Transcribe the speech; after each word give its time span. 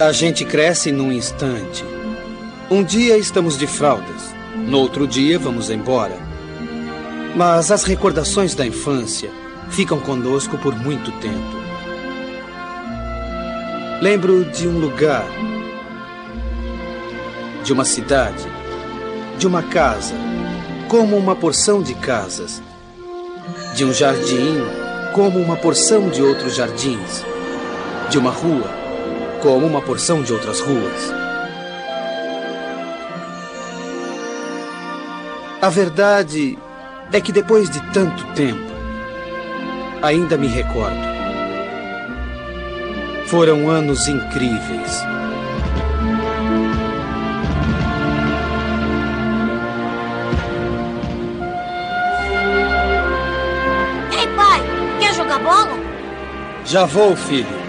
A 0.00 0.12
gente 0.12 0.44
cresce 0.44 0.92
num 0.92 1.10
instante. 1.10 1.84
Um 2.70 2.84
dia 2.84 3.18
estamos 3.18 3.58
de 3.58 3.66
fraldas, 3.66 4.34
no 4.54 4.78
outro 4.78 5.06
dia 5.06 5.38
vamos 5.38 5.70
embora. 5.70 6.16
Mas 7.34 7.70
as 7.70 7.84
recordações 7.84 8.54
da 8.54 8.66
infância 8.66 9.30
ficam 9.70 9.98
conosco 9.98 10.56
por 10.58 10.74
muito 10.74 11.10
tempo. 11.20 11.56
Lembro 14.00 14.44
de 14.44 14.68
um 14.68 14.78
lugar, 14.78 15.26
de 17.64 17.72
uma 17.72 17.84
cidade, 17.84 18.46
de 19.36 19.46
uma 19.46 19.62
casa, 19.62 20.14
como 20.88 21.16
uma 21.16 21.34
porção 21.34 21.82
de 21.82 21.94
casas, 21.94 22.62
de 23.74 23.84
um 23.84 23.92
jardim, 23.92 24.58
como 25.18 25.40
uma 25.40 25.56
porção 25.56 26.08
de 26.08 26.22
outros 26.22 26.54
jardins, 26.54 27.26
de 28.08 28.16
uma 28.16 28.30
rua, 28.30 28.70
como 29.42 29.66
uma 29.66 29.82
porção 29.82 30.22
de 30.22 30.32
outras 30.32 30.60
ruas. 30.60 31.12
A 35.60 35.68
verdade 35.70 36.56
é 37.12 37.20
que 37.20 37.32
depois 37.32 37.68
de 37.68 37.80
tanto 37.92 38.24
tempo, 38.34 38.70
ainda 40.02 40.38
me 40.38 40.46
recordo. 40.46 40.96
Foram 43.26 43.68
anos 43.68 44.06
incríveis. 44.06 45.02
Já 56.68 56.84
vou, 56.84 57.16
filho. 57.16 57.68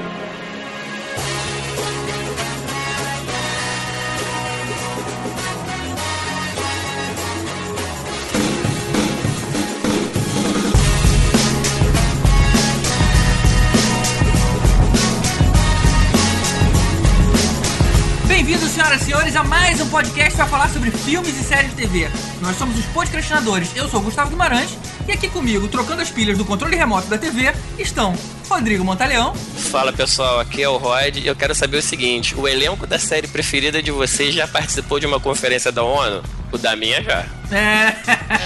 Senhoras 18.74 19.02
e 19.02 19.06
senhores, 19.06 19.36
a 19.36 19.44
mais 19.44 19.82
um 19.82 19.90
podcast 19.90 20.36
para 20.36 20.46
falar 20.46 20.70
sobre 20.70 20.90
filmes 20.90 21.38
e 21.40 21.44
séries 21.44 21.70
de 21.72 21.76
TV. 21.76 22.10
Nós 22.42 22.56
somos 22.58 22.78
os 22.78 22.86
podcastinadores. 22.86 23.76
Eu 23.76 23.90
sou 23.90 24.00
o 24.00 24.04
Gustavo 24.04 24.30
Guimarães 24.30 24.78
e 25.08 25.12
aqui 25.12 25.30
comigo, 25.30 25.68
trocando 25.68 26.02
as 26.02 26.10
pilhas 26.10 26.38
do 26.38 26.46
controle 26.46 26.76
remoto 26.76 27.08
da 27.08 27.18
TV, 27.18 27.54
estão 27.78 28.14
Rodrigo 28.50 28.84
Montaleão. 28.84 29.36
Fala 29.36 29.94
pessoal, 29.94 30.40
aqui 30.40 30.64
é 30.64 30.68
o 30.68 30.78
Rod 30.78 31.18
e 31.18 31.28
eu 31.28 31.36
quero 31.36 31.54
saber 31.54 31.78
o 31.78 31.82
seguinte: 31.82 32.36
o 32.36 32.48
elenco 32.48 32.88
da 32.88 32.98
série 32.98 33.28
preferida 33.28 33.82
de 33.82 33.92
vocês 33.92 34.34
já 34.34 34.48
participou 34.48 35.00
de 35.00 35.06
uma 35.06 35.20
conferência 35.20 35.72
da 35.72 35.84
ONU? 35.84 36.24
O 36.52 36.58
da 36.58 36.76
minha 36.76 37.02
já. 37.04 37.26
É. 37.52 37.94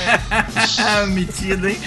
Metido, 1.08 1.70
hein? 1.70 1.78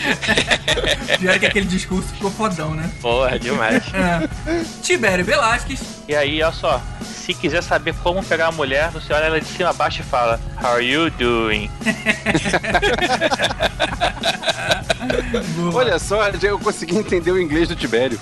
Já 1.20 1.38
que 1.38 1.46
aquele 1.46 1.66
discurso 1.66 2.08
ficou 2.08 2.30
fodão, 2.30 2.74
né? 2.74 2.90
Porra, 3.02 3.38
demais. 3.38 3.82
É. 3.92 4.28
Tibério 4.82 5.24
Velasquez. 5.24 5.80
E 6.08 6.14
aí, 6.14 6.42
olha 6.42 6.52
só, 6.52 6.82
se 7.26 7.34
quiser 7.34 7.60
saber 7.60 7.92
como 8.04 8.22
pegar 8.22 8.46
a 8.46 8.52
mulher, 8.52 8.88
você 8.90 9.12
olha 9.12 9.24
ela 9.24 9.40
de 9.40 9.48
cima 9.48 9.70
a 9.70 9.72
baixo 9.72 10.00
e 10.00 10.04
fala 10.04 10.38
How 10.62 10.74
are 10.74 10.84
you 10.84 11.10
doing? 11.10 11.68
Olha 15.74 15.98
só, 15.98 16.28
eu 16.28 16.56
consegui 16.60 16.96
entender 16.96 17.32
o 17.32 17.40
inglês 17.40 17.66
do 17.66 17.74
Tibério. 17.74 18.20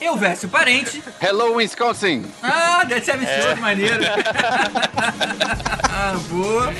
Eu, 0.00 0.16
Vécio 0.16 0.48
Parente. 0.48 1.02
Hello, 1.20 1.56
Wisconsin! 1.56 2.24
Ah, 2.40 2.84
deve 2.84 3.04
ser 3.04 3.12
absurdo, 3.12 3.60
maneiro. 3.60 3.98
ah, 5.90 6.16
boa. 6.30 6.72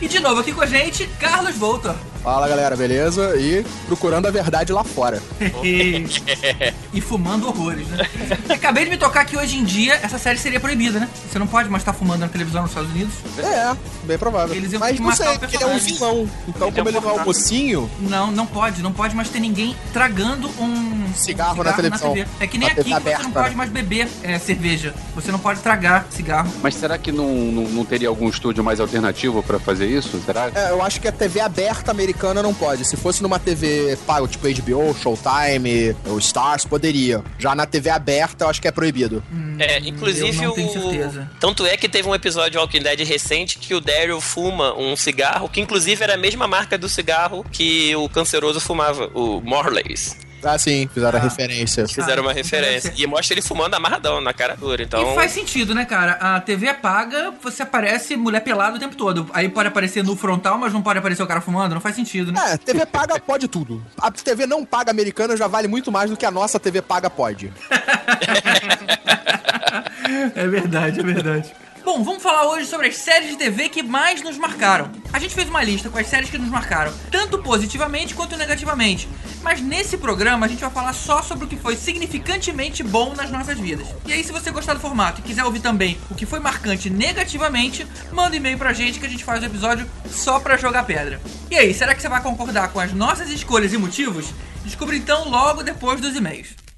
E 0.00 0.06
de 0.06 0.20
novo 0.20 0.40
aqui 0.40 0.52
com 0.52 0.62
a 0.62 0.66
gente, 0.66 1.06
Carlos 1.18 1.56
Voltor. 1.56 1.96
Fala 2.22 2.46
galera, 2.46 2.76
beleza? 2.76 3.34
E 3.36 3.64
procurando 3.86 4.26
a 4.26 4.30
verdade 4.30 4.72
lá 4.72 4.84
fora. 4.84 5.22
e, 6.92 7.00
fumando 7.00 7.48
horrores, 7.48 7.86
né? 7.88 8.06
Acabei 8.50 8.84
de 8.84 8.90
me 8.90 8.98
tocar 8.98 9.24
que 9.24 9.38
hoje 9.38 9.56
em 9.56 9.64
dia 9.64 9.94
essa 10.02 10.18
série 10.18 10.38
seria 10.38 10.60
proibida, 10.60 11.00
né? 11.00 11.08
Você 11.30 11.38
não 11.38 11.46
pode 11.46 11.70
mais 11.70 11.80
estar 11.80 11.94
fumando 11.94 12.20
na 12.20 12.28
televisão 12.28 12.62
nos 12.62 12.72
Estados 12.72 12.90
Unidos. 12.90 13.14
É, 13.38 13.74
bem 14.04 14.18
provável. 14.18 14.54
Eles 14.54 14.70
iam 14.70 14.80
Mas 14.80 14.98
não 14.98 15.06
matar 15.06 15.24
sei, 15.24 15.36
o 15.36 15.38
porque 15.38 15.56
ele 15.56 15.64
é 15.64 15.66
um 15.66 15.78
vilão. 15.78 16.30
Então, 16.46 16.68
Ele 16.68 16.76
como 16.76 16.88
é 16.88 16.92
ele 16.92 17.00
não 17.00 17.10
é 17.10 17.22
um 17.22 17.24
mocinho, 17.24 17.90
Não, 18.00 18.30
não 18.30 18.46
pode. 18.46 18.82
Não 18.82 18.92
pode 18.92 19.16
mais 19.16 19.30
ter 19.30 19.40
ninguém 19.40 19.74
tragando 19.92 20.48
um 20.60 21.10
Cigarro 21.14 21.64
na 21.64 21.72
televisão. 21.72 22.12
TV. 22.12 22.28
É 22.38 22.46
que 22.46 22.58
nem 22.58 22.68
Na 22.68 22.74
aqui 22.74 22.84
que 22.84 22.90
você 22.90 22.94
não 22.94 23.14
aberta. 23.14 23.30
pode 23.30 23.56
mais 23.56 23.70
beber 23.70 24.08
é, 24.22 24.38
cerveja. 24.38 24.94
Você 25.14 25.32
não 25.32 25.38
pode 25.38 25.60
tragar 25.60 26.06
cigarro. 26.10 26.52
Mas 26.62 26.74
será 26.74 26.98
que 26.98 27.10
não, 27.10 27.34
não, 27.34 27.62
não 27.62 27.84
teria 27.84 28.08
algum 28.08 28.28
estúdio 28.28 28.62
mais 28.62 28.78
alternativo 28.78 29.42
pra 29.42 29.58
fazer 29.58 29.86
isso? 29.86 30.20
Será? 30.24 30.50
é, 30.54 30.70
eu 30.70 30.82
acho 30.82 31.00
que 31.00 31.08
a 31.08 31.12
TV 31.12 31.40
aberta 31.40 31.90
americana 31.90 32.09
não 32.42 32.54
pode. 32.54 32.84
Se 32.84 32.96
fosse 32.96 33.22
numa 33.22 33.38
TV 33.38 33.96
pago, 34.06 34.26
tipo 34.28 34.46
HBO, 34.48 34.94
Showtime, 34.94 35.96
ou 36.06 36.18
Stars, 36.18 36.64
poderia. 36.64 37.22
Já 37.38 37.54
na 37.54 37.66
TV 37.66 37.90
aberta, 37.90 38.44
eu 38.44 38.48
acho 38.48 38.60
que 38.60 38.68
é 38.68 38.70
proibido. 38.70 39.22
É, 39.58 39.78
eu 39.78 39.84
inclusive 39.84 40.44
não 40.44 40.54
tenho 40.54 40.68
o. 40.68 40.72
certeza. 40.72 41.30
Tanto 41.38 41.66
é 41.66 41.76
que 41.76 41.88
teve 41.88 42.08
um 42.08 42.14
episódio 42.14 42.52
de 42.52 42.58
Walking 42.58 42.82
Dead 42.82 43.00
recente 43.00 43.58
que 43.58 43.74
o 43.74 43.80
Daryl 43.80 44.20
fuma 44.20 44.76
um 44.76 44.96
cigarro, 44.96 45.48
que 45.48 45.60
inclusive 45.60 46.02
era 46.02 46.14
a 46.14 46.18
mesma 46.18 46.46
marca 46.46 46.76
do 46.76 46.88
cigarro 46.88 47.44
que 47.50 47.94
o 47.96 48.08
canceroso 48.08 48.60
fumava, 48.60 49.10
o 49.14 49.40
Morley's. 49.40 50.16
Ah, 50.42 50.58
sim, 50.58 50.88
fizeram 50.92 51.18
Ah. 51.18 51.20
a 51.20 51.24
referência. 51.24 51.86
Fizeram 51.88 52.22
Ah, 52.22 52.26
uma 52.26 52.32
então 52.32 52.42
referência. 52.42 52.92
E 52.96 53.06
mostra 53.06 53.34
ele 53.34 53.42
fumando 53.42 53.74
amarradão 53.74 54.20
na 54.20 54.32
cara 54.32 54.56
dura. 54.56 54.82
Então. 54.82 55.12
E 55.12 55.14
faz 55.14 55.32
sentido, 55.32 55.74
né, 55.74 55.84
cara? 55.84 56.12
A 56.12 56.40
TV 56.40 56.66
é 56.66 56.74
paga, 56.74 57.32
você 57.42 57.62
aparece 57.62 58.16
mulher 58.16 58.40
pelada 58.40 58.76
o 58.76 58.80
tempo 58.80 58.96
todo. 58.96 59.28
Aí 59.32 59.48
pode 59.48 59.68
aparecer 59.68 60.02
no 60.04 60.16
frontal, 60.16 60.58
mas 60.58 60.72
não 60.72 60.82
pode 60.82 60.98
aparecer 60.98 61.22
o 61.22 61.26
cara 61.26 61.40
fumando. 61.40 61.74
Não 61.74 61.80
faz 61.80 61.94
sentido, 61.96 62.32
né? 62.32 62.40
É, 62.52 62.56
TV 62.56 62.86
paga 62.86 63.18
pode 63.20 63.48
tudo. 63.48 63.84
A 63.98 64.10
TV 64.10 64.46
não 64.46 64.64
paga 64.64 64.90
americana 64.90 65.36
já 65.36 65.46
vale 65.46 65.68
muito 65.68 65.90
mais 65.92 66.10
do 66.10 66.16
que 66.16 66.24
a 66.26 66.30
nossa 66.30 66.58
TV 66.58 66.80
paga 66.82 67.10
pode. 67.10 67.52
É 70.34 70.46
verdade, 70.48 71.00
é 71.00 71.02
verdade. 71.02 71.52
Bom, 71.92 72.04
vamos 72.04 72.22
falar 72.22 72.46
hoje 72.46 72.66
sobre 72.66 72.86
as 72.86 72.98
séries 72.98 73.30
de 73.30 73.36
TV 73.36 73.68
que 73.68 73.82
mais 73.82 74.22
nos 74.22 74.38
marcaram. 74.38 74.92
A 75.12 75.18
gente 75.18 75.34
fez 75.34 75.48
uma 75.48 75.60
lista 75.60 75.90
com 75.90 75.98
as 75.98 76.06
séries 76.06 76.30
que 76.30 76.38
nos 76.38 76.48
marcaram, 76.48 76.94
tanto 77.10 77.42
positivamente 77.42 78.14
quanto 78.14 78.36
negativamente. 78.36 79.08
Mas 79.42 79.60
nesse 79.60 79.98
programa 79.98 80.46
a 80.46 80.48
gente 80.48 80.60
vai 80.60 80.70
falar 80.70 80.92
só 80.92 81.20
sobre 81.20 81.46
o 81.46 81.48
que 81.48 81.56
foi 81.56 81.74
significantemente 81.74 82.84
bom 82.84 83.12
nas 83.16 83.28
nossas 83.28 83.58
vidas. 83.58 83.88
E 84.06 84.12
aí, 84.12 84.22
se 84.22 84.30
você 84.30 84.52
gostar 84.52 84.74
do 84.74 84.78
formato 84.78 85.20
e 85.20 85.24
quiser 85.24 85.44
ouvir 85.44 85.58
também 85.58 85.98
o 86.08 86.14
que 86.14 86.26
foi 86.26 86.38
marcante 86.38 86.88
negativamente, 86.88 87.84
manda 88.12 88.36
um 88.36 88.38
e-mail 88.38 88.56
pra 88.56 88.72
gente 88.72 89.00
que 89.00 89.06
a 89.06 89.10
gente 89.10 89.24
faz 89.24 89.42
o 89.42 89.46
episódio 89.46 89.84
só 90.08 90.38
pra 90.38 90.56
jogar 90.56 90.84
pedra. 90.84 91.20
E 91.50 91.56
aí, 91.56 91.74
será 91.74 91.92
que 91.92 92.00
você 92.00 92.08
vai 92.08 92.22
concordar 92.22 92.68
com 92.68 92.78
as 92.78 92.92
nossas 92.92 93.28
escolhas 93.30 93.72
e 93.72 93.76
motivos? 93.76 94.26
Descubra 94.64 94.94
então 94.94 95.28
logo 95.28 95.64
depois 95.64 96.00
dos 96.00 96.14
e-mails. 96.14 96.69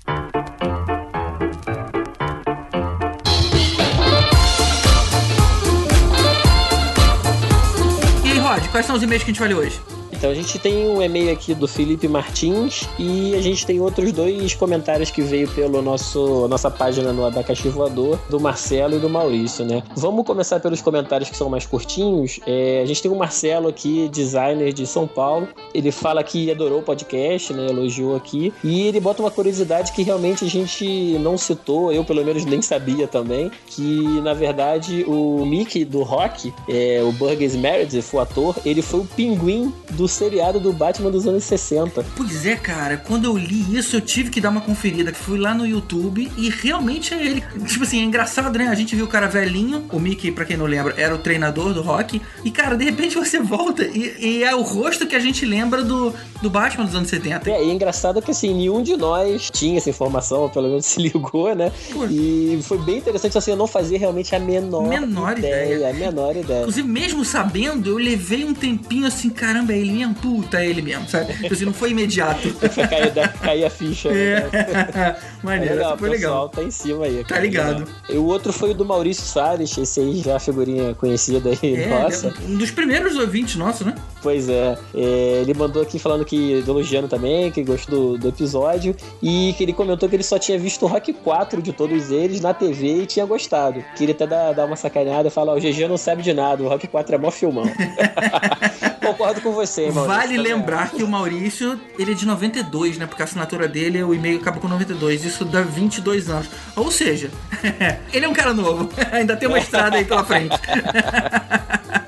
Quais 8.82 8.86
são 8.88 8.96
os 8.96 9.02
e-mails 9.02 9.22
que 9.22 9.30
a 9.30 9.32
gente 9.32 9.38
vai 9.38 9.48
ler 9.48 9.54
hoje? 9.54 9.80
Então 10.22 10.30
a 10.30 10.34
gente 10.36 10.56
tem 10.56 10.88
um 10.88 11.02
e-mail 11.02 11.32
aqui 11.32 11.52
do 11.52 11.66
Felipe 11.66 12.06
Martins 12.06 12.88
e 12.96 13.34
a 13.34 13.42
gente 13.42 13.66
tem 13.66 13.80
outros 13.80 14.12
dois 14.12 14.54
comentários 14.54 15.10
que 15.10 15.20
veio 15.20 15.48
pelo 15.48 15.82
nosso 15.82 16.46
nossa 16.46 16.70
página 16.70 17.12
no 17.12 17.26
Abacaxi 17.26 17.68
Voador, 17.68 18.16
do 18.30 18.38
Marcelo 18.38 18.94
e 18.94 19.00
do 19.00 19.10
Maurício, 19.10 19.64
né? 19.64 19.82
Vamos 19.96 20.24
começar 20.24 20.60
pelos 20.60 20.80
comentários 20.80 21.28
que 21.28 21.36
são 21.36 21.50
mais 21.50 21.66
curtinhos. 21.66 22.38
É, 22.46 22.82
a 22.84 22.86
gente 22.86 23.02
tem 23.02 23.10
o 23.10 23.16
Marcelo 23.16 23.66
aqui, 23.66 24.08
designer 24.12 24.72
de 24.72 24.86
São 24.86 25.08
Paulo. 25.08 25.48
Ele 25.74 25.90
fala 25.90 26.22
que 26.22 26.52
adorou 26.52 26.78
o 26.78 26.82
podcast, 26.84 27.52
né? 27.52 27.66
Elogiou 27.66 28.14
aqui. 28.14 28.54
E 28.62 28.82
ele 28.82 29.00
bota 29.00 29.22
uma 29.22 29.30
curiosidade 29.30 29.90
que 29.90 30.04
realmente 30.04 30.44
a 30.44 30.48
gente 30.48 31.18
não 31.18 31.36
citou, 31.36 31.92
eu 31.92 32.04
pelo 32.04 32.24
menos 32.24 32.44
nem 32.44 32.62
sabia 32.62 33.08
também, 33.08 33.50
que 33.66 34.20
na 34.20 34.34
verdade 34.34 35.04
o 35.04 35.44
Mickey 35.44 35.84
do 35.84 36.04
Rock, 36.04 36.54
é, 36.68 37.02
o 37.02 37.10
Burgess 37.10 37.56
Meredith, 37.56 38.04
o 38.12 38.20
ator, 38.20 38.54
ele 38.64 38.82
foi 38.82 39.00
o 39.00 39.04
pinguim 39.04 39.74
do 39.90 40.11
seriado 40.12 40.60
do 40.60 40.72
Batman 40.72 41.10
dos 41.10 41.26
anos 41.26 41.44
60. 41.44 42.04
Pois 42.16 42.46
é, 42.46 42.56
cara, 42.56 42.96
quando 42.96 43.24
eu 43.24 43.36
li 43.36 43.76
isso, 43.76 43.96
eu 43.96 44.00
tive 44.00 44.30
que 44.30 44.40
dar 44.40 44.50
uma 44.50 44.60
conferida. 44.60 45.12
Fui 45.12 45.38
lá 45.38 45.54
no 45.54 45.66
YouTube 45.66 46.30
e 46.36 46.48
realmente 46.48 47.14
é 47.14 47.24
ele. 47.24 47.42
Tipo 47.66 47.84
assim, 47.84 48.00
é 48.00 48.04
engraçado, 48.04 48.58
né? 48.58 48.68
A 48.68 48.74
gente 48.74 48.94
viu 48.94 49.04
o 49.04 49.08
cara 49.08 49.26
velhinho, 49.26 49.84
o 49.90 49.98
Mickey, 49.98 50.30
pra 50.30 50.44
quem 50.44 50.56
não 50.56 50.66
lembra, 50.66 50.94
era 50.96 51.14
o 51.14 51.18
treinador 51.18 51.72
do 51.72 51.82
rock. 51.82 52.20
E, 52.44 52.50
cara, 52.50 52.76
de 52.76 52.84
repente 52.84 53.16
você 53.16 53.40
volta 53.40 53.84
e, 53.84 54.14
e 54.18 54.44
é 54.44 54.54
o 54.54 54.62
rosto 54.62 55.06
que 55.06 55.16
a 55.16 55.20
gente 55.20 55.44
lembra 55.44 55.82
do, 55.82 56.14
do 56.40 56.50
Batman 56.50 56.84
dos 56.84 56.94
anos 56.94 57.08
70. 57.08 57.50
É, 57.50 57.64
e 57.64 57.70
é 57.70 57.72
engraçado 57.72 58.20
que 58.20 58.30
assim, 58.30 58.54
nenhum 58.54 58.82
de 58.82 58.96
nós 58.96 59.50
tinha 59.50 59.78
essa 59.78 59.90
informação, 59.90 60.42
ou 60.42 60.48
pelo 60.48 60.68
menos 60.68 60.86
se 60.86 61.00
ligou, 61.00 61.54
né? 61.54 61.72
Pô. 61.92 62.04
E 62.06 62.60
foi 62.62 62.78
bem 62.78 62.98
interessante, 62.98 63.38
assim, 63.38 63.52
eu 63.52 63.56
não 63.56 63.66
fazia 63.66 63.98
realmente 63.98 64.34
a 64.34 64.38
menor, 64.38 64.88
Menor 64.88 65.38
ideia, 65.38 65.74
ideia. 65.76 65.90
A 65.90 65.92
menor 65.92 66.36
ideia. 66.36 66.60
Inclusive, 66.60 66.88
mesmo 66.88 67.24
sabendo, 67.24 67.90
eu 67.90 67.96
levei 67.96 68.44
um 68.44 68.54
tempinho 68.54 69.06
assim, 69.06 69.30
caramba, 69.30 69.72
ele 69.72 70.01
mesmo? 70.06 70.14
Puta, 70.14 70.60
é 70.62 70.66
ele 70.66 70.82
mesmo, 70.82 71.08
sabe? 71.08 71.32
Então, 71.38 71.50
assim, 71.52 71.64
não 71.64 71.72
foi 71.74 71.90
imediato. 71.90 72.48
Foi 72.72 72.86
cair, 72.86 73.10
da- 73.10 73.28
cair 73.28 73.64
a 73.64 73.70
ficha. 73.70 74.10
né? 74.10 74.16
É. 74.52 75.16
Maneiro, 75.42 75.74
Legal, 75.74 75.88
essa 75.90 75.98
foi 75.98 76.08
o 76.08 76.12
pessoal 76.12 76.32
legal. 76.34 76.48
tá 76.48 76.62
em 76.62 76.70
cima 76.70 77.04
aí. 77.04 77.24
Tá 77.24 77.38
ligado. 77.40 77.84
E 78.08 78.16
o 78.16 78.24
outro 78.26 78.52
foi 78.52 78.70
o 78.70 78.74
do 78.74 78.84
Maurício 78.84 79.24
Salles, 79.24 79.76
esse 79.76 80.00
aí 80.00 80.16
já 80.18 80.34
é 80.34 80.38
figurinha 80.38 80.94
conhecida 80.94 81.50
aí, 81.50 81.74
É, 81.82 81.88
nossa. 82.02 82.32
um 82.48 82.56
dos 82.56 82.70
primeiros 82.70 83.16
ouvintes 83.16 83.56
nossos, 83.56 83.86
né? 83.86 83.94
Pois 84.22 84.48
é. 84.48 84.76
É, 84.94 85.38
ele 85.42 85.54
mandou 85.54 85.82
aqui 85.82 85.98
falando 85.98 86.24
que 86.24 86.62
elogiando 86.66 87.08
também, 87.08 87.50
que 87.50 87.62
gostou 87.64 88.12
do, 88.12 88.18
do 88.18 88.28
episódio 88.28 88.94
e 89.22 89.54
que 89.56 89.64
ele 89.64 89.72
comentou 89.72 90.08
que 90.08 90.14
ele 90.16 90.22
só 90.22 90.38
tinha 90.38 90.58
visto 90.58 90.84
o 90.84 90.88
Rock 90.88 91.12
4 91.12 91.60
de 91.60 91.72
todos 91.72 92.10
eles 92.10 92.40
na 92.40 92.54
TV 92.54 93.02
e 93.02 93.06
tinha 93.06 93.26
gostado. 93.26 93.82
Queria 93.96 94.14
até 94.14 94.26
dar, 94.26 94.52
dar 94.52 94.64
uma 94.66 94.76
sacaneada 94.76 95.28
e 95.28 95.30
falar: 95.30 95.52
ó, 95.52 95.56
o 95.56 95.60
GG 95.60 95.88
não 95.88 95.96
sabe 95.96 96.22
de 96.22 96.32
nada, 96.32 96.62
o 96.62 96.68
Rock 96.68 96.86
4 96.86 97.14
é 97.14 97.18
mó 97.18 97.30
filmão. 97.30 97.64
Concordo 99.04 99.40
com 99.40 99.52
você, 99.52 99.81
hein, 99.86 99.92
Maurício, 99.92 100.16
Vale 100.16 100.36
também 100.36 100.52
lembrar 100.52 100.90
que 100.90 101.02
o 101.02 101.08
Maurício, 101.08 101.80
ele 101.98 102.12
é 102.12 102.14
de 102.14 102.26
92, 102.26 102.98
né? 102.98 103.06
Porque 103.06 103.22
a 103.22 103.24
assinatura 103.24 103.68
dele, 103.68 104.02
o 104.02 104.14
e-mail 104.14 104.38
acaba 104.38 104.60
com 104.60 104.68
92. 104.68 105.24
Isso 105.24 105.44
dá 105.44 105.62
22 105.62 106.28
anos. 106.28 106.48
Ou 106.76 106.90
seja, 106.90 107.30
ele 108.12 108.26
é 108.26 108.28
um 108.28 108.32
cara 108.32 108.52
novo. 108.52 108.88
Ainda 109.12 109.36
tem 109.36 109.48
uma 109.48 109.58
estrada 109.58 109.96
aí 109.96 110.04
pela 110.04 110.24
frente. 110.24 110.56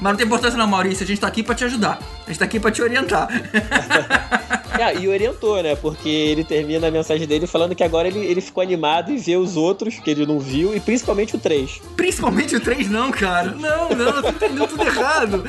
Mas 0.00 0.12
não 0.12 0.16
tem 0.16 0.26
importância 0.26 0.58
não, 0.58 0.66
Maurício. 0.66 1.04
A 1.04 1.06
gente 1.06 1.20
tá 1.20 1.26
aqui 1.26 1.42
pra 1.42 1.54
te 1.54 1.64
ajudar. 1.64 1.98
A 2.24 2.30
gente 2.30 2.38
tá 2.38 2.44
aqui 2.44 2.60
pra 2.60 2.70
te 2.70 2.82
orientar. 2.82 3.28
Ah, 4.78 4.92
e 4.92 5.08
orientou, 5.08 5.62
né? 5.62 5.74
Porque 5.74 6.08
ele 6.08 6.44
termina 6.44 6.88
a 6.88 6.90
mensagem 6.90 7.26
dele 7.26 7.46
falando 7.46 7.74
que 7.74 7.82
agora 7.82 8.08
ele, 8.08 8.18
ele 8.18 8.40
ficou 8.40 8.62
animado 8.62 9.10
em 9.10 9.16
ver 9.16 9.36
os 9.36 9.56
outros 9.56 9.98
que 9.98 10.10
ele 10.10 10.26
não 10.26 10.38
viu, 10.38 10.74
e 10.74 10.80
principalmente 10.80 11.34
o 11.34 11.38
3. 11.38 11.80
Principalmente 11.96 12.54
o 12.56 12.60
3 12.60 12.90
não, 12.90 13.10
cara. 13.10 13.52
Não, 13.52 13.88
não, 13.90 14.12
você 14.12 14.28
entendeu 14.28 14.66
tudo 14.66 14.82
errado. 14.82 15.44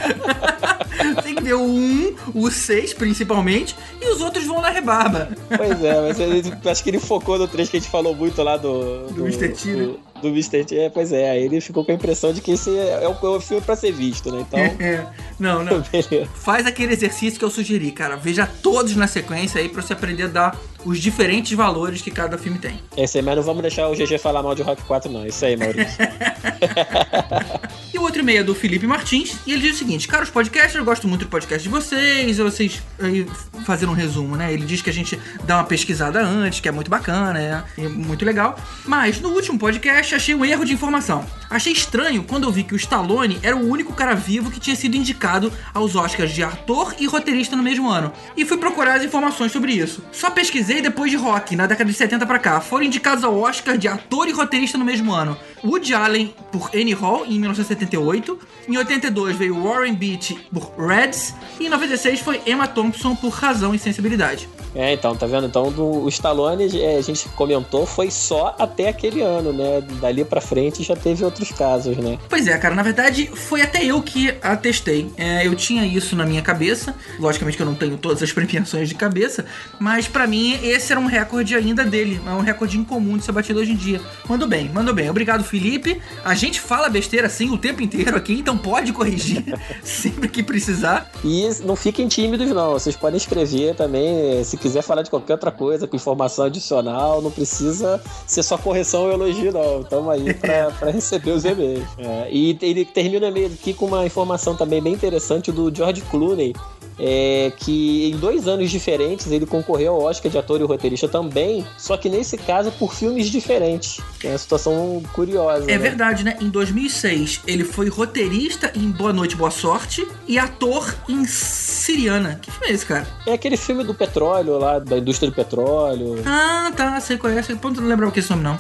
tem 1.24 1.36
que 1.36 1.44
ver 1.44 1.56
o 1.56 1.64
1, 1.64 2.16
o 2.34 2.50
6 2.50 2.94
principalmente, 2.94 3.76
e 4.02 4.08
os 4.10 4.22
outros 4.22 4.46
vão 4.46 4.62
na 4.62 4.70
rebarba. 4.70 5.30
Pois 5.56 5.84
é, 5.84 6.02
mas 6.02 6.20
ele, 6.20 6.54
acho 6.66 6.84
que 6.84 6.90
ele 6.90 7.00
focou 7.00 7.38
no 7.38 7.48
3 7.48 7.70
que 7.70 7.78
a 7.78 7.80
gente 7.80 7.90
falou 7.90 8.16
muito 8.16 8.42
lá 8.42 8.58
do. 8.58 9.08
Do 9.08 9.24
Mr. 9.26 9.50
T, 9.50 9.70
né? 9.70 9.94
Do, 10.22 10.30
Mr. 10.30 10.64
T. 10.66 10.78
É, 10.78 10.90
pois 10.90 11.12
é, 11.12 11.32
aí 11.32 11.44
ele 11.44 11.62
ficou 11.62 11.84
com 11.84 11.92
a 11.92 11.96
impressão 11.96 12.34
de 12.34 12.42
que 12.42 12.52
esse 12.52 12.70
é 12.76 13.08
o, 13.08 13.26
é 13.26 13.30
o 13.30 13.40
filme 13.40 13.62
pra 13.62 13.76
ser 13.76 13.92
visto, 13.92 14.32
né? 14.32 14.46
Então. 14.48 14.58
É, 14.80 15.06
não, 15.40 15.64
não. 15.64 15.84
Faz 16.36 16.66
aquele 16.66 16.94
exercício 16.94 17.40
que 17.40 17.44
eu 17.44 17.50
sugeri, 17.50 17.92
cara. 17.92 18.16
Veja 18.16 18.48
todos 18.62 18.96
na 18.96 19.08
sequência 19.08 19.60
aí 19.60 19.70
pra 19.70 19.82
você 19.82 19.94
aprender 19.94 20.24
a 20.24 20.28
dar 20.28 20.58
os 20.86 21.00
diferentes 21.00 21.52
valores 21.54 22.02
que 22.02 22.12
cada 22.12 22.38
filme 22.38 22.60
tem. 22.60 22.80
Esse 22.96 23.18
aí, 23.18 23.24
mas 23.24 23.36
não 23.36 23.44
vamos 23.44 23.62
deixar 23.62 23.88
o 23.90 23.94
GG 23.94 24.18
falar 24.20 24.44
mal 24.44 24.56
de 24.56 24.62
Rock 24.62 24.84
4, 24.84 25.12
não. 25.12 25.26
Isso 25.26 25.44
aí, 25.46 25.58
Maurício. 25.58 25.98
E 27.94 28.00
o 28.00 28.04
outro 28.04 28.22
e-mail 28.22 28.42
é 28.42 28.44
do 28.44 28.54
Felipe 28.54 28.86
Martins, 28.86 29.38
e 29.44 29.54
ele 29.54 29.62
diz 29.62 29.76
o 29.76 29.80
seguinte: 29.80 30.08
Caros 30.08 30.30
podcasters, 30.30 30.76
eu 30.76 30.86
gosto 30.86 31.08
muito 31.08 31.26
do 31.26 31.30
podcast 31.30 31.64
de 31.64 31.70
vocês, 31.70 32.38
vocês 32.38 32.80
aí 33.00 33.26
fazendo 33.66 33.92
um 33.92 33.96
resumo, 33.96 34.36
né? 34.36 34.54
Ele 34.54 34.66
diz 34.66 34.84
que 34.84 34.90
a 34.92 34.94
gente 34.94 35.20
dá 35.46 35.56
uma 35.58 35.64
pesquisada 35.64 36.22
antes, 36.22 36.60
que 36.60 36.68
é 36.68 36.72
muito 36.72 36.92
bacana, 36.92 37.34
né? 37.34 37.64
E 37.76 37.88
muito 37.88 38.24
legal. 38.24 38.56
Mas 38.86 39.20
no 39.20 39.30
último 39.30 39.58
podcast 39.58 40.07
achei 40.16 40.36
um 40.36 40.46
erro 40.46 40.66
de 40.66 40.74
informação. 40.74 41.26
Achei 41.50 41.72
estranho 41.72 42.24
quando 42.24 42.44
eu 42.44 42.52
vi 42.52 42.64
que 42.64 42.74
o 42.74 42.78
Stallone 42.78 43.40
era 43.42 43.56
o 43.56 43.70
único 43.70 43.94
cara 43.94 44.14
vivo 44.14 44.52
que 44.52 44.60
tinha 44.60 44.76
sido 44.76 44.96
indicado 44.96 45.52
aos 45.74 45.96
Oscars 45.96 46.34
de 46.34 46.44
ator 46.44 46.94
e 47.00 47.06
roteirista 47.06 47.56
no 47.56 47.64
mesmo 47.64 47.90
ano. 47.90 48.12
E 48.36 48.44
fui 48.44 48.58
procurar 48.58 48.96
as 48.96 49.04
informações 49.04 49.52
sobre 49.52 49.72
isso. 49.72 50.04
Só 50.12 50.30
pesquisei 50.30 50.82
depois 50.82 51.10
de 51.10 51.18
Rock, 51.18 51.56
na 51.56 51.66
década 51.66 51.90
de 51.90 51.96
70 51.96 52.26
pra 52.26 52.40
cá. 52.40 52.60
Foram 52.60 52.86
indicados 52.86 53.24
ao 53.24 53.38
Oscar 53.40 53.78
de 53.78 53.88
ator 53.88 54.28
e 54.28 54.32
roteirista 54.32 54.78
no 54.78 54.84
mesmo 54.84 55.14
ano. 55.14 55.38
Woody 55.64 55.94
Allen 55.94 56.34
por 56.52 56.70
Annie 56.76 56.94
Hall 56.94 57.26
em 57.26 57.40
1978. 57.40 58.40
Em 58.68 58.78
82 58.78 59.36
veio 59.38 59.64
Warren 59.64 59.94
Beatty 59.94 60.38
por 60.54 60.74
Reds. 60.78 61.34
E 61.60 61.66
em 61.66 61.70
96 61.70 62.20
foi 62.20 62.42
Emma 62.46 62.68
Thompson 62.68 63.16
por 63.16 63.30
Razão 63.30 63.74
e 63.74 63.80
Sensibilidade. 63.80 64.50
É, 64.76 64.94
então, 64.94 65.16
tá 65.16 65.26
vendo? 65.26 65.48
Então, 65.48 65.72
do, 65.72 66.04
o 66.04 66.10
Stallone, 66.10 66.80
é, 66.80 66.98
a 66.98 67.02
gente 67.02 67.28
comentou, 67.30 67.86
foi 67.86 68.12
só 68.12 68.56
até 68.60 68.90
aquele 68.90 69.22
ano, 69.22 69.52
né? 69.52 69.82
Dali 69.98 70.24
pra 70.24 70.42
frente 70.42 70.84
já 70.84 70.96
teve 70.96 71.24
outros 71.24 71.52
casos, 71.52 71.98
né? 71.98 72.18
Pois 72.30 72.48
é, 72.48 72.58
cara, 72.58 72.76
na 72.76 72.84
verdade 72.84 73.28
foi 73.34 73.62
até 73.62 73.84
eu 73.84 74.02
que 74.02 74.34
atestei. 74.42 75.12
É, 75.18 75.46
eu 75.46 75.56
tinha 75.56 75.86
isso 75.86 76.16
na 76.16 76.26
minha 76.26 76.42
cabeça. 76.42 76.96
Logicamente 77.20 77.58
que 77.58 77.64
eu 77.64 77.68
não 77.68 77.76
tenho 77.76 77.98
todas 77.98 78.22
as 78.22 78.32
premiações 78.34 78.90
de 78.90 78.96
cabeça, 78.96 79.46
mas 79.80 80.08
pra 80.08 80.28
mim 80.28 80.60
esse 80.64 80.92
era 80.92 81.00
um 81.00 81.06
recorde 81.06 81.56
ainda 81.56 81.84
dele. 81.84 82.20
É 82.26 82.32
um 82.32 82.42
recorde 82.42 82.78
incomum 82.78 83.18
de 83.18 83.24
ser 83.24 83.32
batido 83.32 83.60
hoje 83.60 83.72
em 83.72 83.76
dia. 83.76 84.02
Mandou 84.28 84.48
bem, 84.48 84.70
mandou 84.70 84.94
bem. 84.94 85.10
Obrigado, 85.10 85.44
Felipe. 85.44 86.02
A 86.24 86.34
gente 86.36 86.60
fala 86.60 86.90
besteira 86.90 87.28
assim 87.28 87.50
o 87.50 87.58
tempo 87.58 87.82
inteiro 87.82 88.16
aqui, 88.16 88.34
então 88.34 88.58
pode 88.58 88.94
corrigir 88.94 89.44
sempre 89.84 90.28
que 90.28 90.44
precisar. 90.44 91.10
E 91.24 91.50
não 91.64 91.76
fiquem 91.76 92.08
tímidos, 92.08 92.50
não. 92.50 92.74
Vocês 92.74 92.96
podem 92.96 93.18
escrever 93.18 93.76
também, 93.76 94.44
se 94.44 94.58
quiser 94.58 94.82
falar 94.82 95.02
de 95.02 95.10
qualquer 95.10 95.34
outra 95.34 95.52
coisa, 95.52 95.88
com 95.88 95.96
informação 95.96 96.46
adicional, 96.46 97.22
não 97.22 97.32
precisa 97.32 98.02
ser 98.26 98.44
só 98.44 98.58
correção 98.58 99.04
ou 99.04 99.12
elogio, 99.12 99.52
não. 99.52 99.84
Estamos 99.88 100.10
aí 100.10 100.34
pra 100.34 100.92
receber 100.92 101.32
os 101.32 101.46
e-mails. 101.46 101.88
É, 101.98 102.28
e 102.30 102.58
ele 102.62 102.84
termina 102.84 103.26
o 103.26 103.30
e-mail 103.30 103.48
aqui 103.48 103.74
com 103.74 103.86
uma 103.86 104.06
informação 104.06 104.54
também 104.54 104.82
bem 104.82 104.94
interessante 104.94 105.50
do 105.50 105.74
George 105.74 106.02
Clooney. 106.02 106.54
É, 107.00 107.52
que 107.56 108.10
em 108.12 108.18
dois 108.18 108.48
anos 108.48 108.72
diferentes 108.72 109.32
ele 109.32 109.46
concorreu 109.46 109.94
ao 109.94 110.02
Oscar 110.04 110.32
de 110.32 110.38
ator 110.38 110.60
e 110.60 110.64
roteirista 110.64 111.08
também, 111.08 111.66
só 111.78 111.96
que 111.96 112.10
nesse 112.10 112.38
caso 112.38 112.72
por 112.72 112.94
filmes 112.94 113.30
diferentes. 113.30 114.00
É 114.24 114.30
uma 114.30 114.38
situação 114.38 115.04
curiosa. 115.14 115.66
É 115.66 115.74
né? 115.74 115.78
verdade, 115.78 116.24
né? 116.24 116.38
Em 116.42 116.50
2006 116.50 117.42
ele 117.46 117.64
foi 117.64 117.90
roteirista 117.90 118.72
em 118.76 118.90
Boa 118.90 119.14
Noite, 119.14 119.36
Boa 119.36 119.52
Sorte 119.52 120.08
e 120.28 120.40
ator 120.40 120.96
em 121.08 121.26
Siriana. 121.26 122.40
Que 122.42 122.52
filme 122.52 122.68
é 122.68 122.72
esse, 122.72 122.86
cara? 122.86 123.08
É 123.26 123.34
aquele 123.34 123.58
filme 123.58 123.84
do 123.84 123.94
petróleo 123.94 124.58
lá, 124.58 124.80
da 124.80 124.98
indústria 124.98 125.30
do 125.30 125.36
petróleo. 125.36 126.22
Ah, 126.26 126.72
tá, 126.76 126.98
é. 126.98 127.00
Sei, 127.00 127.18
ponto, 127.18 127.80
não 127.80 127.88
lembrava 127.88 128.12
que 128.12 128.20
esse 128.20 128.30
nome 128.30 128.44
não. 128.44 128.58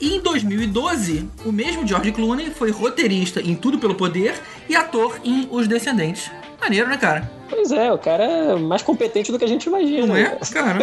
E 0.00 0.14
em 0.14 0.20
2012, 0.20 1.28
o 1.44 1.52
mesmo 1.52 1.86
George 1.86 2.12
Clooney 2.12 2.50
foi 2.50 2.70
roteirista 2.70 3.40
em 3.40 3.54
Tudo 3.54 3.78
Pelo 3.78 3.94
Poder 3.94 4.34
e 4.68 4.76
ator 4.76 5.18
em 5.24 5.48
Os 5.50 5.66
Descendentes. 5.66 6.30
Maneiro, 6.60 6.88
né, 6.88 6.96
cara? 6.96 7.30
Pois 7.48 7.70
é, 7.72 7.92
o 7.92 7.98
cara 7.98 8.24
é 8.24 8.56
mais 8.56 8.82
competente 8.82 9.30
do 9.30 9.38
que 9.38 9.44
a 9.44 9.48
gente 9.48 9.66
imagina. 9.66 10.06
Não 10.06 10.16
é? 10.16 10.38
Cara. 10.52 10.78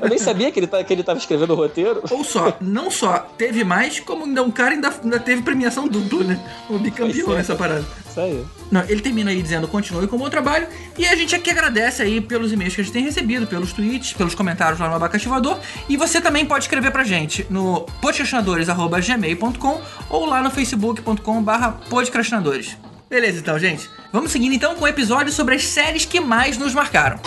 Eu 0.00 0.08
nem 0.08 0.18
sabia 0.18 0.50
que 0.50 0.58
ele, 0.58 0.66
tá, 0.66 0.82
que 0.82 0.92
ele 0.92 1.02
tava 1.02 1.18
escrevendo 1.18 1.52
o 1.52 1.56
roteiro. 1.56 2.02
Ou 2.10 2.22
só, 2.22 2.56
não 2.60 2.90
só 2.90 3.18
teve 3.36 3.64
mais, 3.64 4.00
como 4.00 4.24
ainda 4.24 4.42
um 4.42 4.50
cara 4.50 4.74
ainda, 4.74 4.92
ainda 5.02 5.18
teve 5.18 5.42
premiação 5.42 5.88
dupla, 5.88 6.24
né? 6.24 6.40
O 6.68 6.78
bicampeão 6.78 7.32
é. 7.32 7.36
nessa 7.36 7.54
parada. 7.54 7.84
Isso 8.08 8.20
aí. 8.20 8.44
Não, 8.70 8.82
ele 8.88 9.00
termina 9.00 9.30
aí 9.30 9.40
dizendo 9.40 9.68
continue 9.68 10.06
com 10.06 10.16
o 10.16 10.18
bom 10.18 10.28
trabalho. 10.28 10.66
E 10.98 11.06
a 11.06 11.14
gente 11.14 11.34
aqui 11.34 11.50
agradece 11.50 12.02
aí 12.02 12.20
pelos 12.20 12.52
e-mails 12.52 12.74
que 12.74 12.80
a 12.80 12.84
gente 12.84 12.92
tem 12.92 13.04
recebido, 13.04 13.46
pelos 13.46 13.72
tweets, 13.72 14.12
pelos 14.12 14.34
comentários 14.34 14.80
lá 14.80 14.88
no 14.88 14.96
Abacaxivador. 14.96 15.58
E 15.88 15.96
você 15.96 16.20
também 16.20 16.44
pode 16.44 16.64
escrever 16.64 16.90
pra 16.90 17.04
gente 17.04 17.46
no 17.50 17.82
podcastinadores.gmail.com 18.00 19.80
ou 20.10 20.26
lá 20.26 20.42
no 20.42 20.50
facebook.com 20.50 21.42
barra 21.42 21.72
podcastinadores. 21.88 22.76
Beleza, 23.08 23.38
então, 23.38 23.58
gente. 23.58 23.88
Vamos 24.12 24.32
seguindo 24.32 24.54
então 24.54 24.74
com 24.74 24.84
o 24.84 24.88
episódio 24.88 25.32
sobre 25.32 25.54
as 25.54 25.64
séries 25.64 26.04
que 26.04 26.18
mais 26.18 26.58
nos 26.58 26.74
marcaram. 26.74 27.20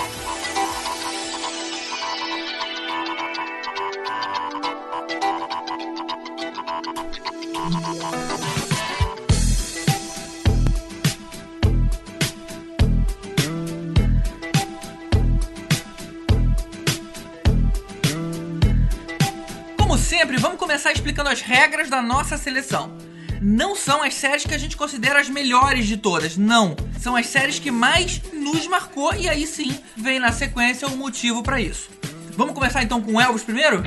Como 19.78 19.98
sempre, 19.98 20.36
vamos 20.38 20.60
começar 20.60 20.92
explicando 20.92 21.30
as 21.30 21.40
regras 21.40 21.90
da 21.90 22.02
nossa 22.02 22.38
seleção. 22.38 23.09
Não 23.42 23.74
são 23.74 24.04
as 24.04 24.16
séries 24.16 24.46
que 24.46 24.54
a 24.54 24.58
gente 24.58 24.76
considera 24.76 25.20
as 25.20 25.30
melhores 25.30 25.88
de 25.88 25.96
todas, 25.96 26.36
não. 26.36 26.76
São 27.00 27.16
as 27.16 27.28
séries 27.28 27.58
que 27.58 27.72
mais 27.72 28.22
nos 28.34 28.68
marcou 28.68 29.14
e 29.14 29.30
aí 29.30 29.48
sim 29.48 29.80
vem 29.96 30.20
na 30.20 30.34
sequência 30.34 30.88
o 30.90 30.98
motivo 30.98 31.42
pra 31.42 31.62
isso. 31.62 31.90
Vamos 32.36 32.54
começar 32.54 32.84
então 32.84 33.02
com 33.02 33.20
Elvis 33.20 33.44
primeiro? 33.44 33.82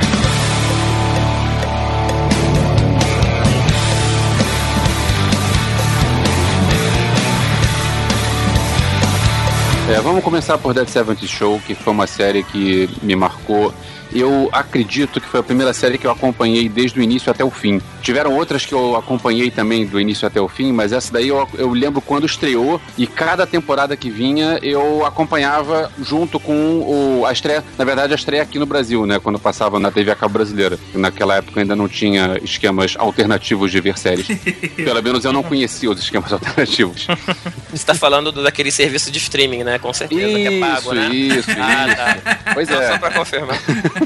É, 9.91 10.01
vamos 10.01 10.25
começar 10.25 10.57
por 10.57 10.73
Dead 10.73 10.89
Seventh 10.89 11.27
Show, 11.27 11.61
que 11.67 11.75
foi 11.75 11.93
uma 11.93 12.07
série 12.07 12.43
que 12.43 12.89
me 13.03 13.15
marcou 13.15 13.75
eu 14.15 14.49
acredito 14.53 15.21
que 15.21 15.27
foi 15.29 15.41
a 15.41 15.43
primeira 15.43 15.73
série 15.73 15.99
que 15.99 16.07
eu 16.07 16.11
acompanhei 16.11 16.69
desde 16.69 16.99
o 16.99 17.03
início 17.03 17.31
até 17.31 17.45
o 17.45 17.51
fim. 17.51 17.81
Tiveram 18.03 18.35
outras 18.37 18.65
que 18.67 18.73
eu 18.73 18.97
acompanhei 18.97 19.51
também 19.51 19.87
do 19.87 20.01
início 20.01 20.27
até 20.27 20.41
o 20.41 20.49
fim, 20.49 20.73
mas 20.73 20.93
essa 20.93 21.13
daí 21.13 21.29
eu, 21.29 21.49
eu 21.55 21.71
lembro 21.71 22.01
quando 22.01 22.27
estreou 22.27 22.81
e 22.99 23.07
cada 23.07 23.47
temporada 23.47 23.97
que 23.97 24.11
vinha 24.11 24.59
eu 24.63 25.05
acompanhava 25.07 25.91
junto 26.03 26.39
com 26.41 26.53
o, 26.81 27.27
a 27.27 27.33
estreia, 27.33 27.65
na 27.79 27.85
verdade 27.85 28.13
a 28.13 28.17
estreia 28.17 28.43
aqui 28.43 28.59
no 28.59 28.67
Brasil, 28.67 29.07
né, 29.07 29.19
quando 29.19 29.39
passava 29.39 29.79
na 29.79 29.91
TV 29.91 30.11
a 30.11 30.17
cabo 30.17 30.35
brasileira. 30.35 30.79
Naquela 30.95 31.37
época 31.37 31.61
ainda 31.61 31.77
não 31.77 31.89
tinha 31.89 32.39
esquemas 32.43 32.95
alternativos 32.99 33.71
de 33.71 33.81
ver 33.81 33.99
séries. 33.99 34.27
Pelo 34.77 35.03
menos 35.03 35.25
eu 35.25 35.33
não 35.33 35.43
conhecia 35.43 35.91
os 35.91 36.01
esquemas 36.01 36.33
alternativos. 36.33 37.07
Você 37.71 37.85
tá 37.85 37.95
falando 37.95 38.33
do, 38.33 38.43
daquele 38.43 38.71
serviço 38.71 39.11
de 39.11 39.19
streaming, 39.19 39.65
né? 39.65 39.79
Com 39.79 39.93
certeza, 39.93 40.39
que 40.39 40.47
é 40.47 40.61
pago, 40.61 40.93
né? 40.93 41.09
Isso, 41.09 41.51
Ah, 41.53 41.95
tá. 41.95 42.55
Pois 42.55 42.69
Não, 42.69 42.81
é. 42.81 42.89
Só 42.93 42.99
pra 42.99 43.11
confirmar. 43.11 43.59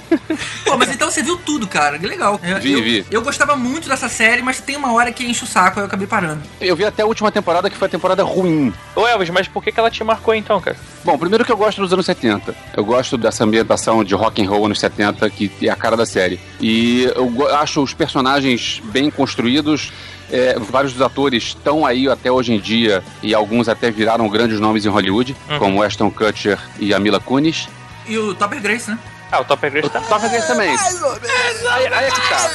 Pô, 0.65 0.77
mas 0.77 0.91
então 0.91 1.11
você 1.11 1.23
viu 1.23 1.37
tudo, 1.37 1.67
cara. 1.67 1.99
Que 1.99 2.07
legal. 2.07 2.41
Eu, 2.43 2.61
Vi, 2.61 2.73
eu, 2.73 2.83
vi. 2.83 3.07
eu 3.11 3.23
gostava 3.23 3.57
muito 3.57 3.89
dessa 3.89 4.09
série, 4.09 4.43
mas 4.43 4.61
tem 4.61 4.77
uma 4.77 4.93
hora 4.93 5.13
que 5.13 5.25
enche 5.25 5.45
o 5.45 5.47
saco, 5.47 5.79
aí 5.79 5.83
eu 5.83 5.87
acabei 5.87 6.07
parando. 6.07 6.43
Eu 6.61 6.77
vi 6.77 6.85
até 6.85 7.03
a 7.03 7.07
última 7.07 7.31
temporada 7.33 7.69
que 7.71 7.77
foi 7.77 7.87
a 7.87 7.91
temporada 7.91 8.23
ruim. 8.23 8.73
Ô 8.95 9.07
Elvis, 9.07 9.31
mas 9.31 9.49
por 9.49 9.63
que, 9.63 9.73
que 9.73 9.79
ela 9.81 9.91
te 9.91 10.03
marcou 10.05 10.35
então, 10.35 10.61
cara? 10.61 10.77
Bom, 11.05 11.17
primeiro 11.19 11.45
que 11.45 11.53
eu 11.53 11.57
gosto 11.57 11.81
dos 11.81 11.93
anos 11.93 12.07
70. 12.07 12.55
Eu 12.77 12.85
gosto 12.85 13.17
dessa 13.17 13.45
ambientação 13.45 14.03
de 14.03 14.15
rock 14.15 14.43
and 14.45 14.49
roll 14.49 14.67
anos 14.67 14.81
70, 14.81 15.29
que 15.31 15.51
é 15.63 15.71
a 15.71 15.77
cara 15.77 15.97
da 15.97 16.05
série. 16.07 16.41
E 16.61 17.05
eu 17.15 17.55
acho 17.57 17.83
os 17.83 17.95
personagens 17.95 18.81
bem 18.87 19.11
construídos. 19.11 19.93
É, 20.29 20.59
vários 20.59 20.93
dos 20.93 21.03
atores 21.03 21.45
estão 21.45 21.87
aí 21.87 22.09
até 22.09 22.33
hoje 22.33 22.53
em 22.53 22.59
dia 22.59 23.01
e 23.23 23.33
alguns 23.33 23.69
até 23.69 23.93
viraram 23.93 24.29
grandes 24.29 24.59
nomes 24.59 24.85
em 24.85 24.89
Hollywood, 24.89 25.37
Uhum. 25.49 25.59
como 25.61 25.83
Ashton 25.85 26.11
Kutcher 26.11 26.59
e 26.81 26.93
a 26.93 26.99
Mila 26.99 27.21
Kunis. 27.21 27.69
E 28.09 28.19
o 28.19 28.35
Topper 28.35 28.61
Grace, 28.61 28.91
né? 28.91 28.99
Ah, 29.31 29.41
o 29.41 29.45
Topper 29.45 29.71
Grace 29.73 29.89
tá. 29.91 30.01
Topper 30.01 30.31
Grace 30.31 30.47
também. 30.47 30.71
Aí, 30.71 31.87
aí 31.93 32.05
é 32.07 32.11
que 32.11 32.29
tá. 32.29 32.51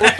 O, 0.00 0.10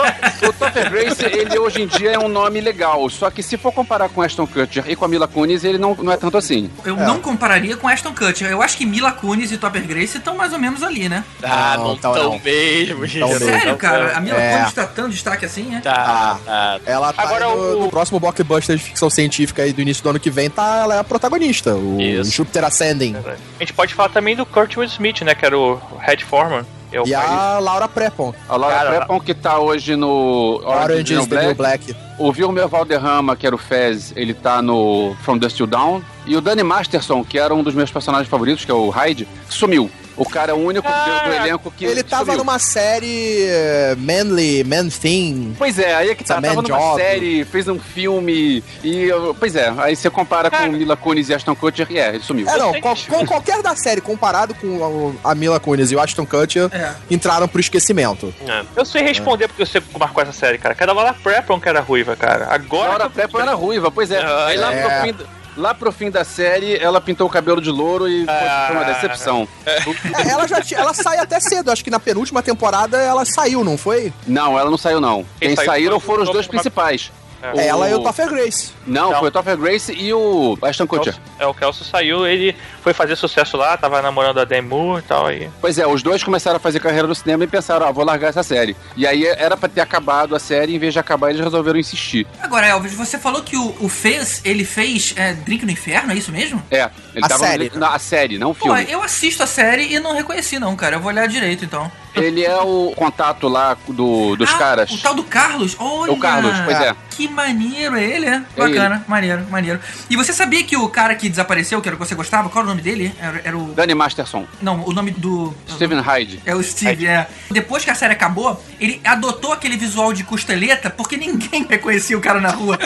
To- 0.42 0.48
o 0.48 0.52
Topper 0.52 0.90
Grace, 0.90 1.24
ele 1.24 1.58
hoje 1.58 1.82
em 1.82 1.86
dia 1.86 2.12
é 2.12 2.18
um 2.18 2.28
nome 2.28 2.60
legal. 2.60 3.08
Só 3.08 3.30
que 3.30 3.42
se 3.42 3.56
for 3.56 3.72
comparar 3.72 4.08
com 4.10 4.20
Ashton 4.20 4.46
Kutcher 4.46 4.84
e 4.86 4.94
com 4.94 5.04
a 5.04 5.08
Mila 5.08 5.26
Kunis, 5.26 5.64
ele 5.64 5.78
não, 5.78 5.94
não 5.94 6.12
é 6.12 6.16
tanto 6.18 6.36
assim. 6.36 6.70
Eu 6.84 6.94
não 6.96 7.20
compararia 7.20 7.76
com 7.76 7.88
Ashton 7.88 8.12
Kutcher. 8.14 8.50
Eu 8.50 8.60
acho 8.60 8.76
que 8.76 8.84
Mila 8.84 9.12
Kunis 9.12 9.50
e 9.50 9.56
Topper 9.56 9.82
Grace 9.86 10.18
estão 10.18 10.36
mais 10.36 10.52
ou 10.52 10.58
menos 10.58 10.82
ali, 10.82 11.08
né? 11.08 11.24
Ah, 11.42 11.74
Não, 11.78 11.84
não, 11.84 11.94
então 11.94 12.12
tão 12.12 12.22
não. 12.32 12.38
mesmo, 12.40 13.06
gente. 13.06 13.26
Mesmo. 13.26 13.46
Sério, 13.46 13.76
cara? 13.76 14.16
A 14.16 14.20
Mila 14.20 14.38
É. 14.38 14.58
Kunis 14.58 14.72
tá 14.74 14.86
tão 14.86 15.08
destaque 15.08 15.46
assim, 15.46 15.62
né? 15.62 15.80
Tá, 15.82 16.38
tá. 16.44 16.80
Ela 16.84 17.12
tá 17.14 17.22
Agora 17.22 17.46
no, 17.46 17.54
o- 17.54 17.80
no 17.84 17.90
próximo 17.90 18.20
blockbuster 18.20 18.76
de 18.76 18.82
ficção 18.82 19.08
científica 19.08 19.62
aí 19.62 19.72
do 19.72 19.80
início 19.80 20.02
do 20.02 20.10
ano 20.10 20.20
que 20.20 20.30
vem, 20.30 20.50
tá, 20.50 20.80
ela 20.82 20.96
é 20.96 20.98
a 20.98 21.04
protagonista, 21.04 21.74
o 21.74 22.00
Isso. 22.00 22.30
Júpiter 22.30 22.64
Ascending. 22.64 23.16
A 23.16 23.36
gente 23.60 23.72
pode 23.72 23.94
falar 23.94 24.10
também 24.10 24.36
do 24.36 24.44
Kurt 24.44 24.76
Will 24.76 24.86
Smith, 24.86 25.22
né? 25.22 25.29
Que 25.34 25.46
era 25.46 25.58
o 25.58 25.80
Head 26.00 26.24
Foreman. 26.24 26.64
É 26.92 27.00
o 27.00 27.06
E 27.06 27.14
a 27.14 27.58
Laura 27.60 27.86
Prepon, 27.86 28.34
A 28.48 28.56
Laura 28.56 28.76
Cara, 28.76 28.90
Prepon, 28.96 29.20
que 29.20 29.32
tá 29.32 29.58
hoje 29.60 29.94
no 29.94 30.60
Orange 30.64 31.14
is 31.14 31.26
the 31.28 31.46
New 31.46 31.54
Black. 31.54 31.94
O 32.18 32.32
Vilmer 32.32 32.66
Valderrama, 32.66 33.36
que 33.36 33.46
era 33.46 33.54
o 33.54 33.58
Fez, 33.58 34.12
ele 34.16 34.34
tá 34.34 34.60
no 34.60 35.14
From 35.22 35.38
Dust 35.38 35.56
Till 35.56 35.68
Dawn. 35.68 36.02
E 36.26 36.36
o 36.36 36.40
Danny 36.40 36.64
Masterson, 36.64 37.24
que 37.24 37.38
era 37.38 37.54
um 37.54 37.62
dos 37.62 37.74
meus 37.74 37.90
personagens 37.92 38.28
favoritos, 38.28 38.64
que 38.64 38.70
é 38.70 38.74
o 38.74 38.90
Hyde, 38.90 39.26
sumiu. 39.48 39.88
O 40.16 40.28
cara 40.28 40.52
é 40.52 40.54
o 40.54 40.58
único 40.58 40.86
do, 40.86 41.28
do 41.28 41.34
elenco 41.34 41.70
que 41.70 41.84
Ele 41.84 42.02
tava 42.02 42.24
sumiu. 42.26 42.38
numa 42.38 42.58
série 42.58 43.44
eh, 43.46 43.94
Manly, 43.96 44.64
Man 44.64 44.88
Thing. 44.88 45.54
Pois 45.56 45.78
é, 45.78 45.94
aí 45.94 46.10
é 46.10 46.14
que 46.14 46.24
tá. 46.24 46.34
Essa 46.34 46.42
Tava 46.42 46.62
numa 46.62 46.78
Job. 46.78 47.00
série, 47.00 47.44
fez 47.44 47.68
um 47.68 47.78
filme 47.78 48.62
e... 48.84 49.04
eu- 49.06 49.34
Pois 49.38 49.56
é, 49.56 49.72
aí 49.78 49.96
você 49.96 50.10
compara 50.10 50.50
Cara. 50.50 50.66
com 50.66 50.72
Mila 50.72 50.96
Kunis 50.96 51.28
e 51.28 51.34
Ashton 51.34 51.54
Kutcher 51.56 51.86
e 51.90 51.98
é, 51.98 52.08
ele 52.10 52.20
sumiu. 52.22 52.48
É, 52.48 52.56
não, 52.58 52.72
que- 52.72 52.80
com 53.08 53.26
qualquer 53.26 53.62
da 53.62 53.74
série 53.76 54.00
comparado 54.00 54.54
com 54.54 55.14
a, 55.24 55.30
a 55.30 55.34
Mila 55.34 55.58
Kunis 55.58 55.90
e 55.90 55.96
o 55.96 56.00
Ashton 56.00 56.26
Kutcher, 56.26 56.68
É. 56.72 56.94
entraram 57.10 57.48
pro 57.48 57.60
esquecimento. 57.60 58.32
É. 58.46 58.62
Eu 58.76 58.84
sei 58.84 59.02
responder 59.02 59.48
porque 59.48 59.64
você 59.64 59.82
marcou 59.98 60.22
essa 60.22 60.32
série, 60.32 60.58
cara. 60.58 60.74
Cada 60.74 60.92
Laura 60.92 61.14
Prepon 61.14 61.58
que 61.60 61.68
era 61.68 61.80
ruiva, 61.80 62.14
cara. 62.16 62.46
Agora. 62.50 62.88
Laura 62.90 63.10
Prepon 63.10 63.40
era 63.40 63.54
ruiva, 63.54 63.90
pois 63.90 64.10
é. 64.10 64.18
Ah, 64.20 64.46
Aí 64.46 64.56
lá, 64.56 64.72
é. 64.72 64.82
pro 64.82 65.06
fim, 65.24 65.26
lá 65.60 65.74
pro 65.74 65.92
fim 65.92 66.10
da 66.10 66.24
série, 66.24 66.76
ela 66.76 67.00
pintou 67.00 67.26
o 67.26 67.30
cabelo 67.30 67.60
de 67.60 67.70
louro 67.70 68.08
e 68.08 68.24
foi- 68.24 68.34
foi 68.66 68.76
uma 68.76 68.82
Ah. 68.84 68.92
decepção. 68.92 69.48
É, 69.66 70.28
ela 70.30 70.48
já 70.48 70.60
tinha, 70.60 70.80
ela 70.80 70.94
sai 70.94 71.18
até 71.18 71.38
cedo, 71.38 71.70
acho 71.70 71.84
que 71.84 71.90
na 71.90 72.00
penúltima 72.00 72.42
temporada 72.42 72.96
ela 72.96 73.24
saiu, 73.24 73.62
não 73.62 73.76
foi? 73.78 74.12
Não, 74.26 74.58
ela 74.58 74.70
não 74.70 74.78
saiu, 74.78 75.00
não. 75.00 75.24
Quem 75.38 75.48
Quem 75.50 75.56
saiu 75.56 75.70
saíram 75.70 76.00
foram 76.00 76.22
os 76.24 76.30
dois 76.30 76.46
principais. 76.46 77.12
É. 77.42 77.52
O- 77.54 77.60
Ela 77.60 77.88
e 77.90 77.94
o 77.94 78.00
Topher 78.00 78.28
Grace. 78.28 78.70
Não, 78.86 79.10
Não. 79.12 79.18
foi 79.20 79.28
o 79.28 79.32
Topher 79.32 79.56
Grace 79.56 79.92
e 79.92 80.12
o 80.12 80.58
Ashton 80.62 80.86
Kutcher. 80.86 81.16
É, 81.38 81.46
o 81.46 81.54
Kelso 81.54 81.84
saiu, 81.84 82.26
ele 82.26 82.54
foi 82.82 82.92
fazer 82.92 83.16
sucesso 83.16 83.56
lá, 83.56 83.76
tava 83.76 84.02
namorando 84.02 84.38
a 84.40 84.44
Demi 84.44 84.68
Moore 84.68 85.00
e 85.02 85.06
tal. 85.06 85.26
Aí. 85.26 85.48
Pois 85.60 85.78
é, 85.78 85.86
os 85.86 86.02
dois 86.02 86.22
começaram 86.22 86.56
a 86.56 86.60
fazer 86.60 86.80
carreira 86.80 87.06
no 87.08 87.14
cinema 87.14 87.44
e 87.44 87.46
pensaram, 87.46 87.86
ah, 87.86 87.90
vou 87.90 88.04
largar 88.04 88.28
essa 88.28 88.42
série. 88.42 88.76
E 88.96 89.06
aí 89.06 89.24
era 89.26 89.56
pra 89.56 89.68
ter 89.68 89.80
acabado 89.80 90.34
a 90.34 90.38
série, 90.38 90.74
em 90.74 90.78
vez 90.78 90.92
de 90.92 90.98
acabar, 90.98 91.30
eles 91.30 91.42
resolveram 91.42 91.78
insistir. 91.78 92.26
Agora, 92.42 92.66
Elvis, 92.66 92.94
você 92.94 93.18
falou 93.18 93.42
que 93.42 93.56
o, 93.56 93.74
o 93.80 93.88
Fez, 93.88 94.40
ele 94.44 94.64
fez 94.64 95.14
é, 95.16 95.32
Drink 95.34 95.64
no 95.64 95.70
Inferno, 95.70 96.12
é 96.12 96.14
isso 96.16 96.30
mesmo? 96.32 96.62
É, 96.70 96.90
ele 97.14 97.24
A 97.24 97.28
tava 97.28 97.46
série. 97.46 97.70
no, 97.72 97.80
na 97.80 97.94
a 97.94 97.98
série, 97.98 98.38
não 98.38 98.50
o 98.50 98.54
Pô, 98.54 98.66
filme. 98.74 98.86
eu 98.90 99.02
assisto 99.02 99.42
a 99.42 99.46
série 99.46 99.94
e 99.94 99.98
não 100.00 100.12
reconheci, 100.14 100.58
não, 100.58 100.74
cara. 100.76 100.96
Eu 100.96 101.00
vou 101.00 101.10
olhar 101.10 101.26
direito, 101.26 101.64
então. 101.64 101.90
Ele 102.14 102.44
é 102.44 102.56
o 102.60 102.92
contato 102.96 103.48
lá 103.48 103.76
do, 103.88 104.36
dos 104.36 104.50
Ah, 104.52 104.58
caras. 104.58 104.90
O 104.90 104.98
tal 104.98 105.14
do 105.14 105.22
Carlos? 105.24 105.76
Olha! 105.78 106.12
O 106.12 106.18
Carlos, 106.18 106.52
pois 106.64 106.80
é. 106.80 106.94
Que 107.10 107.28
maneiro 107.28 107.96
é 107.96 108.02
ele, 108.04 108.26
é? 108.26 108.42
Bacana, 108.56 109.04
maneiro, 109.06 109.46
maneiro. 109.50 109.78
E 110.08 110.16
você 110.16 110.32
sabia 110.32 110.64
que 110.64 110.76
o 110.76 110.88
cara 110.88 111.14
que 111.14 111.28
desapareceu, 111.28 111.80
que 111.82 111.88
era 111.88 111.94
o 111.96 111.98
que 112.00 112.06
você 112.06 112.14
gostava, 112.14 112.48
qual 112.48 112.62
era 112.62 112.66
o 112.66 112.70
nome 112.70 112.82
dele? 112.82 113.14
Era, 113.20 113.40
era 113.44 113.56
o. 113.58 113.72
Danny 113.74 113.94
Masterson, 113.94 114.46
Não, 114.62 114.82
o 114.84 114.92
nome 114.92 115.10
do. 115.10 115.54
Steven 115.68 116.00
Hyde. 116.00 116.40
É 116.46 116.54
o 116.54 116.62
Steve, 116.62 117.06
é. 117.06 117.28
Depois 117.50 117.84
que 117.84 117.90
a 117.90 117.94
série 117.94 118.12
acabou, 118.14 118.62
ele 118.80 119.00
adotou 119.04 119.52
aquele 119.52 119.76
visual 119.76 120.12
de 120.12 120.24
costeleta 120.24 120.88
porque 120.90 121.16
ninguém 121.16 121.66
reconhecia 121.68 122.16
o 122.16 122.20
cara 122.20 122.40
na 122.40 122.50
rua. 122.50 122.78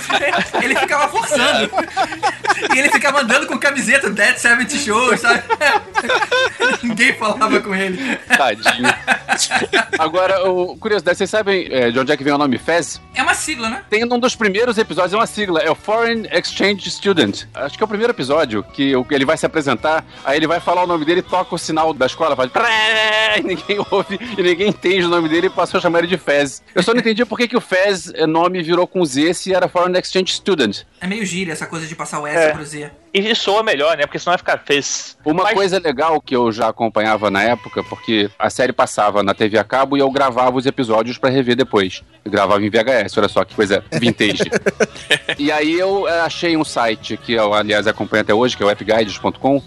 Ele 0.63 0.75
ficava 0.77 1.09
forçando. 1.09 1.71
E 2.75 2.79
ele 2.79 2.91
ficava 2.91 3.21
andando 3.21 3.47
com 3.47 3.59
camiseta 3.59 4.11
Dead 4.11 4.37
70 4.37 4.77
Shows, 4.79 5.21
sabe? 5.21 5.43
Ninguém 6.83 7.13
falava 7.15 7.61
com 7.61 7.75
ele. 7.75 8.17
Tadinho. 8.37 8.89
Agora, 9.99 10.49
o, 10.49 10.77
curiosidade, 10.77 11.19
vocês 11.19 11.31
sabem 11.31 11.69
é, 11.71 11.91
de 11.91 11.99
onde 11.99 12.13
é 12.13 12.17
que 12.17 12.25
vem 12.25 12.33
o 12.33 12.39
nome 12.39 12.59
Fez? 12.59 13.01
É 13.15 13.23
uma 13.23 13.35
sigla, 13.35 13.69
né? 13.69 13.83
Tem 13.89 14.05
num 14.05 14.19
dos 14.19 14.35
primeiros 14.37 14.79
episódios, 14.79 15.13
é 15.13 15.17
uma 15.17 15.27
sigla, 15.27 15.61
é 15.61 15.71
o 15.71 15.75
Foreign 15.75 16.29
Exchange 16.33 16.91
Student. 16.91 17.45
Acho 17.55 17.77
que 17.77 17.83
é 17.83 17.87
o 17.87 17.89
primeiro 17.89 18.13
episódio 18.13 18.63
que 18.63 18.93
ele 19.11 19.25
vai 19.25 19.37
se 19.37 19.47
apresentar, 19.47 20.05
aí 20.25 20.37
ele 20.37 20.47
vai 20.47 20.61
falar 20.61 20.85
o 20.85 20.87
nome 20.87 21.05
dele, 21.05 21.23
toca 21.23 21.55
o 21.55 21.59
sinal 21.59 21.93
da 21.93 22.07
escola, 22.07 22.37
faz 22.37 22.51
e 23.39 23.43
ninguém 23.43 23.79
ouve, 23.91 24.19
e 24.39 24.43
ninguém 24.43 24.69
entende 24.69 25.05
o 25.05 25.09
nome 25.09 25.29
dele 25.29 25.47
e 25.49 25.51
passou 25.51 25.79
a 25.79 25.81
chamar 25.81 26.01
ele 26.01 26.09
de 26.09 26.19
Fez. 26.19 26.63
Eu 26.75 26.83
só 26.83 26.93
não 26.93 27.01
entendi 27.01 27.25
por 27.25 27.39
que, 27.39 27.49
que 27.49 27.57
o 27.57 27.61
Fez 27.61 28.13
é, 28.15 28.27
nome 28.27 28.63
virou 28.63 28.87
com 28.87 29.05
Z 29.05 29.35
se 29.35 29.55
era 29.55 29.69
Foreign 29.69 29.99
Exchange 29.99 30.33
Student. 30.33 30.83
É 31.01 31.07
meio 31.07 31.25
gíria 31.25 31.53
essa 31.53 31.67
coisa 31.67 31.87
de 31.87 31.95
passar 31.95 32.21
o 32.21 32.27
S 32.27 32.37
É. 32.37 32.51
pro 32.53 32.65
Z. 32.65 32.91
E 33.15 33.33
soa 33.37 33.63
melhor, 33.63 33.97
né? 33.97 34.07
Porque 34.07 34.19
senão 34.19 34.33
vai 34.33 34.39
ficar 34.39 34.59
fez. 34.59 35.17
Uma 35.25 35.45
Mas- 35.45 35.55
coisa 35.55 35.79
legal 35.79 36.21
que 36.21 36.35
eu 36.35 36.51
já 36.51 36.69
acompanhava 36.69 37.31
na 37.31 37.45
época, 37.45 37.85
porque 37.85 38.29
a 38.37 38.51
série 38.51 38.73
passava 38.73 39.23
na 39.23 39.33
TV 39.33 39.57
a 39.57 39.63
cabo 39.63 39.97
e 39.97 40.01
eu 40.01 40.11
gravava 40.11 40.57
os 40.57 40.67
episódios 40.67 41.17
pra 41.17 41.31
rever 41.31 41.55
depois. 41.55 42.03
Eu 42.25 42.31
gravava 42.31 42.61
em 42.65 42.69
VHS, 42.69 43.17
olha 43.17 43.29
só 43.29 43.45
que 43.45 43.55
coisa 43.55 43.85
vintage. 43.93 44.43
e 45.39 45.53
aí 45.53 45.79
eu 45.79 46.09
eh, 46.09 46.21
achei 46.23 46.57
um 46.57 46.65
site 46.65 47.17
que 47.17 47.35
eu, 47.35 47.55
aliás, 47.55 47.87
acompanho 47.87 48.23
até 48.23 48.35
hoje, 48.35 48.57
que 48.57 48.65
é 48.65 48.67
o 48.67 48.75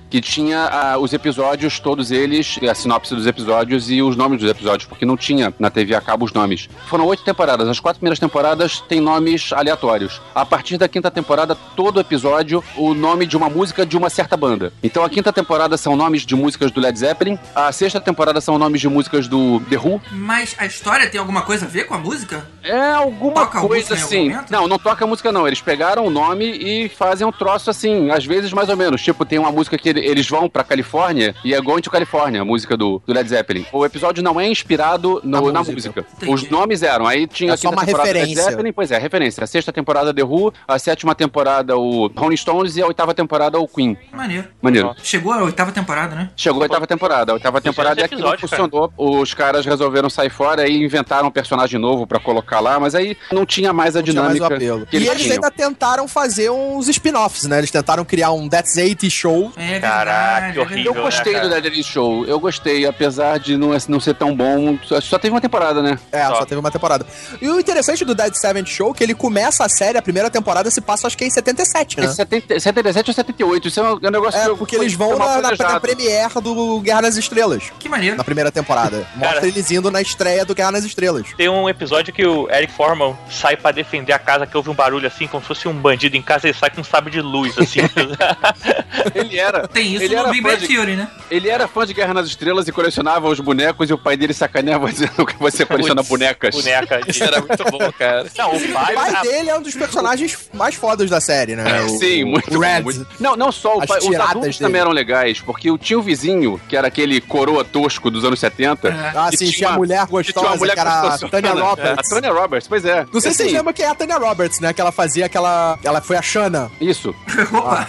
que 0.10 0.20
tinha 0.20 0.66
ah, 0.66 0.98
os 0.98 1.14
episódios, 1.14 1.80
todos 1.80 2.12
eles, 2.12 2.60
a 2.70 2.76
sinopse 2.76 3.16
dos 3.16 3.28
episódios 3.28 3.90
e 3.90 4.02
os 4.02 4.18
nomes 4.18 4.42
dos 4.42 4.50
episódios, 4.52 4.88
porque 4.88 5.06
não 5.06 5.16
tinha 5.16 5.54
na 5.58 5.70
TV 5.70 5.96
a 5.96 6.02
cabo 6.02 6.26
os 6.26 6.34
nomes. 6.34 6.68
Foram 6.88 7.06
oito 7.06 7.24
temporadas. 7.24 7.70
As 7.70 7.80
quatro 7.80 8.00
primeiras 8.00 8.20
temporadas 8.20 8.82
têm 8.82 9.00
nomes 9.00 9.54
aleatórios. 9.54 10.20
A 10.36 10.46
partir 10.46 10.78
da 10.78 10.90
quinta 10.90 11.10
temporada, 11.10 11.56
todo 11.76 12.00
episódio, 12.00 12.62
o 12.76 12.94
nome 12.94 13.26
de 13.26 13.37
uma 13.38 13.50
música 13.50 13.86
de 13.86 13.96
uma 13.98 14.10
certa 14.10 14.36
banda. 14.36 14.74
Então 14.84 15.04
a 15.04 15.10
quinta 15.10 15.32
temporada 15.32 15.78
são 15.78 15.96
nomes 15.96 16.26
de 16.26 16.36
músicas 16.36 16.72
do 16.72 16.80
Led 16.82 16.98
Zeppelin, 16.98 17.38
a 17.56 17.72
sexta 17.72 18.00
temporada 18.00 18.42
são 18.42 18.58
nomes 18.58 18.82
de 18.82 18.88
músicas 18.90 19.28
do 19.28 19.60
The 19.70 19.78
Who. 19.78 20.02
Mas 20.12 20.56
a 20.58 20.66
história 20.66 21.10
tem 21.10 21.20
alguma 21.20 21.42
coisa 21.42 21.66
a 21.66 21.70
ver 21.70 21.86
com 21.86 21.94
a 21.94 21.98
música? 21.98 22.48
É 22.64 22.92
alguma 22.92 23.36
Toca 23.46 23.62
coisa 23.62 23.94
assim. 23.94 24.34
Não, 24.50 24.68
não 24.68 24.78
toca 24.80 25.06
a 25.06 25.08
música 25.08 25.32
não. 25.32 25.48
Eles 25.48 25.62
pegaram 25.62 26.06
o 26.06 26.10
nome 26.10 26.46
e 26.46 26.90
fazem 26.90 27.26
um 27.26 27.32
troço 27.32 27.70
assim, 27.70 28.10
às 28.12 28.26
vezes 28.26 28.52
mais 28.52 28.70
ou 28.70 28.76
menos. 28.76 29.02
Tipo, 29.02 29.24
tem 29.26 29.40
uma 29.40 29.52
música 29.52 29.78
que 29.78 29.90
ele- 29.90 30.06
eles 30.06 30.28
vão 30.28 30.50
pra 30.50 30.64
Califórnia 30.64 31.34
e 31.44 31.54
é 31.54 31.62
Going 31.62 31.82
to 31.82 31.90
California, 31.92 32.42
a 32.42 32.46
música 32.46 32.76
do, 32.76 33.02
do 33.06 33.14
Led 33.14 33.28
Zeppelin. 33.30 33.66
O 33.72 33.86
episódio 33.86 34.24
não 34.24 34.40
é 34.40 34.48
inspirado 34.48 35.22
no- 35.24 35.48
Na 35.48 35.52
na 35.54 35.64
música. 35.64 36.06
Os 36.28 36.50
nomes 36.50 36.84
eram. 36.84 37.06
Aí 37.08 37.28
tinha 37.28 37.52
É 37.52 37.54
a 37.54 37.58
só 37.58 37.70
quinta 37.70 37.82
uma 37.82 37.86
temporada 37.86 38.10
Led 38.12 38.20
referência. 38.20 38.52
Zeppelin, 38.52 38.72
pois 38.74 38.92
é, 38.92 38.98
referência. 38.98 39.44
A 39.44 39.48
sexta 39.48 39.72
temporada 39.72 40.14
The 40.14 40.24
Who, 40.24 40.54
a 40.68 40.78
sétima 40.80 41.14
temporada 41.16 41.78
o 41.78 42.08
Rolling 42.16 42.38
Stones 42.38 42.76
e 42.78 42.82
a 42.82 42.88
oitava 42.88 43.14
temporada 43.14 43.27
temporada 43.28 43.58
ao 43.58 43.68
Queen. 43.68 43.98
Maneiro. 44.12 44.48
Maneiro. 44.62 44.96
Chegou 45.04 45.34
a 45.34 45.44
oitava 45.44 45.72
temporada, 45.72 46.16
né? 46.16 46.30
Chegou 46.36 46.62
a 46.62 46.64
oitava 46.64 46.88
temporada. 46.88 47.34
A 47.34 47.36
oitava 47.36 47.60
temporada 47.60 48.02
é 48.02 48.08
que 48.08 48.16
não 48.16 48.22
episódios, 48.22 48.50
funcionou. 48.50 48.94
Os 48.98 49.34
caras 49.34 49.66
resolveram 49.66 50.10
sair 50.10 50.30
fora 50.30 50.68
e 50.68 50.84
inventaram 50.84 51.28
um 51.28 51.32
personagem 51.32 51.80
novo 51.80 52.08
pra 52.08 52.20
colocar 52.20 52.62
lá, 52.62 52.80
mas 52.80 52.96
aí 52.96 53.18
não 53.32 53.46
tinha 53.46 53.74
mais 53.74 53.96
a 53.96 54.00
Não 54.00 54.06
tinha 54.06 54.22
mais 54.22 54.32
o 54.32 54.36
dinâmica 54.36 54.56
apelo. 54.56 54.86
que 54.86 54.98
E 54.98 55.08
eles 55.08 55.30
ainda 55.30 55.52
tentaram 55.52 56.08
fazer 56.08 56.50
uns 56.50 56.88
spin-offs, 56.88 57.44
né? 57.44 57.58
Eles 57.58 57.72
tentaram 57.72 58.06
criar 58.06 58.32
um 58.32 58.48
That's 58.48 58.78
80 58.78 59.10
show. 59.10 59.52
É 59.58 59.80
Caraca, 59.80 60.06
verdade. 60.06 60.54
que 60.54 60.60
é 60.60 60.62
horrível. 60.62 60.96
Eu 60.96 61.02
gostei 61.04 61.34
né, 61.34 61.40
do 61.42 61.50
cara? 61.50 61.62
Dead 61.62 61.74
End 61.74 61.84
Show. 61.84 62.26
Eu 62.26 62.40
gostei, 62.40 62.86
apesar 62.86 63.40
de 63.40 63.58
não, 63.58 63.70
não 63.90 64.00
ser 64.00 64.16
tão 64.16 64.36
bom. 64.36 64.78
Só, 65.02 65.18
teve 65.20 65.34
uma 65.34 65.42
temporada, 65.42 65.82
né? 65.82 66.00
É, 66.12 66.26
só. 66.28 66.36
Só. 66.36 66.46
teve 66.46 66.60
uma 66.60 66.72
temporada. 66.72 67.06
E 67.42 67.50
o 67.50 67.60
interessante 67.60 68.06
do 68.06 68.16
Dead 68.16 68.34
Seventh 68.34 68.68
Show 68.68 68.92
é 68.92 68.94
que 68.94 69.04
ele 69.04 69.14
começa 69.14 69.66
a 69.66 69.70
série, 69.70 69.98
a 69.98 70.02
primeira 70.02 70.30
temporada 70.30 70.72
se 70.72 70.80
passa 70.80 71.08
acho 71.08 71.18
que 71.18 71.26
em 71.26 71.30
77, 71.30 72.00
né? 72.00 72.06
É 72.06 72.10
70, 72.10 72.60
77 72.60 73.10
ou 73.10 73.14
78. 73.18 73.68
Isso 73.68 73.80
é 73.80 73.84
um, 73.84 74.00
é 74.02 74.08
um 74.08 74.12
negócio 74.12 74.40
que 74.40 74.46
É, 74.46 74.50
eu- 74.50 74.58
porque 74.58 74.76
eles 74.76 74.94
vão 74.94 75.18
na, 75.18 75.42
na, 75.42 75.52
na 75.52 75.80
premiere 75.80 76.34
do 76.42 76.80
Guerra 76.82 77.02
nas 77.04 77.18
Estrelas, 77.18 77.64
Que 77.80 77.90
maneiro. 77.90 78.16
na 78.18 78.24
primeira 78.24 78.52
temporada. 78.52 79.06
Mostra 79.16 79.36
Cara. 79.36 79.48
eles 79.48 79.70
indo 79.72 79.90
na 79.92 80.02
estreia 80.02 80.46
do 80.46 80.54
Guerra 80.56 80.72
nas 80.72 80.84
Estrelas. 80.86 81.28
Tem 81.36 81.50
um 81.50 81.68
episódio 81.70 82.14
que 82.14 82.26
o 82.26 82.50
Eric 82.50 82.72
Foreman 82.74 83.18
sai 83.30 83.56
pra 83.58 83.72
defender 83.72 84.14
a 84.14 84.20
casa, 84.20 84.46
que 84.48 84.56
houve 84.56 84.70
um 84.70 84.74
barulho 84.74 85.08
assim, 85.08 85.28
como 85.28 85.42
se 85.42 85.48
fosse 85.48 85.68
um 85.68 85.74
bandido 85.74 86.16
em 86.18 86.22
casa, 86.22 86.48
ele 86.48 86.58
sai 86.58 86.70
com 86.70 86.82
um 86.82 86.84
sabre 86.84 87.12
de 87.12 87.22
luz, 87.22 87.58
assim. 87.58 87.80
Ele 89.16 89.38
era. 89.38 89.68
Tem 89.68 89.94
isso 89.94 90.04
ele 90.04 90.16
no 90.16 90.22
era 90.22 90.30
Big 90.30 90.42
fã 90.44 90.50
Bang 90.50 90.60
de- 90.62 90.68
Theory, 90.68 90.96
né? 90.96 91.08
Ele 91.30 91.50
era 91.50 91.68
fã 91.68 91.86
de 91.86 91.94
Guerra 91.94 92.14
nas 92.14 92.28
Estrelas 92.28 92.68
e 92.68 92.72
colecionava 92.72 93.28
os 93.28 93.40
bonecos 93.40 93.90
e 93.90 93.94
o 93.94 93.98
pai 93.98 94.16
dele 94.18 94.34
sacaneava 94.34 94.92
dizendo 94.92 95.26
que 95.26 95.36
você 95.38 95.66
coleciona 95.66 96.04
bonecas. 96.04 96.56
Boneca. 96.56 97.02
Isso 97.08 97.24
era 97.24 97.40
muito 97.42 97.64
bom, 97.72 97.92
cara. 97.98 98.26
Não, 98.38 98.54
o 98.54 98.58
O 98.58 98.74
pai. 98.74 98.94
pai 98.96 99.16
a- 99.16 99.22
dele 99.22 99.50
é 99.50 99.58
um 99.58 99.62
dos 99.62 99.74
personagens 99.76 100.50
mais 100.54 100.76
fodas 100.76 101.10
da 101.10 101.20
série, 101.22 101.56
né? 101.56 101.82
O- 101.84 101.90
Sim, 102.00 102.24
o- 102.24 102.28
muito 102.28 102.50
o 102.50 102.54
bom, 102.54 102.60
Red. 102.60 102.82
muito- 102.82 103.07
Não, 103.20 103.36
não 103.36 103.52
só 103.52 103.78
o 103.78 103.82
As 103.82 103.88
pai, 103.88 103.98
os 104.00 104.16
adultos 104.16 104.42
dele. 104.42 104.58
também 104.60 104.82
eram 104.82 104.92
legais, 104.92 105.40
porque 105.42 105.70
eu 105.70 105.78
tinha 105.78 105.98
o 105.98 106.02
vizinho, 106.02 106.60
que 106.70 106.76
era 106.78 106.88
aquele 106.88 107.20
coroa 107.20 107.64
tosco 107.64 108.12
dos 108.12 108.24
anos 108.24 108.40
70. 108.40 108.90
É. 108.90 108.92
Ah, 109.16 109.30
sim, 109.36 109.50
tinha 109.50 109.70
a 109.70 109.72
uma- 109.72 109.78
mulher 109.80 110.00
que 110.02 110.06
tinha 110.08 110.22
gostosa, 110.24 110.48
uma 110.48 110.56
mulher 110.58 110.74
que 110.74 110.80
era 110.80 110.92
a 110.92 111.02
gostosona. 111.02 111.32
Tanya 111.32 111.50
É, 111.58 111.62
Roberts. 111.62 112.12
A 112.12 112.16
Tanya 112.16 112.32
Roberts, 112.34 112.68
pois 112.68 112.86
é. 112.86 113.06
Não 113.12 113.20
sei 113.20 113.32
se 113.32 113.38
vocês 113.38 113.48
Assim, 113.48 113.58
lembram 113.58 113.74
quem 113.74 113.86
é 113.86 113.90
a 113.90 113.96
Tanya 113.96 114.18
Roberts, 114.18 114.60
né? 114.60 114.72
Que 114.74 114.82
ela 114.82 114.92
fazia 114.92 115.26
aquela. 115.26 115.78
Ela 115.84 116.02
foi 116.02 116.16
a 116.18 116.22
Shana. 116.22 116.70
Isso. 116.80 117.16
Opa. 117.54 117.88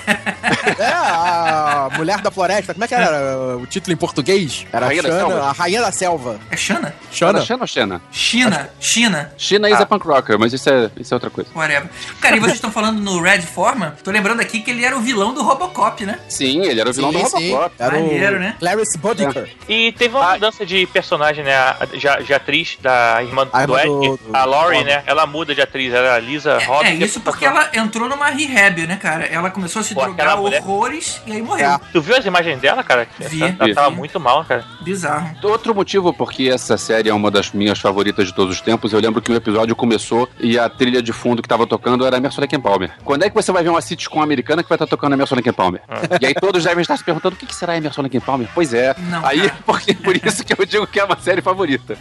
É, 0.79 0.85
a 0.93 1.89
Mulher 1.97 2.21
da 2.21 2.31
Floresta. 2.31 2.73
Como 2.75 2.85
é 2.85 2.89
que 2.89 2.95
era 2.95 3.57
o 3.57 3.67
título 3.67 3.93
em 3.93 3.97
português? 3.97 4.67
Era 4.73 4.87
Rainha 4.87 5.03
da 5.03 5.09
Shana, 5.09 5.21
Selva? 5.29 5.43
a 5.49 5.53
Rainha 5.53 5.81
da 5.83 5.93
Selva. 5.93 6.41
É 6.51 6.57
Xana? 6.57 6.95
Shana? 7.11 7.39
Era 7.39 7.47
Xena 7.47 7.61
ou 7.63 7.67
Xena? 7.67 8.03
China. 8.11 8.71
China. 8.81 9.33
China 9.37 9.69
is 9.71 9.81
a 9.81 9.87
punk 9.87 10.07
rocker, 10.07 10.39
mas 10.39 10.53
isso 10.53 10.69
é, 10.71 10.91
isso 10.99 11.13
é 11.13 11.17
outra 11.17 11.31
coisa. 11.31 11.51
Whatever. 11.55 11.89
Cara, 12.21 12.37
e 12.37 12.41
vocês 12.41 12.55
estão 12.55 12.71
falando 12.71 13.01
no 13.01 13.21
Red 13.21 13.43
Forman? 13.43 13.93
Tô 14.03 14.11
lembrando 14.11 14.41
aqui 14.41 14.61
que 14.61 14.71
ele 14.71 14.85
era 14.85 14.97
o 14.99 15.01
vilão 15.01 15.33
do 15.33 15.43
Robocop, 15.43 16.05
né? 16.05 16.19
Sim, 16.29 16.63
ele 16.65 16.81
era 16.81 16.91
o 16.91 16.93
vilão 16.93 17.13
Sim, 17.13 17.23
do 17.23 17.29
sim. 17.31 17.51
Robocop. 17.53 17.75
Era 17.79 17.93
Maneiro, 18.01 18.37
o 18.37 18.39
né? 18.41 18.57
Clarice 18.59 18.99
Bodicker. 18.99 19.49
E 19.69 19.93
teve 19.93 20.15
uma 20.17 20.31
Ah. 20.31 20.35
mudança 20.35 20.67
de 20.67 20.87
personagem, 20.87 21.45
né? 21.45 21.55
A, 21.57 21.77
já, 21.95 22.21
de 22.21 22.33
atriz 22.35 22.77
da 22.81 23.23
irmã 23.23 23.49
A 23.53 23.67
do 23.67 23.73
do- 23.75 24.17
do- 24.17 24.21
a 24.33 24.45
Laurie, 24.45 24.85
né? 24.85 25.03
Ela 25.07 25.27
muda 25.27 25.55
de 25.55 25.61
atriz, 25.63 25.93
era 25.93 26.15
a 26.15 26.19
Lisa 26.19 26.59
Robin. 26.59 26.89
É, 26.89 26.95
isso 26.95 27.21
porque 27.21 27.45
ela 27.45 27.69
entrou 27.73 28.09
numa 28.09 28.27
rehab, 28.27 28.87
né, 28.87 28.97
cara? 28.97 29.25
Ela 29.27 29.51
começou 29.51 29.81
a 29.81 29.83
se 29.83 29.95
Pô, 29.95 30.03
drogar 30.03 30.37
mulher- 30.37 30.61
horrores 30.63 31.21
e 31.27 31.33
aí 31.33 31.43
morreu. 31.43 31.67
É. 31.69 31.81
Tu 31.93 32.01
viu 32.01 32.17
as 32.17 32.25
imagens 32.25 32.61
dela, 32.61 32.83
cara? 32.83 33.07
Vi. 33.19 33.43
Ela, 33.43 33.57
ela 33.61 33.75
tava 33.75 33.91
muito 33.91 34.19
mal, 34.21 34.45
cara. 34.45 34.65
Bizarro. 34.83 35.31
Outro 35.43 35.75
motivo 35.75 36.13
porque 36.13 36.49
essa 36.53 36.77
série 36.77 37.09
é 37.09 37.15
uma 37.15 37.31
das 37.31 37.53
minhas 37.53 37.79
favoritas 37.79 38.27
de 38.27 38.35
todos 38.35 38.55
os 38.57 38.61
tempos, 38.61 38.93
eu 38.93 39.01
lembro 39.01 39.21
que 39.23 39.31
o 39.33 39.35
episódio 39.35 39.75
começou 39.77 40.29
e 40.41 40.59
a 40.59 40.69
trilha 40.69 41.03
de 41.03 41.13
fundo 41.13 41.43
que 41.43 41.49
tava 41.49 41.67
tocando 41.67 42.05
era 42.07 42.17
Emerson 42.17 42.41
Lake 42.41 42.57
and 42.57 42.61
Palmer. 42.61 42.91
Quando 43.05 43.23
é 43.25 43.29
que 43.29 43.35
você 43.35 43.53
vai 43.53 43.63
ver 43.63 43.69
uma 43.71 43.81
sitcom 43.81 44.21
americana 44.23 44.63
que 44.63 44.69
vai 44.69 44.77
estar 44.77 44.87
tocando 44.89 45.13
Emerson 45.15 45.37
and 45.37 45.53
Palmer? 45.53 45.81
E 46.21 46.27
aí 46.27 46.35
todos 46.35 46.65
devem 46.65 46.83
estar 46.83 46.97
se 46.97 47.05
perguntando 47.05 47.37
o 47.37 47.39
que 47.39 47.47
que 47.47 47.55
será 47.55 47.77
Emerson 47.77 48.03
and 48.03 48.21
Palmer? 48.21 48.49
Pois 48.55 48.75
é. 48.75 48.95
Não, 48.99 49.25
aí, 49.25 49.43
cara. 49.49 49.63
porque, 49.65 49.95
por 49.95 50.17
isso 50.17 50.45
que 50.45 50.53
eu 50.53 50.67
digo 50.67 50.87
que 50.87 50.99
é 50.99 51.05
uma 51.05 51.19
série 51.21 51.43
favorita. 51.43 51.97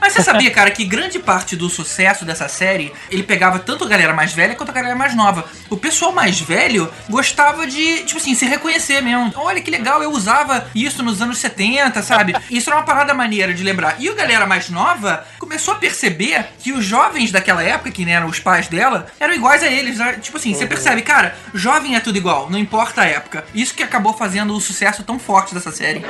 Mas 0.00 0.12
você 0.12 0.22
sabia, 0.22 0.50
cara, 0.50 0.70
que 0.70 0.84
grande 0.84 1.18
parte 1.18 1.56
do 1.56 1.68
sucesso 1.68 2.24
dessa 2.24 2.48
série, 2.48 2.92
ele 3.10 3.22
pegava 3.22 3.58
tanto 3.58 3.84
a 3.84 3.88
galera 3.88 4.12
mais 4.12 4.32
velha 4.32 4.54
quanto 4.54 4.70
a 4.70 4.72
galera 4.72 4.94
mais 4.94 5.14
nova. 5.14 5.44
O 5.70 5.76
pessoal 5.76 6.12
mais 6.12 6.40
velho 6.40 6.90
gostava 7.08 7.66
de, 7.66 8.04
tipo 8.04 8.18
assim, 8.18 8.34
se 8.34 8.46
reconhecer 8.46 9.00
mesmo. 9.00 9.32
Olha 9.36 9.60
que 9.60 9.70
legal, 9.70 10.02
eu 10.02 10.10
usava 10.10 10.66
isso 10.74 11.02
nos 11.02 11.20
anos 11.22 11.38
70, 11.38 12.02
sabe? 12.02 12.34
Isso 12.50 12.70
era 12.70 12.78
uma 12.78 12.84
parada 12.84 13.14
maneira 13.14 13.52
de 13.52 13.62
lembrar. 13.62 13.96
E 13.98 14.08
a 14.08 14.14
galera 14.14 14.46
mais 14.46 14.70
nova 14.70 15.24
começou 15.38 15.74
a 15.74 15.76
perceber 15.76 16.46
que 16.58 16.72
os 16.72 16.84
jovens 16.84 17.30
daquela 17.30 17.62
época, 17.62 17.90
que 17.90 18.08
eram 18.10 18.26
os 18.26 18.38
pais 18.38 18.68
dela, 18.68 19.06
eram 19.18 19.34
iguais 19.34 19.62
a 19.62 19.66
eles. 19.66 19.98
né? 19.98 20.14
Tipo 20.20 20.36
assim, 20.36 20.54
você 20.54 20.66
percebe, 20.66 21.02
cara, 21.02 21.34
jovem 21.52 21.96
é 21.96 22.00
tudo 22.00 22.16
igual, 22.16 22.23
não 22.50 22.58
importa 22.58 23.02
a 23.02 23.04
época. 23.04 23.44
Isso 23.54 23.74
que 23.74 23.82
acabou 23.82 24.12
fazendo 24.14 24.54
o 24.54 24.60
sucesso 24.60 25.02
tão 25.02 25.18
forte 25.18 25.54
dessa 25.54 25.70
série. 25.70 26.00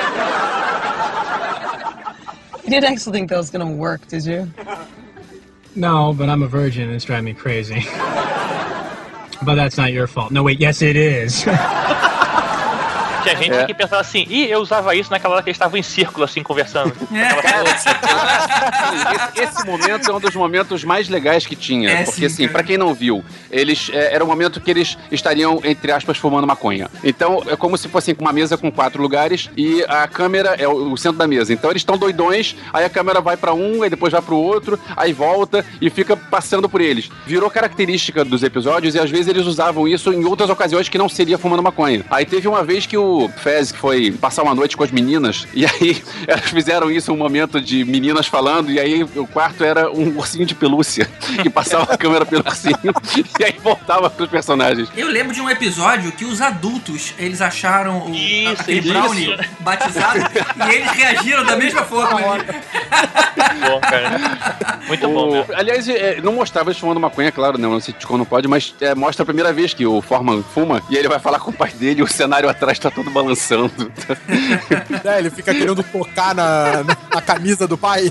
You 2.64 2.70
didn't 2.70 2.86
actually 2.86 3.18
think 3.18 3.28
that 3.28 3.38
was 3.38 3.50
gonna 3.50 3.66
work, 3.66 4.06
did 4.08 4.24
you? 4.24 4.48
No, 5.76 6.14
but 6.14 6.28
I'm 6.28 6.42
a 6.42 6.48
virgin 6.48 6.84
and 6.84 6.94
it's 6.94 7.04
driving 7.04 7.24
me 7.24 7.34
crazy. 7.34 7.86
but 9.42 9.56
that's 9.56 9.76
not 9.76 9.92
your 9.92 10.06
fault. 10.06 10.30
No, 10.30 10.42
wait, 10.42 10.60
yes, 10.60 10.80
it 10.80 10.96
is. 10.96 11.44
Tinha 13.24 13.36
gente 13.36 13.54
É. 13.54 13.64
que 13.66 13.74
pensava 13.74 14.00
assim, 14.00 14.26
ih, 14.28 14.48
eu 14.50 14.60
usava 14.60 14.94
isso 14.94 15.10
naquela 15.10 15.34
hora 15.34 15.42
que 15.42 15.50
eles 15.50 15.56
estavam 15.56 15.76
em 15.78 15.82
círculo, 15.82 16.24
assim, 16.24 16.42
conversando. 16.42 16.92
Aquela- 17.10 17.64
esse, 19.34 19.42
esse 19.42 19.66
momento 19.66 20.10
é 20.10 20.14
um 20.14 20.20
dos 20.20 20.34
momentos 20.34 20.84
mais 20.84 21.08
legais 21.08 21.46
que 21.46 21.56
tinha. 21.56 21.90
É, 21.90 21.96
porque, 22.04 22.12
sim, 22.20 22.26
assim, 22.26 22.48
pra 22.48 22.62
quem 22.62 22.76
não 22.76 22.94
viu, 22.94 23.24
eles 23.50 23.90
é, 23.92 24.14
era 24.14 24.24
um 24.24 24.26
momento 24.26 24.60
que 24.60 24.70
eles 24.70 24.96
estariam, 25.10 25.60
entre 25.64 25.92
aspas, 25.92 26.16
fumando 26.18 26.46
maconha. 26.46 26.88
Então, 27.02 27.42
é 27.46 27.56
como 27.56 27.76
se 27.76 27.88
fosse 27.88 28.14
uma 28.18 28.32
mesa 28.32 28.56
com 28.56 28.70
quatro 28.70 29.00
lugares 29.02 29.50
e 29.56 29.82
a 29.88 30.06
câmera 30.06 30.54
é 30.58 30.66
o, 30.68 30.92
o 30.92 30.96
centro 30.96 31.18
da 31.18 31.26
mesa. 31.26 31.52
Então, 31.52 31.70
eles 31.70 31.80
estão 31.80 31.96
doidões, 31.98 32.54
aí 32.72 32.84
a 32.84 32.90
câmera 32.90 33.20
vai 33.20 33.36
pra 33.36 33.54
um, 33.54 33.82
aí 33.82 33.90
depois 33.90 34.12
vai 34.12 34.22
pro 34.22 34.36
outro, 34.36 34.78
aí 34.96 35.12
volta 35.12 35.64
e 35.80 35.90
fica 35.90 36.16
passando 36.16 36.68
por 36.68 36.80
eles. 36.80 37.08
Virou 37.26 37.50
característica 37.50 38.24
dos 38.24 38.42
episódios 38.42 38.94
e 38.94 38.98
às 39.00 39.10
vezes 39.10 39.28
eles 39.28 39.46
usavam 39.46 39.86
isso 39.88 40.12
em 40.12 40.24
outras 40.24 40.50
ocasiões 40.50 40.88
que 40.88 40.98
não 40.98 41.08
seria 41.08 41.38
fumando 41.38 41.62
maconha. 41.62 42.04
Aí 42.10 42.24
teve 42.24 42.48
uma 42.48 42.62
vez 42.62 42.86
que 42.86 42.96
o 42.96 43.13
Fez 43.36 43.70
foi 43.72 44.10
passar 44.12 44.42
uma 44.42 44.54
noite 44.54 44.76
com 44.76 44.84
as 44.84 44.90
meninas 44.90 45.46
e 45.54 45.64
aí 45.66 46.02
elas 46.26 46.46
fizeram 46.50 46.90
isso 46.90 47.12
um 47.12 47.16
momento 47.16 47.60
de 47.60 47.84
meninas 47.84 48.26
falando 48.26 48.70
e 48.70 48.78
aí 48.78 49.02
o 49.02 49.26
quarto 49.26 49.64
era 49.64 49.90
um 49.90 50.16
ursinho 50.16 50.44
de 50.46 50.54
pelúcia 50.54 51.06
que 51.42 51.48
passava 51.50 51.94
a 51.94 51.98
câmera 51.98 52.24
pelo 52.26 52.44
ursinho 52.46 52.76
e 53.38 53.44
aí 53.44 53.54
voltava 53.62 54.08
pros 54.10 54.28
personagens. 54.28 54.88
Eu 54.96 55.08
lembro 55.08 55.32
de 55.34 55.40
um 55.40 55.48
episódio 55.50 56.12
que 56.12 56.24
os 56.24 56.40
adultos, 56.40 57.14
eles 57.18 57.40
acharam 57.40 58.06
o, 58.06 58.14
Isso, 58.14 58.60
aquele 58.62 58.80
isso. 58.80 58.88
brownie 58.88 59.36
batizado 59.60 60.18
e 60.70 60.74
eles 60.74 60.90
reagiram 60.90 61.44
da 61.44 61.56
mesma 61.56 61.82
forma. 61.84 62.20
bom, 62.20 63.80
cara. 63.80 64.78
Muito 64.86 65.08
bom, 65.08 65.28
O- 65.28 65.34
né? 65.34 65.44
Aliás, 65.54 65.88
é, 65.88 66.20
não 66.20 66.32
mostrava 66.34 66.70
eles 66.70 66.78
fumando 66.80 67.00
maconha, 67.00 67.30
claro, 67.32 67.58
né? 67.58 67.66
Não 67.66 67.80
sei 67.80 67.94
sitcom 67.94 68.16
não 68.16 68.24
pode, 68.24 68.48
mas 68.48 68.74
é, 68.80 68.94
mostra 68.94 69.22
a 69.22 69.26
primeira 69.26 69.52
vez 69.52 69.74
que 69.74 69.86
o 69.86 70.00
Forman 70.00 70.42
fuma 70.54 70.82
e 70.90 70.96
ele 70.96 71.06
vai 71.08 71.18
falar 71.18 71.38
com 71.38 71.50
o 71.50 71.54
pai 71.54 71.70
dele 71.70 72.00
e 72.00 72.02
o 72.02 72.06
cenário 72.06 72.48
atrás 72.48 72.78
tá 72.78 72.90
todo 72.90 73.03
balançando. 73.10 73.72
É, 75.04 75.18
ele 75.18 75.30
fica 75.30 75.52
querendo 75.54 75.82
tocar 75.82 76.34
na, 76.34 76.82
na, 77.12 77.20
camisa 77.20 77.66
do 77.66 77.76
pai. 77.76 78.10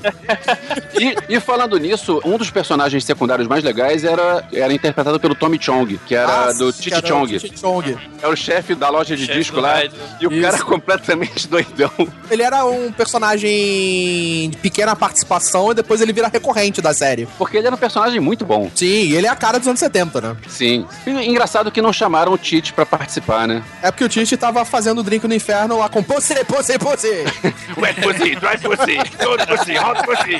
E, 1.00 1.36
e 1.36 1.40
falando 1.40 1.78
nisso, 1.78 2.22
um 2.24 2.38
dos 2.38 2.50
personagens 2.52 3.04
secundários 3.04 3.48
mais 3.48 3.64
legais 3.64 4.04
era, 4.04 4.46
era 4.54 4.72
interpretado 4.74 5.20
pelo 5.20 5.34
Tommy 5.34 5.58
Chong, 5.60 6.00
que 6.06 6.14
era 6.16 6.50
Ah, 6.50 6.54
do 6.54 6.68
o 6.70 6.74
Chong. 6.74 7.40
Chong. 7.60 7.98
É 8.22 8.28
o 8.28 8.36
chefe 8.36 8.76
da 8.76 8.90
loja 8.90 9.16
de 9.16 9.26
Chefe 9.26 9.40
disco 9.40 9.60
lá. 9.60 9.74
rádio. 9.76 9.98
E 10.22 10.28
o 10.28 10.32
Isso. 10.32 10.42
cara 10.42 10.64
completamente 10.64 11.48
doidão. 11.50 11.92
Ele 12.30 12.44
era 12.44 12.64
um 12.66 12.92
personagem 12.92 14.50
de 14.50 14.58
pequena 14.62 14.96
participação 14.96 15.72
e 15.72 15.76
depois 15.76 16.02
ele 16.02 16.14
vira 16.14 16.28
recorrente 16.28 16.82
da 16.82 16.94
série. 16.94 17.28
Porque 17.38 17.58
ele 17.58 17.68
era 17.68 17.76
um 17.76 17.80
personagem 17.80 18.20
muito 18.20 18.46
bom. 18.46 18.70
Sim, 18.76 19.12
ele 19.14 19.26
é 19.28 19.30
a 19.30 19.36
cara 19.36 19.58
dos 19.58 19.68
anos 19.68 19.80
70, 19.80 20.22
né? 20.22 20.38
Sim. 20.48 20.86
E 21.06 21.10
engraçado 21.12 21.72
que 21.72 21.82
não 21.82 21.92
chamaram 21.92 22.32
o 22.34 22.38
Tite 22.38 22.72
pra 22.74 22.86
participar, 22.86 23.48
né? 23.48 23.64
É 23.82 23.90
porque 23.92 24.04
o 24.04 24.10
Tite 24.10 24.38
tava 24.38 24.64
fazendo 24.66 24.83
o 24.92 25.04
drink 25.04 25.28
no 25.28 25.34
inferno 25.34 25.78
lá 25.78 25.90
com 25.90 26.04
Pussy, 26.04 26.36
Pussy, 26.46 26.78
Pussy. 26.78 27.24
Wet 27.78 28.02
pussy, 28.02 28.36
dry 28.36 28.58
pussy, 28.62 28.98
cold 29.18 29.46
pussy, 29.48 29.78
hot 29.78 30.04
pussy. 30.06 30.38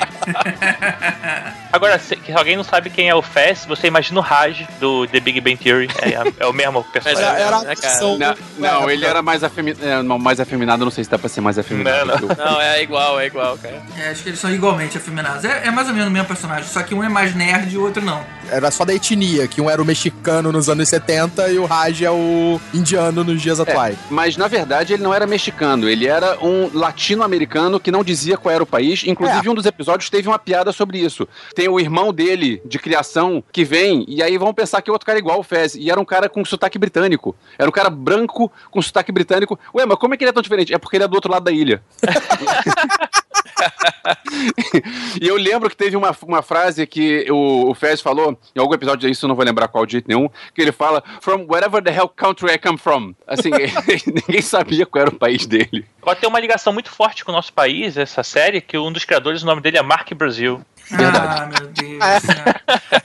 Agora, 1.72 1.98
se, 1.98 2.16
alguém 2.34 2.56
não 2.56 2.62
sabe 2.64 2.88
quem 2.90 3.08
é 3.08 3.14
o 3.14 3.20
Fez, 3.22 3.64
você 3.66 3.88
imagina 3.88 4.20
o 4.20 4.22
Raj 4.22 4.64
do 4.78 5.06
The 5.08 5.18
Big 5.20 5.40
Bang 5.40 5.56
Theory. 5.56 5.88
É, 6.00 6.44
é 6.44 6.46
o 6.46 6.52
mesmo 6.52 6.84
personagem. 6.84 7.24
Era, 7.24 7.40
era 7.40 7.60
né, 7.62 7.74
Não, 8.18 8.36
não, 8.58 8.90
ele 8.90 9.04
era 9.04 9.22
mais, 9.22 9.42
afemi 9.42 9.74
é, 9.82 10.02
não, 10.02 10.18
mais 10.18 10.38
afeminado, 10.38 10.84
não 10.84 10.90
sei 10.92 11.02
se 11.04 11.10
dá 11.10 11.18
pra 11.18 11.28
ser 11.28 11.40
mais 11.40 11.58
afeminado. 11.58 12.06
Não, 12.06 12.16
que 12.18 12.24
o- 12.24 12.36
Não, 12.36 12.60
é 12.60 12.82
igual, 12.82 13.18
é 13.18 13.26
igual, 13.26 13.58
cara. 13.58 13.82
É, 13.98 14.10
acho 14.10 14.22
que 14.22 14.28
eles 14.28 14.38
são 14.38 14.50
igualmente 14.52 14.96
afeminados. 14.96 15.44
É, 15.44 15.66
é 15.66 15.70
mais 15.70 15.88
ou 15.88 15.94
menos 15.94 16.08
o 16.08 16.12
mesmo 16.12 16.28
personagem, 16.28 16.64
só 16.68 16.82
que 16.82 16.94
um 16.94 17.02
é 17.02 17.08
mais 17.08 17.34
nerd 17.34 17.72
e 17.74 17.78
o 17.78 17.82
outro 17.82 18.02
não. 18.04 18.24
Era 18.54 18.70
só 18.70 18.84
da 18.84 18.94
etnia, 18.94 19.46
que 19.48 19.60
um 19.60 19.68
era 19.68 19.82
o 19.82 19.84
mexicano 19.84 20.52
nos 20.52 20.68
anos 20.68 20.88
70 20.88 21.50
e 21.50 21.58
o 21.58 21.64
Raj 21.64 22.02
é 22.02 22.10
o 22.10 22.60
indiano 22.72 23.24
nos 23.24 23.40
dias 23.42 23.58
atuais. 23.60 23.96
Mas 24.10 24.36
na 24.36 24.46
verdade 24.48 24.92
ele 24.94 25.02
não 25.02 25.12
era 25.12 25.26
mexicano, 25.26 25.88
ele 25.88 26.06
era 26.06 26.38
um 26.44 26.70
latino-americano 26.72 27.80
que 27.80 27.90
não 27.90 28.04
dizia 28.04 28.36
qual 28.36 28.54
era 28.54 28.62
o 28.62 28.66
país. 28.66 29.02
Inclusive, 29.04 29.46
É. 29.46 29.50
um 29.50 29.54
dos 29.54 29.66
episódios 29.66 30.08
teve 30.10 30.28
uma 30.28 30.38
piada 30.38 30.72
sobre 30.72 30.98
isso. 30.98 31.26
Tem 31.54 31.68
o 31.68 31.80
irmão 31.80 32.12
dele 32.12 32.62
de 32.64 32.78
criação 32.78 33.42
que 33.52 33.64
vem, 33.64 34.04
e 34.08 34.22
aí 34.22 34.38
vão 34.38 34.54
pensar 34.54 34.80
que 34.82 34.90
o 34.90 34.92
outro 34.92 35.06
cara 35.06 35.18
é 35.18 35.20
igual 35.20 35.40
o 35.40 35.42
Fez. 35.42 35.74
E 35.74 35.90
era 35.90 36.00
um 36.00 36.04
cara 36.04 36.28
com 36.28 36.44
sotaque 36.44 36.78
britânico. 36.78 37.34
Era 37.58 37.68
um 37.68 37.72
cara 37.72 37.90
branco 37.90 38.50
com 38.70 38.80
sotaque 38.80 39.10
britânico. 39.12 39.58
Ué, 39.74 39.84
mas 39.86 39.98
como 39.98 40.14
é 40.14 40.16
que 40.16 40.24
ele 40.24 40.30
é 40.30 40.32
tão 40.32 40.42
diferente? 40.42 40.72
É 40.72 40.78
porque 40.78 40.96
ele 40.96 41.04
é 41.04 41.08
do 41.08 41.14
outro 41.14 41.30
lado 41.30 41.44
da 41.44 41.52
ilha. 41.52 41.82
e 45.20 45.26
eu 45.26 45.36
lembro 45.36 45.68
que 45.70 45.76
teve 45.76 45.96
uma, 45.96 46.16
uma 46.22 46.42
frase 46.42 46.86
que 46.86 47.26
o, 47.30 47.70
o 47.70 47.74
Fez 47.74 48.00
falou, 48.00 48.38
em 48.54 48.60
algum 48.60 48.74
episódio 48.74 49.08
disso, 49.08 49.24
eu 49.24 49.28
não 49.28 49.36
vou 49.36 49.44
lembrar 49.44 49.68
qual 49.68 49.86
de 49.86 49.92
jeito 49.92 50.08
nenhum, 50.08 50.28
que 50.54 50.60
ele 50.60 50.72
fala, 50.72 51.02
from 51.20 51.46
wherever 51.48 51.82
the 51.82 51.94
hell 51.94 52.08
country 52.08 52.52
I 52.52 52.58
come 52.58 52.78
from. 52.78 53.14
Assim, 53.26 53.50
ninguém 54.06 54.42
sabia 54.42 54.86
qual 54.86 55.02
era 55.02 55.10
o 55.10 55.18
país 55.18 55.46
dele. 55.46 55.86
Agora 56.02 56.16
tem 56.16 56.28
uma 56.28 56.40
ligação 56.40 56.72
muito 56.72 56.90
forte 56.90 57.24
com 57.24 57.32
o 57.32 57.34
nosso 57.34 57.52
país, 57.52 57.96
essa 57.96 58.22
série, 58.22 58.60
que 58.60 58.76
um 58.76 58.92
dos 58.92 59.04
criadores, 59.04 59.42
o 59.42 59.46
nome 59.46 59.60
dele 59.60 59.78
é 59.78 59.82
Mark 59.82 60.12
Brasil. 60.14 60.60
Ah, 60.92 61.46
meu 61.46 61.68
Deus 61.68 62.04
céu. 62.22 62.44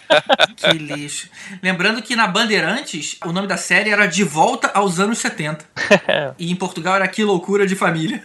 Que 0.57 0.77
lixo. 0.77 1.29
Lembrando 1.61 2.01
que 2.01 2.15
na 2.15 2.27
Bandeirantes, 2.27 3.17
o 3.23 3.31
nome 3.31 3.47
da 3.47 3.55
série 3.55 3.91
era 3.91 4.07
De 4.07 4.23
Volta 4.23 4.69
aos 4.73 4.99
Anos 4.99 5.19
70. 5.19 5.63
E 6.37 6.51
em 6.51 6.55
Portugal 6.55 6.95
era 6.95 7.07
Que 7.07 7.23
Loucura 7.23 7.65
de 7.65 7.75
Família. 7.75 8.21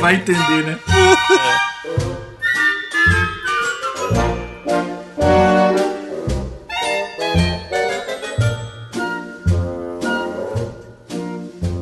Vai 0.00 0.16
entender, 0.16 0.64
né? 0.64 0.78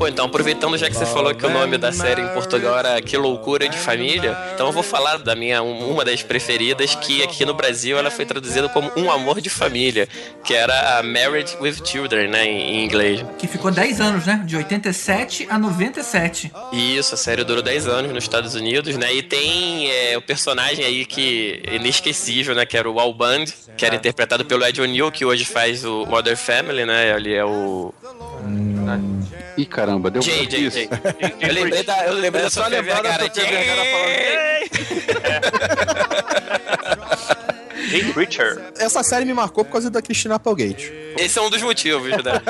Pô, 0.05 0.09
então, 0.09 0.27
aproveitando 0.27 0.77
já 0.77 0.90
que 0.90 0.95
você 0.99 1.07
falou 1.07 1.35
que 1.35 1.47
o 1.47 1.49
nome 1.49 1.79
da 1.79 1.90
série 1.90 2.21
em 2.21 2.29
Portugal 2.29 2.79
era 2.79 3.01
Que 3.01 3.17
Loucura 3.17 3.67
de 3.67 3.79
Família, 3.79 4.37
então 4.55 4.67
eu 4.67 4.73
vou 4.73 4.83
falar 4.83 5.17
da 5.17 5.35
minha, 5.35 5.62
um- 5.62 5.90
uma 5.90 6.05
das 6.05 6.23
preferidas, 6.23 6.95
que 6.95 7.23
aqui 7.23 7.47
no 7.47 7.55
Brasil 7.55 7.97
ela 7.97 8.11
foi 8.11 8.27
traduzida 8.27 8.69
como 8.69 8.93
Um 8.99 9.11
Amor 9.11 9.40
de 9.40 9.49
Família, 9.49 10.07
que 10.45 10.53
era 10.53 10.99
a 10.99 11.03
Married 11.03 11.57
with 11.59 11.77
Children, 11.87 12.29
né, 12.29 12.45
em, 12.45 12.85
inglês. 12.85 13.25
Que 13.38 13.47
ficou 13.47 13.71
10 13.71 13.99
anos, 13.99 14.27
né? 14.27 14.43
De 14.45 14.55
87 14.59 15.47
a 15.49 15.59
97. 15.59 16.53
E 16.71 16.99
Isso, 16.99 17.14
a 17.14 17.17
série 17.17 17.43
durou 17.43 17.62
10 17.62 17.88
anos 17.88 18.12
nos 18.12 18.25
Estados 18.25 18.55
Unidos, 18.55 18.99
né? 18.99 19.11
E 19.14 19.23
tem 19.23 19.90
é, 19.90 20.19
o 20.19 20.21
personagem 20.21 20.85
aí 20.85 21.07
que 21.07 21.62
é 21.67 21.77
inesquecível, 21.77 22.55
né? 22.55 22.67
Que 22.67 22.77
era 22.77 22.90
o 22.90 23.01
Al 23.01 23.14
Band, 23.14 23.47
que 23.75 23.87
era 23.87 23.97
interpretado 23.97 24.45
pelo 24.45 24.67
Ed 24.67 24.79
O'Neill, 24.83 25.11
que 25.11 25.25
hoje 25.25 25.47
faz 25.47 25.83
o 25.83 26.05
Mother 26.05 26.37
Family, 26.37 26.85
né? 26.85 27.17
Ele 27.17 27.33
é 27.33 27.43
o. 27.45 27.95
Ih, 29.57 29.66
caramba, 29.66 30.11
deu 30.11 30.20
Jay, 30.22 30.48
Jay, 30.50 30.66
isso. 30.66 30.76
Jay. 30.76 30.88
Eu 31.40 31.52
lembrei 31.52 31.83
da, 31.85 32.07
eu 32.07 32.14
lembrei 32.14 32.42
É 32.42 32.44
da 32.44 32.50
só 32.50 32.61
sua 32.61 32.68
lembrar 32.68 33.02
da 33.02 33.11
cara. 33.11 33.24
Sofia 33.24 33.44
Jay 37.88 38.12
Preacher. 38.12 38.73
Essa 38.77 39.03
série 39.03 39.25
me 39.25 39.35
marcou 39.35 39.64
por 39.64 39.73
causa 39.73 39.90
da 39.90 40.03
Christina 40.03 40.37
Applegate. 40.37 40.92
Esse 41.16 41.38
é 41.38 41.42
um 41.42 41.49
dos 41.49 41.62
motivos, 41.62 42.11
né? 42.11 42.23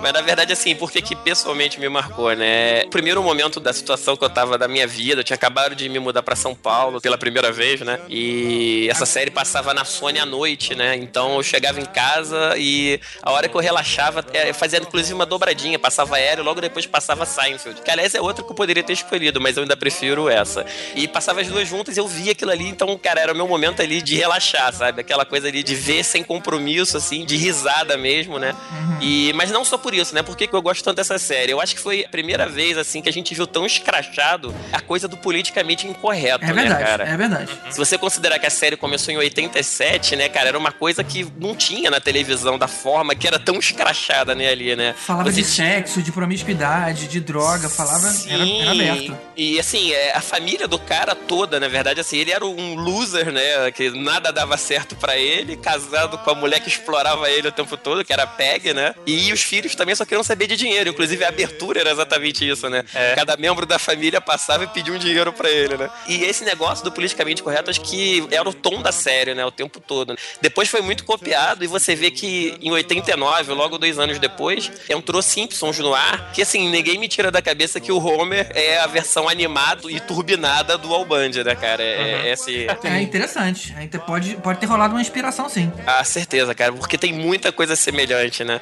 Mas 0.00 0.12
na 0.12 0.20
verdade, 0.20 0.52
assim, 0.52 0.74
por 0.74 0.90
que 0.90 1.02
que 1.02 1.16
pessoalmente 1.16 1.78
me 1.78 1.88
marcou, 1.88 2.32
né? 2.34 2.84
O 2.84 2.90
primeiro 2.90 3.22
momento 3.22 3.60
da 3.60 3.72
situação 3.72 4.16
que 4.16 4.24
eu 4.24 4.30
tava 4.30 4.56
da 4.56 4.68
minha 4.68 4.86
vida, 4.86 5.20
eu 5.20 5.24
tinha 5.24 5.36
acabado 5.36 5.74
de 5.74 5.88
me 5.88 5.98
mudar 5.98 6.22
pra 6.22 6.36
São 6.36 6.54
Paulo 6.54 7.00
pela 7.00 7.18
primeira 7.18 7.50
vez, 7.50 7.80
né? 7.80 7.98
E 8.08 8.88
essa 8.90 9.06
série 9.06 9.30
passava 9.30 9.74
na 9.74 9.84
Sony 9.84 10.18
à 10.18 10.26
noite, 10.26 10.74
né? 10.74 10.96
Então 10.96 11.36
eu 11.36 11.42
chegava 11.42 11.80
em 11.80 11.84
casa 11.84 12.54
e 12.56 13.00
a 13.22 13.32
hora 13.32 13.48
que 13.48 13.56
eu 13.56 13.60
relaxava, 13.60 14.24
é, 14.32 14.50
eu 14.50 14.54
fazia 14.54 14.78
inclusive 14.78 15.14
uma 15.14 15.26
dobradinha, 15.26 15.78
passava 15.78 16.16
aéreo, 16.16 16.44
logo 16.44 16.60
depois 16.60 16.86
passava 16.86 17.26
Seinfeld. 17.26 17.80
Que 17.82 17.90
aliás 17.90 18.14
é 18.14 18.20
outra 18.20 18.44
que 18.44 18.50
eu 18.50 18.54
poderia 18.54 18.82
ter 18.82 18.92
escolhido, 18.92 19.40
mas 19.40 19.56
eu 19.56 19.62
ainda 19.62 19.76
prefiro 19.76 20.28
essa. 20.28 20.64
E 20.94 21.08
passava 21.08 21.40
as 21.40 21.48
duas 21.48 21.68
juntas 21.68 21.96
e 21.96 22.00
eu 22.00 22.06
via 22.06 22.32
aquilo 22.32 22.50
ali, 22.50 22.68
então, 22.68 22.96
cara, 22.98 23.20
era 23.22 23.32
o 23.32 23.36
meu 23.36 23.46
momento 23.48 23.80
ali 23.82 24.02
de 24.02 24.16
relaxar, 24.16 24.72
sabe? 24.74 25.00
Aquela 25.00 25.24
coisa 25.24 25.48
ali 25.48 25.62
de 25.62 25.74
ver 25.74 26.04
sem 26.04 26.22
compromisso, 26.22 26.96
assim, 26.96 27.24
de 27.24 27.36
risada 27.36 27.96
mesmo, 27.96 28.38
né? 28.38 28.54
E, 29.00 29.32
mas 29.34 29.50
não 29.50 29.64
só 29.64 29.76
por 29.78 29.94
isso, 29.94 30.14
né? 30.14 30.22
Por 30.22 30.36
que, 30.36 30.46
que 30.46 30.54
eu 30.54 30.62
gosto 30.62 30.84
tanto 30.84 30.96
dessa 30.96 31.18
série? 31.18 31.52
Eu 31.52 31.60
acho 31.60 31.74
que 31.74 31.80
foi 31.80 32.04
a 32.04 32.08
primeira 32.08 32.48
vez, 32.48 32.76
assim, 32.78 33.00
que 33.00 33.08
a 33.08 33.12
gente 33.12 33.34
viu 33.34 33.46
tão 33.46 33.64
escrachado 33.66 34.54
a 34.72 34.80
coisa 34.80 35.08
do 35.08 35.16
politicamente 35.16 35.86
incorreto, 35.86 36.44
É 36.44 36.48
né, 36.48 36.52
verdade, 36.62 36.84
cara? 36.84 37.04
é 37.08 37.16
verdade. 37.16 37.50
Se 37.70 37.78
você 37.78 37.96
considerar 37.98 38.38
que 38.38 38.46
a 38.46 38.50
série 38.50 38.76
começou 38.76 39.12
em 39.12 39.16
87, 39.16 40.16
né, 40.16 40.28
cara, 40.28 40.48
era 40.48 40.58
uma 40.58 40.72
coisa 40.72 41.02
que 41.04 41.26
não 41.38 41.54
tinha 41.54 41.90
na 41.90 42.00
televisão 42.00 42.58
da 42.58 42.68
forma 42.68 43.14
que 43.14 43.26
era 43.26 43.38
tão 43.38 43.58
escrachada, 43.58 44.34
né, 44.34 44.48
ali, 44.48 44.74
né? 44.76 44.94
Falava 44.96 45.30
Você 45.30 45.42
de 45.42 45.46
sexo, 45.46 46.02
de 46.02 46.10
promiscuidade, 46.12 47.08
de 47.08 47.20
droga, 47.20 47.68
falava. 47.68 48.08
Era, 48.28 48.46
era 48.48 48.70
aberto. 48.72 49.18
E 49.36 49.58
assim, 49.58 49.92
é, 49.92 50.16
a 50.16 50.20
família 50.20 50.66
do 50.68 50.78
cara 50.78 51.14
toda, 51.14 51.58
na 51.60 51.68
verdade, 51.68 52.00
assim, 52.00 52.16
ele 52.18 52.30
era 52.30 52.44
um 52.44 52.74
loser, 52.74 53.01
né? 53.10 53.70
Que 53.72 53.90
nada 53.90 54.32
dava 54.32 54.56
certo 54.56 54.94
pra 54.96 55.16
ele, 55.16 55.56
casado 55.56 56.18
com 56.18 56.30
a 56.30 56.34
mulher 56.34 56.60
que 56.60 56.68
explorava 56.68 57.28
ele 57.30 57.48
o 57.48 57.52
tempo 57.52 57.76
todo, 57.76 58.04
que 58.04 58.12
era 58.12 58.22
a 58.22 58.26
Peg, 58.26 58.72
né? 58.72 58.94
E 59.06 59.32
os 59.32 59.42
filhos 59.42 59.74
também 59.74 59.94
só 59.94 60.04
queriam 60.04 60.22
saber 60.22 60.46
de 60.46 60.56
dinheiro. 60.56 60.90
Inclusive, 60.90 61.24
a 61.24 61.28
abertura 61.28 61.80
era 61.80 61.90
exatamente 61.90 62.48
isso, 62.48 62.68
né? 62.68 62.84
Cada 63.16 63.36
membro 63.36 63.66
da 63.66 63.78
família 63.78 64.20
passava 64.20 64.64
e 64.64 64.66
pedia 64.66 64.92
um 64.92 64.98
dinheiro 64.98 65.32
pra 65.32 65.50
ele, 65.50 65.76
né? 65.76 65.90
E 66.06 66.24
esse 66.24 66.44
negócio 66.44 66.84
do 66.84 66.92
politicamente 66.92 67.42
correto, 67.42 67.70
acho 67.70 67.80
que 67.80 68.26
era 68.30 68.48
o 68.48 68.54
tom 68.54 68.80
da 68.82 68.92
série, 68.92 69.34
né? 69.34 69.44
O 69.44 69.50
tempo 69.50 69.80
todo. 69.80 70.16
Depois 70.40 70.68
foi 70.68 70.80
muito 70.80 71.04
copiado 71.04 71.64
e 71.64 71.66
você 71.66 71.94
vê 71.94 72.10
que 72.10 72.56
em 72.60 72.70
89, 72.70 73.52
logo 73.52 73.78
dois 73.78 73.98
anos 73.98 74.18
depois, 74.18 74.70
entrou 74.88 75.22
Simpsons 75.22 75.78
no 75.78 75.94
ar, 75.94 76.32
que 76.32 76.42
assim, 76.42 76.68
ninguém 76.68 76.98
me 76.98 77.08
tira 77.08 77.30
da 77.30 77.42
cabeça 77.42 77.80
que 77.80 77.90
o 77.90 77.98
Homer 77.98 78.50
é 78.54 78.78
a 78.78 78.86
versão 78.86 79.28
animada 79.28 79.90
e 79.90 79.98
turbinada 80.00 80.76
do 80.76 80.92
Al 80.92 81.04
Bundy, 81.04 81.42
né, 81.42 81.54
cara? 81.54 81.82
É, 81.82 82.28
é 82.28 82.32
esse... 82.32 82.66
É 82.98 83.02
interessante. 83.02 83.74
Te- 83.88 83.98
pode, 83.98 84.36
pode 84.36 84.58
ter 84.58 84.66
rolado 84.66 84.94
uma 84.94 85.00
inspiração, 85.00 85.48
sim. 85.48 85.72
Ah, 85.86 86.02
certeza, 86.04 86.54
cara, 86.54 86.72
porque 86.72 86.96
tem 86.98 87.12
muita 87.12 87.50
coisa 87.52 87.74
semelhante, 87.76 88.44
né? 88.44 88.60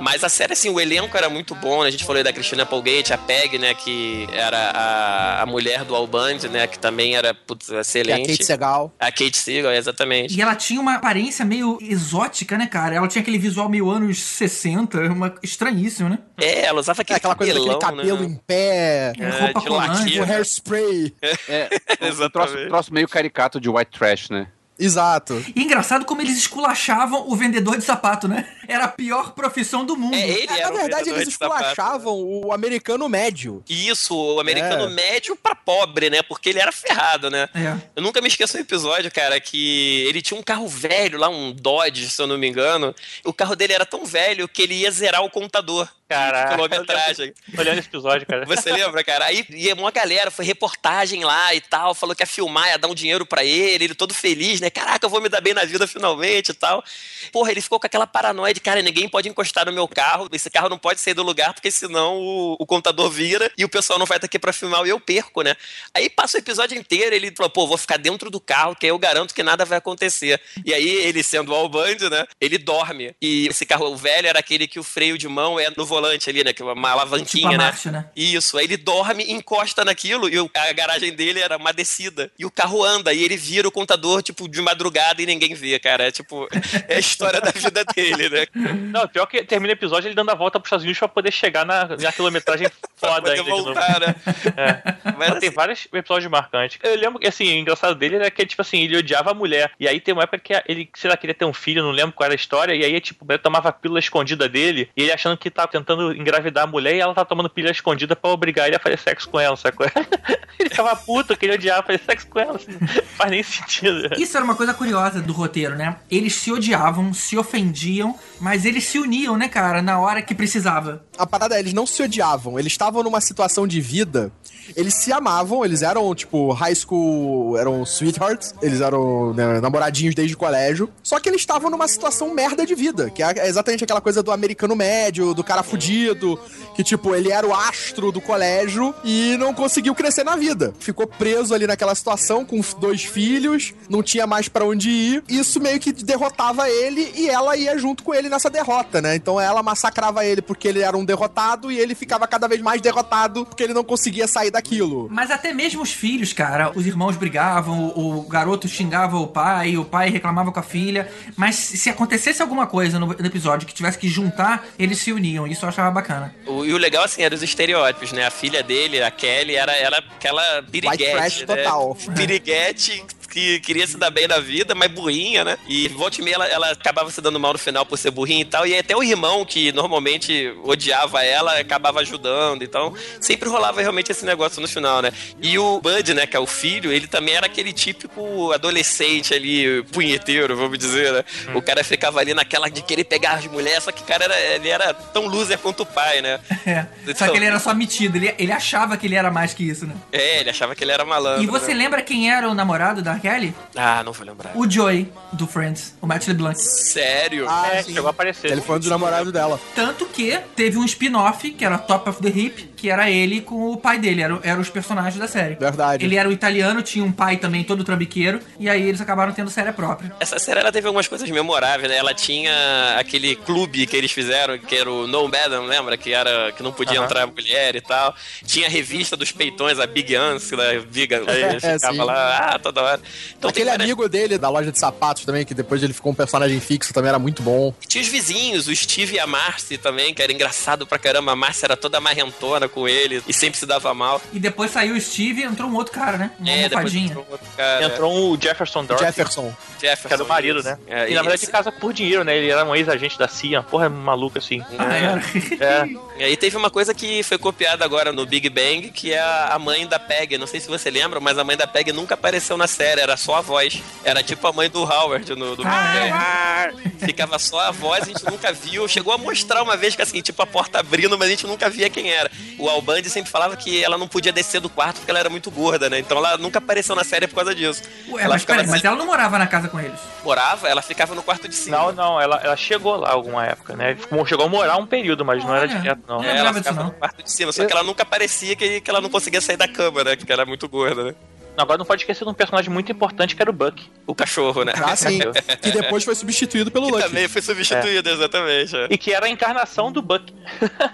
Mas 0.00 0.22
a 0.24 0.28
série, 0.28 0.52
assim, 0.52 0.70
o 0.70 0.80
elenco 0.80 1.16
era 1.16 1.28
muito 1.28 1.54
bom, 1.54 1.82
né? 1.82 1.88
A 1.88 1.90
gente 1.90 2.04
falou 2.04 2.18
aí 2.18 2.24
da 2.24 2.32
Christina 2.32 2.62
Applegate, 2.62 3.12
a 3.12 3.18
Peg, 3.18 3.58
né, 3.58 3.74
que 3.74 4.26
era 4.32 4.70
a, 4.70 5.42
a 5.42 5.46
mulher 5.46 5.84
do 5.84 5.94
Al 5.94 6.06
Bundy, 6.06 6.48
né, 6.48 6.66
que 6.66 6.78
também 6.78 7.16
era 7.16 7.34
putz, 7.34 7.66
Que 7.66 7.74
é 7.74 7.78
a 7.78 7.80
excelente. 7.80 8.28
Kate 8.32 8.44
Segal. 8.44 8.92
A 8.98 9.06
Kate 9.10 9.36
Seagal, 9.36 9.72
exatamente. 9.72 10.36
E 10.36 10.42
ela 10.42 10.54
tinha 10.54 10.80
uma 10.80 10.94
aparência 10.94 11.44
meio 11.44 11.78
exótica, 11.80 12.56
né, 12.58 12.66
cara? 12.66 12.94
Ela 12.94 13.08
tinha 13.08 13.22
aquele 13.22 13.38
visual 13.38 13.68
meio 13.68 13.90
anos 13.90 14.18
60, 14.18 14.98
uma 15.12 15.34
estranhíssimo, 15.42 16.08
né? 16.08 16.18
É, 16.40 16.62
ela 16.66 16.80
usava 16.80 17.00
É 17.00 17.02
aquele 17.02 17.16
aquela 17.18 17.34
coisa 17.34 17.52
daquele 17.54 17.74
cabelão, 17.78 17.96
cabelo 18.04 18.20
né? 18.20 18.26
em 18.26 18.34
pé, 18.46 19.12
É, 19.18 19.28
roupa 19.40 19.60
de 19.60 19.66
colante. 19.66 20.18
com 20.18 20.24
hairspray. 20.24 21.14
É, 21.48 21.68
um 22.02 22.06
Exatamente. 22.06 22.32
troço, 22.32 22.68
troço 22.68 22.94
meio 22.94 23.08
caricato 23.08 23.60
de 23.60 23.68
white 23.72 23.98
trash, 23.98 24.30
né? 24.30 24.48
Exato. 24.78 25.44
E 25.54 25.62
engraçado 25.62 26.06
como 26.06 26.22
eles 26.22 26.38
esculachavam 26.38 27.28
o 27.28 27.36
vendedor 27.36 27.76
de 27.76 27.84
sapato, 27.84 28.26
né? 28.26 28.46
Era 28.70 28.84
a 28.84 28.88
pior 28.88 29.32
profissão 29.32 29.84
do 29.84 29.96
mundo. 29.96 30.14
É, 30.14 30.28
ele 30.28 30.52
É, 30.52 30.60
era 30.60 30.70
na 30.70 30.80
verdade, 30.80 31.10
eles 31.10 31.24
de 31.24 31.30
esculachavam 31.30 32.14
o 32.20 32.52
americano 32.52 33.08
médio. 33.08 33.62
Isso, 33.68 34.14
o 34.16 34.40
americano 34.40 34.84
É. 34.84 34.88
médio 34.88 35.34
pra 35.36 35.54
pobre, 35.54 36.08
né? 36.10 36.22
Porque 36.22 36.50
ele 36.50 36.60
era 36.60 36.70
ferrado, 36.72 37.28
né? 37.30 37.48
É. 37.54 37.76
Eu 37.96 38.02
nunca 38.02 38.20
me 38.20 38.28
esqueço 38.28 38.56
um 38.56 38.60
episódio, 38.60 39.10
cara, 39.10 39.40
que 39.40 40.04
ele 40.08 40.22
tinha 40.22 40.38
um 40.38 40.42
carro 40.42 40.68
velho 40.68 41.18
lá, 41.18 41.28
um 41.28 41.52
Dodge, 41.52 42.08
se 42.08 42.20
eu 42.22 42.26
não 42.26 42.38
me 42.38 42.48
engano. 42.48 42.94
O 43.24 43.32
carro 43.32 43.56
dele 43.56 43.72
era 43.72 43.84
tão 43.86 44.04
velho 44.04 44.46
que 44.48 44.62
ele 44.62 44.74
ia 44.74 44.90
zerar 44.90 45.22
o 45.24 45.30
contador. 45.30 45.88
Caraca. 46.08 46.54
Quilometragem. 46.56 47.32
Olhando 47.56 47.78
esse 47.78 47.86
episódio, 47.88 48.26
cara. 48.26 48.44
Você 48.44 48.72
lembra, 48.72 49.04
cara? 49.04 49.26
Aí 49.26 49.46
ia 49.50 49.74
uma 49.74 49.92
galera, 49.92 50.28
foi 50.28 50.44
reportagem 50.44 51.22
lá 51.24 51.54
e 51.54 51.60
tal, 51.60 51.94
falou 51.94 52.16
que 52.16 52.22
ia 52.22 52.26
filmar, 52.26 52.66
ia 52.68 52.78
dar 52.78 52.88
um 52.88 52.94
dinheiro 52.94 53.24
pra 53.24 53.44
ele, 53.44 53.84
ele 53.84 53.94
todo 53.94 54.12
feliz, 54.12 54.60
né? 54.60 54.70
Caraca, 54.70 55.06
eu 55.06 55.10
vou 55.10 55.20
me 55.20 55.28
dar 55.28 55.40
bem 55.40 55.54
na 55.54 55.64
vida 55.64 55.86
finalmente 55.86 56.48
e 56.50 56.54
tal. 56.54 56.82
Porra, 57.30 57.52
ele 57.52 57.60
ficou 57.60 57.78
com 57.78 57.86
aquela 57.86 58.08
paranoia 58.08 58.52
de, 58.60 58.62
cara, 58.62 58.82
ninguém 58.82 59.08
pode 59.08 59.28
encostar 59.28 59.66
no 59.66 59.72
meu 59.72 59.88
carro, 59.88 60.28
esse 60.32 60.50
carro 60.50 60.68
não 60.68 60.78
pode 60.78 61.00
sair 61.00 61.14
do 61.14 61.22
lugar, 61.22 61.54
porque 61.54 61.70
senão 61.70 62.18
o, 62.18 62.56
o 62.58 62.66
contador 62.66 63.10
vira 63.10 63.50
e 63.56 63.64
o 63.64 63.68
pessoal 63.68 63.98
não 63.98 64.06
vai 64.06 64.18
estar 64.18 64.26
aqui 64.26 64.38
pra 64.38 64.52
filmar 64.52 64.86
e 64.86 64.90
eu 64.90 65.00
perco, 65.00 65.42
né? 65.42 65.56
Aí 65.94 66.08
passa 66.08 66.36
o 66.36 66.40
episódio 66.40 66.78
inteiro, 66.78 67.14
ele 67.14 67.32
falou, 67.34 67.50
pô, 67.50 67.66
vou 67.66 67.78
ficar 67.78 67.96
dentro 67.96 68.30
do 68.30 68.38
carro, 68.38 68.76
que 68.76 68.86
aí 68.86 68.90
eu 68.90 68.98
garanto 68.98 69.34
que 69.34 69.42
nada 69.42 69.64
vai 69.64 69.78
acontecer. 69.78 70.40
E 70.64 70.72
aí, 70.72 70.88
ele 70.88 71.22
sendo 71.22 71.52
o 71.52 71.54
Alband, 71.54 72.08
né? 72.10 72.26
Ele 72.40 72.58
dorme. 72.58 73.14
E 73.20 73.48
esse 73.48 73.64
carro 73.64 73.96
velho 73.96 74.28
era 74.28 74.38
aquele 74.38 74.68
que 74.68 74.78
o 74.78 74.82
freio 74.82 75.16
de 75.16 75.26
mão 75.26 75.58
é 75.58 75.70
no 75.76 75.86
volante 75.86 76.28
ali, 76.28 76.44
né? 76.44 76.52
Que 76.52 76.62
é 76.62 76.64
uma 76.64 76.90
alavanquinha, 76.90 77.48
Tipo 77.48 77.48
né? 77.48 77.56
marcha, 77.56 77.90
né? 77.90 78.08
Isso, 78.14 78.58
aí 78.58 78.64
ele 78.64 78.76
dorme, 78.76 79.24
encosta 79.30 79.84
naquilo 79.84 80.28
e 80.28 80.36
a 80.54 80.72
garagem 80.72 81.12
dele 81.12 81.40
era 81.40 81.56
uma 81.56 81.72
descida. 81.72 82.30
E 82.38 82.44
o 82.44 82.50
carro 82.50 82.84
anda 82.84 83.12
e 83.12 83.22
ele 83.22 83.36
vira 83.36 83.66
o 83.66 83.72
contador, 83.72 84.22
tipo, 84.22 84.48
de 84.48 84.60
madrugada 84.60 85.22
e 85.22 85.26
ninguém 85.26 85.54
vê, 85.54 85.78
cara. 85.78 86.08
É 86.08 86.10
tipo, 86.10 86.48
é 86.88 86.96
a 86.96 86.98
história 86.98 87.40
da 87.40 87.50
vida 87.50 87.84
dele, 87.84 88.28
né? 88.28 88.46
Não, 88.92 89.06
pior 89.08 89.26
que 89.26 89.42
termina 89.44 89.72
o 89.72 89.76
episódio 89.76 90.08
ele 90.08 90.14
dando 90.14 90.30
a 90.30 90.34
volta 90.34 90.58
pros 90.58 90.68
Estados 90.68 90.84
Unidos 90.84 90.98
pra 90.98 91.08
poder 91.08 91.30
chegar 91.32 91.64
na, 91.64 91.86
na 91.96 92.12
quilometragem 92.12 92.68
foda 92.96 93.30
ainda 93.30 93.42
de 93.44 93.48
novo. 93.50 93.64
voltar, 93.64 94.00
né? 94.00 94.14
É. 94.56 95.12
Mas 95.16 95.28
tem 95.38 95.48
assim- 95.48 95.50
vários 95.50 95.88
episódios 95.92 96.30
marcantes. 96.30 96.78
Eu 96.82 96.96
lembro 96.96 97.18
que, 97.18 97.28
assim, 97.28 97.44
o 97.44 97.58
engraçado 97.58 97.94
dele 97.94 98.16
era 98.16 98.30
que, 98.30 98.44
tipo 98.44 98.60
assim, 98.62 98.82
ele 98.82 98.96
odiava 98.98 99.30
a 99.30 99.34
mulher. 99.34 99.70
E 99.78 99.86
aí 99.88 100.00
tem 100.00 100.12
uma 100.14 100.22
época 100.24 100.38
que 100.38 100.52
ele, 100.66 100.88
sei 100.94 101.10
lá, 101.10 101.16
queria 101.16 101.34
ter 101.34 101.44
um 101.44 101.52
filho, 101.52 101.82
não 101.82 101.90
lembro 101.90 102.12
qual 102.12 102.24
era 102.26 102.34
a 102.34 102.36
história. 102.36 102.74
E 102.74 102.84
aí, 102.84 103.00
tipo, 103.00 103.24
ele 103.28 103.38
tomava 103.38 103.68
a 103.68 103.72
pílula 103.72 103.98
escondida 104.00 104.48
dele. 104.48 104.90
E 104.96 105.02
ele 105.02 105.12
achando 105.12 105.36
que 105.36 105.50
tava 105.50 105.68
tentando 105.68 106.12
engravidar 106.14 106.64
a 106.64 106.66
mulher. 106.66 106.94
E 106.94 107.00
ela 107.00 107.14
tava 107.14 107.26
tomando 107.26 107.48
pílula 107.50 107.72
escondida 107.72 108.14
pra 108.16 108.30
obrigar 108.30 108.66
ele 108.66 108.76
a 108.76 108.80
fazer 108.80 108.98
sexo 108.98 109.28
com 109.28 109.38
ela, 109.38 109.56
sacou? 109.56 109.86
ele 110.58 110.68
ficava 110.68 110.94
puto 110.96 111.36
que 111.36 111.46
ele 111.46 111.54
odiava 111.54 111.82
fazer 111.86 112.00
sexo 112.04 112.26
com 112.28 112.38
ela. 112.40 112.56
Assim, 112.56 112.72
não 112.80 112.88
faz 113.16 113.30
nem 113.30 113.42
sentido. 113.42 114.10
Isso 114.18 114.36
era 114.36 114.44
uma 114.44 114.54
coisa 114.56 114.74
curiosa 114.74 115.20
do 115.20 115.32
roteiro, 115.32 115.76
né? 115.76 115.96
Eles 116.10 116.34
se 116.34 116.52
odiavam, 116.52 117.12
se 117.12 117.36
ofendiam, 117.36 118.18
mas 118.40 118.64
eles 118.64 118.84
se 118.84 118.98
uniam, 118.98 119.36
né, 119.36 119.48
cara, 119.48 119.82
na 119.82 119.98
hora 120.00 120.22
que 120.22 120.34
precisava. 120.34 121.04
A 121.18 121.26
parada 121.26 121.56
é, 121.56 121.60
eles 121.60 121.72
não 121.72 121.86
se 121.86 122.02
odiavam, 122.02 122.58
eles 122.58 122.72
estavam 122.72 123.02
numa 123.02 123.20
situação 123.20 123.66
de 123.66 123.80
vida, 123.80 124.32
eles 124.76 124.94
se 124.94 125.12
amavam, 125.12 125.64
eles 125.64 125.82
eram, 125.82 126.14
tipo, 126.14 126.52
high 126.52 126.74
school, 126.74 127.56
eram 127.56 127.84
sweethearts, 127.84 128.54
eles 128.62 128.80
eram 128.80 129.32
né, 129.34 129.60
namoradinhos 129.60 130.14
desde 130.14 130.34
o 130.34 130.38
colégio, 130.38 130.88
só 131.02 131.18
que 131.18 131.28
eles 131.28 131.40
estavam 131.40 131.70
numa 131.70 131.88
situação 131.88 132.32
merda 132.34 132.64
de 132.64 132.74
vida, 132.74 133.10
que 133.10 133.22
é 133.22 133.46
exatamente 133.46 133.84
aquela 133.84 134.00
coisa 134.00 134.22
do 134.22 134.32
americano 134.32 134.74
médio, 134.76 135.34
do 135.34 135.44
cara 135.44 135.62
fudido, 135.62 136.38
que, 136.74 136.82
tipo, 136.82 137.14
ele 137.14 137.30
era 137.30 137.46
o 137.46 137.54
astro 137.54 138.12
do 138.12 138.20
colégio 138.20 138.94
e 139.04 139.36
não 139.38 139.52
conseguiu 139.52 139.94
crescer 139.94 140.24
na 140.24 140.36
vida. 140.36 140.74
Ficou 140.78 141.06
preso 141.06 141.54
ali 141.54 141.66
naquela 141.66 141.94
situação 141.94 142.44
com 142.44 142.60
dois 142.78 143.04
filhos, 143.04 143.74
não 143.88 144.02
tinha 144.02 144.26
mais 144.26 144.48
pra 144.48 144.64
onde 144.64 144.90
ir, 144.90 145.24
isso 145.28 145.60
meio 145.60 145.80
que 145.80 145.92
derrotava 145.92 146.68
ele 146.68 147.12
e 147.14 147.28
ela 147.28 147.56
ia 147.56 147.76
junto 147.78 148.02
com 148.02 148.14
ele 148.14 148.28
nessa 148.28 148.50
derrota, 148.50 149.00
né? 149.00 149.14
Então 149.14 149.40
ela 149.40 149.62
massacrava 149.62 150.24
ele 150.24 150.42
porque 150.42 150.68
ele 150.68 150.80
era 150.80 150.96
um 150.96 151.04
derrotado 151.04 151.70
e 151.70 151.78
ele 151.78 151.94
ficava 151.94 152.26
cada 152.26 152.48
vez 152.48 152.60
mais 152.60 152.80
derrotado 152.80 153.44
porque 153.46 153.62
ele 153.62 153.74
não 153.74 153.84
conseguia 153.84 154.26
sair 154.26 154.50
daquilo. 154.62 155.08
Mas 155.10 155.30
até 155.30 155.52
mesmo 155.52 155.82
os 155.82 155.92
filhos, 155.92 156.32
cara, 156.32 156.70
os 156.74 156.86
irmãos 156.86 157.16
brigavam, 157.16 157.88
o, 157.88 158.18
o 158.20 158.22
garoto 158.22 158.68
xingava 158.68 159.16
o 159.18 159.26
pai, 159.26 159.76
o 159.76 159.84
pai 159.84 160.10
reclamava 160.10 160.52
com 160.52 160.60
a 160.60 160.62
filha. 160.62 161.10
Mas 161.36 161.56
se 161.56 161.88
acontecesse 161.90 162.42
alguma 162.42 162.66
coisa 162.66 162.98
no, 162.98 163.06
no 163.06 163.26
episódio 163.26 163.66
que 163.66 163.74
tivesse 163.74 163.98
que 163.98 164.08
juntar, 164.08 164.66
eles 164.78 164.98
se 164.98 165.12
uniam. 165.12 165.46
Isso 165.46 165.64
eu 165.64 165.68
achava 165.68 165.90
bacana. 165.90 166.34
O- 166.46 166.64
e 166.64 166.72
o 166.72 166.76
legal, 166.78 167.04
assim, 167.04 167.22
era 167.22 167.34
os 167.34 167.42
estereótipos, 167.42 168.12
né? 168.12 168.26
A 168.26 168.30
filha 168.30 168.62
dele, 168.62 169.02
a 169.02 169.10
Kelly, 169.10 169.54
era, 169.56 169.72
era 169.72 169.98
aquela 169.98 170.62
piriguete, 170.62 171.02
White 171.02 171.12
trash 171.16 171.40
né? 171.40 171.46
total. 171.46 171.96
Piriguete 172.14 173.04
que 173.30 173.60
queria 173.60 173.86
se 173.86 173.96
dar 173.96 174.10
bem 174.10 174.26
na 174.26 174.38
vida, 174.38 174.74
mas 174.74 174.90
burrinha, 174.90 175.44
né? 175.44 175.56
E 175.68 175.88
volta 175.88 176.20
e 176.20 176.24
meia 176.24 176.34
ela, 176.34 176.46
ela 176.46 176.70
acabava 176.72 177.10
se 177.10 177.20
dando 177.20 177.38
mal 177.38 177.52
no 177.52 177.58
final 177.58 177.86
por 177.86 177.96
ser 177.96 178.10
burrinha 178.10 178.42
e 178.42 178.44
tal. 178.44 178.66
E 178.66 178.76
até 178.76 178.96
o 178.96 179.02
irmão, 179.02 179.44
que 179.44 179.72
normalmente 179.72 180.52
odiava 180.64 181.24
ela, 181.24 181.58
acabava 181.58 182.00
ajudando. 182.00 182.62
Então, 182.62 182.94
sempre 183.20 183.48
rolava 183.48 183.80
realmente 183.80 184.10
esse 184.10 184.24
negócio 184.24 184.60
no 184.60 184.68
final, 184.68 185.00
né? 185.00 185.12
E 185.40 185.58
o 185.58 185.80
Bud, 185.80 186.14
né, 186.14 186.26
que 186.26 186.36
é 186.36 186.40
o 186.40 186.46
filho, 186.46 186.92
ele 186.92 187.06
também 187.06 187.34
era 187.34 187.46
aquele 187.46 187.72
típico 187.72 188.52
adolescente 188.52 189.32
ali, 189.32 189.82
punheteiro, 189.84 190.56
vamos 190.56 190.78
dizer, 190.78 191.12
né? 191.12 191.24
O 191.54 191.62
cara 191.62 191.84
ficava 191.84 192.20
ali 192.20 192.34
naquela 192.34 192.68
de 192.68 192.82
querer 192.82 193.04
pegar 193.04 193.32
as 193.32 193.46
mulheres, 193.46 193.84
só 193.84 193.92
que 193.92 194.02
o 194.02 194.06
cara 194.06 194.24
era, 194.24 194.40
ele 194.56 194.68
era 194.68 194.92
tão 194.92 195.26
loser 195.26 195.58
quanto 195.58 195.84
o 195.84 195.86
pai, 195.86 196.20
né? 196.20 196.40
É. 196.66 196.86
Só 197.14 197.28
que 197.28 197.36
ele 197.36 197.46
era 197.46 197.58
só 197.58 197.72
metido, 197.74 198.16
ele, 198.16 198.34
ele 198.38 198.52
achava 198.52 198.96
que 198.96 199.06
ele 199.06 199.14
era 199.14 199.30
mais 199.30 199.54
que 199.54 199.68
isso, 199.68 199.86
né? 199.86 199.94
É, 200.12 200.40
ele 200.40 200.50
achava 200.50 200.74
que 200.74 200.82
ele 200.82 200.92
era 200.92 201.04
malandro. 201.04 201.42
E 201.42 201.46
você 201.46 201.68
né? 201.68 201.84
lembra 201.84 202.02
quem 202.02 202.30
era 202.30 202.48
o 202.48 202.54
namorado 202.54 203.02
da 203.02 203.19
Kelly? 203.20 203.54
Ah, 203.76 204.02
não 204.02 204.12
vou 204.12 204.26
lembrar. 204.26 204.52
O 204.56 204.68
Joey, 204.68 205.12
do 205.32 205.46
Friends, 205.46 205.94
o 206.00 206.06
Matt 206.06 206.26
LeBlanc. 206.26 206.58
Sério? 206.60 207.46
Ah, 207.48 207.68
É, 207.74 207.82
sim. 207.82 207.92
chegou 207.94 208.08
a 208.08 208.10
aparecer. 208.10 208.50
Ele 208.50 208.60
foi 208.60 208.76
um 208.76 208.78
dos 208.80 208.88
namorados 208.88 209.32
dela. 209.32 209.60
Tanto 209.74 210.06
que 210.06 210.38
teve 210.56 210.78
um 210.78 210.84
spin-off, 210.84 211.50
que 211.52 211.64
era 211.64 211.78
Top 211.78 212.08
of 212.08 212.20
the 212.22 212.28
Hip, 212.28 212.70
que 212.76 212.90
era 212.90 213.10
ele 213.10 213.40
com 213.40 213.70
o 213.70 213.76
pai 213.76 213.98
dele, 213.98 214.22
eram 214.22 214.40
era 214.42 214.58
os 214.60 214.68
personagens 214.70 215.16
da 215.18 215.28
série. 215.28 215.54
Verdade. 215.56 216.04
Ele 216.04 216.16
era 216.16 216.28
o 216.28 216.32
italiano, 216.32 216.82
tinha 216.82 217.04
um 217.04 217.12
pai 217.12 217.36
também 217.36 217.62
todo 217.62 217.84
trambiqueiro, 217.84 218.40
e 218.58 218.68
aí 218.68 218.82
eles 218.82 219.00
acabaram 219.00 219.32
tendo 219.32 219.50
série 219.50 219.70
própria. 219.72 220.12
Essa 220.18 220.38
série 220.38 220.60
ela 220.60 220.72
teve 220.72 220.86
algumas 220.86 221.06
coisas 221.06 221.28
memoráveis, 221.30 221.88
né? 221.90 221.96
Ela 221.96 222.14
tinha 222.14 222.50
aquele 222.98 223.36
clube 223.36 223.86
que 223.86 223.96
eles 223.96 224.10
fizeram, 224.12 224.58
que 224.58 224.74
era 224.76 224.90
o 224.90 225.06
No 225.06 225.28
Madam, 225.28 225.64
lembra? 225.66 225.96
Que 225.96 226.12
era 226.12 226.52
que 226.52 226.62
não 226.62 226.72
podia 226.72 226.98
Aham. 226.98 227.04
entrar 227.04 227.26
mulher 227.26 227.76
e 227.76 227.80
tal. 227.80 228.14
Tinha 228.44 228.66
a 228.66 228.70
revista 228.70 229.16
dos 229.16 229.30
peitões, 229.32 229.78
a 229.78 229.86
Big 229.86 230.14
Ans, 230.16 230.50
da 230.50 230.80
Big 230.90 231.14
Ans. 231.14 231.26
É, 231.28 231.50
Ele 231.50 231.60
ficava 231.60 231.92
sim. 231.94 232.00
lá, 232.02 232.38
ah, 232.54 232.58
toda 232.58 232.82
hora. 232.82 233.00
Então 233.38 233.50
Aquele 233.50 233.66
várias- 233.70 233.84
amigo 233.84 234.08
dele 234.08 234.38
da 234.38 234.48
loja 234.48 234.70
de 234.72 234.78
sapatos 234.78 235.24
também, 235.24 235.44
que 235.44 235.54
depois 235.54 235.82
ele 235.82 235.92
ficou 235.92 236.12
um 236.12 236.14
personagem 236.14 236.60
fixo, 236.60 236.92
também 236.92 237.08
era 237.08 237.18
muito 237.18 237.42
bom. 237.42 237.74
Tinha 237.86 238.02
os 238.02 238.08
vizinhos, 238.08 238.68
o 238.68 238.74
Steve 238.76 239.14
e 239.16 239.18
a 239.18 239.26
Marcy 239.26 239.78
também, 239.78 240.12
que 240.14 240.22
era 240.22 240.32
engraçado 240.32 240.86
pra 240.86 240.98
caramba. 240.98 241.32
A 241.32 241.36
Marcy 241.36 241.64
era 241.64 241.76
toda 241.76 242.00
marrentona 242.00 242.68
com 242.68 242.88
ele 242.88 243.22
e 243.26 243.32
sempre 243.32 243.58
se 243.58 243.66
dava 243.66 243.92
mal. 243.94 244.20
E 244.32 244.38
depois 244.38 244.70
saiu 244.70 244.94
o 244.96 245.00
Steve 245.00 245.40
e 245.42 245.44
entrou 245.44 245.68
um 245.68 245.74
outro 245.76 245.92
cara, 245.92 246.16
né? 246.18 246.30
Uma 246.38 246.50
É, 246.50 246.64
almofadinha. 246.64 247.06
entrou 247.06 247.26
um 247.28 247.32
outro 247.32 247.46
cara. 247.56 247.84
Entrou 247.84 248.32
o 248.32 248.40
Jefferson 248.40 248.84
Dorothy, 248.84 249.06
Jefferson. 249.06 249.54
Jefferson, 249.80 250.08
que 250.08 250.14
era 250.14 250.24
o 250.24 250.28
marido, 250.28 250.62
né? 250.62 250.78
É, 250.86 251.10
e 251.10 251.14
na 251.14 251.22
verdade 251.22 251.42
esse- 251.42 251.50
casa 251.52 251.72
por 251.72 251.92
dinheiro, 251.92 252.22
né? 252.24 252.36
Ele 252.36 252.50
era 252.50 252.64
um 252.64 252.74
ex-agente 252.74 253.18
da 253.18 253.26
CIA. 253.28 253.62
Porra, 253.62 253.86
é 253.86 253.88
maluco 253.88 254.38
assim. 254.38 254.62
Ah, 254.78 254.94
era. 254.94 255.20
É. 255.60 255.88
E 256.20 256.24
aí 256.24 256.36
teve 256.36 256.56
uma 256.56 256.70
coisa 256.70 256.92
que 256.94 257.22
foi 257.22 257.38
copiada 257.38 257.84
agora 257.84 258.12
no 258.12 258.26
Big 258.26 258.48
Bang, 258.50 258.90
que 258.90 259.12
é 259.12 259.18
a 259.20 259.40
a 259.50 259.58
mãe 259.58 259.86
da 259.86 259.98
Peg. 259.98 260.38
Não 260.38 260.46
sei 260.46 260.60
se 260.60 260.68
você 260.68 260.90
lembra, 260.90 261.18
mas 261.18 261.36
a 261.38 261.42
mãe 261.44 261.56
da 261.56 261.66
Peg 261.66 261.92
nunca 261.92 262.14
apareceu 262.14 262.56
na 262.56 262.66
série, 262.68 262.99
era 263.00 263.16
só 263.16 263.36
a 263.36 263.40
voz. 263.40 263.82
Era 264.04 264.22
tipo 264.22 264.46
a 264.46 264.52
mãe 264.52 264.68
do 264.70 264.82
Howard 264.82 265.34
no 265.34 265.56
do 265.56 265.62
Ah. 265.66 266.70
Ficava 266.98 267.38
só 267.38 267.60
a 267.60 267.70
voz, 267.70 268.02
a 268.02 268.06
gente 268.06 268.24
nunca 268.24 268.52
viu. 268.52 268.86
Chegou 268.88 269.12
a 269.12 269.18
mostrar 269.18 269.62
uma 269.62 269.76
vez 269.76 269.96
que 269.96 270.02
assim, 270.02 270.20
tipo 270.20 270.40
a 270.42 270.46
porta 270.46 270.78
abrindo, 270.80 271.18
mas 271.18 271.28
a 271.28 271.30
gente 271.30 271.46
nunca 271.46 271.68
via 271.68 271.88
quem 271.90 272.10
era. 272.10 272.30
O 272.58 272.68
Albandi 272.68 273.08
sempre 273.10 273.30
falava 273.30 273.56
que 273.56 273.82
ela 273.82 273.96
não 273.98 274.08
podia 274.08 274.32
descer 274.32 274.60
do 274.60 274.68
quarto 274.68 274.96
porque 274.96 275.10
ela 275.10 275.20
era 275.20 275.30
muito 275.30 275.50
gorda, 275.50 275.88
né? 275.88 275.98
Então 275.98 276.18
ela 276.18 276.36
nunca 276.38 276.58
apareceu 276.58 276.94
na 276.94 277.04
série 277.04 277.26
por 277.26 277.36
causa 277.36 277.54
disso. 277.54 277.82
Ué, 278.08 278.22
ela 278.22 278.34
mas 278.34 278.44
mas 278.46 278.74
assim, 278.74 278.86
ela 278.86 278.96
não 278.96 279.06
morava 279.06 279.38
na 279.38 279.46
casa 279.46 279.68
com 279.68 279.78
eles. 279.80 279.98
morava, 280.24 280.68
ela 280.68 280.82
ficava 280.82 281.14
no 281.14 281.22
quarto 281.22 281.48
de 281.48 281.54
cima. 281.54 281.78
Não, 281.78 281.92
não, 281.92 282.20
ela, 282.20 282.40
ela 282.42 282.56
chegou 282.56 282.96
lá 282.96 283.10
alguma 283.10 283.46
época, 283.46 283.74
né? 283.76 283.96
Chegou 284.26 284.46
a 284.46 284.48
morar 284.48 284.76
um 284.76 284.86
período, 284.86 285.24
mas 285.24 285.44
não 285.44 285.54
era 285.54 285.66
Olha. 285.68 285.78
direto, 285.80 286.02
não. 286.06 286.22
É. 286.22 286.36
Ela 286.36 286.50
disso, 286.50 286.58
ficava 286.62 286.80
não. 286.80 286.86
no 286.90 286.92
quarto 286.94 287.22
de 287.22 287.32
cima, 287.32 287.52
só 287.52 287.64
que 287.64 287.72
ela 287.72 287.82
nunca 287.82 288.04
parecia 288.04 288.54
que, 288.56 288.80
que 288.80 288.90
ela 288.90 289.00
não 289.00 289.08
conseguia 289.08 289.40
sair 289.40 289.56
da 289.56 289.68
cama, 289.68 290.04
né? 290.04 290.16
Porque 290.16 290.32
ela 290.32 290.42
era 290.42 290.48
muito 290.48 290.68
gorda, 290.68 291.04
né? 291.04 291.14
Agora 291.56 291.76
não 291.78 291.84
pode 291.84 292.02
esquecer 292.02 292.24
de 292.24 292.30
um 292.30 292.34
personagem 292.34 292.70
muito 292.70 292.90
importante 292.90 293.36
que 293.36 293.42
era 293.42 293.50
o 293.50 293.52
Buck. 293.52 293.82
O 294.06 294.14
cachorro, 294.14 294.64
né? 294.64 294.72
Ah, 294.76 294.96
sim. 294.96 295.18
que 295.60 295.70
depois 295.70 296.02
foi 296.04 296.14
substituído 296.14 296.70
pelo 296.70 296.86
Que 296.86 296.92
Lucky. 296.92 297.04
também 297.04 297.28
foi 297.28 297.42
substituído, 297.42 298.08
exatamente. 298.08 298.74
é. 298.76 298.86
E 298.90 298.96
que 298.96 299.12
era 299.12 299.26
a 299.26 299.28
encarnação 299.28 299.92
do 299.92 300.00
Buck. 300.00 300.32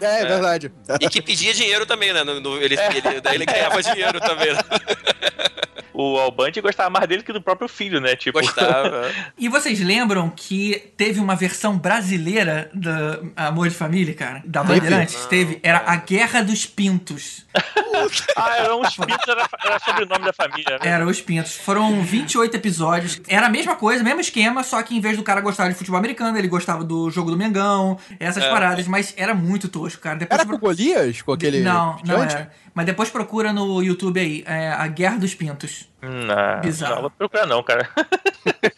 É, 0.01 0.23
é 0.23 0.25
verdade. 0.27 0.73
E 1.01 1.09
que 1.09 1.23
pedia 1.23 1.55
dinheiro 1.55 1.87
também, 1.87 2.13
né? 2.13 2.25
No, 2.25 2.41
no- 2.41 2.57
ele, 2.61 2.75
ele, 2.75 3.21
daí 3.21 3.35
ele 3.37 3.47
ganhava 3.47 3.81
dinheiro 3.83 4.19
também. 4.21 4.53
Né? 4.53 4.61
O 5.99 6.19
Albandi 6.19 6.61
gostava 6.61 6.91
mais 6.91 7.09
dele 7.09 7.23
que 7.23 7.33
do 7.33 7.41
próprio 7.41 7.67
filho, 7.67 8.03
né? 8.03 8.15
Tipo, 8.15 8.39
Gostava. 8.39 9.11
E 9.39 9.49
vocês 9.49 9.81
lembram 9.81 10.29
que 10.29 10.93
teve 10.95 11.19
uma 11.19 11.35
versão 11.35 11.79
brasileira 11.79 12.71
da 12.75 13.21
Amor 13.49 13.71
de 13.71 13.75
Família, 13.75 14.13
cara? 14.13 14.43
Da 14.45 14.63
Teve? 14.63 14.81
Bandeirantes? 14.81 15.25
Teve. 15.25 15.59
Era 15.63 15.85
A 15.87 15.97
Guerra 15.97 16.43
dos 16.43 16.67
Pintos. 16.67 17.47
ah, 18.37 18.57
era 18.59 18.77
uns 18.77 18.95
pintos, 18.95 19.27
era, 19.27 19.49
era 19.65 19.79
sobrenome 19.79 20.27
da 20.27 20.35
família, 20.35 20.79
né? 20.83 20.91
Era 20.91 21.07
Os 21.07 21.23
Pintos. 21.23 21.57
Foram 21.57 22.03
28 22.03 22.55
episódios. 22.55 23.19
Era 23.27 23.47
a 23.47 23.51
mesma 23.51 23.75
coisa, 23.75 24.05
mesmo 24.05 24.21
esquema, 24.21 24.63
só 24.63 24.83
que 24.83 24.95
em 24.95 25.01
vez 25.01 25.17
do 25.17 25.23
cara 25.23 25.41
gostar 25.41 25.67
de 25.69 25.75
futebol 25.75 25.99
americano, 25.99 26.37
ele 26.37 26.49
gostava 26.49 26.85
do 26.85 27.11
jogo 27.11 27.31
do 27.31 27.39
Mengão, 27.39 27.99
essas 28.21 28.45
paradas, 28.45 28.87
mas 28.87 29.15
era 29.17 29.35
muito 29.35 29.67
tosco, 29.67 30.03
cara. 30.03 30.17
Depois 30.19 30.39
Era 30.39 30.47
com 30.47 30.57
o 30.57 30.59
Golias? 30.59 31.23
Com 31.23 31.33
aquele. 31.33 31.61
Não, 31.61 31.99
não 32.05 32.23
era. 32.23 32.53
Mas 32.77 32.85
depois 32.85 33.09
procura 33.09 33.55
no 33.55 33.83
YouTube 33.83 34.21
aí, 34.21 34.45
é 34.47 34.69
A 34.69 34.87
Guerra 34.87 35.17
dos 35.17 35.35
Pintos. 35.35 35.89
Não, 36.03 36.61
Bizarro. 36.61 36.97
não 36.97 37.01
vou 37.01 37.11
procurar 37.11 37.47
não, 37.47 37.63
cara. 37.63 37.89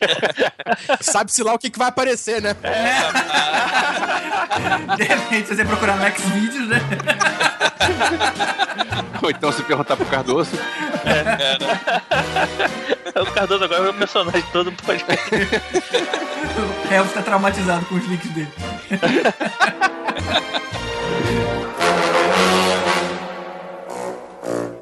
Sabe-se 1.03 1.43
lá 1.43 1.55
o 1.55 1.59
que, 1.59 1.69
que 1.69 1.81
vai 1.81 1.89
aparecer, 1.89 2.41
né? 2.41 2.55
De 4.97 5.03
repente, 5.03 5.49
se 5.49 5.57
você 5.57 5.65
procurar 5.65 5.97
no 5.97 6.17
Xvideos, 6.17 6.69
né? 6.69 6.79
Ou 9.21 9.31
então 9.31 9.51
se 9.51 9.65
perguntar 9.65 9.97
pro 9.97 10.07
Cardoso. 10.07 10.53
o 13.17 13.27
Cardoso 13.33 13.65
agora 13.65 13.85
é 13.85 13.91
o 13.91 13.95
personagem 13.95 14.45
todo 14.53 14.71
do 14.71 14.81
podcast. 14.81 15.29
O 16.89 16.95
Elvis 16.95 17.15
tá 17.15 17.23
traumatizado 17.23 17.85
com 17.87 17.97
os 17.97 18.07
links 18.07 18.31
dele. 18.31 18.53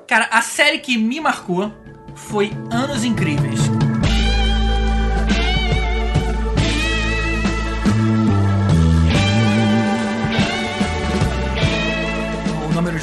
Cara, 0.07 0.29
a 0.31 0.41
série 0.41 0.79
que 0.79 0.97
me 0.97 1.21
marcou 1.21 1.73
foi 2.15 2.53
Anos 2.71 3.05
Incríveis. 3.05 3.61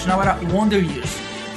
original 0.04 0.22
era 0.22 0.39
Wonder 0.52 0.84
Years. 0.84 1.10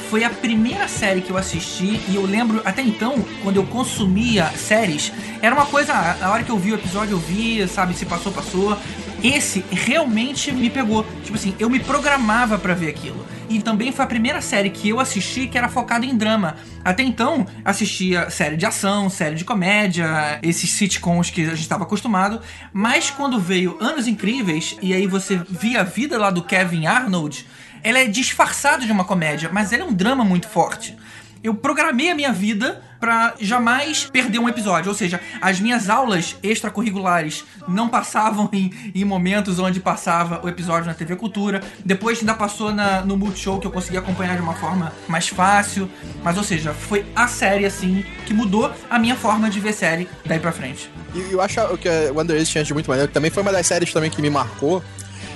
Foi 0.08 0.22
a 0.22 0.30
primeira 0.30 0.86
série 0.86 1.20
que 1.20 1.30
eu 1.30 1.36
assisti 1.36 2.00
e 2.08 2.14
eu 2.14 2.24
lembro 2.24 2.62
até 2.64 2.80
então, 2.80 3.24
quando 3.42 3.56
eu 3.56 3.66
consumia 3.66 4.46
séries, 4.50 5.12
era 5.42 5.52
uma 5.52 5.66
coisa, 5.66 5.92
a 5.92 6.30
hora 6.30 6.44
que 6.44 6.50
eu 6.50 6.56
vi 6.56 6.70
o 6.70 6.76
episódio 6.76 7.14
eu 7.14 7.18
vi, 7.18 7.66
sabe, 7.66 7.92
se 7.94 8.06
passou, 8.06 8.30
passou. 8.30 8.78
Esse 9.22 9.64
realmente 9.70 10.52
me 10.52 10.70
pegou. 10.70 11.04
Tipo 11.24 11.36
assim, 11.36 11.54
eu 11.58 11.70
me 11.70 11.80
programava 11.80 12.58
pra 12.58 12.74
ver 12.74 12.88
aquilo. 12.88 13.26
E 13.48 13.60
também 13.60 13.92
foi 13.92 14.04
a 14.04 14.08
primeira 14.08 14.40
série 14.40 14.70
que 14.70 14.88
eu 14.88 15.00
assisti 15.00 15.46
que 15.46 15.56
era 15.56 15.68
focada 15.68 16.04
em 16.04 16.16
drama. 16.16 16.56
Até 16.84 17.02
então, 17.02 17.46
assistia 17.64 18.28
série 18.30 18.56
de 18.56 18.66
ação, 18.66 19.08
série 19.08 19.36
de 19.36 19.44
comédia, 19.44 20.38
esses 20.42 20.70
sitcoms 20.70 21.30
que 21.30 21.42
a 21.42 21.50
gente 21.50 21.60
estava 21.60 21.84
acostumado. 21.84 22.40
Mas 22.72 23.10
quando 23.10 23.40
veio 23.40 23.76
Anos 23.80 24.06
Incríveis, 24.06 24.76
e 24.82 24.92
aí 24.92 25.06
você 25.06 25.40
via 25.48 25.80
a 25.80 25.84
vida 25.84 26.18
lá 26.18 26.30
do 26.30 26.42
Kevin 26.42 26.86
Arnold, 26.86 27.46
ela 27.82 27.98
é 27.98 28.06
disfarçada 28.06 28.84
de 28.84 28.90
uma 28.90 29.04
comédia, 29.04 29.48
mas 29.52 29.72
ela 29.72 29.84
é 29.84 29.86
um 29.86 29.92
drama 29.92 30.24
muito 30.24 30.48
forte. 30.48 30.96
Eu 31.42 31.54
programei 31.54 32.10
a 32.10 32.14
minha 32.14 32.32
vida 32.32 32.82
pra 33.06 33.34
jamais 33.40 34.04
perder 34.12 34.40
um 34.40 34.48
episódio, 34.48 34.88
ou 34.88 34.94
seja, 34.96 35.20
as 35.40 35.60
minhas 35.60 35.88
aulas 35.88 36.34
extracurriculares 36.42 37.44
não 37.68 37.88
passavam 37.88 38.48
em, 38.52 38.72
em 38.92 39.04
momentos 39.04 39.60
onde 39.60 39.78
passava 39.78 40.40
o 40.44 40.48
episódio 40.48 40.86
na 40.86 40.94
TV 40.94 41.14
Cultura. 41.14 41.62
Depois 41.84 42.18
ainda 42.18 42.34
passou 42.34 42.74
na, 42.74 43.02
no 43.02 43.16
Multishow 43.16 43.60
que 43.60 43.66
eu 43.68 43.70
consegui 43.70 43.96
acompanhar 43.96 44.34
de 44.34 44.42
uma 44.42 44.54
forma 44.54 44.92
mais 45.06 45.28
fácil. 45.28 45.88
Mas, 46.24 46.36
ou 46.36 46.42
seja, 46.42 46.74
foi 46.74 47.06
a 47.14 47.28
série 47.28 47.64
assim 47.64 48.04
que 48.26 48.34
mudou 48.34 48.72
a 48.90 48.98
minha 48.98 49.14
forma 49.14 49.48
de 49.48 49.60
ver 49.60 49.72
série 49.72 50.08
daí 50.24 50.40
pra 50.40 50.50
frente. 50.50 50.90
E 51.14 51.32
eu 51.32 51.40
acho 51.40 51.60
que 51.78 51.88
Wonder 52.12 52.34
Years 52.34 52.48
tinha 52.48 52.64
de 52.64 52.74
muito 52.74 52.88
maneiro, 52.90 53.06
que 53.06 53.14
também 53.14 53.30
foi 53.30 53.42
uma 53.44 53.52
das 53.52 53.68
séries 53.68 53.92
também 53.92 54.10
que 54.10 54.20
me 54.20 54.28
marcou. 54.30 54.82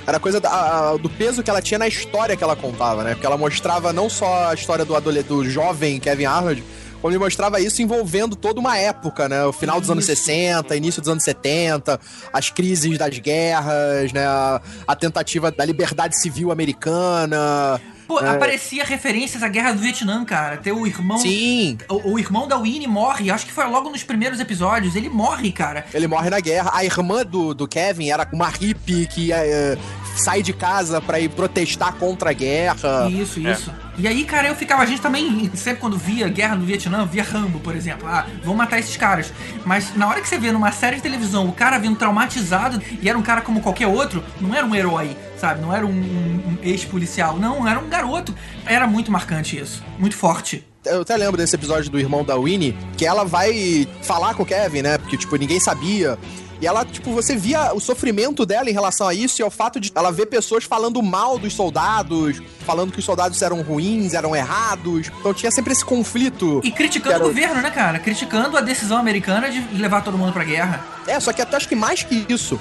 Era 0.04 0.18
coisa 0.18 0.40
da- 0.40 0.96
do 0.96 1.09
peso 1.09 1.40
que 1.40 1.48
ela 1.50 1.62
tinha 1.62 1.78
na 1.78 1.87
história 1.87 2.37
que 2.37 2.42
ela 2.42 2.56
contava, 2.56 3.04
né? 3.04 3.12
Porque 3.14 3.26
ela 3.26 3.38
mostrava 3.38 3.92
não 3.92 4.11
só 4.11 4.48
a 4.50 4.54
história 4.54 4.85
do, 4.85 5.00
do 5.22 5.48
jovem 5.48 6.00
Kevin 6.00 6.24
Arnold, 6.24 6.64
como 7.00 7.12
ele 7.12 7.18
mostrava 7.18 7.60
isso 7.60 7.80
envolvendo 7.82 8.36
toda 8.36 8.60
uma 8.60 8.76
época, 8.76 9.28
né? 9.28 9.44
O 9.44 9.52
final 9.52 9.80
dos 9.80 9.90
anos 9.90 10.04
60, 10.04 10.76
início 10.76 11.00
dos 11.00 11.08
anos 11.08 11.24
70, 11.24 11.98
as 12.32 12.50
crises 12.50 12.98
das 12.98 13.18
guerras, 13.18 14.12
né? 14.12 14.26
A, 14.26 14.96
tentativa 15.00 15.50
da 15.50 15.64
liberdade 15.64 16.20
civil 16.20 16.52
americana. 16.52 17.80
Pô, 18.06 18.20
né? 18.20 18.30
aparecia 18.30 18.84
referências 18.84 19.42
à 19.42 19.48
guerra 19.48 19.72
do 19.72 19.78
Vietnã, 19.78 20.24
cara. 20.24 20.56
Ter 20.56 20.72
o 20.72 20.86
irmão. 20.86 21.16
Sim. 21.16 21.78
O, 21.88 22.12
o 22.12 22.18
irmão 22.18 22.46
da 22.46 22.58
Winnie 22.58 22.88
morre, 22.88 23.30
acho 23.30 23.46
que 23.46 23.52
foi 23.52 23.64
logo 23.66 23.88
nos 23.88 24.02
primeiros 24.02 24.40
episódios. 24.40 24.94
Ele 24.94 25.08
morre, 25.08 25.52
cara. 25.52 25.86
Ele 25.94 26.06
morre 26.06 26.28
na 26.28 26.40
guerra. 26.40 26.70
A 26.74 26.84
irmã 26.84 27.24
do, 27.24 27.54
do 27.54 27.66
Kevin 27.66 28.10
era 28.10 28.28
uma 28.32 28.48
hippie 28.48 29.06
que 29.06 29.32
eh, 29.32 29.78
sai 30.16 30.42
de 30.42 30.52
casa 30.52 31.00
pra 31.00 31.20
ir 31.20 31.30
protestar 31.30 31.94
contra 31.94 32.30
a 32.30 32.32
guerra. 32.32 33.08
Isso, 33.08 33.40
isso. 33.40 33.72
E 34.00 34.08
aí, 34.08 34.24
cara, 34.24 34.48
eu 34.48 34.54
ficava, 34.54 34.82
a 34.82 34.86
gente 34.86 35.00
também, 35.02 35.50
sempre 35.54 35.80
quando 35.80 35.98
via 35.98 36.26
Guerra 36.28 36.56
do 36.56 36.64
Vietnã, 36.64 37.04
via 37.04 37.22
Rambo, 37.22 37.60
por 37.60 37.76
exemplo. 37.76 38.08
Ah, 38.08 38.26
vão 38.42 38.54
matar 38.54 38.78
esses 38.78 38.96
caras. 38.96 39.32
Mas 39.64 39.94
na 39.94 40.08
hora 40.08 40.20
que 40.20 40.28
você 40.28 40.38
vê 40.38 40.50
numa 40.50 40.72
série 40.72 40.96
de 40.96 41.02
televisão 41.02 41.46
o 41.46 41.52
cara 41.52 41.78
vindo 41.78 41.96
traumatizado 41.96 42.80
e 43.02 43.08
era 43.08 43.18
um 43.18 43.22
cara 43.22 43.42
como 43.42 43.60
qualquer 43.60 43.86
outro, 43.86 44.24
não 44.40 44.54
era 44.54 44.64
um 44.66 44.74
herói, 44.74 45.16
sabe? 45.36 45.60
Não 45.60 45.74
era 45.74 45.84
um, 45.86 45.90
um- 45.90 46.42
um 46.52 46.58
ex-policial. 46.62 47.36
Não, 47.36 47.68
era 47.68 47.78
um 47.78 47.88
garoto. 47.88 48.34
Era 48.64 48.86
muito 48.86 49.12
marcante 49.12 49.58
isso. 49.58 49.82
Muito 49.98 50.16
forte. 50.16 50.64
Eu 50.86 51.02
até 51.02 51.14
lembro 51.16 51.36
desse 51.36 51.54
episódio 51.54 51.90
do 51.90 51.98
irmão 52.00 52.24
da 52.24 52.36
Winnie, 52.38 52.74
que 52.96 53.04
ela 53.04 53.22
vai 53.24 53.86
falar 54.02 54.32
com 54.34 54.44
o 54.44 54.46
Kevin, 54.46 54.80
né? 54.80 54.96
Porque, 54.96 55.16
tipo, 55.18 55.36
ninguém 55.36 55.60
sabia. 55.60 56.18
E 56.61 56.66
ela, 56.66 56.85
tipo, 56.85 57.11
você 57.12 57.35
via 57.37 57.73
o 57.75 57.81
sofrimento 57.81 58.44
dela 58.44 58.68
em 58.68 58.73
relação 58.73 59.09
a 59.09 59.14
isso 59.14 59.40
e 59.40 59.42
ao 59.42 59.51
fato 59.51 59.81
de 59.81 59.90
ela 59.94 60.12
ver 60.12 60.27
pessoas 60.27 60.64
falando 60.64 61.03
mal 61.03 61.38
dos 61.38 61.55
soldados, 61.55 62.40
falando 62.66 62.92
que 62.92 62.99
os 62.99 63.05
soldados 63.05 63.40
eram 63.40 63.62
ruins, 63.62 64.12
eram 64.12 64.37
errados. 64.37 65.11
Então 65.20 65.33
tinha 65.33 65.51
sempre 65.51 65.73
esse 65.73 65.85
conflito. 65.85 66.61
E 66.62 66.70
criticando 66.70 67.14
Quero- 67.14 67.25
o 67.25 67.29
governo, 67.29 67.62
né, 67.62 67.70
cara? 67.70 67.99
Criticando 67.99 68.57
a 68.57 68.61
decisão 68.61 68.99
americana 68.99 69.49
de 69.51 69.61
levar 69.75 70.03
todo 70.03 70.18
mundo 70.18 70.33
pra 70.33 70.44
guerra. 70.44 70.85
É, 71.07 71.18
só 71.18 71.33
que 71.33 71.40
até 71.40 71.57
acho 71.57 71.68
que 71.68 71.75
mais 71.75 72.03
que 72.03 72.27
isso. 72.29 72.61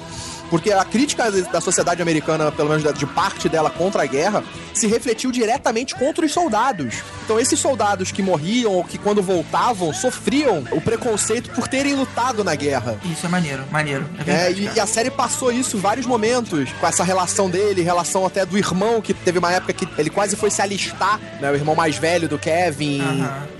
Porque 0.50 0.72
a 0.72 0.84
crítica 0.84 1.30
da 1.30 1.60
sociedade 1.60 2.02
americana, 2.02 2.50
pelo 2.52 2.68
menos 2.68 2.82
de 2.92 3.06
parte 3.06 3.48
dela 3.48 3.70
contra 3.70 4.02
a 4.02 4.06
guerra, 4.06 4.42
se 4.74 4.86
refletiu 4.86 5.30
diretamente 5.30 5.94
contra 5.94 6.26
os 6.26 6.32
soldados. 6.32 6.96
Então, 7.24 7.38
esses 7.38 7.58
soldados 7.58 8.10
que 8.10 8.22
morriam 8.22 8.72
ou 8.72 8.82
que, 8.84 8.98
quando 8.98 9.22
voltavam, 9.22 9.92
sofriam 9.94 10.64
o 10.72 10.80
preconceito 10.80 11.50
por 11.50 11.68
terem 11.68 11.94
lutado 11.94 12.42
na 12.42 12.54
guerra. 12.56 12.98
Isso 13.04 13.26
é 13.26 13.28
maneiro, 13.28 13.64
maneiro. 13.70 14.04
É 14.18 14.22
É, 14.22 14.24
verdade, 14.24 14.62
e, 14.62 14.64
cara. 14.66 14.76
e 14.76 14.80
a 14.80 14.86
série 14.86 15.10
passou 15.10 15.52
isso 15.52 15.76
em 15.76 15.80
vários 15.80 16.06
momentos, 16.06 16.70
com 16.80 16.86
essa 16.86 17.04
relação 17.04 17.48
dele, 17.48 17.82
relação 17.82 18.26
até 18.26 18.44
do 18.44 18.58
irmão, 18.58 19.00
que 19.00 19.14
teve 19.14 19.38
uma 19.38 19.52
época 19.52 19.72
que 19.72 19.88
ele 19.96 20.10
quase 20.10 20.34
foi 20.34 20.50
se 20.50 20.60
alistar, 20.60 21.20
né? 21.40 21.50
O 21.50 21.54
irmão 21.54 21.74
mais 21.76 21.96
velho 21.96 22.28
do 22.28 22.38
Kevin. 22.38 23.00
Aham, 23.00 23.10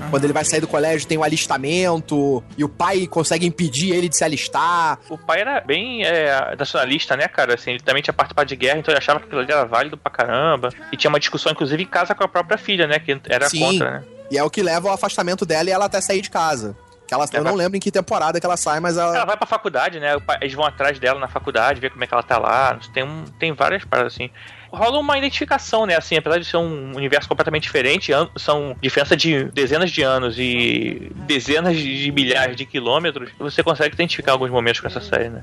aham. 0.00 0.10
Quando 0.10 0.24
ele 0.24 0.32
vai 0.32 0.44
sair 0.44 0.60
do 0.60 0.66
colégio, 0.66 1.06
tem 1.06 1.16
o 1.18 1.22
alistamento, 1.22 2.42
e 2.58 2.64
o 2.64 2.68
pai 2.68 3.06
consegue 3.06 3.46
impedir 3.46 3.92
ele 3.94 4.08
de 4.08 4.16
se 4.16 4.24
alistar. 4.24 4.98
O 5.08 5.16
pai 5.16 5.40
era 5.40 5.60
bem 5.60 6.02
é, 6.04 6.56
nacionalista, 6.80 7.16
né, 7.16 7.28
cara? 7.28 7.54
Assim, 7.54 7.72
ele 7.72 7.80
também 7.80 8.02
tinha 8.02 8.14
participado 8.14 8.48
de 8.48 8.56
guerra, 8.56 8.78
então 8.78 8.92
ele 8.92 8.98
achava 8.98 9.20
que 9.20 9.26
aquilo 9.26 9.40
ali 9.40 9.52
era 9.52 9.64
válido 9.64 9.96
pra 9.96 10.10
caramba. 10.10 10.70
E 10.92 10.96
tinha 10.96 11.08
uma 11.08 11.20
discussão, 11.20 11.52
inclusive, 11.52 11.82
em 11.82 11.86
casa 11.86 12.14
com 12.14 12.24
a 12.24 12.28
própria 12.28 12.58
filha, 12.58 12.86
né? 12.86 12.98
Que 12.98 13.20
era 13.28 13.48
Sim. 13.48 13.60
contra, 13.60 13.90
né? 13.90 14.04
E 14.30 14.38
é 14.38 14.44
o 14.44 14.50
que 14.50 14.62
leva 14.62 14.88
ao 14.88 14.94
afastamento 14.94 15.44
dela 15.44 15.68
e 15.68 15.72
ela 15.72 15.86
até 15.86 16.00
sair 16.00 16.20
de 16.20 16.30
casa. 16.30 16.76
Que 17.06 17.14
ela, 17.14 17.26
eu 17.32 17.42
não 17.42 17.56
lembro 17.56 17.76
em 17.76 17.80
que 17.80 17.90
temporada 17.90 18.38
que 18.38 18.46
ela 18.46 18.56
sai, 18.56 18.78
mas 18.78 18.96
ela. 18.96 19.16
Ela 19.16 19.24
vai 19.24 19.36
pra 19.36 19.46
faculdade, 19.46 19.98
né? 19.98 20.10
Eles 20.40 20.54
vão 20.54 20.64
atrás 20.64 20.96
dela 21.00 21.18
na 21.18 21.26
faculdade, 21.26 21.80
ver 21.80 21.90
como 21.90 22.04
é 22.04 22.06
que 22.06 22.14
ela 22.14 22.22
tá 22.22 22.38
lá. 22.38 22.78
Tem, 22.94 23.02
um, 23.02 23.24
tem 23.38 23.52
várias 23.52 23.84
paradas 23.84 24.14
assim. 24.14 24.30
Rola 24.72 25.00
uma 25.00 25.18
identificação, 25.18 25.84
né? 25.86 25.96
Assim, 25.96 26.16
apesar 26.16 26.38
de 26.38 26.44
ser 26.44 26.58
um 26.58 26.94
universo 26.94 27.28
completamente 27.28 27.64
diferente, 27.64 28.12
são 28.36 28.76
diferença 28.80 29.16
de 29.16 29.42
dezenas 29.46 29.90
de 29.90 30.02
anos 30.02 30.36
e 30.38 31.10
dezenas 31.26 31.76
de 31.76 32.12
milhares 32.12 32.54
de 32.54 32.64
quilômetros, 32.64 33.30
você 33.36 33.64
consegue 33.64 33.94
identificar 33.94 34.30
alguns 34.30 34.50
momentos 34.50 34.80
com 34.80 34.86
essa 34.86 35.00
série, 35.00 35.28
né? 35.28 35.42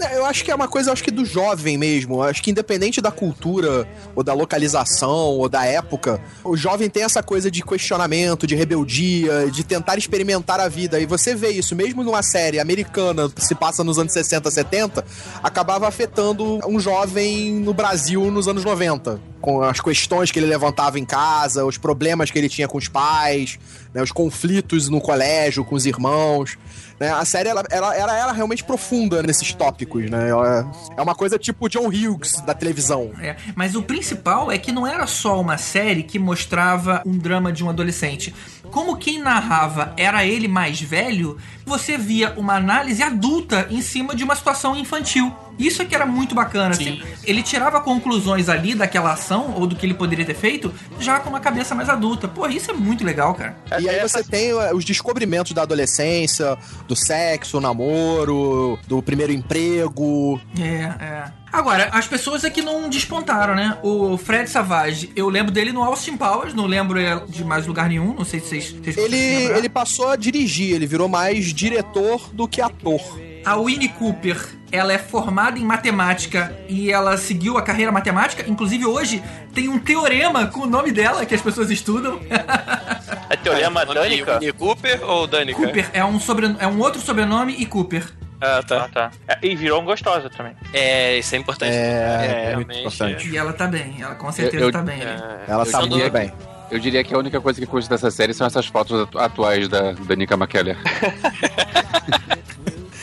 É, 0.00 0.16
Eu 0.16 0.24
acho 0.24 0.44
que 0.44 0.50
é 0.50 0.54
uma 0.54 0.68
coisa, 0.68 0.92
acho 0.92 1.02
que 1.02 1.10
do 1.10 1.24
jovem 1.24 1.76
mesmo. 1.76 2.16
Eu 2.16 2.22
Acho 2.22 2.42
que 2.42 2.50
independente 2.50 3.00
da 3.00 3.10
cultura, 3.10 3.88
ou 4.14 4.22
da 4.22 4.32
localização, 4.34 5.38
ou 5.38 5.48
da 5.48 5.64
época, 5.64 6.20
o 6.44 6.56
jovem 6.56 6.88
tem 6.88 7.02
essa 7.02 7.22
coisa 7.22 7.50
de 7.50 7.62
questionamento, 7.62 8.46
de 8.46 8.54
rebeldia, 8.54 9.50
de 9.50 9.64
tentar 9.64 9.96
experimentar 9.96 10.60
a 10.60 10.68
vida. 10.68 11.00
E 11.00 11.06
você 11.06 11.34
vê 11.34 11.50
isso, 11.50 11.74
mesmo 11.74 12.02
numa 12.02 12.22
série 12.22 12.60
americana 12.60 13.28
que 13.28 13.44
se 13.44 13.54
passa 13.54 13.82
nos 13.82 13.98
anos 13.98 14.12
60, 14.12 14.50
70, 14.50 15.04
acabava 15.42 15.88
afetando 15.88 16.60
um 16.66 16.78
jovem 16.78 17.54
no 17.54 17.72
Brasil 17.72 18.30
nos 18.30 18.48
anos 18.48 18.64
90. 18.64 19.20
Com 19.40 19.62
as 19.62 19.80
questões 19.80 20.30
que 20.30 20.38
ele 20.38 20.46
levantava 20.46 20.98
em 20.98 21.04
casa, 21.04 21.64
os 21.64 21.78
problemas 21.78 22.30
que 22.30 22.38
ele 22.38 22.48
tinha 22.48 22.66
com 22.66 22.76
os 22.76 22.88
pais, 22.88 23.58
né, 23.94 24.02
os 24.02 24.12
conflitos 24.12 24.88
no 24.88 25.00
colégio 25.00 25.64
com 25.64 25.74
os 25.74 25.86
irmãos. 25.86 26.58
Né? 26.98 27.10
A 27.10 27.24
série 27.24 27.48
ela, 27.48 27.62
ela, 27.70 27.96
ela 27.96 28.18
era 28.18 28.32
realmente 28.32 28.64
profunda 28.64 29.22
nesses 29.22 29.52
tópicos, 29.52 30.10
né? 30.10 30.30
Ela 30.30 30.68
é 30.96 31.00
uma 31.00 31.14
coisa 31.14 31.38
tipo 31.38 31.68
John 31.68 31.86
Hughes 31.86 32.40
da 32.44 32.54
televisão. 32.54 33.12
É, 33.20 33.36
mas 33.54 33.76
o 33.76 33.82
principal 33.82 34.50
é 34.50 34.58
que 34.58 34.72
não 34.72 34.86
era 34.86 35.06
só 35.06 35.40
uma 35.40 35.56
série 35.56 36.02
que 36.02 36.18
mostrava 36.18 37.02
um 37.06 37.16
drama 37.16 37.52
de 37.52 37.62
um 37.62 37.70
adolescente. 37.70 38.34
Como 38.70 38.96
quem 38.96 39.18
narrava 39.18 39.92
era 39.96 40.24
ele 40.24 40.48
mais 40.48 40.80
velho, 40.80 41.38
você 41.64 41.98
via 41.98 42.32
uma 42.36 42.54
análise 42.56 43.02
adulta 43.02 43.66
em 43.70 43.82
cima 43.82 44.14
de 44.14 44.24
uma 44.24 44.34
situação 44.34 44.76
infantil. 44.76 45.34
Isso 45.58 45.82
é 45.82 45.84
que 45.84 45.94
era 45.94 46.06
muito 46.06 46.34
bacana, 46.34 46.70
assim. 46.70 47.02
Ele 47.24 47.42
tirava 47.42 47.80
conclusões 47.80 48.48
ali 48.48 48.74
daquela 48.74 49.12
ação 49.12 49.54
ou 49.56 49.66
do 49.66 49.74
que 49.74 49.84
ele 49.84 49.94
poderia 49.94 50.24
ter 50.24 50.34
feito 50.34 50.72
já 51.00 51.18
com 51.18 51.28
uma 51.28 51.40
cabeça 51.40 51.74
mais 51.74 51.88
adulta. 51.88 52.28
Pô, 52.28 52.46
isso 52.46 52.70
é 52.70 52.74
muito 52.74 53.04
legal, 53.04 53.34
cara. 53.34 53.56
E 53.80 53.88
aí 53.88 54.00
você 54.00 54.22
tem 54.22 54.52
uh, 54.52 54.74
os 54.74 54.84
descobrimentos 54.84 55.52
da 55.52 55.62
adolescência, 55.62 56.56
do 56.86 56.94
sexo, 56.94 57.60
namoro, 57.60 58.78
do 58.86 59.02
primeiro 59.02 59.32
emprego. 59.32 60.40
É, 60.60 60.64
é. 60.64 61.32
Agora, 61.52 61.88
as 61.92 62.06
pessoas 62.06 62.44
aqui 62.44 62.62
não 62.62 62.88
despontaram, 62.88 63.54
né? 63.54 63.78
O 63.82 64.16
Fred 64.16 64.48
Savage, 64.48 65.10
eu 65.16 65.28
lembro 65.28 65.50
dele 65.50 65.72
no 65.72 65.82
Austin 65.82 66.16
Powers, 66.16 66.54
não 66.54 66.66
lembro 66.66 66.98
de 67.28 67.44
mais 67.44 67.66
lugar 67.66 67.88
nenhum, 67.88 68.14
não 68.14 68.24
sei 68.24 68.40
se 68.40 68.48
vocês, 68.48 68.70
vocês 68.72 68.96
Ele, 68.96 69.16
ele 69.16 69.68
passou 69.68 70.08
a 70.08 70.16
dirigir, 70.16 70.74
ele 70.74 70.86
virou 70.86 71.08
mais 71.08 71.46
diretor 71.52 72.30
do 72.32 72.46
que 72.46 72.60
ator. 72.60 73.00
A 73.44 73.56
Winnie 73.56 73.88
Cooper, 73.88 74.36
ela 74.70 74.92
é 74.92 74.98
formada 74.98 75.58
em 75.58 75.64
matemática 75.64 76.54
e 76.68 76.90
ela 76.90 77.16
seguiu 77.16 77.56
a 77.56 77.62
carreira 77.62 77.90
matemática. 77.90 78.44
Inclusive, 78.46 78.84
hoje 78.84 79.22
tem 79.54 79.68
um 79.68 79.78
teorema 79.78 80.46
com 80.48 80.60
o 80.60 80.66
nome 80.66 80.92
dela 80.92 81.24
que 81.24 81.34
as 81.34 81.40
pessoas 81.40 81.70
estudam. 81.70 82.20
É 83.30 83.36
teorema 83.36 83.84
Nome 83.84 83.94
Danica? 83.94 84.38
Winnie 84.38 84.52
Cooper 84.52 85.00
ou 85.02 85.26
Danica? 85.26 85.58
Cooper 85.58 85.90
é 85.92 86.04
um, 86.04 86.18
sobre, 86.20 86.54
é 86.58 86.66
um 86.66 86.78
outro 86.80 87.00
sobrenome 87.00 87.54
e 87.58 87.64
Cooper. 87.64 88.06
Ah, 88.40 88.62
tá. 88.62 88.84
Ah, 88.84 88.88
tá. 88.88 89.10
É, 89.26 89.38
e 89.42 89.54
virou 89.56 89.80
um 89.82 89.84
gostosa 89.84 90.30
também. 90.30 90.54
É, 90.72 91.18
isso 91.18 91.34
é 91.34 91.38
importante. 91.38 91.72
É, 91.72 92.50
é 92.52 92.54
muito 92.56 92.68
realmente. 92.68 92.78
importante. 92.80 93.28
E 93.30 93.36
ela 93.36 93.52
tá 93.52 93.66
bem, 93.66 93.96
ela 94.00 94.14
com 94.14 94.30
certeza 94.30 94.62
Eu- 94.62 94.68
eu- 94.68 94.72
tá 94.72 94.82
bem. 94.82 95.00
ali. 95.02 95.22
Ela 95.48 95.64
Eu 95.64 95.70
tá 95.72 95.80
muito 95.86 96.10
bem. 96.10 96.32
Eu 96.70 96.78
diria 96.78 97.02
que 97.02 97.14
a 97.14 97.18
única 97.18 97.40
coisa 97.40 97.58
que 97.58 97.66
custa 97.66 97.94
dessa 97.94 98.10
série 98.10 98.34
são 98.34 98.46
essas 98.46 98.66
fotos 98.66 99.00
atu- 99.02 99.18
atuais 99.18 99.68
da, 99.68 99.92
da 99.92 100.14
Nika 100.14 100.34
McKellar. 100.36 100.76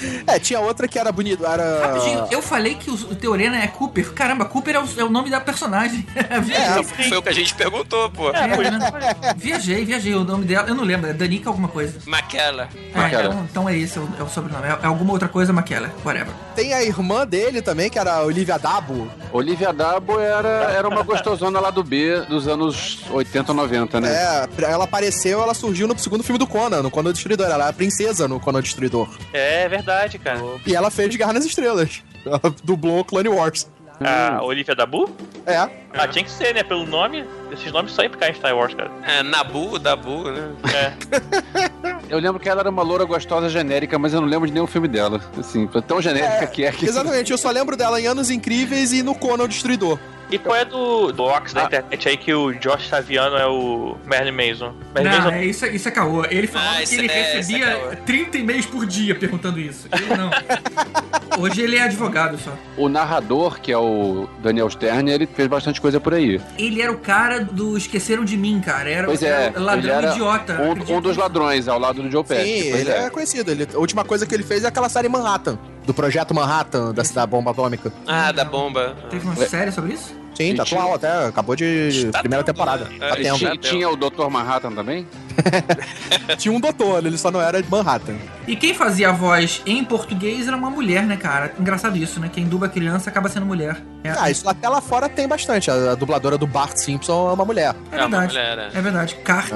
É, 0.27 0.39
tinha 0.39 0.59
outra 0.59 0.87
que 0.87 0.97
era 0.97 1.11
bonito, 1.11 1.45
era... 1.45 1.87
Rapidinho, 1.87 2.27
eu 2.31 2.41
falei 2.41 2.75
que 2.75 2.89
o, 2.89 2.93
o 2.93 3.15
Teorena 3.15 3.57
é 3.61 3.67
Cooper. 3.67 4.11
Caramba, 4.13 4.45
Cooper 4.45 4.75
é 4.75 4.79
o, 4.79 4.87
é 4.97 5.03
o 5.03 5.09
nome 5.09 5.29
da 5.29 5.39
personagem. 5.39 6.05
Viajei. 6.43 6.83
Foi 7.09 7.17
o 7.17 7.21
que 7.21 7.29
a 7.29 7.33
gente 7.33 7.53
perguntou, 7.53 8.09
pô. 8.09 8.31
É, 8.31 8.47
né? 8.47 8.91
Viajei, 9.35 9.85
viajei. 9.85 10.13
O 10.15 10.23
nome 10.23 10.45
dela, 10.45 10.67
eu 10.67 10.75
não 10.75 10.83
lembro, 10.83 11.09
é 11.09 11.13
Danica 11.13 11.49
alguma 11.49 11.67
coisa. 11.67 11.99
Maquela. 12.05 12.69
É, 12.93 13.07
então, 13.07 13.47
então 13.49 13.69
é 13.69 13.77
esse, 13.77 13.97
é 13.97 14.01
o, 14.01 14.09
é 14.19 14.23
o 14.23 14.29
sobrenome. 14.29 14.67
É, 14.67 14.79
é 14.83 14.87
alguma 14.87 15.13
outra 15.13 15.27
coisa, 15.27 15.53
Maquela, 15.53 15.91
whatever. 16.03 16.33
Tem 16.55 16.73
a 16.73 16.83
irmã 16.83 17.25
dele 17.25 17.61
também, 17.61 17.89
que 17.89 17.99
era 17.99 18.15
a 18.15 18.23
Olivia 18.23 18.57
Dabo. 18.57 19.09
Olivia 19.31 19.73
Dabo 19.73 20.19
era, 20.19 20.71
era 20.71 20.87
uma 20.87 21.03
gostosona 21.03 21.59
lá 21.59 21.69
do 21.69 21.83
B 21.83 22.21
dos 22.29 22.47
anos 22.47 22.99
80, 23.11 23.53
90, 23.53 24.01
né? 24.01 24.09
É, 24.13 24.47
ela 24.63 24.85
apareceu, 24.85 25.41
ela 25.41 25.53
surgiu 25.53 25.87
no 25.87 25.97
segundo 25.97 26.23
filme 26.23 26.39
do 26.39 26.47
Conan, 26.47 26.81
no 26.81 26.91
Conan 26.91 27.09
o 27.09 27.13
Destruidor. 27.13 27.45
Ela 27.45 27.55
era 27.55 27.67
a 27.69 27.73
princesa 27.73 28.27
no 28.27 28.39
Conan 28.39 28.59
o 28.59 28.61
Destruidor. 28.61 29.09
É 29.33 29.67
verdade, 29.67 29.94
cara. 30.19 30.39
E 30.65 30.75
ela 30.75 30.89
fez 30.91 31.15
Guerra 31.15 31.33
nas 31.33 31.45
Estrelas. 31.45 32.03
Ela 32.25 32.41
dublou 32.63 33.03
Clone 33.05 33.29
Wars. 33.29 33.67
A 34.01 34.43
Olivia 34.43 34.75
Dabu? 34.75 35.09
É. 35.45 35.57
Ah, 35.93 36.07
tinha 36.07 36.23
que 36.23 36.31
ser, 36.31 36.53
né? 36.53 36.63
Pelo 36.63 36.85
nome, 36.85 37.25
esses 37.51 37.71
nomes 37.71 37.93
só 37.93 38.03
iam 38.03 38.11
ficar 38.11 38.29
em 38.29 38.33
Star 38.33 38.55
Wars, 38.55 38.73
cara. 38.73 38.91
É, 39.07 39.23
Nabu, 39.23 39.79
Dabu, 39.79 40.29
né? 40.31 40.51
É. 40.73 42.05
Eu 42.09 42.19
lembro 42.19 42.39
que 42.39 42.47
ela 42.49 42.61
era 42.61 42.69
uma 42.69 42.83
loura 42.83 43.05
gostosa 43.05 43.49
genérica, 43.49 43.97
mas 43.97 44.13
eu 44.13 44.21
não 44.21 44.27
lembro 44.27 44.45
de 44.45 44.53
nenhum 44.53 44.67
filme 44.67 44.87
dela. 44.87 45.19
Assim, 45.39 45.67
tão 45.87 45.99
genérica 46.01 46.45
que 46.45 46.63
é 46.63 46.71
que. 46.71 46.85
Exatamente, 46.85 47.31
eu 47.31 47.37
só 47.37 47.49
lembro 47.49 47.75
dela 47.75 47.99
em 47.99 48.05
Anos 48.05 48.29
Incríveis 48.29 48.93
e 48.93 49.01
no 49.01 49.15
Conan 49.15 49.45
o 49.45 49.47
Destruidor. 49.47 49.97
E 50.35 50.39
qual 50.39 50.55
é 50.55 50.65
do 50.65 51.13
box 51.13 51.53
da 51.53 51.61
Ah. 51.61 51.65
internet 51.65 52.09
aí 52.09 52.17
que 52.17 52.33
o 52.33 52.51
Josh 52.53 52.89
Saviano 52.89 53.37
é 53.37 53.47
o 53.47 53.95
Merlin 54.05 54.31
Mason? 54.31 54.73
Merlin 54.93 55.09
Não, 55.09 55.17
Mason 55.17 55.31
é, 55.31 55.45
isso, 55.45 55.65
isso 55.67 55.87
é 55.87 55.91
caô. 55.91 56.25
Ele 56.25 56.45
falava 56.45 56.79
Ah, 56.79 56.83
que 56.85 56.93
ele 56.95 57.07
é- 57.09 57.19
é 57.19 57.35
recebia 57.37 57.65
caô. 57.67 57.95
30 58.05 58.37
e-mails 58.37 58.65
por 58.65 58.85
dia 58.85 59.15
perguntando 59.15 59.59
isso. 59.59 59.87
Ele 59.93 60.13
não. 60.17 60.29
Hoje 61.39 61.61
ele 61.61 61.75
é 61.77 61.81
advogado 61.83 62.37
só. 62.37 62.51
O 62.77 62.87
narrador, 62.87 63.59
que 63.59 63.71
é 63.71 63.77
o 63.77 64.27
Daniel 64.41 64.69
Stern, 64.69 65.09
ele 65.11 65.25
fez 65.27 65.47
bastante 65.47 65.79
coisa 65.81 65.99
por 65.99 66.13
aí. 66.13 66.39
Ele 66.57 66.81
era 66.81 66.91
o 66.91 66.97
cara 66.97 67.41
do 67.43 67.77
Esqueceram 67.77 68.23
de 68.23 68.37
Mim, 68.37 68.61
cara. 68.63 68.89
Era, 68.89 69.05
Pois 69.07 69.21
é, 69.23 69.27
era 69.47 69.59
ladrão 69.59 69.83
ele 69.83 69.91
era 69.91 70.11
idiota. 70.11 70.61
Um, 70.61 70.95
um 70.97 71.01
dos 71.01 71.17
ladrões, 71.17 71.67
ao 71.67 71.79
lado 71.79 72.01
do 72.01 72.09
Joe 72.11 72.23
Pesci. 72.23 72.43
Sim, 72.43 72.67
ele 72.77 72.89
é. 72.91 73.09
conhecido. 73.09 73.51
Ele- 73.51 73.67
a 73.73 73.77
última 73.77 74.03
coisa 74.05 74.25
que 74.25 74.33
ele 74.33 74.43
fez 74.43 74.63
é 74.63 74.67
aquela 74.67 74.87
série 74.89 75.09
Manhattan, 75.09 75.57
do 75.85 75.93
projeto 75.93 76.33
Manhattan, 76.33 76.93
da, 76.93 77.03
da 77.03 77.25
bomba 77.27 77.51
atômica. 77.51 77.91
Ah, 78.07 78.31
da 78.31 78.45
bomba. 78.45 78.95
Teve 79.09 79.25
uma 79.25 79.35
série 79.35 79.71
sobre 79.71 79.93
isso? 79.93 80.13
Sim, 80.35 80.55
tá 80.55 80.63
tinha- 80.65 80.79
atual 80.81 80.95
até, 80.95 81.27
acabou 81.27 81.55
de 81.55 82.09
Tá 82.11 82.19
primeira 82.19 82.43
tendo, 82.43 82.53
temporada. 82.55 82.85
né? 82.85 82.97
Tá 82.99 83.07
É, 83.07 83.15
tendo. 83.15 83.37
Tinha, 83.37 83.57
tinha 83.57 83.89
o 83.89 83.95
Dr. 83.95 84.27
Manhattan 84.29 84.71
também? 84.73 85.07
Tinha 86.37 86.53
um 86.53 86.59
doutor, 86.59 87.05
ele 87.05 87.17
só 87.17 87.29
não 87.31 87.41
era 87.41 87.61
de 87.61 87.69
Manhattan. 87.69 88.15
E 88.47 88.55
quem 88.55 88.73
fazia 88.73 89.09
a 89.09 89.11
voz 89.11 89.61
em 89.65 89.83
português 89.83 90.47
era 90.47 90.55
uma 90.55 90.69
mulher, 90.69 91.03
né, 91.03 91.17
cara? 91.17 91.53
Engraçado 91.59 91.97
isso, 91.97 92.19
né? 92.19 92.29
Quem 92.33 92.45
dubla 92.45 92.69
criança 92.69 93.09
acaba 93.09 93.27
sendo 93.29 93.45
mulher. 93.45 93.77
É, 94.03 94.13
Ah, 94.17 94.29
isso 94.31 94.47
até 94.47 94.67
lá 94.69 94.81
fora 94.81 95.09
tem 95.09 95.27
bastante. 95.27 95.69
A, 95.69 95.91
a 95.91 95.95
dubladora 95.95 96.37
do 96.37 96.47
Bart 96.47 96.77
Simpson 96.77 97.29
é 97.29 97.33
uma 97.33 97.45
mulher. 97.45 97.75
é 97.91 97.95
É 97.97 98.05
uma 98.05 98.09
verdade. 98.19 98.33
mulher, 98.33 98.57
é. 98.73 98.77
É 98.77 98.81
verdade. 98.81 99.15
Cart. 99.23 99.49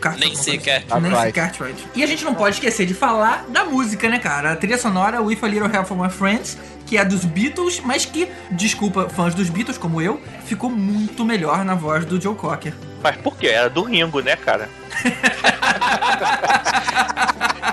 Cart 0.00 0.18
Nem 0.20 0.28
alguma 0.28 0.42
sei. 0.44 0.58
Cartwright. 0.58 0.90
Nancy 1.02 1.10
Cartwright. 1.10 1.32
Cartwright. 1.32 1.86
E 1.96 2.02
a 2.04 2.06
gente 2.06 2.24
não 2.24 2.34
pode 2.34 2.54
esquecer 2.56 2.86
de 2.86 2.94
falar 2.94 3.44
da 3.48 3.64
música, 3.64 4.08
né, 4.08 4.18
cara? 4.20 4.52
A 4.52 4.56
trilha 4.56 4.78
sonora 4.78 5.20
With 5.20 5.38
a 5.42 5.48
Little 5.48 5.68
Help 5.74 5.86
from 5.86 5.96
My 6.04 6.10
Friends, 6.10 6.56
que 6.88 6.96
é 6.96 7.04
dos 7.04 7.24
Beatles, 7.24 7.80
mas 7.84 8.06
que, 8.06 8.30
desculpa, 8.50 9.08
fãs 9.10 9.34
dos 9.34 9.50
Beatles, 9.50 9.76
como 9.76 10.00
eu, 10.00 10.20
ficou 10.44 10.70
muito 10.70 11.24
melhor 11.24 11.64
na 11.64 11.74
voz 11.74 12.06
do 12.06 12.20
Joe 12.20 12.34
Cocker. 12.34 12.72
Mas 13.02 13.16
por 13.16 13.36
quê? 13.36 13.48
Era 13.48 13.68
do 13.68 13.82
Ringo, 13.82 14.20
né, 14.20 14.36
cara? 14.36 14.68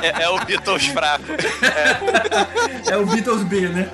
É, 0.02 0.24
é 0.24 0.30
o 0.30 0.38
Beatles 0.46 0.88
fraco. 0.88 1.24
É 2.92 2.98
o 2.98 3.06
Beatles 3.06 3.44
B, 3.44 3.70
né? 3.70 3.90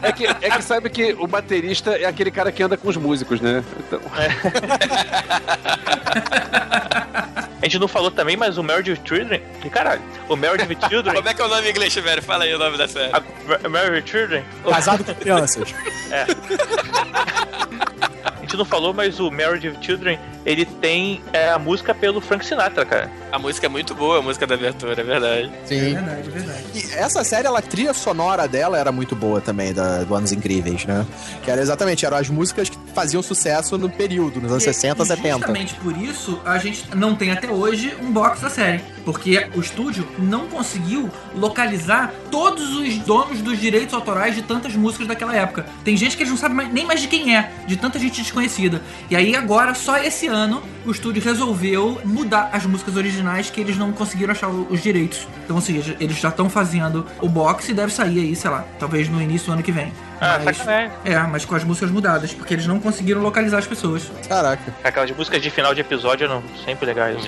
É 0.00 0.12
que, 0.12 0.26
é 0.26 0.50
que 0.50 0.62
sabe 0.62 0.88
que 0.88 1.12
o 1.18 1.26
baterista 1.26 1.96
é 1.96 2.04
aquele 2.04 2.30
cara 2.30 2.52
que 2.52 2.62
anda 2.62 2.76
com 2.76 2.88
os 2.88 2.96
músicos, 2.96 3.40
né? 3.40 3.64
Então, 3.80 4.00
A 7.62 7.64
gente 7.66 7.78
não 7.78 7.86
falou 7.86 8.10
também, 8.10 8.36
mas 8.36 8.58
o 8.58 8.62
Marriage 8.62 8.90
with 8.90 9.00
Children. 9.06 9.40
Que 9.60 9.70
caralho? 9.70 10.02
O 10.28 10.34
Marriage 10.34 10.66
with 10.74 10.78
Children. 10.88 11.14
Como 11.14 11.28
é 11.28 11.32
que 11.34 11.40
é 11.40 11.44
o 11.44 11.48
nome 11.48 11.68
em 11.68 11.70
inglês, 11.70 11.94
velho? 11.94 12.20
Fala 12.20 12.42
aí 12.42 12.52
o 12.52 12.58
nome 12.58 12.76
da 12.76 12.88
série. 12.88 13.12
a, 13.14 13.68
Marriage 13.68 13.92
with 14.00 14.06
Children. 14.06 14.44
Casado 14.68 15.04
com 15.04 15.14
crianças. 15.14 15.72
A 16.10 18.08
gente 18.52 18.58
não 18.58 18.64
falou, 18.64 18.92
mas 18.92 19.18
o 19.18 19.30
Marriage 19.30 19.68
with 19.68 19.78
Children, 19.80 20.18
ele 20.44 20.64
tem 20.64 21.20
é, 21.32 21.50
a 21.50 21.58
música 21.58 21.94
pelo 21.94 22.20
Frank 22.20 22.44
Sinatra, 22.44 22.84
cara. 22.84 23.10
A 23.30 23.38
música 23.38 23.66
é 23.66 23.68
muito 23.68 23.94
boa, 23.94 24.18
a 24.18 24.22
música 24.22 24.46
da 24.46 24.54
abertura, 24.54 24.92
é 25.00 25.04
verdade. 25.04 25.50
É 25.64 25.66
Sim. 25.66 25.94
verdade, 25.94 26.28
é 26.28 26.30
verdade. 26.30 26.62
E 26.74 26.92
essa 26.94 27.24
série, 27.24 27.46
ela, 27.46 27.58
a 27.60 27.62
trilha 27.62 27.94
sonora 27.94 28.46
dela 28.46 28.78
era 28.78 28.92
muito 28.92 29.16
boa 29.16 29.40
também, 29.40 29.72
da, 29.72 30.04
do 30.04 30.14
Anos 30.14 30.32
Incríveis, 30.32 30.84
né? 30.84 31.06
Que 31.42 31.50
era 31.50 31.60
exatamente, 31.62 32.04
eram 32.04 32.16
as 32.18 32.28
músicas 32.28 32.68
que 32.68 32.76
faziam 32.94 33.22
sucesso 33.22 33.78
no 33.78 33.88
período, 33.88 34.40
nos 34.40 34.50
anos 34.50 34.62
E- 34.64 34.66
60, 34.66 35.02
e 35.02 35.06
70. 35.06 35.32
Justamente 35.38 35.74
por 35.76 35.96
isso, 35.96 36.38
a 36.44 36.58
gente 36.58 36.84
não 36.94 37.14
tem 37.14 37.30
até 37.30 37.50
hoje 37.50 37.96
um 38.02 38.12
box 38.12 38.40
da 38.42 38.50
série. 38.50 38.82
Porque 39.04 39.48
o 39.54 39.60
estúdio 39.60 40.06
não 40.18 40.46
conseguiu 40.46 41.10
localizar 41.34 42.12
todos 42.30 42.76
os 42.76 42.96
donos 42.98 43.40
dos 43.42 43.58
direitos 43.60 43.94
autorais 43.94 44.34
de 44.34 44.42
tantas 44.42 44.74
músicas 44.74 45.06
daquela 45.06 45.34
época. 45.34 45.66
Tem 45.84 45.96
gente 45.96 46.16
que 46.16 46.22
eles 46.22 46.40
não 46.40 46.48
mais- 46.50 46.72
nem 46.72 46.86
mais 46.86 47.00
de 47.00 47.08
quem 47.08 47.36
é, 47.36 47.52
de 47.66 47.76
tanta 47.76 47.98
gente 47.98 48.20
desconhecida. 48.22 48.82
E 49.10 49.16
aí 49.16 49.34
agora, 49.34 49.74
só 49.74 49.98
esse 49.98 50.26
ano, 50.26 50.62
o 50.86 50.90
estúdio 50.90 51.22
resolveu 51.22 52.00
mudar 52.04 52.50
as 52.52 52.64
músicas 52.64 52.96
originais 52.96 53.50
que 53.50 53.60
eles 53.60 53.76
não 53.76 53.92
conseguiram 53.92 54.32
achar 54.32 54.48
os 54.48 54.82
direitos. 54.82 55.26
Então, 55.44 55.56
ou 55.56 55.62
seja, 55.62 55.96
eles 56.00 56.18
já 56.18 56.28
estão 56.28 56.48
fazendo 56.48 57.06
o 57.20 57.28
box 57.28 57.68
e 57.68 57.74
deve 57.74 57.92
sair 57.92 58.20
aí, 58.20 58.36
sei 58.36 58.50
lá, 58.50 58.64
talvez 58.78 59.08
no 59.08 59.20
início 59.20 59.46
do 59.48 59.52
ano 59.54 59.62
que 59.62 59.72
vem. 59.72 59.92
Ah, 60.24 60.40
Mas, 60.44 60.56
sacanagem. 60.56 60.92
é, 61.04 61.18
mas 61.18 61.44
com 61.44 61.54
as 61.56 61.64
músicas 61.64 61.90
mudadas, 61.90 62.32
porque 62.32 62.54
eles 62.54 62.64
não 62.66 62.78
conseguiram 62.78 63.20
localizar 63.20 63.58
as 63.58 63.66
pessoas. 63.66 64.08
Caraca. 64.28 64.72
Aquelas 64.84 65.10
músicas 65.10 65.42
de 65.42 65.50
final 65.50 65.74
de 65.74 65.80
episódio 65.80 66.24
eram 66.26 66.42
sempre 66.64 66.86
legais. 66.86 67.18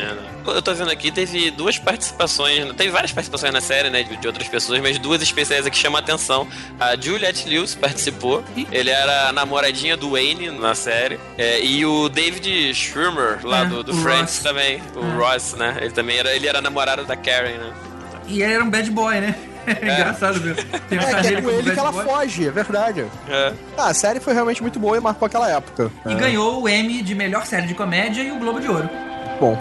Eu 0.46 0.62
tô 0.62 0.72
vendo 0.74 0.90
aqui, 0.92 1.10
teve 1.10 1.50
duas 1.50 1.76
participações, 1.76 2.72
teve 2.74 2.90
várias 2.90 3.10
participações 3.12 3.52
na 3.52 3.60
série, 3.60 3.90
né, 3.90 4.04
de, 4.04 4.16
de 4.16 4.26
outras 4.28 4.46
pessoas, 4.46 4.80
mas 4.80 4.96
duas 4.98 5.20
especiais 5.22 5.66
aqui 5.66 5.76
chamam 5.76 5.96
a 5.96 6.00
atenção. 6.00 6.46
A 6.78 6.94
Juliette 6.94 7.48
Lewis 7.48 7.74
participou, 7.74 8.44
ele 8.70 8.90
era 8.90 9.28
a 9.28 9.32
namoradinha 9.32 9.96
do 9.96 10.10
Wayne 10.12 10.50
na 10.50 10.74
série, 10.76 11.18
é, 11.36 11.60
e 11.64 11.84
o 11.84 12.08
David 12.08 12.72
Schwimmer, 12.74 13.40
lá 13.42 13.62
É, 13.62 13.64
do, 13.66 13.82
do 13.82 13.94
Friends 13.94 14.36
Ross. 14.36 14.38
também, 14.44 14.80
o 14.94 15.04
É. 15.04 15.16
Ross, 15.16 15.54
né, 15.54 15.78
ele 15.80 15.90
também 15.90 16.16
era, 16.18 16.34
ele 16.36 16.46
era 16.46 16.60
namorado 16.60 17.04
da 17.04 17.16
Karen, 17.16 17.58
né. 17.58 17.72
E 18.28 18.40
ele 18.42 18.52
era 18.52 18.62
um 18.62 18.70
bad 18.70 18.88
boy, 18.90 19.20
né? 19.20 19.34
É 19.66 19.94
engraçado 19.94 20.40
mesmo. 20.40 20.62
Tem 20.88 20.98
É, 20.98 21.20
que 21.22 21.34
é 21.34 21.42
com 21.42 21.50
ele 21.50 21.70
que 21.72 21.78
ela 21.78 21.92
boy. 21.92 22.04
foge, 22.04 22.48
é 22.48 22.50
verdade. 22.50 23.04
É. 23.28 23.52
Ah, 23.76 23.88
a 23.88 23.94
série 23.94 24.20
foi 24.20 24.34
realmente 24.34 24.60
muito 24.62 24.78
boa 24.78 24.96
e 24.96 25.00
marcou 25.00 25.26
aquela 25.26 25.50
época. 25.50 25.90
E 26.06 26.12
É. 26.12 26.14
ganhou 26.14 26.62
o 26.62 26.68
Emmy 26.68 27.02
de 27.02 27.14
melhor 27.14 27.46
série 27.46 27.66
de 27.66 27.74
comédia 27.74 28.22
e 28.22 28.30
o 28.32 28.38
Globo 28.38 28.60
de 28.60 28.68
Ouro. 28.68 28.88
Bom. 29.40 29.56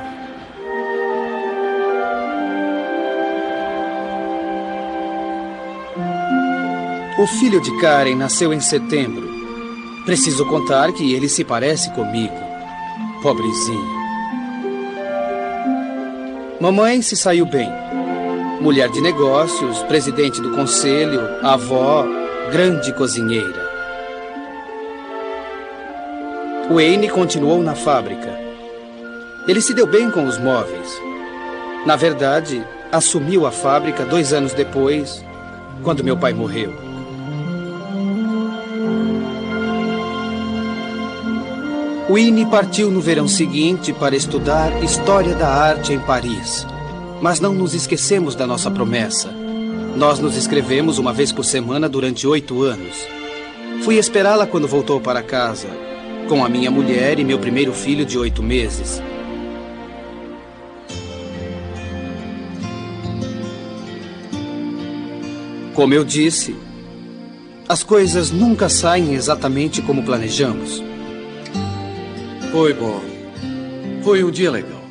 O 7.18 7.28
filho 7.28 7.62
de 7.62 7.72
Karen 7.80 8.16
nasceu 8.16 8.52
em 8.54 8.60
setembro. 8.60 9.32
Preciso 10.06 10.46
contar 10.46 10.92
que 10.92 11.14
ele 11.14 11.30
se 11.30 11.44
parece 11.44 11.90
comigo. 11.92 12.34
Pobrezinho. 13.22 14.04
Mamãe 16.60 17.02
se 17.02 17.16
saiu 17.16 17.46
bem. 17.46 17.70
Mulher 18.64 18.88
de 18.88 19.02
negócios, 19.02 19.84
presidente 19.84 20.42
do 20.42 20.52
conselho, 20.52 21.20
avó, 21.44 22.06
grande 22.50 22.94
cozinheira. 22.94 23.70
Wayne 26.72 27.10
continuou 27.10 27.62
na 27.62 27.76
fábrica. 27.76 28.40
Ele 29.50 29.60
se 29.60 29.74
deu 29.74 29.86
bem 29.86 30.10
com 30.10 30.26
os 30.26 30.38
móveis. 30.38 30.98
Na 31.86 31.98
verdade, 31.98 32.66
assumiu 32.90 33.46
a 33.46 33.52
fábrica 33.52 34.06
dois 34.06 34.32
anos 34.32 34.54
depois, 34.54 35.22
quando 35.84 36.02
meu 36.02 36.16
pai 36.16 36.32
morreu. 36.32 36.74
Winnie 42.10 42.46
partiu 42.46 42.90
no 42.90 43.02
verão 43.02 43.28
seguinte 43.28 43.92
para 43.92 44.16
estudar 44.16 44.82
História 44.82 45.36
da 45.36 45.50
Arte 45.50 45.92
em 45.92 46.00
Paris. 46.00 46.66
Mas 47.24 47.40
não 47.40 47.54
nos 47.54 47.74
esquecemos 47.74 48.36
da 48.36 48.46
nossa 48.46 48.70
promessa. 48.70 49.32
Nós 49.96 50.20
nos 50.20 50.36
escrevemos 50.36 50.98
uma 50.98 51.14
vez 51.14 51.32
por 51.32 51.46
semana 51.46 51.88
durante 51.88 52.28
oito 52.28 52.64
anos. 52.64 53.08
Fui 53.82 53.96
esperá-la 53.96 54.46
quando 54.46 54.68
voltou 54.68 55.00
para 55.00 55.24
casa, 55.24 55.70
com 56.28 56.44
a 56.44 56.50
minha 56.50 56.70
mulher 56.70 57.20
e 57.20 57.24
meu 57.24 57.40
primeiro 57.40 57.72
filho 57.72 58.06
de 58.06 58.20
oito 58.20 58.44
meses. 58.44 59.02
Como 65.74 65.94
eu 65.94 66.04
disse, 66.04 66.58
as 67.70 67.84
coisas 67.84 68.32
nunca 68.32 68.68
saem 68.68 69.14
exatamente 69.14 69.82
como 69.82 70.04
planejamos. 70.04 70.84
Foi 72.52 72.74
bom. 72.74 73.02
Foi 74.04 74.26
um 74.26 74.30
dia 74.30 74.52
legal. 74.52 74.83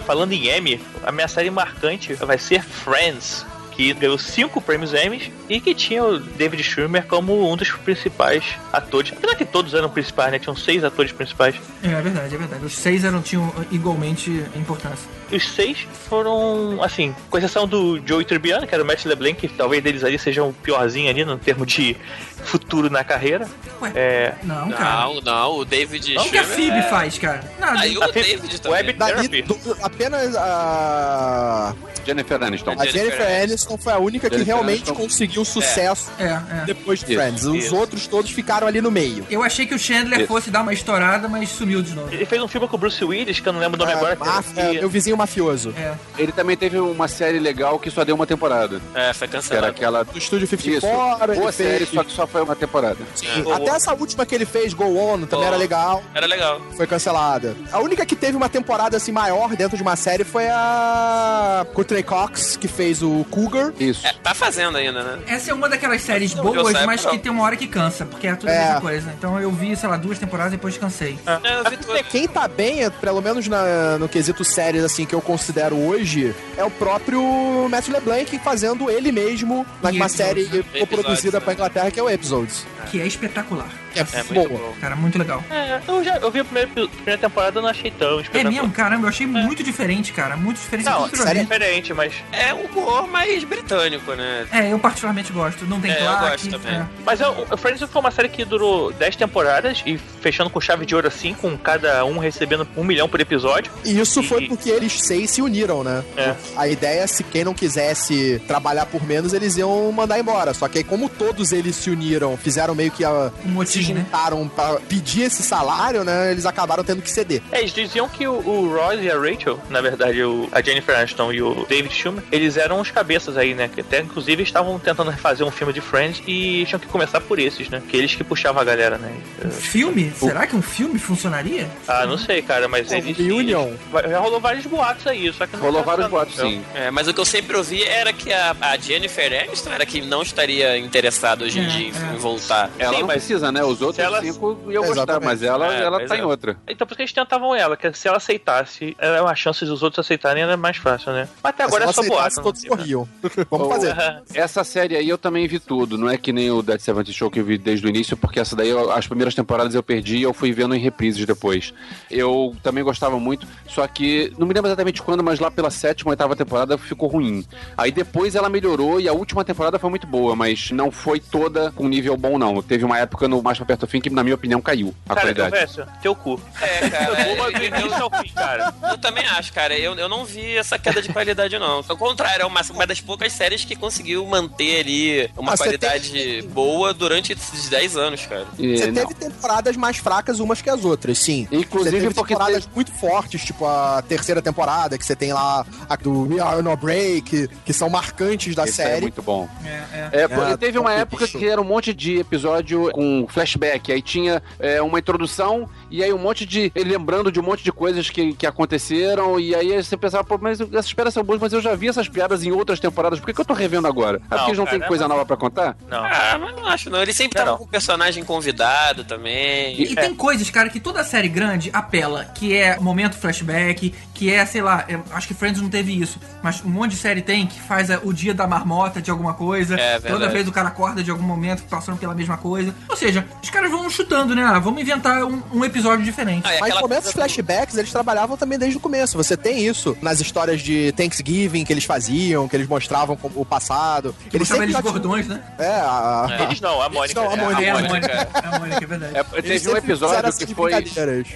Falando 0.00 0.32
em 0.32 0.48
Emmy, 0.48 0.80
a 1.02 1.12
minha 1.12 1.28
série 1.28 1.50
marcante 1.50 2.14
vai 2.14 2.38
ser 2.38 2.62
Friends. 2.62 3.46
Que 3.72 3.94
ganhou 3.94 4.18
cinco 4.18 4.60
prêmios 4.60 4.92
Emmys 4.92 5.30
e 5.48 5.58
que 5.58 5.74
tinha 5.74 6.04
o 6.04 6.18
David 6.18 6.62
Schwimmer 6.62 7.06
como 7.06 7.50
um 7.50 7.56
dos 7.56 7.70
principais 7.70 8.44
atores. 8.70 9.14
Que 9.40 9.44
todos 9.46 9.72
eram 9.72 9.88
principais, 9.88 10.30
né? 10.30 10.38
Tinham 10.38 10.54
seis 10.54 10.84
atores 10.84 11.12
principais. 11.12 11.54
É, 11.82 11.88
é 11.88 12.00
verdade, 12.02 12.34
é 12.34 12.38
verdade. 12.38 12.62
Os 12.62 12.74
seis 12.76 13.04
eram, 13.04 13.22
tinham 13.22 13.50
igualmente 13.70 14.30
importância. 14.54 15.08
Os 15.32 15.48
seis 15.54 15.86
foram, 16.10 16.82
assim, 16.82 17.14
com 17.30 17.38
exceção 17.38 17.66
do 17.66 17.98
Joey 18.04 18.24
Tribbiani, 18.26 18.66
que 18.66 18.74
era 18.74 18.84
o 18.84 18.86
Matt 18.86 19.06
LeBlanc, 19.06 19.34
que 19.40 19.48
talvez 19.48 19.82
deles 19.82 20.04
ali 20.04 20.18
sejam 20.18 20.50
o 20.50 20.52
piorzinho 20.52 21.08
ali 21.08 21.24
no 21.24 21.38
termo 21.38 21.64
de 21.64 21.96
futuro 22.44 22.90
na 22.90 23.02
carreira. 23.02 23.48
Ué, 23.80 23.92
É, 23.94 24.34
Não, 24.42 24.68
cara. 24.72 25.06
Não, 25.06 25.20
não, 25.22 25.56
o 25.58 25.64
David 25.64 26.14
Não 26.14 26.26
o 26.26 26.30
que 26.30 26.36
a 26.36 26.44
Phoebe 26.44 26.76
é- 26.78 26.82
faz, 26.82 27.16
cara. 27.16 27.40
Nada. 27.58 27.80
Aí 27.80 27.96
o 27.96 28.00
David 28.12 28.60
também. 28.60 28.76
Web 28.78 28.92
Therapy. 28.94 29.42
do- 29.42 29.76
apenas 29.82 30.36
a, 30.36 31.74
Jennifer 32.04 32.42
Aniston. 32.42 32.74
a 32.78 32.86
Jennifer 32.86 33.42
Aniston 33.42 33.76
foi 33.78 33.92
a 33.92 33.98
única 33.98 34.28
que 34.28 34.34
Jennifer 34.36 34.54
realmente 34.54 34.88
Aniston. 34.88 34.94
conseguiu 34.94 35.44
sucesso 35.44 36.10
É, 36.18 36.24
é. 36.24 36.40
depois 36.66 37.00
de 37.00 37.06
Isso, 37.12 37.14
Friends. 37.14 37.44
Os 37.44 37.64
isso. 37.66 37.76
outros 37.76 38.06
todos 38.06 38.30
ficaram 38.30 38.66
ali 38.66 38.80
no 38.80 38.90
meio. 38.90 39.24
Eu 39.30 39.42
achei 39.42 39.66
que 39.66 39.74
o 39.74 39.78
Chandler 39.78 40.20
Isso. 40.20 40.28
fosse 40.28 40.50
dar 40.50 40.62
uma 40.62 40.72
estourada, 40.72 41.28
mas 41.28 41.48
sumiu 41.50 41.82
de 41.82 41.94
novo. 41.94 42.12
Ele 42.12 42.24
fez 42.26 42.42
um 42.42 42.48
filme 42.48 42.66
com 42.68 42.76
o 42.76 42.78
Bruce 42.78 43.02
Willis, 43.04 43.40
que 43.40 43.48
eu 43.48 43.52
não 43.52 43.60
lembro 43.60 43.76
o 43.76 43.84
nome 43.84 43.92
Ah, 43.92 43.96
agora. 43.96 44.16
máfia, 44.16 44.70
que- 44.70 44.80
meu 44.80 44.88
vizinho 44.88 45.16
mafioso. 45.16 45.72
É. 45.76 45.94
Ele 46.18 46.32
também 46.32 46.56
teve 46.56 46.78
uma 46.78 47.08
série 47.08 47.38
legal 47.38 47.78
que 47.78 47.90
só 47.90 48.04
deu 48.04 48.14
uma 48.14 48.26
temporada. 48.26 48.80
É, 48.94 49.12
foi 49.12 49.28
Que 49.28 49.36
era 49.54 49.68
aquela. 49.68 50.04
Do 50.04 50.18
Estúdio 50.18 50.44
Isso. 50.44 50.56
54, 50.56 51.32
ele 51.32 51.40
Boa 51.40 51.52
série, 51.52 51.78
fez... 51.86 51.90
só 51.90 52.04
que 52.04 52.12
só 52.12 52.26
foi 52.26 52.42
uma 52.42 52.56
temporada. 52.56 52.98
Sim, 53.14 53.26
Até 53.52 53.70
essa 53.70 53.94
última 53.94 54.26
que 54.26 54.34
ele 54.34 54.44
fez, 54.46 54.74
Go 54.74 54.96
On, 54.98 55.20
também 55.26 55.46
era 55.46 55.56
legal. 55.56 56.02
Era 56.14 56.26
legal. 56.26 56.60
Foi 56.76 56.86
cancelada. 56.86 57.54
A 57.72 57.78
única 57.80 58.04
que 58.04 58.16
teve 58.16 58.36
uma 58.36 58.48
temporada 58.48 58.96
assim 58.96 59.12
maior 59.12 59.54
dentro 59.56 59.76
de 59.76 59.82
uma 59.82 59.96
série 59.96 60.24
foi 60.24 60.48
a 60.48 61.66
Courtney 61.74 62.02
Cox, 62.02 62.56
que 62.56 62.68
fez 62.68 63.02
o 63.02 63.24
Cougar. 63.30 63.72
Isso. 63.78 64.06
É, 64.06 64.12
tá 64.22 64.34
fazendo 64.34 64.76
ainda, 64.78 65.02
né? 65.02 65.18
Essa 65.26 65.50
é 65.50 65.54
uma 65.54 65.68
daquelas 65.68 66.02
séries 66.02 66.34
boas, 66.34 66.72
mas 66.84 67.04
que 67.04 67.18
tem 67.18 67.30
uma 67.30 67.44
hora 67.44 67.56
que 67.56 67.66
cansa, 67.66 68.04
porque 68.04 68.26
é 68.26 68.34
tudo 68.34 68.48
a 68.48 68.52
É. 68.52 68.64
mesma 68.64 68.80
coisa. 68.80 69.14
Então 69.20 69.38
eu 69.38 69.50
vi, 69.50 69.76
sei 69.76 69.86
lá, 69.86 69.98
duas 69.98 70.18
temporadas 70.18 70.54
e 70.54 70.56
depois 70.56 70.78
cansei. 70.78 71.18
É, 71.26 71.58
eu 71.58 71.70
vi 71.70 71.76
tudo. 71.76 72.02
Quem 72.04 72.26
tá 72.26 72.48
bem, 72.48 72.84
é, 72.84 72.88
pelo 72.88 73.20
menos 73.20 73.46
na- 73.48 73.98
no 73.98 74.08
quesito 74.08 74.42
séries 74.42 74.82
assim 74.82 75.04
que 75.04 75.14
eu 75.14 75.20
considero 75.20 75.76
hoje, 75.76 76.34
é 76.56 76.64
o 76.64 76.70
próprio 76.70 77.22
Matthew 77.68 77.92
LeBlanc 77.92 78.38
fazendo 78.38 78.90
ele 78.90 79.12
mesmo 79.12 79.66
numa 79.82 80.08
série 80.08 80.44
né? 80.44 80.62
produzida 80.86 81.36
Episodes, 81.36 81.44
pra 81.44 81.52
Inglaterra, 81.52 81.90
que 81.90 82.00
é 82.00 82.02
o 82.02 82.08
Episodes. 82.08 82.64
Que 82.90 82.98
é 82.98 83.06
espetacular. 83.06 83.68
Que 83.92 83.98
é, 84.00 84.06
É 84.12 84.22
muito 84.22 84.48
boa. 84.48 84.48
bom. 84.48 84.74
Cara, 84.80 84.96
muito 84.96 85.18
legal. 85.18 85.44
É, 85.50 85.80
eu 85.86 86.02
já 86.02 86.16
eu 86.16 86.30
vi 86.30 86.40
a 86.40 86.44
primeira, 86.44 86.68
primeira 86.68 87.18
temporada 87.20 87.58
e 87.58 87.62
não 87.62 87.68
achei 87.68 87.90
tão 87.90 88.18
É 88.18 88.22
espetacular. 88.22 88.52
mesmo, 88.52 88.70
caramba, 88.72 89.04
eu 89.04 89.08
achei 89.10 89.26
muito 89.26 89.62
diferente, 89.62 90.12
cara. 90.12 90.34
Muito 90.36 90.56
diferente 90.58 90.86
Não, 90.86 91.06
eu 91.06 91.16
série 91.16 91.40
é 91.40 91.42
diferente, 91.42 91.92
mas. 91.92 92.14
É 92.32 92.54
um 92.54 92.64
humor 92.66 93.06
mais 93.06 93.44
britânico, 93.44 94.14
né? 94.14 94.46
É, 94.50 94.72
eu 94.72 94.78
particularmente 94.78 95.30
gosto. 95.32 95.66
Não 95.66 95.78
tem 95.80 95.90
É, 95.90 95.94
eu 96.00 96.06
Clark. 96.06 96.30
gosto 96.30 96.48
também. 96.50 96.78
é. 96.80 96.86
Mas 97.04 97.20
eu, 97.20 97.46
o 97.50 97.56
Friends 97.56 97.82
foi 97.82 98.00
uma 98.00 98.10
série 98.10 98.28
que 98.28 98.44
durou 98.44 98.92
10 98.92 99.09
temporadas 99.16 99.82
e 99.86 99.98
fechando 99.98 100.50
com 100.50 100.60
chave 100.60 100.84
de 100.86 100.94
ouro 100.94 101.06
assim, 101.08 101.34
com 101.34 101.56
cada 101.56 102.04
um 102.04 102.18
recebendo 102.18 102.66
um 102.76 102.84
milhão 102.84 103.08
por 103.08 103.20
episódio. 103.20 103.72
E 103.84 103.98
isso 103.98 104.22
foi 104.22 104.44
E- 104.44 104.48
porque 104.48 104.70
eles 104.70 104.92
seis 105.02 105.30
se 105.30 105.42
uniram, 105.42 105.82
né? 105.84 106.02
É. 106.16 106.34
A 106.56 106.68
ideia 106.68 107.00
é 107.00 107.06
se 107.06 107.22
quem 107.24 107.44
não 107.44 107.54
quisesse 107.54 108.40
trabalhar 108.46 108.86
por 108.86 109.02
menos, 109.04 109.32
eles 109.32 109.56
iam 109.56 109.90
mandar 109.92 110.18
embora. 110.18 110.52
Só 110.54 110.68
que 110.68 110.78
aí, 110.78 110.84
como 110.84 111.08
todos 111.08 111.52
eles 111.52 111.76
se 111.76 111.90
uniram, 111.90 112.36
fizeram 112.36 112.74
meio 112.74 112.90
que 112.90 113.04
a, 113.04 113.30
Um 113.44 113.48
motim, 113.50 113.82
se 113.82 113.92
né? 113.92 114.00
juntaram 114.00 114.48
pra 114.48 114.80
pedir 114.88 115.22
esse 115.22 115.42
salário, 115.42 116.04
né? 116.04 116.30
Eles 116.30 116.46
acabaram 116.46 116.84
tendo 116.84 117.02
que 117.02 117.10
ceder. 117.10 117.42
É, 117.52 117.60
eles 117.60 117.72
diziam 117.72 118.08
que 118.08 118.26
o, 118.26 118.32
o 118.32 118.74
Ross 118.74 118.98
e 119.00 119.10
a 119.10 119.18
Rachel, 119.18 119.58
na 119.70 119.80
verdade, 119.80 120.22
o, 120.22 120.48
a 120.52 120.60
Jennifer 120.60 120.96
Aniston 120.98 121.32
e 121.32 121.42
o 121.42 121.66
David 121.68 121.94
Schumer, 121.94 122.22
eles 122.30 122.56
eram 122.56 122.80
os 122.80 122.90
cabeças 122.90 123.36
aí, 123.36 123.54
né? 123.54 123.68
Que 123.72 123.80
até 123.80 124.00
inclusive 124.00 124.42
estavam 124.42 124.78
tentando 124.78 125.12
fazer 125.12 125.44
um 125.44 125.50
filme 125.50 125.72
de 125.72 125.80
Friends 125.80 126.22
e 126.26 126.64
tinham 126.66 126.78
que 126.80 126.86
começar 126.86 127.20
por 127.20 127.38
esses, 127.38 127.68
né? 127.68 127.82
Que 127.88 127.96
eles 127.96 128.14
que 128.14 128.24
puxavam 128.24 128.60
a 128.60 128.64
galera, 128.64 128.98
né? 129.00 129.12
Eu- 129.42 129.50
Filme? 129.50 130.12
Será 130.16 130.46
que 130.46 130.54
um 130.56 130.62
filme 130.62 130.98
funcionaria? 130.98 131.68
Ah, 131.88 132.06
não 132.06 132.16
sei, 132.18 132.42
cara, 132.42 132.68
mas 132.68 132.90
É, 132.92 132.98
eles. 132.98 133.16
Reunion. 133.16 133.68
eles- 133.94 134.10
Já 134.10 134.18
rolou 134.18 134.40
vários 134.40 134.66
boatos 134.66 135.06
aí, 135.06 135.32
só 135.32 135.46
que 135.46 135.56
não 135.56 135.62
Rolou 135.64 135.80
tá 135.82 135.86
vários 135.90 136.06
boatos, 136.08 136.36
não. 136.36 136.48
sim. 136.50 136.62
É, 136.74 136.90
mas 136.90 137.08
o 137.08 137.14
que 137.14 137.20
eu 137.20 137.24
sempre 137.24 137.56
ouvi 137.56 137.82
era 137.82 138.12
que 138.12 138.32
a, 138.32 138.54
a 138.60 138.76
Jennifer 138.76 139.42
Aniston 139.44 139.70
era 139.70 139.84
que 139.86 140.00
não 140.00 140.22
estaria 140.22 140.76
interessada 140.78 141.44
hoje 141.44 141.58
em 141.60 141.64
É, 141.64 141.68
dia 141.68 141.88
em, 141.88 141.92
é. 141.92 142.14
em 142.14 142.18
voltar. 142.18 142.70
Ela 142.78 142.92
Sim, 142.94 143.00
não 143.00 143.06
mas 143.06 143.16
precisa, 143.16 143.52
né? 143.52 143.62
Os 143.64 143.80
outros 143.82 143.98
ela- 144.04 144.20
cinco 144.20 144.58
iam 144.68 144.82
gostar, 144.82 145.02
Exatamente. 145.02 145.24
mas 145.24 145.42
ela, 145.42 145.74
É, 145.74 145.82
ela 145.82 146.06
tá 146.06 146.16
é. 146.16 146.18
em 146.18 146.22
outra. 146.22 146.56
Então 146.68 146.86
por 146.86 146.96
que 146.96 147.02
eles 147.02 147.12
tentavam 147.12 147.54
ela, 147.54 147.76
que 147.76 147.92
se 147.92 148.08
ela 148.08 148.16
aceitasse, 148.18 148.96
era 148.98 149.22
a 149.22 149.34
chance 149.34 149.64
dos 149.64 149.82
outros 149.82 150.04
aceitarem 150.04 150.42
era 150.42 150.56
mais 150.56 150.76
fácil, 150.76 151.12
né? 151.12 151.28
Mas 151.42 151.50
até 151.50 151.64
agora 151.64 151.84
é 151.84 151.88
Se 151.88 151.94
só 151.94 152.02
boato. 152.02 152.42
todos 152.42 152.64
corriam. 152.64 153.08
Vamos 153.50 153.68
fazer. 153.68 153.94
Essa 154.34 154.64
série 154.64 154.96
aí 154.96 155.08
eu 155.08 155.18
também 155.18 155.46
vi 155.46 155.58
tudo, 155.58 155.96
não 155.98 156.08
é 156.08 156.16
que 156.16 156.32
nem 156.32 156.50
o 156.50 156.62
Dead 156.62 156.80
Seventy 156.80 157.12
Show 157.12 157.30
que 157.30 157.40
eu 157.40 157.44
vi 157.44 157.58
desde 157.58 157.86
o 157.86 157.88
início, 157.88 158.16
porque 158.16 158.40
essa 158.40 158.54
daí, 158.56 158.68
eu- 158.68 158.79
as 158.92 159.06
primeiras 159.06 159.34
temporadas 159.34 159.74
eu 159.74 159.82
perdi 159.82 160.18
e 160.18 160.22
eu 160.22 160.32
fui 160.32 160.52
vendo 160.52 160.74
em 160.74 160.78
reprises 160.78 161.24
depois. 161.26 161.72
Eu 162.10 162.54
também 162.62 162.82
gostava 162.84 163.18
muito, 163.18 163.46
só 163.68 163.86
que 163.86 164.32
não 164.38 164.46
me 164.46 164.54
lembro 164.54 164.68
exatamente 164.68 165.02
quando, 165.02 165.22
mas 165.22 165.38
lá 165.40 165.50
pela 165.50 165.70
sétima, 165.70 166.10
oitava 166.10 166.34
temporada 166.36 166.78
ficou 166.78 167.08
ruim. 167.08 167.44
Aí 167.76 167.90
depois 167.90 168.34
ela 168.34 168.48
melhorou 168.48 169.00
e 169.00 169.08
a 169.08 169.12
última 169.12 169.44
temporada 169.44 169.78
foi 169.78 169.90
muito 169.90 170.06
boa, 170.06 170.34
mas 170.36 170.70
não 170.70 170.90
foi 170.90 171.20
toda 171.20 171.70
com 171.72 171.88
nível 171.88 172.16
bom, 172.16 172.38
não. 172.38 172.62
Teve 172.62 172.84
uma 172.84 172.98
época 172.98 173.26
no 173.28 173.42
Mais 173.42 173.58
pra 173.58 173.66
Perto 173.66 173.80
do 173.80 173.86
Fim 173.86 174.00
que, 174.00 174.10
na 174.10 174.22
minha 174.22 174.34
opinião, 174.34 174.60
caiu 174.60 174.94
a 175.08 175.14
Cara, 175.14 175.20
qualidade. 175.20 175.54
Elvésio, 175.56 175.86
teu 176.02 176.14
cu. 176.14 176.40
É, 176.60 176.84
Eu 176.86 176.90
cara. 176.90 177.90
eu- 178.00 178.22
fim, 178.22 178.32
cara. 178.34 178.74
Eu 178.90 178.98
também 178.98 179.24
acho, 179.26 179.52
cara. 179.52 179.76
Eu, 179.78 179.94
eu 179.94 180.08
não 180.08 180.24
vi 180.24 180.56
essa 180.56 180.78
queda 180.78 181.00
de 181.02 181.08
qualidade, 181.12 181.58
não. 181.58 181.82
Ao 181.88 181.96
contrário, 181.96 182.42
é 182.42 182.46
uma, 182.46 182.60
uma 182.70 182.86
das 182.86 183.00
poucas 183.00 183.32
séries 183.32 183.64
que 183.64 183.74
conseguiu 183.76 184.24
manter 184.26 184.80
ali 184.80 185.30
uma 185.36 185.52
Ah, 185.54 185.56
qualidade 185.56 186.42
boa 186.52 186.92
durante 186.92 187.32
esses 187.32 187.68
10 187.68 187.96
anos, 187.96 188.26
cara. 188.26 188.46
E, 188.58 188.69
Você 188.76 188.86
não. 188.86 188.94
teve 188.94 189.14
temporadas 189.14 189.76
mais 189.76 189.96
fracas 189.98 190.40
umas 190.40 190.60
que 190.62 190.70
as 190.70 190.84
outras, 190.84 191.18
sim. 191.18 191.46
Inclusive 191.50 191.90
você 191.96 192.02
teve 192.02 192.14
porque 192.14 192.34
temporadas 192.34 192.64
teve- 192.64 192.74
muito 192.74 192.92
fortes, 192.92 193.42
tipo 193.44 193.64
a 193.66 194.02
terceira 194.06 194.40
temporada, 194.42 194.96
que 194.98 195.04
você 195.04 195.14
tem 195.16 195.32
lá 195.32 195.64
a 195.88 195.96
do 195.96 196.28
We 196.28 196.40
Are 196.40 196.62
No 196.62 196.76
Break, 196.76 197.48
que 197.64 197.72
são 197.72 197.88
marcantes 197.90 198.54
da 198.54 198.64
Esse 198.64 198.82
é 198.82 198.86
série. 198.86 199.02
muito 199.02 199.22
bom. 199.22 199.48
É, 199.64 199.68
é. 200.12 200.22
É, 200.22 200.28
pô, 200.28 200.42
É, 200.42 200.56
teve 200.56 200.78
uma 200.78 200.92
época 200.92 201.26
que 201.28 201.46
era 201.48 201.60
um 201.60 201.64
monte 201.64 201.92
de 201.94 202.18
episódio 202.18 202.90
com 202.92 203.26
flashback. 203.28 203.92
Aí 203.92 204.02
tinha 204.02 204.42
é, 204.58 204.80
uma 204.82 204.98
introdução 204.98 205.68
e 205.90 206.02
aí 206.02 206.12
um 206.12 206.18
monte 206.18 206.44
de. 206.46 206.70
ele 206.74 206.90
lembrando 206.90 207.30
de 207.32 207.40
um 207.40 207.42
monte 207.42 207.62
de 207.64 207.72
coisas 207.72 208.08
que, 208.10 208.32
que 208.34 208.46
aconteceram. 208.46 209.38
E 209.40 209.54
aí 209.54 209.82
você 209.82 209.96
pensava, 209.96 210.24
pô, 210.24 210.38
mas 210.40 210.60
essas 210.60 210.92
piadas 210.92 211.12
são 211.14 211.22
boas, 211.22 211.40
mas 211.40 211.52
eu 211.52 211.60
já 211.60 211.74
vi 211.74 211.88
essas 211.88 212.08
piadas 212.08 212.44
em 212.44 212.52
outras 212.52 212.78
temporadas. 212.80 213.18
Por 213.20 213.26
que, 213.26 213.32
que 213.34 213.40
eu 213.40 213.44
tô 213.44 213.54
revendo 213.54 213.86
agora? 213.88 214.18
É 214.18 214.20
Não, 214.20 214.28
porque 214.38 214.50
eles 214.50 214.58
não 214.58 214.64
cara, 214.64 214.78
têm 214.78 214.88
coisa 214.88 215.04
é- 215.04 215.08
nova 215.08 215.26
pra 215.26 215.36
contar? 215.36 215.76
Não. 215.88 216.04
Ah, 216.04 216.38
mas 216.40 216.56
não 216.56 216.66
acho, 216.66 216.90
não. 216.90 217.02
Ele 217.02 217.12
sempre 217.12 217.38
Não, 217.38 217.44
tava 217.46 217.58
com 217.58 217.64
um 217.64 217.68
personagem 217.68 218.24
convidado 218.24 219.04
também. 219.04 219.80
E 219.82 219.94
tem 219.94 220.14
coisas, 220.14 220.48
cara, 220.50 220.68
que 220.68 220.80
toda 220.80 221.02
série 221.04 221.28
grande 221.28 221.70
apela, 221.72 222.24
que 222.24 222.54
é 222.54 222.78
momento 222.78 223.16
flashback, 223.16 223.92
que 224.14 224.32
é, 224.32 224.44
sei 224.46 224.62
lá, 224.62 224.84
eu 224.88 225.02
acho 225.12 225.26
que 225.26 225.34
Friends 225.34 225.60
não 225.60 225.68
teve 225.70 225.98
isso, 225.98 226.18
mas 226.42 226.62
um 226.64 226.68
monte 226.68 226.92
de 226.92 226.96
série 226.98 227.22
tem 227.22 227.46
que 227.46 227.58
faz 227.60 227.90
a- 227.90 228.00
o 228.04 228.12
dia 228.12 228.32
da 228.34 228.46
marmota 228.46 229.00
de 229.00 229.10
alguma 229.10 229.34
coisa, 229.34 229.78
É, 229.80 229.98
toda 229.98 230.28
vez 230.28 230.46
o 230.46 230.52
cara 230.52 230.68
acorda 230.68 231.02
de 231.02 231.10
algum 231.10 231.22
momento 231.24 231.62
passando 231.64 231.98
pela 231.98 232.14
mesma 232.14 232.36
coisa. 232.36 232.74
Ou 232.88 232.96
seja, 232.96 233.26
os 233.42 233.50
caras 233.50 233.70
vão 233.70 233.88
chutando, 233.90 234.34
né? 234.34 234.42
Ah, 234.44 234.58
vamos 234.58 234.80
inventar 234.82 235.24
um, 235.24 235.42
um 235.52 235.64
episódio 235.64 235.79
diferente. 236.04 236.42
Ah, 236.46 236.54
é 236.54 236.60
Mas 236.60 236.74
momentos 236.80 237.04
coisa- 237.04 237.12
flashbacks, 237.12 237.76
eles 237.76 237.90
trabalhavam 237.92 238.36
também 238.36 238.58
desde 238.58 238.76
o 238.76 238.80
começo. 238.80 239.16
Você 239.16 239.36
tem 239.36 239.66
isso 239.66 239.96
nas 240.02 240.20
histórias 240.20 240.60
de 240.60 240.92
Thanksgiving 240.92 241.64
que 241.64 241.72
eles 241.72 241.84
faziam, 241.84 242.48
que 242.48 242.56
eles 242.56 242.66
mostravam 242.68 243.18
o 243.34 243.44
passado. 243.44 244.14
Que 244.28 244.36
Eles 244.36 244.48
sempre 244.48 244.64
eles 244.64 244.74
já 244.74 244.80
tinham- 244.82 244.92
gordões, 244.94 245.26
né? 245.26 245.42
É, 245.58 245.66
a... 245.66 246.38
Eles 246.42 246.60
não, 246.60 246.80
a 246.80 246.88
Mônica. 246.88 247.20
não, 247.20 247.30
a 247.30 247.32
É, 247.32 247.36
Mônica. 247.36 247.62
É, 247.64 247.70
a 247.70 247.74
Mônica. 247.74 247.88
Mônica, 247.90 248.12
é 248.12 248.46
a 248.46 248.58
Mônica, 248.58 248.84
é 248.84 248.86
verdade. 248.86 249.16
É, 249.16 249.38
Eles 249.38 249.62
teve 249.62 249.74
um 249.74 249.76
episódio 249.78 250.26
essas 250.26 250.44
que 250.44 250.54
foi. 250.54 250.70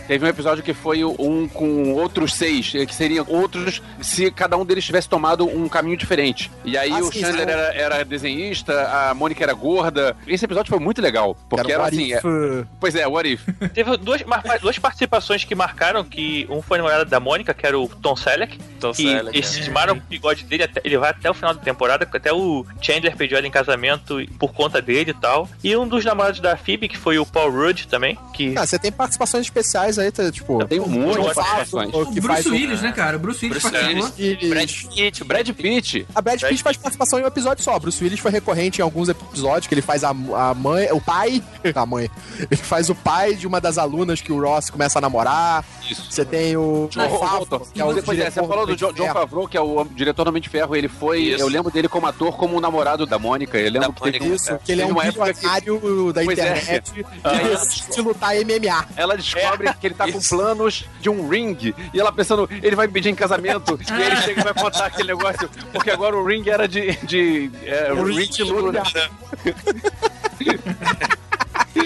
Teve 0.07 0.25
um 0.25 0.29
episódio 0.29 0.63
que 0.63 0.75
foi 0.75 1.05
um 1.05 1.49
com 1.49 1.93
outros 1.95 2.35
seis, 2.35 2.73
eh, 2.75 2.87
que 2.87 2.95
seriam 2.95 3.25
outros 3.29 3.83
se 4.01 4.31
cada 4.31 4.57
um 4.57 4.65
deles 4.65 4.85
tivesse 4.85 5.09
tomado 5.09 5.47
um 5.47 5.69
caminho 5.69 5.97
diferente. 5.97 6.51
E 6.65 6.77
aí 6.77 6.91
Ah, 6.93 6.99
o 7.01 7.13
sim, 7.13 7.21
Chandler 7.21 7.47
sim. 7.47 7.53
era, 7.53 7.75
era 7.75 8.05
desenhista, 8.05 8.89
a 9.11 9.15
Mônica 9.15 9.43
era 9.43 9.53
gorda. 9.53 10.17
Esse 10.27 10.45
episódio 10.45 10.71
foi 10.71 10.79
muito 10.79 11.01
legal. 11.01 11.37
Porque 11.49 11.73
Era 11.73 11.83
era, 11.85 11.89
assim. 11.93 12.13
É- 12.13 12.19
uh, 12.25 12.67
Pois 12.81 12.95
é, 12.95 13.07
What 13.07 13.33
If? 13.33 13.43
Teve 13.75 13.97
duas, 13.97 14.23
duas 14.61 14.79
participações 14.79 15.45
que 15.45 15.55
marcaram, 15.55 16.05
que 16.05 16.47
um 16.51 16.61
foi 16.61 16.79
namorado 16.79 17.09
da 17.09 17.21
Mônica, 17.21 17.55
que 17.55 17.67
era 17.67 17.79
o 17.79 17.89
Tom 17.89 18.17
Selleck. 18.17 18.59
Tom 18.81 18.93
que 18.93 19.03
Selleck, 19.03 19.37
eles 19.37 19.69
é. 19.69 19.93
o 19.93 19.95
bigode 19.95 20.45
dele, 20.45 20.65
até- 20.65 20.81
ele 20.85 20.99
vai 20.99 21.11
até 21.11 21.31
o 21.31 21.35
final 21.35 21.55
da 21.55 21.61
temporada, 21.61 22.09
até 22.11 22.33
o 22.33 22.67
Chandler 22.81 23.17
pediu 23.17 23.39
ela 23.39 23.47
em 23.47 23.51
casamento 23.51 24.19
por 24.39 24.53
conta 24.53 24.83
dele 24.83 25.11
e 25.13 25.15
tal. 25.15 25.49
E 25.63 25.77
um 25.77 25.87
dos 25.87 26.05
namorados 26.05 26.41
da 26.41 26.57
Phoebe, 26.57 26.89
que 26.89 26.97
foi 26.97 27.19
o 27.19 27.27
Paul 27.27 27.51
Rudd 27.51 27.87
também, 27.87 28.19
que... 28.33 28.55
Ah, 28.57 28.67
você 28.67 28.79
tem 28.79 28.91
participações 28.91 29.45
especiais 29.47 29.99
aí, 29.99 30.11
tá, 30.11 30.31
tipo. 30.31 30.65
Tem 30.65 30.81
muitas 30.81 31.17
John 31.17 31.35
participações. 31.35 31.91
Favreau, 31.91 32.03
O 32.03 32.13
Bruce 32.13 32.27
faz 32.27 32.47
Willis, 32.47 32.83
né, 32.83 32.93
cara? 32.93 33.17
O 33.17 33.21
Bruce 33.21 33.45
Willis 33.45 33.63
Bruce 33.63 33.77
participou. 33.77 34.13
Willis. 34.19 34.49
Brad 34.49 34.71
Pitt, 34.95 35.23
o 35.23 35.25
Brad 35.25 35.45
Brad 35.45 35.57
Pitt. 35.57 36.07
A 36.15 36.21
Brad 36.21 36.41
Pitt 36.41 36.63
faz 36.63 36.77
participação 36.77 37.19
em 37.19 37.23
um 37.23 37.27
episódio 37.27 37.63
só. 37.63 37.79
Bruce 37.79 38.03
Willis 38.03 38.21
foi 38.21 38.31
recorrente 38.31 38.81
em 38.81 38.83
alguns 38.83 39.09
episódios, 39.09 39.67
que 39.67 39.75
ele 39.75 39.83
faz 39.83 40.05
a, 40.05 40.11
a 40.11 40.55
mãe, 40.55 40.91
o 40.93 41.01
pai, 41.01 41.43
a 41.75 41.87
mãe, 41.87 42.11
ele 42.51 42.57
faz 42.57 42.89
o 42.89 42.95
pai 42.95 43.35
de 43.35 43.47
uma 43.47 43.61
das 43.61 43.79
alunas 43.79 44.21
que 44.25 44.33
o 44.33 44.41
Ross 44.41 44.71
começa 44.71 44.99
a 44.99 45.03
namorar. 45.03 45.65
Isso. 45.89 46.11
Você 46.11 46.25
tem 46.25 46.57
o 46.57 46.89
John 46.91 47.09
Favreau, 47.19 47.61
que 47.73 47.81
é 47.81 47.85
o 47.85 47.89
você, 47.89 48.03
pois 48.03 48.19
é, 48.19 48.23
você 48.25 48.31
diretor 48.31 48.49
falou 48.49 48.67
do 48.67 48.77
de 48.77 48.93
John. 48.93 49.13
Favreau, 49.13 49.49
que 49.49 49.57
é 49.57 49.61
o 49.61 49.85
diretor 49.85 50.25
do 50.25 50.29
Homem 50.29 50.43
de 50.43 50.49
Ferro. 50.49 50.75
Ele 50.75 50.89
foi. 50.89 51.21
Isso. 51.21 51.43
Eu 51.43 51.49
lembro 51.49 51.71
dele 51.71 51.89
como 51.89 52.07
ator, 52.07 52.37
como 52.37 52.57
o 52.57 52.61
namorado 52.61 53.07
da 53.07 53.19
Mônica. 53.19 53.59
Eu 53.59 53.71
lembro 53.71 53.89
Da 53.89 53.95
que 53.95 54.03
teve 54.03 54.19
Mônica. 54.21 54.37
Isso, 54.37 54.59
que 54.65 54.73
ele 54.73 54.83
é 54.83 54.87
um 54.87 54.91
uma 54.91 55.05
época 55.05 55.33
que- 55.35 55.41
bilionário 55.41 56.13
da 56.13 56.25
Pois 56.25 56.39
é. 56.39 56.59
internet 56.59 56.93
que 56.93 57.05
Ah. 57.23 57.31
decide 57.33 58.01
lutar 58.01 58.35
MMA. 58.37 58.87
Ela 58.97 59.17
descobre 59.17 59.73
que 59.75 59.87
ele 59.87 59.95
tá 59.95 60.11
com 60.11 60.19
Isso. 60.19 60.35
planos 60.35 60.85
de 61.01 61.11
um 61.11 61.29
ring. 61.29 61.75
E 61.93 62.01
ela 62.01 62.13
pensando, 62.13 62.49
ele 62.63 62.75
vai 62.77 62.87
me 62.87 62.93
pedir 62.93 63.11
em 63.11 63.15
casamento. 63.15 63.79
e 63.99 64.03
ele 64.03 64.17
chega 64.17 64.41
e 64.41 64.45
vai 64.45 64.55
contar 64.55 64.87
aquele 64.87 65.09
negócio. 65.09 65.49
Porque 65.73 65.91
agora 65.91 66.17
o 66.17 66.25
ring 66.27 66.49
era 66.49 66.67
de. 66.67 66.93
de 67.05 67.51
é, 67.65 67.93
Um 67.93 68.05
ring 68.05 68.29
de 68.29 68.43
luta. 68.43 68.83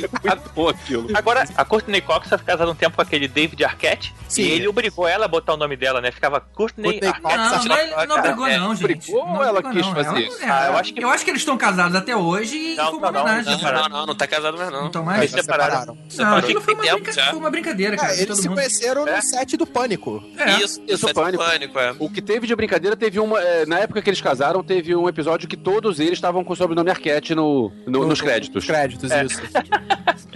Muito 0.24 0.51
bom 0.55 0.68
aquilo. 0.68 1.09
Agora, 1.14 1.44
a 1.57 1.64
Courtney 1.64 2.01
Cox 2.01 2.28
tá 2.28 2.38
casada 2.38 2.70
um 2.70 2.74
tempo 2.74 2.96
com 2.96 3.03
aquele 3.03 3.26
David 3.28 3.64
Arquette. 3.64 4.14
Sim. 4.28 4.42
E 4.42 4.51
ele 4.51 4.68
obrigou 4.68 5.07
ela 5.09 5.24
a 5.24 5.28
botar 5.28 5.55
o 5.55 5.57
nome 5.57 5.76
dela, 5.76 6.01
né? 6.01 6.11
Ficava 6.11 6.40
Courtney, 6.40 7.01
Courtney 7.01 7.09
Arquette. 7.09 7.36
Não, 7.38 7.51
não, 7.51 7.76
que- 7.76 7.82
ele 7.82 8.07
não 8.07 8.22
brigou 8.22 8.46
É, 8.46 8.59
não, 8.59 8.74
gente. 8.74 8.82
brigou 8.82 9.26
Não 9.26 9.36
ou 9.36 9.42
ela 9.44 9.62
quis 9.62 9.86
não. 9.86 9.94
fazer 9.94 10.18
isso? 10.20 10.42
é, 10.42 10.49
Ah, 10.51 10.66
eu 10.68 10.76
acho 10.76 10.92
que- 10.94 11.03
eu 11.05 11.09
acho 11.11 11.24
que 11.24 11.30
eles 11.30 11.40
estão 11.42 11.57
casados 11.57 11.96
até 11.96 12.14
hoje 12.16 12.57
e 12.57 12.74
Não, 12.76 12.86
foi 12.90 12.99
uma 12.99 13.07
não, 13.11 13.12
não, 13.12 13.20
homenagem. 13.26 13.53
não, 13.62 13.72
Não, 13.72 13.72
não, 13.82 13.88
não, 13.88 14.07
não 14.07 14.14
tá 14.14 14.26
casado 14.26 14.57
mais 14.59 14.70
não. 14.70 14.86
Então, 14.86 15.03
Eles 15.03 15.18
mas... 15.18 15.30
se 15.30 15.36
separaram. 15.42 15.96
Não, 16.16 16.36
aquilo 16.36 16.61
foi 16.61 16.74
uma, 16.74 16.82
Tempo 16.82 17.03
brinca- 17.03 17.22
foi 17.30 17.38
uma 17.38 17.51
brincadeira, 17.51 17.96
cara. 17.96 18.12
É, 18.12 18.16
eles 18.16 18.26
todo 18.26 18.36
se 18.36 18.49
mundo. 18.49 18.57
conheceram 18.59 19.05
no 19.05 19.11
É. 19.11 19.20
set 19.20 19.57
do 19.57 19.66
Pânico. 19.66 20.22
É. 20.36 20.51
Isso, 20.59 20.82
Isso, 20.86 21.09
é 21.09 21.12
pânico. 21.14 21.42
é. 21.42 21.94
O 21.99 22.09
que 22.11 22.20
teve 22.22 22.46
de 22.46 22.55
brincadeira, 22.55 22.96
teve 22.96 23.18
uma. 23.18 23.40
é, 23.40 23.66
na 23.66 23.78
época 23.78 24.03
que 24.03 24.11
eles 24.11 24.20
casaram, 24.20 24.62
teve 24.62 24.94
um 24.94 25.09
episódio 25.09 25.49
que 25.49 25.57
todos 25.57 26.01
eles 26.01 26.14
estavam 26.14 26.44
com 26.44 26.53
o 26.53 26.57
sobrenome 26.57 26.90
Arquette 26.90 27.34
no, 27.34 27.72
no- 27.86 28.07
nos 28.07 28.20
créditos. 28.20 28.64
Créditos, 28.66 29.11
É. 29.11 29.24
isso. 29.24 29.40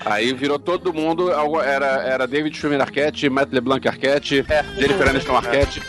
Aí 0.04 0.32
virou 0.32 0.58
todo 0.58 0.92
mundo. 0.92 1.30
Era, 1.60 2.02
era 2.02 2.26
David 2.26 2.54
Schwimmer 2.54 2.80
Arquette, 2.80 3.28
Matt 3.28 3.52
LeBlanc 3.52 3.86
Arquette, 3.86 4.44
Jennifer 4.76 5.08
Aniston 5.08 5.36
Arquette. 5.36 5.80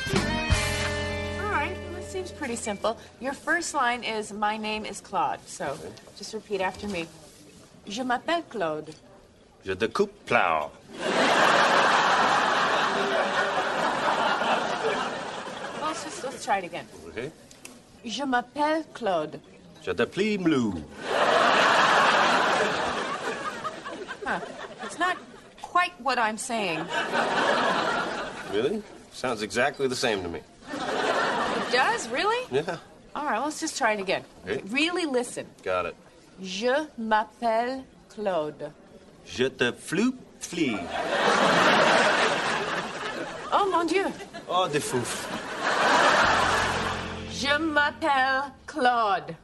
Pretty 2.37 2.55
simple. 2.57 2.97
Your 3.21 3.33
first 3.33 3.73
line 3.73 4.03
is 4.03 4.33
My 4.33 4.57
name 4.57 4.85
is 4.85 4.99
Claude. 4.99 5.39
So 5.47 5.77
just 6.17 6.33
repeat 6.33 6.59
after 6.59 6.89
me. 6.89 7.07
Je 7.87 8.03
m'appelle 8.03 8.43
Claude. 8.49 8.93
Je 9.65 9.73
découpe 9.73 10.11
plow. 10.25 10.69
Well, 15.79 15.87
let's 15.87 16.03
just 16.03 16.23
let's 16.25 16.43
try 16.43 16.57
it 16.57 16.65
again. 16.65 16.85
Okay. 17.07 17.31
Je 18.03 18.25
m'appelle 18.25 18.83
Claude. 18.93 19.39
Je 19.81 19.91
déplie 19.91 20.37
blue. 20.37 20.73
Huh. 24.25 24.39
It's 24.83 24.99
not 24.99 25.17
quite 25.61 25.93
what 26.01 26.17
I'm 26.17 26.37
saying. 26.37 26.85
Really? 28.51 28.81
Sounds 29.11 29.41
exactly 29.41 29.87
the 29.87 29.95
same 29.95 30.23
to 30.23 30.29
me. 30.29 30.39
It 30.71 31.71
does, 31.71 32.07
really? 32.09 32.47
Yeah, 32.51 32.77
All 33.15 33.25
right, 33.25 33.39
let's 33.39 33.59
just 33.59 33.77
try 33.77 33.93
it 33.93 33.99
again. 33.99 34.23
Okay. 34.47 34.61
Really 34.69 35.05
listen. 35.05 35.45
got 35.63 35.85
it. 35.85 35.95
Je 36.41 36.87
m'appelle 36.97 37.83
Claude. 38.09 38.71
Je 39.25 39.49
te 39.49 39.71
floop 39.71 40.15
flee. 40.39 40.77
Oh 43.51 43.69
mon 43.71 43.85
Dieu. 43.85 44.05
Oh, 44.49 44.67
des 44.67 44.79
fouf. 44.79 45.27
Je 47.31 47.57
m'appelle 47.57 48.51
Claude. 48.65 49.35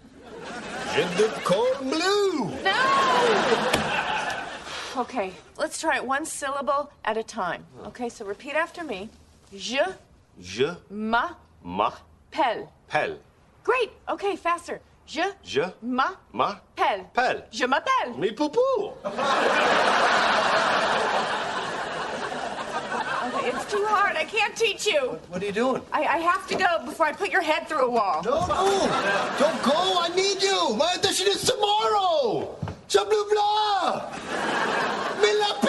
Je 0.96 1.02
décolle 1.18 1.78
blue. 1.82 2.50
No! 2.64 3.89
Okay, 5.00 5.32
let's 5.58 5.80
try 5.80 5.96
it 5.96 6.06
one 6.06 6.26
syllable 6.26 6.92
at 7.06 7.16
a 7.16 7.24
time. 7.24 7.66
Okay, 7.86 8.10
so 8.10 8.26
repeat 8.26 8.56
after 8.56 8.84
me. 8.84 9.08
Je 9.56 9.78
Je 10.42 10.66
m'appelle. 10.90 11.38
m'appelle. 11.64 13.18
Great. 13.64 13.92
Okay, 14.10 14.36
faster. 14.36 14.82
Je 15.08 15.22
Je 15.42 15.62
m'appelle. 15.82 16.60
m'appelle. 17.16 17.46
Je 17.52 17.66
m'appelle. 17.66 18.14
Me 18.18 18.32
poupou. 18.32 18.92
Okay, 23.28 23.48
it's 23.52 23.66
too 23.72 23.86
hard. 23.88 24.18
I 24.18 24.26
can't 24.26 24.54
teach 24.56 24.86
you. 24.86 25.18
What 25.30 25.42
are 25.42 25.46
you 25.46 25.54
doing? 25.54 25.82
I, 25.94 26.02
I 26.04 26.18
have 26.18 26.46
to 26.48 26.56
go 26.56 26.84
before 26.86 27.06
I 27.06 27.14
put 27.14 27.32
your 27.32 27.42
head 27.42 27.70
through 27.70 27.86
a 27.86 27.90
wall. 27.90 28.22
No, 28.26 28.46
no. 28.48 28.90
Don't 29.40 29.64
go. 29.64 29.78
I 30.02 30.10
need 30.14 30.42
you. 30.44 30.76
My 30.76 30.94
audition 30.98 31.28
is 31.28 31.44
tomorrow. 31.44 32.56
Je 32.90 32.98
bleu 32.98 33.24
blah. 33.30 34.10
Me 35.22 35.32
lapi. 35.38 35.69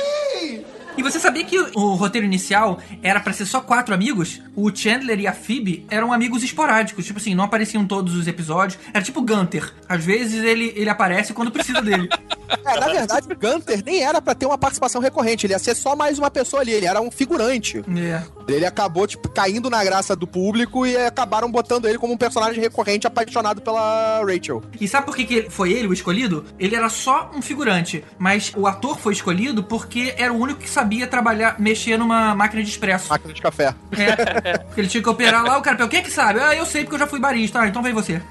E 0.96 1.02
você 1.02 1.18
sabia 1.18 1.44
que 1.44 1.58
o 1.58 1.94
roteiro 1.94 2.26
inicial 2.26 2.78
era 3.02 3.20
pra 3.20 3.32
ser 3.32 3.46
só 3.46 3.60
quatro 3.60 3.94
amigos? 3.94 4.40
O 4.54 4.74
Chandler 4.74 5.18
e 5.20 5.26
a 5.26 5.32
Phoebe 5.32 5.86
eram 5.88 6.12
amigos 6.12 6.42
esporádicos, 6.42 7.06
tipo 7.06 7.18
assim, 7.18 7.34
não 7.34 7.44
apareciam 7.44 7.82
em 7.82 7.86
todos 7.86 8.14
os 8.14 8.26
episódios. 8.26 8.78
Era 8.92 9.02
tipo 9.02 9.22
Gunter. 9.22 9.72
Às 9.88 10.04
vezes 10.04 10.44
ele, 10.44 10.72
ele 10.76 10.90
aparece 10.90 11.32
quando 11.32 11.50
precisa 11.50 11.80
dele. 11.80 12.08
É, 12.66 12.80
na 12.80 12.86
verdade, 12.88 13.28
o 13.32 13.36
Gunter 13.36 13.80
nem 13.86 14.02
era 14.02 14.20
pra 14.20 14.34
ter 14.34 14.44
uma 14.44 14.58
participação 14.58 15.00
recorrente, 15.00 15.46
ele 15.46 15.52
ia 15.52 15.58
ser 15.58 15.72
só 15.72 15.94
mais 15.94 16.18
uma 16.18 16.28
pessoa 16.28 16.62
ali, 16.62 16.72
ele 16.72 16.84
era 16.84 17.00
um 17.00 17.08
figurante. 17.08 17.80
É. 17.96 18.22
Ele 18.48 18.66
acabou, 18.66 19.06
tipo, 19.06 19.28
caindo 19.28 19.70
na 19.70 19.84
graça 19.84 20.16
do 20.16 20.26
público 20.26 20.84
e 20.84 20.96
acabaram 20.96 21.48
botando 21.48 21.86
ele 21.86 21.96
como 21.96 22.12
um 22.12 22.16
personagem 22.16 22.60
recorrente 22.60 23.06
apaixonado 23.06 23.62
pela 23.62 24.20
Rachel. 24.24 24.64
E 24.80 24.88
sabe 24.88 25.06
por 25.06 25.14
que, 25.14 25.24
que 25.24 25.48
foi 25.48 25.72
ele 25.72 25.86
o 25.86 25.92
escolhido? 25.92 26.44
Ele 26.58 26.74
era 26.74 26.88
só 26.88 27.30
um 27.32 27.40
figurante, 27.40 28.04
mas 28.18 28.52
o 28.56 28.66
ator 28.66 28.98
foi 28.98 29.12
escolhido 29.12 29.62
porque 29.62 30.12
era 30.18 30.32
o 30.32 30.36
único 30.36 30.58
que 30.58 30.68
sabia 30.68 30.79
trabalhar, 31.08 31.56
mexer 31.58 31.96
numa 31.96 32.34
máquina 32.34 32.62
de 32.62 32.68
expresso. 32.70 33.08
Máquina 33.08 33.32
de 33.34 33.40
café. 33.42 33.74
É, 33.92 34.58
porque 34.58 34.80
ele 34.80 34.88
tinha 34.88 35.02
que 35.02 35.08
operar 35.08 35.44
lá, 35.44 35.58
o 35.58 35.62
cara, 35.62 35.88
quem 35.88 36.00
é 36.00 36.02
que 36.02 36.10
sabe? 36.10 36.40
Ah, 36.40 36.54
eu 36.54 36.66
sei 36.66 36.82
porque 36.82 36.94
eu 36.96 37.00
já 37.00 37.06
fui 37.06 37.20
barista. 37.20 37.60
Ah, 37.60 37.68
então 37.68 37.82
vem 37.82 37.92
você. 37.92 38.20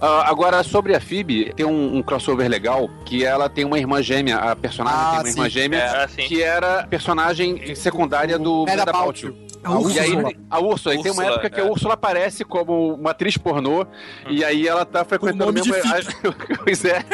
Ah, 0.00 0.24
agora, 0.28 0.62
sobre 0.62 0.94
a 0.94 1.00
Phoebe, 1.00 1.52
tem 1.54 1.64
um, 1.64 1.96
um 1.96 2.02
crossover 2.02 2.48
legal 2.48 2.88
que 3.06 3.24
ela 3.24 3.48
tem 3.48 3.64
uma 3.64 3.78
irmã 3.78 4.02
gêmea. 4.02 4.36
A 4.36 4.56
personagem 4.56 4.98
Ah, 5.00 5.10
tem 5.10 5.18
uma 5.20 5.28
irmã 5.30 5.44
sim. 5.44 5.50
gêmea 5.50 5.78
É, 5.78 6.06
que 6.06 6.42
era 6.42 6.86
personagem 6.86 7.74
secundária 7.74 8.38
do 8.38 8.64
Medabout. 8.64 8.92
Baltio. 8.92 9.36
A 9.64 9.70
E 9.92 9.98
aí, 9.98 10.12
Úrsula. 10.16 10.32
a 10.50 10.60
Úrsula. 10.60 10.94
E 10.94 11.02
tem 11.02 11.12
uma 11.12 11.22
Úrsula, 11.22 11.34
época 11.36 11.50
que 11.50 11.60
é. 11.60 11.62
a 11.62 11.66
Úrsula 11.70 11.94
aparece 11.94 12.44
como 12.44 12.94
uma 12.94 13.10
atriz 13.12 13.36
pornô 13.36 13.86
e 14.28 14.44
aí 14.44 14.66
ela 14.68 14.84
tá 14.84 15.04
frequentando 15.04 15.46
nome 15.46 15.60
de 15.60 15.70
mesmo. 15.70 15.92
pois 16.64 16.84
é. 16.84 17.04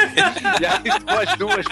E 0.60 0.66
aí 0.66 0.80
estão 0.96 1.18
as 1.18 1.36
duas. 1.38 1.66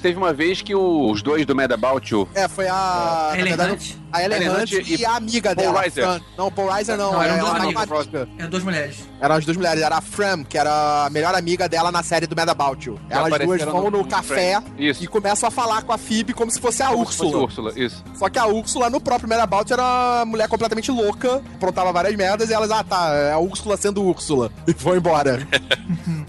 Teve 0.00 0.18
uma 0.18 0.32
vez 0.32 0.62
que 0.62 0.74
os 0.74 1.22
dois 1.22 1.44
do 1.46 1.54
Medabout, 1.54 2.14
o 2.14 2.28
É, 2.34 2.48
foi 2.48 2.66
a. 2.68 3.28
na 3.32 3.38
Ellen 3.38 3.56
verdade. 3.56 3.96
A 4.12 4.22
Ellen 4.24 4.48
Hunt 4.48 4.72
e, 4.72 4.96
e 4.96 5.04
a 5.04 5.16
amiga 5.16 5.54
Paul 5.54 5.66
dela. 5.66 5.80
Reiser. 5.82 6.04
Fran. 6.04 6.20
Não, 6.38 6.50
Paul 6.50 6.70
Reiser 6.70 6.96
não. 6.96 7.12
Não, 7.12 7.22
eram 7.22 7.38
duas 7.38 7.50
era 7.54 7.62
amigas. 7.64 7.90
uma 7.90 8.00
amiga. 8.00 8.28
É 8.38 8.46
duas 8.46 8.64
mulheres. 8.64 9.08
Eram 9.20 9.34
as 9.34 9.44
duas 9.44 9.56
mulheres. 9.56 9.82
Era 9.82 9.96
a 9.96 10.00
Fran, 10.00 10.44
que 10.44 10.56
era 10.56 11.06
a 11.06 11.10
melhor 11.10 11.34
amiga 11.34 11.68
dela 11.68 11.92
na 11.92 12.02
série 12.02 12.26
do 12.26 12.34
Medabout. 12.34 12.94
Elas 13.10 13.38
duas 13.40 13.62
vão 13.62 13.90
no- 13.90 13.98
no 13.98 14.06
café 14.06 14.62
e 14.78 15.06
começam 15.06 15.48
a 15.48 15.50
falar 15.50 15.82
com 15.82 15.92
a 15.92 15.98
Phoebe 15.98 16.32
como 16.32 16.50
se 16.50 16.60
fosse 16.60 16.82
a 16.82 16.88
como 16.88 17.04
se 17.10 17.16
fosse 17.18 17.34
Úrsula. 17.34 17.44
Úrsula, 17.44 17.72
isso. 17.76 18.02
Só 18.14 18.28
que 18.30 18.38
a 18.38 18.46
Úrsula, 18.46 18.88
no 18.88 19.00
próprio 19.00 19.28
Medabout, 19.28 19.70
era 19.72 19.82
uma 20.06 20.24
mulher 20.24 20.48
completamente 20.48 20.90
louca, 20.90 21.42
aprontava 21.54 21.92
várias 21.92 22.14
merdas, 22.16 22.50
e 22.50 22.52
elas, 22.52 22.70
ah, 22.70 22.84
tá, 22.84 23.10
é 23.12 23.32
a 23.32 23.38
Úrsula 23.38 23.76
sendo 23.76 24.02
Úrsula. 24.02 24.50
E 24.66 24.72
vão 24.72 24.96
embora. 24.96 25.46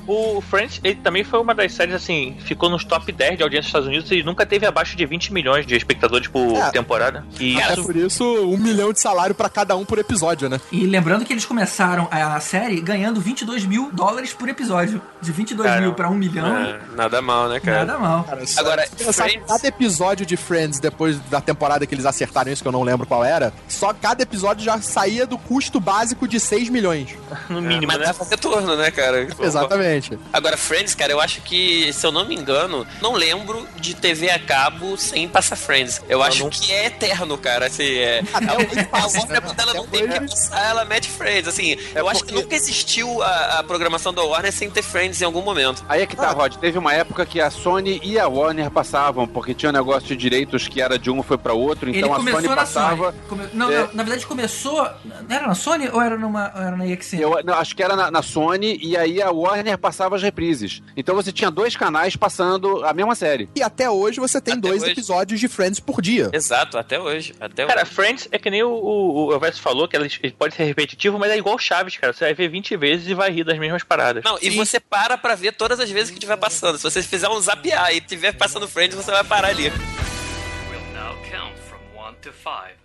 O 0.08 0.40
Friends, 0.40 0.80
ele 0.86 0.96
também 0.96 1.24
foi 1.26 1.38
uma 1.42 1.54
das 1.54 1.74
séries, 1.74 1.94
assim, 1.94 2.38
ficou 2.40 2.70
nos 2.70 2.86
top 2.86 3.12
10 3.12 3.38
de 3.38 3.44
audiência 3.44 3.64
dos 3.64 3.68
Estados 3.68 3.88
Unidos 3.90 4.10
e 4.12 4.24
nunca 4.24 4.46
teve 4.46 4.66
abaixo 4.66 4.96
de 4.96 5.06
20 5.06 5.34
milhões 5.34 5.66
de 5.68 5.76
espectadores 5.76 6.30
por 6.30 6.56
É. 6.56 6.72
temporada. 6.72 7.26
E 7.40 7.60
É 7.60 7.74
isso 7.74 7.84
por 7.84 7.96
isso, 7.96 8.24
um 8.24 8.58
milhão 8.58 8.94
de 8.94 9.02
salário 9.02 9.36
pra 9.36 9.50
cada 9.50 9.76
um 9.76 9.84
por 9.84 10.00
episódio, 10.00 10.48
né? 10.48 10.62
E 10.72 10.86
lembrando 10.86 11.26
que 11.26 11.34
eles 11.34 11.46
começaram 11.46 12.08
a 12.10 12.40
série 12.40 12.80
ganhando 12.80 13.20
22 13.20 13.66
mil 13.66 13.92
dólares 13.92 14.34
por 14.34 14.48
episódio. 14.48 15.02
De 15.22 15.32
22 15.32 15.66
Caramba. 15.68 15.86
mil 15.88 15.94
pra 15.96 16.10
1 16.10 16.14
milhão, 16.14 16.58
É, 16.58 16.80
nada 16.96 17.22
mal, 17.22 17.50
né, 17.50 17.60
cara? 17.60 17.86
nada 17.86 17.98
mal. 18.00 18.26
Agora, 18.58 18.88
Pensar 18.98 19.24
que 19.26 19.32
Friends- 19.32 19.48
cada 19.52 19.68
episódio 19.68 20.26
de 20.26 20.38
Friends, 20.38 20.80
depois 20.80 21.18
da 21.30 21.42
temporada 21.42 21.86
que 21.88 21.96
eles 21.96 22.06
acertaram 22.06 22.52
isso, 22.52 22.62
que 22.62 22.68
eu 22.68 22.72
não 22.72 22.84
lembro 22.84 23.08
qual 23.08 23.24
era, 23.26 23.52
Só 23.68 23.94
cada 23.94 24.22
episódio 24.24 24.64
já 24.64 24.80
saía 24.80 25.26
do 25.26 25.38
custo 25.38 25.80
básico 25.80 26.28
de 26.28 26.40
6 26.40 26.70
milhões. 26.70 27.10
No 27.50 27.62
mínimo, 27.62 27.88
Mas 27.88 27.98
né? 28.00 28.06
dava 28.06 28.26
retorno, 28.26 28.76
né, 28.76 28.92
cara? 28.92 29.28
Exatamente. 29.40 30.18
Agora, 30.32 30.56
Friends, 30.58 30.94
cara, 30.94 31.12
eu 31.14 31.20
acho 31.22 31.42
que, 31.42 31.92
se 31.94 32.06
eu 32.06 32.12
não 32.12 32.26
me 32.26 32.36
engano, 32.36 32.86
não 33.02 33.14
lembro 33.14 33.66
de 33.78 33.94
TV 33.96 34.30
a 34.30 34.38
cabo 34.40 34.98
sem 34.98 35.28
passar 35.28 35.56
Friends. 35.56 36.02
Eu 36.10 36.22
acho 36.22 36.48
que 36.50 36.72
é 36.72 36.86
eterno, 36.88 37.38
cara. 37.38 37.68
Assim, 37.68 37.84
é. 37.98 38.22
A 38.34 39.06
Warner, 39.08 39.42
quando 39.42 39.60
ela 39.60 39.74
não 39.74 39.88
tem 39.88 40.08
que 40.08 40.20
passar, 40.20 40.66
ela 40.70 40.86
mete 40.86 41.10
Friends. 41.10 41.48
Assim, 41.48 41.76
eu 41.96 42.08
acho 42.08 42.24
que 42.24 42.34
nunca 42.34 42.56
existiu 42.56 43.22
a, 43.24 43.60
a 43.60 43.64
programação 43.64 44.14
da 44.14 44.22
Warner 44.24 44.52
sem 44.52 44.70
ter 44.70 44.82
Friends 44.82 45.07
em 45.22 45.26
algum 45.26 45.42
momento. 45.42 45.84
Aí 45.88 46.02
é 46.02 46.06
que 46.06 46.16
tá, 46.16 46.32
Rod. 46.32 46.56
Teve 46.56 46.78
uma 46.78 46.94
época 46.94 47.26
que 47.26 47.40
a 47.42 47.50
Sony 47.50 48.00
e 48.04 48.20
a 48.20 48.28
Warner 48.28 48.70
passavam, 48.72 49.28
porque 49.28 49.54
tinha 49.54 49.70
um 49.70 49.74
negócio 49.74 50.08
de 50.10 50.16
direitos 50.16 50.68
que 50.68 50.82
era 50.82 50.98
de 51.00 51.10
um 51.10 51.22
foi 51.24 51.38
pra 51.38 51.54
outro, 51.54 51.90
então 51.90 52.16
Ele 52.18 52.30
a 52.30 52.32
Sony 52.34 52.48
na 52.48 52.56
passava. 52.56 53.06
Sony. 53.12 53.18
Come- 53.30 53.44
Não, 53.54 53.72
É. 53.72 53.80
não, 53.80 53.90
na 53.94 54.04
verdade 54.04 54.26
começou. 54.26 54.88
Era 55.30 55.48
na 55.48 55.56
Sony 55.56 55.90
ou 55.90 56.02
era, 56.02 56.18
numa, 56.18 56.52
ou 56.56 56.62
era 56.62 56.76
na 56.76 56.88
EXN? 56.88 57.20
Eu 57.20 57.40
não, 57.44 57.54
acho 57.54 57.76
que 57.76 57.84
era 57.84 57.96
na, 57.96 58.10
na 58.12 58.22
Sony 58.22 58.80
e 58.82 58.96
aí 58.98 59.22
a 59.22 59.32
Warner 59.32 59.78
passava 59.78 60.16
as 60.16 60.22
reprises. 60.24 60.82
Então 60.96 61.16
você 61.16 61.32
tinha 61.32 61.50
dois 61.52 61.76
canais 61.76 62.16
passando 62.16 62.84
a 62.86 62.94
mesma 62.94 63.16
série. 63.16 63.50
E 63.56 63.62
até 63.64 63.90
hoje 63.90 64.20
você 64.20 64.40
tem 64.42 64.60
dois 64.60 64.82
hoje. 64.84 64.92
episódios 64.92 65.40
de 65.40 65.48
Friends 65.48 65.80
por 65.80 66.02
dia. 66.02 66.30
Exato, 66.34 66.78
até 66.78 67.00
hoje. 67.00 67.34
Até 67.40 67.66
Cara, 67.66 67.82
hoje. 67.84 67.92
Friends 67.92 68.28
é 68.32 68.38
que 68.40 68.50
nem 68.50 68.64
o, 68.64 68.70
o, 68.70 69.26
o 69.28 69.34
Elvis 69.34 69.60
falou, 69.60 69.88
que 69.88 69.96
ele 69.96 70.08
ele 70.24 70.34
pode 70.34 70.56
ser 70.56 70.64
repetitivo, 70.64 71.20
mas 71.20 71.32
é 71.32 71.38
igual 71.38 71.58
Chaves, 71.60 71.98
cara. 71.98 72.14
Você 72.14 72.26
vai 72.26 72.34
ver 72.34 72.48
20 72.50 72.76
vezes 72.78 73.08
e 73.08 73.14
vai 73.14 73.30
rir 73.30 73.44
das 73.44 73.58
mesmas 73.60 73.84
paradas. 73.84 74.24
Não, 74.24 74.38
e 74.42 74.50
você 74.52 74.80
para 74.80 74.97
pra 75.18 75.36
ver 75.36 75.52
todas 75.54 75.80
as 75.80 75.90
vezes 75.90 76.10
que 76.10 76.16
estiver 76.18 76.38
passando. 76.38 76.78
Se 76.78 76.84
você 76.84 77.02
fizer 77.04 77.30
um 77.30 77.40
zapear 77.40 77.92
e 77.92 77.98
estiver 77.98 78.34
passando 78.34 78.68
Friends, 78.68 78.96
você 78.96 79.12
vai 79.12 79.24
parar 79.24 79.50
ali. 79.50 79.70
We'll 79.70 80.82
now 80.94 81.16
count 81.30 81.56
from 81.60 81.80
1 81.96 82.16
to 82.22 82.32
5. 82.32 82.76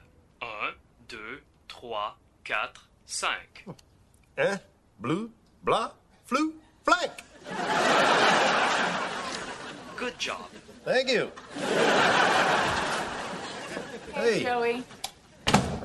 1, 0.42 0.74
2, 1.08 1.18
3, 1.68 2.14
4, 2.44 2.72
5. 3.06 3.76
Eh? 4.36 4.58
Blue, 4.98 5.30
blah, 5.62 5.92
flu, 6.26 6.54
flank. 6.84 7.12
Good 9.96 10.14
job. 10.18 10.48
Thank 10.84 11.10
you. 11.12 11.30
Hey, 14.14 14.34
Hey. 14.34 14.42
Joey. 14.42 14.84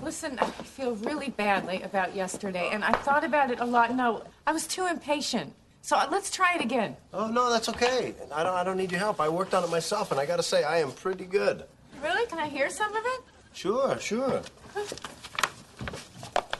Listen, 0.03 0.37
I 0.39 0.45
feel 0.63 0.95
really 0.95 1.29
badly 1.29 1.81
about 1.83 2.15
yesterday, 2.15 2.69
and 2.71 2.83
I 2.83 2.91
thought 2.93 3.23
about 3.23 3.51
it 3.51 3.59
a 3.59 3.65
lot. 3.65 3.93
No, 3.93 4.23
I 4.45 4.51
was 4.53 4.65
too 4.67 4.85
impatient. 4.87 5.53
So 5.87 5.95
uh, 5.95 6.05
let's 6.11 6.29
try 6.29 6.53
it 6.53 6.59
again. 6.59 6.97
Oh 7.13 7.27
no, 7.27 7.49
that's 7.49 7.69
okay. 7.69 8.13
I 8.33 8.43
don't. 8.43 8.53
I 8.53 8.65
don't 8.65 8.75
need 8.75 8.91
your 8.91 8.99
help. 8.99 9.21
I 9.21 9.29
worked 9.29 9.53
on 9.53 9.63
it 9.63 9.69
myself, 9.69 10.11
and 10.11 10.19
I 10.19 10.25
got 10.25 10.35
to 10.35 10.43
say, 10.43 10.65
I 10.65 10.79
am 10.79 10.91
pretty 10.91 11.23
good. 11.23 11.63
Really? 12.03 12.25
Can 12.25 12.39
I 12.39 12.49
hear 12.49 12.69
some 12.69 12.93
of 12.93 13.01
it? 13.05 13.21
Sure, 13.53 13.97
sure. 13.97 14.41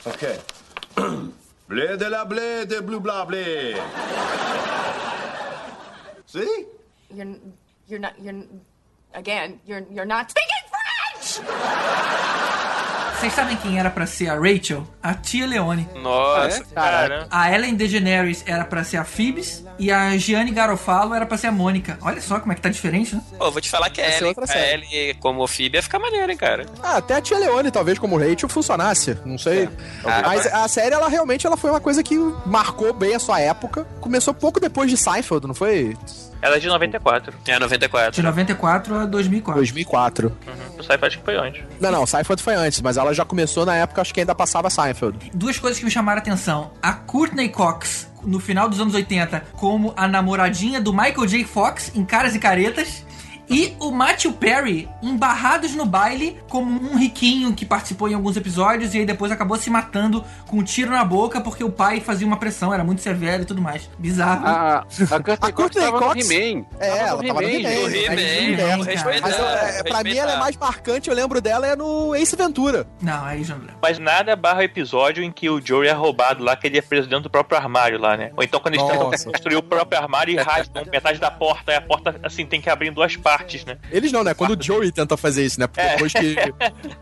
Okay. 0.08 0.40
blé 1.70 1.98
de 1.98 2.10
la 2.10 2.24
blé 2.24 2.66
de 2.70 2.82
blue 2.82 3.02
blah 3.02 3.26
blé. 3.26 3.76
See? 6.26 6.64
You're, 7.14 7.36
you're 7.90 8.00
not. 8.00 8.18
You're 8.22 8.46
again. 9.14 9.60
You're, 9.66 9.86
you're 9.92 10.06
not 10.06 10.32
speaking 10.32 11.36
French. 11.36 11.50
Vocês 13.20 13.34
sabem 13.34 13.58
quem 13.58 13.80
era 13.80 13.90
pra 13.90 14.06
ser 14.06 14.30
a 14.30 14.36
Rachel? 14.36 14.88
A 15.02 15.14
tia 15.14 15.48
Leone. 15.48 15.90
Nossa, 15.96 16.64
cara. 16.66 17.28
A 17.32 17.52
Ellen 17.52 17.74
DeGeneres 17.74 18.44
era 18.46 18.64
pra 18.64 18.84
ser 18.84 18.98
a 18.98 19.04
Phoebes 19.04 19.64
e 19.80 19.92
a 19.92 20.16
Gianni 20.18 20.52
Garofalo 20.52 21.16
era 21.16 21.26
pra 21.26 21.36
ser 21.36 21.48
a 21.48 21.52
Mônica. 21.52 21.98
Olha 22.02 22.22
só 22.22 22.40
como 22.40 22.52
é 22.52 22.56
que 22.56 22.62
tá 22.62 22.70
diferente, 22.70 23.16
né? 23.16 23.22
Pô, 23.38 23.50
vou 23.50 23.60
te 23.60 23.70
falar 23.72 23.90
que 23.90 24.02
a 24.02 24.26
outra 24.28 24.44
a 24.44 24.48
série. 24.48 24.84
Ellie 24.86 25.14
como 25.16 25.48
Phoebe 25.48 25.78
ia 25.78 25.84
ficar 25.84 25.98
maneiro, 25.98 26.32
hein, 26.32 26.38
cara. 26.38 26.68
Ah, 26.84 26.98
até 26.98 27.16
a 27.16 27.22
Tia 27.22 27.40
Leone, 27.40 27.72
talvez, 27.72 27.98
como 27.98 28.18
Rachel, 28.20 28.48
funcionasse. 28.50 29.18
Não 29.26 29.40
sei. 29.40 29.68
Ah, 30.06 30.22
Mas 30.24 30.46
a 30.46 30.68
série, 30.68 30.94
ela 30.94 31.10
realmente 31.10 31.48
ela 31.48 31.58
foi 31.58 31.72
uma 31.72 31.82
coisa 31.82 32.04
que 32.04 32.16
marcou 32.46 32.94
bem 32.94 33.16
a 33.16 33.20
sua 33.20 33.40
época. 33.40 33.84
Começou 34.00 34.32
pouco 34.32 34.60
depois 34.60 34.92
de 34.92 34.96
Seinfeld, 34.98 35.48
não 35.48 35.56
foi? 35.56 35.98
Ela 36.42 36.58
é 36.58 36.60
de 36.60 36.68
94. 36.68 37.34
É, 37.48 37.60
94. 37.60 38.12
De 38.14 38.22
94 38.22 38.96
a 38.96 39.06
2004. 39.06 39.60
2004. 39.60 40.38
O 40.78 40.84
Sci-Fi 40.84 41.06
acho 41.06 41.18
que 41.20 41.26
foi 41.26 41.36
antes. 41.38 41.64
Não, 41.80 41.92
não, 41.92 42.06
Seinfeld 42.06 42.42
foi 42.42 42.56
antes, 42.56 42.82
mas 42.82 42.98
ela 42.98 43.14
já 43.14 43.26
começou 43.26 43.66
na 43.66 43.76
época, 43.76 44.02
acho 44.02 44.14
que 44.14 44.20
ainda 44.20 44.36
passava 44.36 44.70
Seinfeld. 44.70 45.32
Duas 45.34 45.58
coisas 45.58 45.80
que 45.80 45.86
me 45.86 45.92
chamaram 45.92 46.20
a 46.20 46.22
atenção. 46.22 46.72
A 46.82 46.94
Courtney 46.94 47.50
Cox, 47.50 48.08
no 48.24 48.40
final 48.40 48.70
dos 48.70 48.80
anos 48.80 48.94
80, 48.94 49.44
como 49.54 49.94
a 49.98 50.08
namoradinha 50.08 50.80
do 50.80 50.94
Michael 50.94 51.26
J. 51.26 51.44
Fox 51.46 51.92
em 51.96 52.06
Caras 52.06 52.36
e 52.36 52.40
Caretas. 52.40 53.06
E 53.50 53.76
o 53.80 53.92
Matthew 53.92 54.34
Perry 54.34 54.90
em 55.02 55.16
Barrados 55.16 55.74
no 55.74 55.86
Baile, 55.86 56.38
como 56.50 56.70
um 56.70 56.98
riquinho 56.98 57.54
que 57.54 57.66
participou 57.66 58.10
em 58.10 58.14
alguns 58.14 58.36
episódios 58.36 58.94
e 58.94 59.00
aí 59.00 59.06
depois 59.06 59.32
acabou 59.32 59.58
se 59.58 59.70
matando 59.70 60.24
com 60.48 60.58
um 60.58 60.64
tiro 60.64 60.92
na 60.92 61.06
boca 61.06 61.40
porque 61.40 61.64
o 61.64 61.72
pai 61.72 62.00
fazia 62.00 62.28
uma 62.28 62.38
pressão, 62.38 62.74
era 62.74 62.84
muito 62.84 63.02
severo 63.02 63.44
e 63.44 63.46
tudo 63.46 63.62
mais. 63.62 63.90
Bizarro. 63.98 64.46
A, 64.46 64.86
a 65.12 65.22
Courtney 65.22 65.38
Cox 65.38 65.68
Courtney 65.68 65.84
tava 65.84 66.00
no 66.00 66.22
He-Man. 66.22 66.66
É, 66.80 66.98
ela 67.00 67.24
tava 67.24 67.42
no 67.42 67.48
He-Man, 67.48 68.78
Mas 69.22 69.36
é, 69.40 69.84
pra 69.84 70.04
mim 70.04 70.18
ela 70.18 70.34
é 70.34 70.38
mais 70.38 70.58
marcante, 70.58 71.10
eu 71.10 71.16
lembro 71.16 71.42
dela, 71.42 71.68
é 71.68 71.76
no 71.76 72.16
Ace 72.16 72.36
Ventura. 72.36 72.88
Não, 73.02 73.26
aí 73.26 73.44
já 73.44 73.56
não. 73.56 73.68
Mas 73.82 74.00
nada 74.00 74.36
barra 74.36 74.60
o 74.60 74.64
episódio 74.64 75.24
em 75.24 75.32
que 75.32 75.50
o 75.50 75.62
Joey 75.64 75.90
é 75.90 75.94
roubado 75.94 76.44
lá, 76.44 76.56
que 76.56 76.68
ele 76.68 76.78
é 76.78 76.82
preso 76.82 77.08
dentro 77.08 77.24
do 77.24 77.30
próprio 77.30 77.58
armário 77.58 78.00
lá, 78.00 78.18
né? 78.18 78.32
Ou 78.36 78.44
então 78.44 78.60
quando 78.60 78.76
eles 78.76 78.86
tentam 78.86 79.10
construir 79.10 79.56
o 79.56 79.64
próprio 79.64 80.02
armário 80.02 80.34
e 80.34 80.38
rasgam 80.38 80.84
metade 80.92 81.20
da 81.20 81.30
porta, 81.30 81.72
e 81.72 81.76
a 81.76 81.82
porta, 81.82 82.20
assim, 82.24 82.46
tem 82.46 82.62
que 82.62 82.70
abrir 82.70 82.90
em 82.90 82.94
duas 82.94 83.16
partes, 83.16 83.37
né? 83.66 83.78
Eles 83.92 84.12
não, 84.12 84.24
né? 84.24 84.34
Quando 84.34 84.60
o 84.60 84.64
Joey 84.64 84.92
tenta 84.92 85.16
fazer 85.18 85.46
isso, 85.46 85.60
né? 85.60 85.68
Porque 85.68 85.82
É. 85.82 85.92
depois 85.94 86.14
que. 86.14 86.36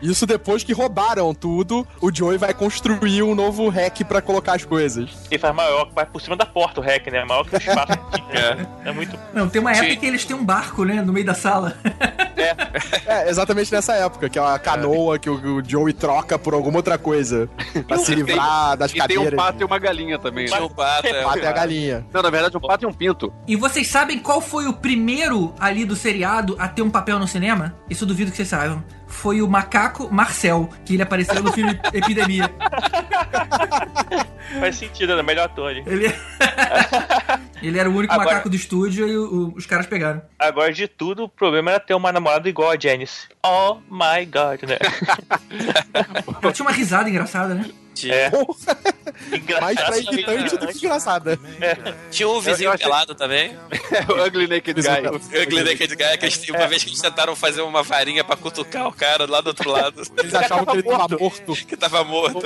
Isso 0.02 0.26
depois 0.26 0.62
que 0.62 0.72
roubaram 0.72 1.34
tudo, 1.34 1.86
o 2.00 2.14
Joey 2.14 2.38
vai 2.38 2.52
construir 2.54 3.22
um 3.22 3.34
novo 3.34 3.68
hack 3.68 4.02
pra 4.04 4.20
colocar 4.20 4.54
as 4.54 4.64
coisas. 4.64 5.10
Ele 5.30 5.38
faz 5.38 5.54
maior, 5.54 5.90
vai 5.94 6.04
por 6.06 6.20
cima 6.20 6.36
da 6.36 6.44
porta 6.46 6.80
o 6.80 6.82
hack, 6.82 7.06
né? 7.08 7.24
Maior 7.24 7.44
que 7.44 7.54
o 7.56 7.58
espaço. 7.58 7.92
é. 8.84 8.88
é 8.88 8.92
muito. 8.92 9.18
Não, 9.32 9.48
tem 9.48 9.60
uma 9.60 9.74
Sim. 9.74 9.80
época 9.86 9.96
que 10.00 10.06
eles 10.06 10.24
têm 10.24 10.36
um 10.36 10.44
barco, 10.44 10.84
né, 10.84 11.02
no 11.02 11.12
meio 11.12 11.26
da 11.26 11.34
sala. 11.34 11.76
É, 13.06 13.28
exatamente 13.30 13.72
nessa 13.72 13.94
época, 13.94 14.28
que 14.28 14.38
é 14.38 14.42
a 14.42 14.58
canoa 14.58 15.18
que 15.18 15.28
o, 15.28 15.62
Joey 15.66 15.92
troca 15.92 16.38
por 16.38 16.54
alguma 16.54 16.78
outra 16.78 16.98
coisa. 16.98 17.48
Pra 17.88 17.96
se 17.98 18.14
livrar 18.14 18.76
das 18.76 18.90
E 18.90 18.94
tem 18.94 19.02
um 19.18 19.24
cadeiras. 19.24 19.34
pato 19.34 19.62
e 19.62 19.64
uma 19.64 19.78
galinha 19.78 20.18
também. 20.18 20.44
Tinha 20.46 20.62
um 20.62 20.68
pato, 20.68 21.06
é, 21.06 21.22
pato 21.22 21.38
e 21.38 21.46
a 21.46 21.52
galinha. 21.52 22.06
Não, 22.12 22.22
na 22.22 22.30
verdade, 22.30 22.56
um 22.56 22.60
pato 22.60 22.84
e 22.84 22.86
um 22.86 22.92
pinto. 22.92 23.32
E 23.46 23.56
vocês 23.56 23.86
sabem 23.88 24.18
qual 24.18 24.40
foi 24.40 24.66
o 24.66 24.72
primeiro 24.74 25.54
ali 25.58 25.84
do 25.84 25.96
seriado 26.26 26.56
a 26.58 26.66
ter 26.68 26.82
um 26.82 26.90
papel 26.90 27.18
no 27.18 27.28
cinema? 27.28 27.74
Isso 27.88 28.04
eu 28.04 28.08
duvido 28.08 28.30
que 28.30 28.36
vocês 28.36 28.48
saibam. 28.48 28.84
Foi 29.06 29.40
o 29.40 29.48
macaco 29.48 30.12
Marcel, 30.12 30.68
que 30.84 30.94
ele 30.94 31.02
apareceu 31.02 31.40
no 31.42 31.52
filme 31.52 31.78
Epidemia. 31.94 32.50
Faz 34.58 34.76
sentido, 34.76 35.12
era 35.12 35.22
o 35.22 35.24
melhor 35.24 35.44
ator. 35.46 35.70
Ele... 35.70 35.86
ele 37.62 37.78
era 37.78 37.88
o 37.88 37.94
único 37.94 38.12
Agora- 38.12 38.30
macaco 38.30 38.50
do 38.50 38.56
estúdio 38.56 39.06
e 39.08 39.16
o- 39.16 39.24
o- 39.48 39.54
os 39.56 39.66
caras 39.66 39.86
pegaram. 39.86 40.20
Agora, 40.38 40.72
de 40.72 40.88
tudo, 40.88 41.24
o 41.24 41.28
problema 41.28 41.70
era 41.72 41.80
ter 41.80 41.94
uma 41.94 42.10
namorada 42.12 42.48
igual 42.48 42.70
a 42.70 42.76
Janice. 42.78 43.28
Oh 43.44 43.76
my 43.90 44.24
god, 44.26 44.62
né? 44.68 44.78
Ela 46.42 46.52
tinha 46.52 46.66
uma 46.66 46.72
risada 46.72 47.08
engraçada, 47.08 47.54
né? 47.54 47.64
É. 48.04 48.30
Mais 49.60 49.80
pra 49.80 49.98
irritante 49.98 50.56
do 50.56 50.66
que 50.68 50.78
engraçada. 50.78 51.38
Tinha 52.10 52.28
um 52.28 52.40
vizinho 52.40 52.66
Eu- 52.68 52.70
eu 52.70 52.74
achei- 52.74 52.86
pelado 52.86 53.14
também. 53.14 53.56
o 54.08 54.26
Ugly 54.26 54.46
Naked 54.46 54.80
Guy. 54.82 55.08
O 55.08 55.42
Ugly 55.42 55.62
Naked 55.64 55.96
Guy, 55.96 56.18
que 56.18 56.24
eles- 56.26 56.48
uma 56.50 56.66
vez 56.66 56.82
que 56.84 56.90
eles 56.90 57.00
tentaram 57.00 57.34
fazer 57.34 57.62
uma 57.62 57.82
varinha 57.82 58.22
pra 58.24 58.36
cutucar 58.36 58.86
o 58.88 58.92
cara 58.92 59.26
lá 59.28 59.40
do 59.40 59.48
outro 59.48 59.70
lado. 59.70 60.02
Eles 60.18 60.34
achavam 60.34 60.66
que 60.66 60.72
ele 60.72 60.82
tava 60.82 61.16
morto. 61.18 61.54
que 61.66 61.76
tava 61.76 62.04
morto. 62.04 62.44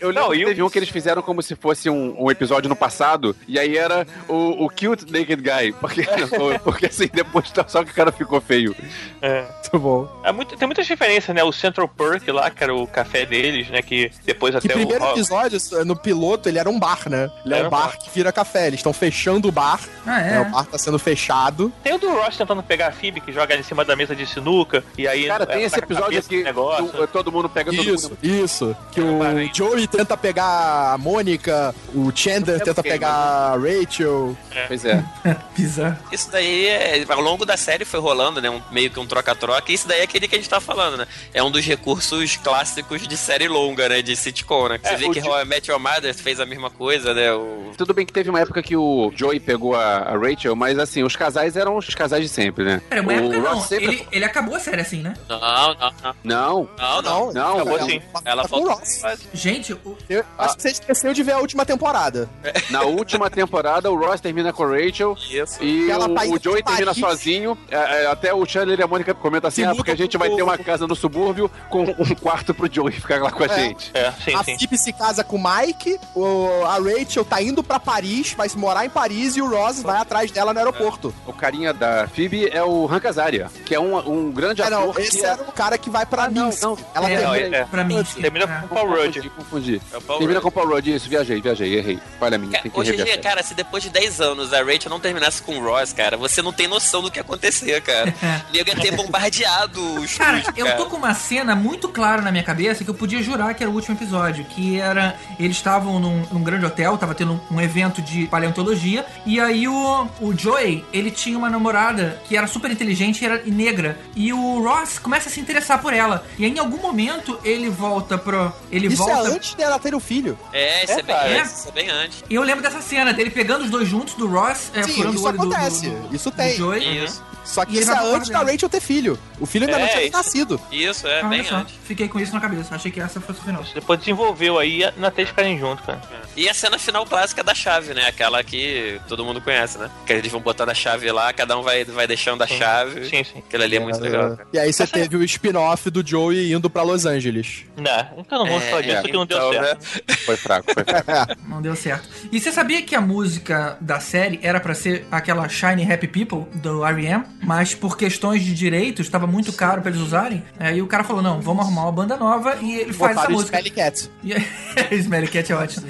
Eu 0.00 0.10
lembro 0.10 0.30
que 0.32 0.44
teve 0.46 0.62
um 0.62 0.70
que 0.70 0.78
eles 0.78 0.88
fizeram 0.88 1.22
como 1.22 1.42
se 1.42 1.54
fosse 1.56 1.90
um, 1.90 2.14
um 2.24 2.30
episódio 2.30 2.68
no 2.68 2.76
passado, 2.76 3.34
e 3.48 3.58
aí 3.58 3.76
era 3.76 4.06
o, 4.28 4.64
o 4.64 4.68
Cute 4.68 5.10
Naked 5.10 5.42
Guy. 5.42 5.72
Porque, 5.80 6.02
porque 6.62 6.86
assim, 6.86 7.08
depois 7.12 7.52
só 7.66 7.84
que 7.84 7.90
o 7.90 7.94
cara 7.94 8.12
ficou 8.12 8.40
feio. 8.40 8.74
É. 9.20 9.42
Muito 9.42 9.78
bom. 9.78 10.20
É 10.24 10.32
muito- 10.32 10.56
tem 10.56 10.66
muitas 10.66 10.86
referências, 10.88 11.34
né? 11.34 11.42
O 11.42 11.52
Central 11.52 11.88
Perk 11.88 12.30
lá, 12.30 12.50
que 12.50 12.62
era 12.62 12.74
o 12.74 12.86
café 12.86 13.26
deles, 13.26 13.68
né? 13.68 13.82
Que 13.82 14.10
depois 14.24 14.54
Que 14.54 14.70
até 14.70 14.74
primeiro 14.88 15.04
o. 15.04 15.10
episódio, 15.12 15.58
no 15.84 15.96
piloto, 15.96 16.48
ele 16.48 16.58
era 16.58 16.68
um 16.68 16.78
bar, 16.78 17.08
né? 17.08 17.30
Ele 17.44 17.54
é 17.54 17.58
Era 17.58 17.64
um 17.64 17.68
um 17.68 17.70
bar 17.70 17.86
bar. 17.88 17.98
que 17.98 18.10
vira 18.14 18.32
café. 18.32 18.66
Eles 18.68 18.80
estão 18.80 18.92
fechando 18.92 19.48
o 19.48 19.52
bar. 19.52 19.80
Ah, 20.06 20.20
é? 20.20 20.30
né? 20.32 20.40
O 20.40 20.50
bar 20.50 20.64
tá 20.66 20.78
sendo 20.78 20.98
fechado. 20.98 21.72
Tem 21.82 21.94
o 21.94 21.98
do 21.98 22.08
Ross 22.10 22.36
tentando 22.36 22.62
pegar 22.62 22.88
a 22.88 22.92
Phoebe, 22.92 23.20
que 23.20 23.32
joga 23.32 23.54
em 23.56 23.62
cima 23.62 23.84
da 23.84 23.94
mesa 23.96 24.14
de 24.14 24.26
sinuca, 24.26 24.84
e 24.96 25.06
aí. 25.06 25.26
Cara, 25.26 25.46
tem 25.46 25.56
ela 25.56 25.66
esse 25.66 25.78
episódio 25.78 26.22
que 26.22 26.38
no 26.38 26.44
negócio. 26.44 26.88
tu- 26.88 27.06
todo 27.08 27.32
mundo 27.32 27.48
pega 27.48 27.70
todo 27.72 27.94
Isso, 27.94 28.08
mundo. 28.10 28.18
isso. 28.22 28.76
Que 28.92 29.00
o 29.00 29.54
Joey 29.54 29.86
tenta 29.86 30.16
pegar 30.16 30.92
a 30.94 30.98
Mônica, 30.98 31.74
o 31.94 32.10
Chandler 32.14 32.60
tenta 32.60 32.82
pegar 32.82 33.10
a 33.10 33.56
Rachel. 33.56 34.36
Pois 34.68 34.84
é. 34.84 35.04
Bizarro. 35.56 35.96
Isso 36.12 36.30
daí, 36.30 36.66
é, 36.66 37.04
ao 37.08 37.20
longo 37.20 37.44
da 37.44 37.56
série 37.56 37.84
foi 37.84 38.00
rolando, 38.00 38.40
né? 38.40 38.48
Um, 38.50 38.60
meio 38.70 38.90
que 38.90 38.98
um 39.00 39.06
troca-troca. 39.06 39.70
E 39.70 39.74
isso 39.74 39.88
daí 39.88 40.00
é 40.00 40.02
aquele 40.04 40.28
que 40.28 40.34
a 40.34 40.38
gente 40.38 40.48
tá 40.48 40.60
falando, 40.60 40.96
né? 40.98 41.06
É 41.32 41.42
um 41.42 41.50
dos 41.50 41.64
recursos 41.64 42.36
clássicos 42.36 43.06
de 43.06 43.16
série 43.16 43.48
longa, 43.48 43.88
né? 43.88 44.02
De 44.02 44.14
sitcom, 44.16 44.68
né? 44.68 44.75
Né? 44.76 44.88
Você 44.88 44.94
É, 44.94 44.96
vê 44.96 45.10
que 45.10 45.18
I 45.20 45.44
Met 45.44 45.70
Your 45.70 45.80
Mother 45.80 46.14
fez 46.14 46.40
a 46.40 46.46
mesma 46.46 46.70
coisa, 46.70 47.12
né? 47.14 47.32
O... 47.32 47.72
Tudo 47.76 47.92
bem 47.94 48.04
que 48.06 48.12
teve 48.12 48.30
uma 48.30 48.40
época 48.40 48.62
que 48.62 48.76
o 48.76 49.12
Joey 49.14 49.40
pegou 49.40 49.74
a, 49.74 49.96
a 49.98 50.16
Rachel, 50.18 50.54
mas 50.56 50.78
assim, 50.78 51.02
os 51.02 51.16
casais 51.16 51.56
eram 51.56 51.76
os 51.76 51.94
casais 51.94 52.22
de 52.22 52.28
sempre, 52.28 52.64
né? 52.64 52.82
Pera, 52.88 53.02
uma 53.02 53.12
época 53.12 53.38
o 53.38 53.42
não. 53.42 53.54
Ross 53.54 53.68
sempre... 53.68 53.86
Ele, 53.86 54.08
ele 54.12 54.24
acabou 54.24 54.54
a 54.56 54.60
série 54.60 54.80
assim, 54.80 55.02
né? 55.02 55.14
Não, 55.28 55.38
não, 55.40 55.76
não. 55.78 56.14
Não. 56.24 56.68
Não, 56.78 57.02
não. 57.02 57.32
Não, 57.32 57.54
Acabou 57.56 57.78
não. 57.78 57.86
sim. 57.88 58.02
Ela 58.24 58.42
Tá 58.42 58.46
o 58.46 58.48
faltou. 58.48 58.74
Ross. 58.74 59.02
Gente, 59.32 59.72
o- 59.72 59.96
Eu 60.08 60.24
acho 60.38 60.56
que 60.56 60.62
você 60.62 60.70
esqueceu 60.70 61.12
de 61.12 61.22
ver 61.22 61.32
a 61.32 61.38
última 61.38 61.64
temporada. 61.64 62.28
Na 62.70 62.82
última 62.82 63.30
temporada, 63.30 63.90
o 63.90 63.96
Ross 63.96 64.20
termina 64.20 64.52
com 64.52 64.64
a 64.64 64.68
Rachel 64.68 65.16
Isso. 65.30 65.62
e 65.62 65.90
Ela 65.90 66.06
o, 66.08 66.12
o 66.34 66.38
Joey 66.42 66.62
termina 66.62 66.94
Paris. 66.94 67.00
sozinho. 67.00 67.56
É, 67.70 67.76
é, 68.04 68.06
até 68.06 68.32
o 68.34 68.44
Chandler 68.46 68.78
e 68.78 68.82
a 68.82 68.86
Mônica 68.86 69.14
comentam 69.14 69.48
assim: 69.48 69.64
ah, 69.64 69.74
porque 69.74 69.90
a 69.90 69.96
gente 69.96 70.16
vai 70.16 70.30
ter 70.30 70.42
uma 70.42 70.56
casa 70.58 70.86
no 70.86 70.94
subúrbio 70.94 71.50
com 71.70 71.82
um 71.84 72.14
quarto 72.14 72.54
pro 72.54 72.72
Joey 72.72 72.92
ficar 72.92 73.20
lá 73.22 73.30
com 73.30 73.42
a 73.42 73.46
É. 73.46 73.54
gente. 73.54 73.90
É, 73.94 74.10
sim, 74.12 74.34
a 74.34 74.44
sim. 74.44 74.56
Phoebe 74.66 74.78
se 74.78 74.92
casa 74.92 75.22
com 75.22 75.36
o 75.36 75.42
Mike, 75.42 75.98
o- 76.14 76.64
a 76.64 76.74
Rachel 76.78 77.24
tá 77.24 77.40
indo 77.40 77.62
pra 77.62 77.78
Paris, 77.78 78.32
vai 78.32 78.48
se 78.48 78.58
morar 78.58 78.84
em 78.84 78.90
Paris 78.90 79.36
e 79.36 79.42
o 79.42 79.48
Ross 79.48 79.82
vai 79.82 79.98
atrás 80.00 80.30
dela 80.30 80.52
no 80.52 80.58
aeroporto. 80.58 81.14
O 81.26 81.32
carinha 81.32 81.72
da 81.72 82.08
Phoebe 82.08 82.48
é 82.52 82.62
o 82.62 82.88
Han 82.90 83.00
Azaria, 83.08 83.48
que 83.64 83.74
é 83.74 83.78
um, 83.80 83.96
um 84.10 84.32
grande 84.32 84.62
É, 84.62 84.68
não, 84.70 84.90
ator. 84.90 85.00
esse 85.00 85.18
que 85.18 85.24
é... 85.24 85.28
era 85.28 85.42
o 85.42 85.52
cara 85.52 85.78
que 85.78 85.88
vai 85.88 86.04
pra 86.04 86.28
não, 86.28 86.46
Minsk. 86.46 86.62
não. 86.62 86.78
Ela 86.94 87.10
É, 87.10 87.22
Não, 87.22 87.34
é, 87.34 87.40
é. 87.60 87.64
pra 87.64 87.84
mim. 87.84 88.02
Termina 88.02 88.44
é. 88.44 88.48
com 88.48 88.66
o 88.66 88.68
Paul 88.68 88.88
Rudd. 88.90 89.16
Confundi, 89.16 89.30
confundi. 89.30 89.82
É 89.92 89.98
Termina 90.00 90.32
Rudd. 90.34 90.42
com 90.42 90.48
o 90.48 90.52
Paul 90.52 90.68
Rudd, 90.68 90.86
isso, 90.88 91.08
viajei, 91.08 91.40
viajei, 91.40 91.74
errei. 91.78 92.00
Falha 92.18 92.36
minha, 92.38 92.60
tem 92.60 92.70
que 92.70 92.78
Hoje 92.80 92.94
em 92.96 93.00
a 93.00 93.04
dia, 93.04 93.18
cara, 93.18 93.42
se 93.42 93.54
depois 93.54 93.82
de 93.82 93.90
10 93.90 94.20
anos 94.20 94.52
a 94.52 94.58
Rachel 94.62 94.90
não 94.90 94.98
terminasse 94.98 95.40
com 95.42 95.56
o 95.58 95.62
Ross, 95.64 95.92
cara, 95.92 96.16
você 96.16 96.42
não 96.42 96.52
tem 96.52 96.66
noção 96.66 97.00
do 97.02 97.10
que 97.10 97.18
ia 97.18 97.22
acontecer, 97.22 97.80
cara. 97.82 98.12
O 98.50 98.52
nego 98.52 98.68
ia 98.70 98.76
ter 98.76 98.90
bombardeado 98.96 99.80
os 100.00 100.14
Cara, 100.16 100.42
eu 100.56 100.76
tô 100.76 100.86
com 100.86 100.96
uma 100.96 101.14
cena 101.14 101.54
muito 101.54 101.88
clara 101.88 102.22
na 102.22 102.30
minha 102.32 102.42
cabeça 102.42 102.82
que 102.84 102.90
eu 102.90 102.94
podia 102.94 103.22
jurar 103.22 103.54
que 103.54 103.62
era 103.62 103.70
o 103.70 103.74
último 103.74 103.96
episódio, 103.96 104.44
que 104.56 104.80
era 104.80 105.14
eles 105.38 105.56
estavam 105.58 106.00
num, 106.00 106.22
num 106.32 106.42
grande 106.42 106.64
hotel, 106.64 106.96
tava 106.96 107.14
tendo 107.14 107.38
um 107.50 107.60
evento 107.60 108.00
de 108.00 108.26
paleontologia, 108.26 109.04
e 109.26 109.38
aí 109.38 109.68
o, 109.68 110.08
o 110.20 110.34
Joey, 110.36 110.84
ele 110.92 111.10
tinha 111.10 111.36
uma 111.36 111.50
namorada 111.50 112.20
que 112.26 112.36
era 112.36 112.46
super 112.46 112.70
inteligente 112.70 113.20
e 113.22 113.26
era 113.26 113.42
e 113.44 113.50
negra, 113.50 113.98
e 114.16 114.32
o 114.32 114.62
Ross 114.62 114.98
começa 114.98 115.28
a 115.28 115.32
se 115.32 115.38
interessar 115.40 115.80
por 115.80 115.92
ela. 115.92 116.24
E 116.38 116.44
aí 116.44 116.50
em 116.50 116.58
algum 116.58 116.78
momento 116.78 117.38
ele 117.44 117.68
volta 117.68 118.16
pro 118.16 118.50
ele 118.72 118.86
Isso 118.86 118.96
volta 118.96 119.28
é 119.28 119.32
antes 119.32 119.54
dela 119.54 119.78
ter 119.78 119.94
o 119.94 120.00
filho. 120.00 120.38
É, 120.52 120.84
isso 120.84 120.92
é, 120.94 121.00
É, 121.00 121.02
bem 121.02 121.40
antes, 121.40 121.58
isso 121.58 121.68
é 121.68 121.72
bem 121.72 121.90
antes. 121.90 122.24
E 122.30 122.34
eu 122.34 122.42
lembro 122.42 122.62
dessa 122.62 122.80
cena 122.80 123.12
dele 123.12 123.30
pegando 123.30 123.64
os 123.64 123.70
dois 123.70 123.86
juntos 123.86 124.14
do 124.14 124.26
Ross, 124.26 124.70
é, 124.74 124.82
Sim, 124.82 124.94
furando 124.94 125.14
isso 125.16 125.24
o 125.24 125.28
olho 125.28 125.38
do- 125.38 125.52
acontece. 125.54 125.88
do, 125.90 126.08
do, 126.08 126.16
Isso 126.16 126.30
do 126.30 126.36
tem. 126.36 126.56
Joey. 126.56 127.04
Isso, 127.04 127.22
Só 127.44 127.62
E 127.62 127.66
que 127.66 127.72
ele 127.74 127.82
isso 127.82 127.92
é 127.92 128.14
antes 128.14 128.28
da. 128.30 128.40
Rachel 128.42 128.68
ter 128.68 128.80
filho. 128.80 129.16
O 129.38 129.46
filho 129.46 129.66
ainda 129.66 129.78
não 129.78 129.84
É, 129.86 129.88
tinha 129.90 130.02
isso. 130.04 130.12
nascido. 130.16 130.60
isso, 130.72 131.06
é 131.06 131.20
Ah, 131.20 131.28
bem 131.28 131.44
só, 131.44 131.56
antes. 131.58 131.74
fiquei 131.84 132.08
com 132.08 132.18
isso 132.18 132.32
na 132.34 132.40
cabeça. 132.40 132.74
Achei 132.74 132.90
que 132.90 132.98
essa 133.00 133.20
fosse 133.20 133.38
o 133.38 133.42
final. 133.44 133.62
Depois 133.72 134.00
desenvolveu 134.00 134.35
aí 134.60 134.82
na 134.96 135.08
até 135.08 135.22
eles 135.22 135.30
ficarem 135.30 135.58
juntos, 135.58 135.84
cara. 135.84 136.00
E 136.36 136.48
a 136.48 136.54
cena 136.54 136.78
final 136.78 137.06
clássica 137.06 137.42
da 137.42 137.54
chave, 137.54 137.94
né? 137.94 138.06
Aquela 138.06 138.42
que 138.44 139.00
todo 139.08 139.24
mundo 139.24 139.40
conhece, 139.40 139.78
né? 139.78 139.90
Que 140.06 140.12
eles 140.12 140.30
vão 140.30 140.40
botando 140.40 140.68
a 140.68 140.74
chave 140.74 141.10
lá, 141.10 141.32
cada 141.32 141.58
um 141.58 141.62
vai, 141.62 141.84
vai 141.84 142.06
deixando 142.06 142.42
a 142.42 142.46
chave. 142.46 143.08
Sim, 143.08 143.24
sim. 143.24 143.38
Aquilo 143.38 143.62
ali 143.62 143.76
é 143.76 143.80
muito 143.80 143.98
legal, 144.00 144.36
cara. 144.36 144.48
E 144.52 144.58
aí 144.58 144.72
você 144.72 144.86
teve 144.86 145.16
o 145.16 145.22
spin-off 145.24 145.88
do 145.90 146.06
Joey 146.06 146.52
indo 146.52 146.68
pra 146.68 146.82
Los 146.82 147.06
Angeles. 147.06 147.64
Não, 147.76 148.06
então 148.18 148.44
não 148.44 148.56
É, 148.58 148.60
falar 148.60 148.82
disso 148.82 149.02
que 149.02 149.12
não 149.12 149.24
deu 149.26 149.38
então, 149.38 149.52
certo. 149.52 149.84
né? 150.08 150.16
Foi 150.26 150.36
fraco, 150.36 150.72
foi 150.74 150.84
fraco. 150.84 151.06
Não 151.48 151.62
deu 151.62 151.76
certo. 151.76 152.08
E 152.32 152.40
você 152.40 152.50
sabia 152.52 152.82
que 152.82 152.94
a 152.94 153.00
música 153.00 153.76
da 153.80 154.00
série 154.00 154.38
era 154.42 154.58
pra 154.60 154.74
ser 154.74 155.06
aquela 155.10 155.48
Shiny 155.48 155.90
Happy 155.90 156.08
People 156.08 156.44
do 156.58 156.84
R.E.M., 156.84 157.24
mas 157.42 157.74
por 157.74 157.96
questões 157.96 158.42
de 158.44 158.52
direitos 158.52 159.06
estava 159.06 159.26
muito 159.26 159.52
caro 159.52 159.80
pra 159.80 159.90
eles 159.90 160.02
usarem. 160.02 160.42
Aí 160.58 160.82
o 160.82 160.86
cara 160.86 161.04
falou: 161.04 161.22
"Não, 161.22 161.40
vamos 161.40 161.64
arrumar 161.64 161.82
uma 161.82 161.92
banda 161.92 162.16
nova 162.16 162.56
e 162.60 162.74
ele 162.80 162.92
faz 162.92 163.12
essa 163.12 163.20
Botaram 163.20 163.30
o 163.30 163.32
música". 163.38 163.56
Smelly 163.58 163.70
Cat. 163.70 164.10
E- 164.26 164.94
Smelly 164.96 165.28
Cat 165.30 165.50
é 165.52 165.54
ótimo. 165.56 165.86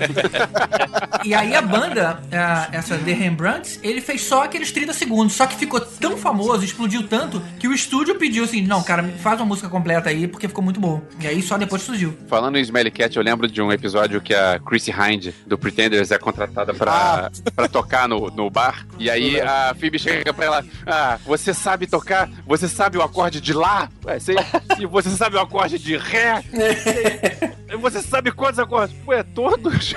e 1.24 1.34
aí 1.34 1.55
a 1.55 1.62
banda, 1.62 2.20
a- 2.32 2.68
essa 2.72 2.97
The 2.99 3.12
Rembrandts, 3.12 3.80
ele 3.82 4.01
fez 4.01 4.22
só 4.22 4.45
aqueles 4.45 4.70
30 4.72 4.93
segundos. 4.93 5.34
Só 5.34 5.47
que 5.47 5.57
ficou 5.57 5.80
tão 5.80 6.16
famoso, 6.16 6.64
explodiu 6.64 7.03
tanto, 7.07 7.41
que 7.59 7.66
o 7.68 7.72
estúdio 7.72 8.14
pediu 8.16 8.45
assim: 8.45 8.62
não, 8.62 8.82
cara, 8.82 9.03
faz 9.22 9.41
uma 9.41 9.47
música 9.47 9.68
completa 9.68 10.11
aí, 10.11 10.26
porque 10.28 10.49
ficou 10.49 10.62
muito 10.62 10.80
bom. 10.80 11.03
E 11.20 11.26
aí 11.26 11.43
só 11.43 11.57
depois 11.59 11.82
surgiu. 11.82 12.16
Falando 12.28 12.57
em 12.59 12.61
Smelly 12.62 12.91
Cat, 12.91 13.16
eu 13.16 13.22
lembro 13.22 13.49
de 13.49 13.61
um 13.62 13.72
episódio 13.72 14.20
que 14.20 14.34
a 14.34 14.59
Chrissy 14.61 14.91
Hind, 14.93 15.28
do 15.47 15.57
Pretenders, 15.59 16.11
é 16.11 16.18
contratada 16.18 16.72
pra, 16.74 17.30
pra 17.55 17.68
tocar 17.68 18.09
no, 18.09 18.30
no 18.30 18.51
bar. 18.51 18.87
E 18.99 19.11
aí 19.11 19.41
a 19.41 19.74
Phoebe 19.78 19.99
chega 19.99 20.32
pra 20.32 20.45
ela: 20.45 20.64
Ah, 20.87 21.18
você 21.24 21.53
sabe 21.55 21.87
tocar? 21.87 22.28
Você 22.47 22.68
sabe 22.68 22.99
o 22.99 23.03
acorde 23.03 23.41
de 23.41 23.53
Lá? 23.53 23.89
Ué, 24.05 24.18
sei. 24.18 24.37
E 24.78 24.84
você 24.84 25.09
sabe 25.11 25.37
o 25.37 25.41
acorde 25.41 25.78
de 25.78 25.97
Ré? 25.97 26.43
Sei. 26.82 27.57
Você 27.80 28.01
sabe 28.01 28.26
quantos 28.33 28.59
acordes? 28.59 28.97
Ué, 29.07 29.22
todos? 29.22 29.95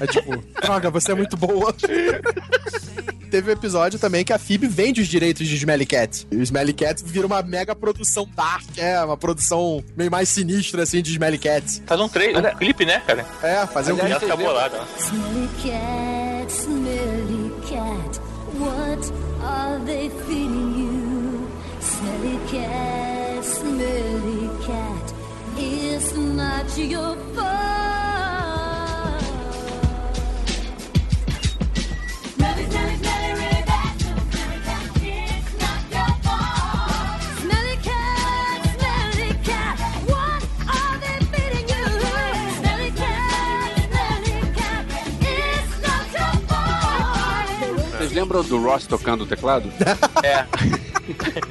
É 0.00 0.06
tipo, 0.06 0.36
droga, 0.62 0.90
você 0.90 1.12
é 1.12 1.14
muito 1.14 1.36
boa. 1.36 1.74
Teve 3.30 3.50
um 3.50 3.52
episódio 3.52 3.98
também 3.98 4.24
que 4.24 4.32
a 4.32 4.38
Phoebe 4.38 4.66
vende 4.68 5.00
os 5.00 5.08
direitos 5.08 5.46
de 5.48 5.56
Smelly 5.56 5.84
Cat. 5.86 6.26
E 6.30 6.36
o 6.36 6.42
Smelly 6.42 6.72
Cat 6.72 7.02
vira 7.04 7.26
uma 7.26 7.42
mega 7.42 7.74
produção 7.74 8.28
dark, 8.36 8.62
é, 8.76 9.00
uma 9.02 9.16
produção 9.16 9.82
meio 9.96 10.10
mais 10.10 10.28
sinistra, 10.28 10.82
assim, 10.84 11.02
de 11.02 11.10
Smelly 11.12 11.38
Cat. 11.38 11.82
Faz 11.86 12.00
um 12.00 12.08
trailer, 12.08 12.54
um 12.54 12.58
clipe, 12.58 12.84
né, 12.86 13.02
cara? 13.06 13.26
É, 13.42 13.66
fazer 13.66 13.92
um 13.92 13.96
clipe. 13.98 14.20
fica 14.20 14.36
bolada. 14.36 14.78
ó. 14.80 14.84
Smelly 15.00 15.48
cat, 15.62 16.52
smelly 16.52 17.52
cat, 17.68 18.20
what 18.60 19.12
are 19.42 19.80
they 19.84 20.10
feeding 20.26 20.78
you? 20.78 21.48
Smelly 21.80 22.38
cat, 22.50 23.44
smelly 23.44 24.50
cat, 24.66 24.95
it's 25.58 26.14
not 26.14 26.76
your 26.78 27.16
fault. 27.34 27.46
Smelly, 32.34 32.64
smelly, 32.70 32.96
smelly, 32.96 33.32
really 33.40 33.62
bad. 33.64 33.94
Smelly 34.00 34.60
cat, 34.64 34.86
it's 35.02 35.52
not 35.60 35.82
your 35.94 36.12
fault. 36.24 37.20
Smelly 37.40 37.76
cat, 37.82 38.60
smelly 38.78 39.30
cat, 39.44 39.76
what 40.06 40.42
are 40.68 40.96
they 41.02 41.18
feeding 41.32 41.68
you? 41.72 41.84
Smelly 42.58 42.90
cat, 42.92 43.70
smelly 43.90 44.40
cat, 44.54 44.84
it's 45.20 45.72
not 45.82 46.04
your 46.12 46.34
fault. 46.48 47.90
Vocês 47.98 48.12
lembram 48.12 48.42
do 48.44 48.62
Ross 48.62 48.86
tocando 48.86 49.24
o 49.24 49.26
teclado? 49.26 49.70
É. 50.22 50.46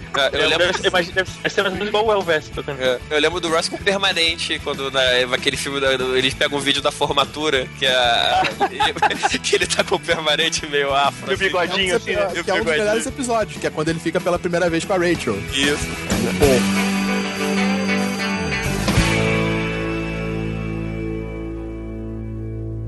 Eu 0.34 0.40
Eu 0.42 0.50
lembro, 0.50 0.88
imagina, 0.88 1.14
deve 1.16 1.32
ser 1.50 1.62
mais 1.62 1.74
ou 1.74 1.78
menos 1.78 1.88
igual 1.90 2.06
o 2.08 2.12
Elvis 2.12 2.50
tocando. 2.50 2.82
é, 2.82 3.00
eu 3.10 3.20
lembro 3.20 3.40
do 3.40 3.50
Ross 3.50 3.68
com 3.70 3.78
permanente, 3.78 4.60
quando 4.64 4.90
na, 4.92 5.02
aquele 5.34 5.58
filme, 5.58 5.80
da- 5.80 5.96
do- 5.98 6.16
eles 6.16 6.34
pegam 6.34 6.58
um 6.58 6.62
vídeo 6.62 6.82
da 6.82 6.92
formatura, 6.92 7.68
que, 7.78 7.86
a, 7.86 8.44
ele, 8.72 9.40
que 9.40 9.56
ele 9.56 9.68
tá 9.68 9.84
com 9.84 9.96
o 9.96 10.00
permanente 10.00 10.66
meio 10.68 10.94
afro. 10.94 11.32
E 11.32 11.36
o 11.36 11.38
bigodinho, 11.38 11.92
É 11.92 11.94
um, 11.94 11.98
assim, 11.98 12.12
né? 12.16 12.28
que 12.28 12.38
E 12.38 12.40
o 12.40 12.40
é 12.40 12.42
um 12.42 12.44
dos 12.44 12.44
bigodinho. 12.46 12.78
melhores 12.78 13.06
episódios, 13.06 13.60
que 13.60 13.68
é 13.68 13.70
quando 13.70 13.90
ele 13.90 14.00
fica 14.00 14.20
pela 14.22 14.40
primeira 14.40 14.70
vez 14.70 14.86
com 14.86 14.94
a 14.94 14.98
Rachel. 14.98 15.38
Isso. 15.54 15.86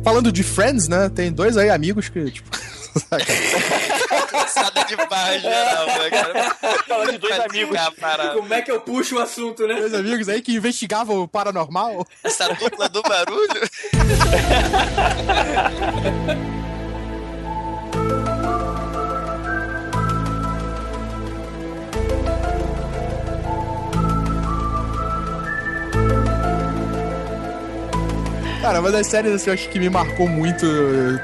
Falando 0.04 0.32
de 0.32 0.44
Friends, 0.44 0.88
né? 0.88 1.10
Tem 1.10 1.32
dois 1.32 1.58
aí 1.58 1.70
amigos 1.70 2.08
que, 2.10 2.32
tipo. 2.32 2.50
Cansada 4.38 4.84
de 4.86 4.96
barra 4.96 5.38
geral, 5.38 5.88
cara? 6.10 6.56
Falando 6.88 7.12
de 7.12 7.18
dois 7.18 7.40
amigos. 7.40 7.78
Como 8.34 8.54
é 8.54 8.62
que 8.62 8.72
eu 8.72 8.80
puxo 8.82 9.16
o 9.16 9.20
assunto, 9.20 9.68
né? 9.68 9.76
dois 9.76 9.94
amigos 9.94 10.30
aí 10.30 10.42
que 10.42 10.56
investigavam 10.56 11.22
o 11.22 11.28
paranormal. 11.28 12.06
Essa 12.24 12.48
dupla 12.54 12.88
do 12.90 13.02
barulho. 13.02 13.62
Cara, 28.68 28.82
uma 28.82 28.92
das 28.92 29.08
séries 29.08 29.32
assim, 29.32 29.50
eu 29.50 29.54
acho 29.54 29.70
que 29.70 29.80
me 29.80 29.90
marcou 29.90 30.28
muito 30.28 30.66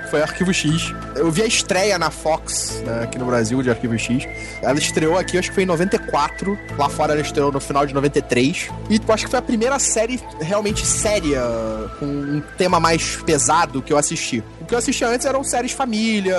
foi 0.10 0.22
Arquivo 0.22 0.54
X. 0.54 0.96
Eu 1.14 1.30
vi 1.30 1.42
a 1.42 1.46
estreia 1.46 2.00
na 2.00 2.10
Fox, 2.10 2.82
né, 2.86 3.04
aqui 3.04 3.20
no 3.20 3.26
Brasil, 3.26 3.62
de 3.62 3.70
Arquivo 3.70 4.00
X. 4.00 4.26
Ela 4.62 4.80
estreou 4.80 5.18
aqui, 5.18 5.38
acho 5.38 5.50
que 5.50 5.56
foi 5.56 5.64
em 5.64 5.66
94. 5.66 6.58
Lá 6.78 6.88
fora 6.88 7.12
ela 7.12 7.22
estreou 7.22 7.52
no 7.52 7.60
final 7.60 7.86
de 7.86 7.94
93. 7.94 8.70
E 8.90 9.02
acho 9.10 9.26
que 9.26 9.30
foi 9.30 9.40
a 9.40 9.42
primeira 9.42 9.78
série 9.78 10.22
realmente 10.40 10.86
séria, 10.86 11.42
com 12.00 12.06
um 12.06 12.42
tema 12.58 12.80
mais 12.80 13.18
pesado 13.18 13.82
que 13.82 13.92
eu 13.92 13.98
assisti. 13.98 14.42
O 14.64 14.66
que 14.66 14.74
eu 14.74 14.78
assistia 14.80 15.08
antes 15.08 15.26
eram 15.26 15.44
séries 15.44 15.72
família, 15.74 16.36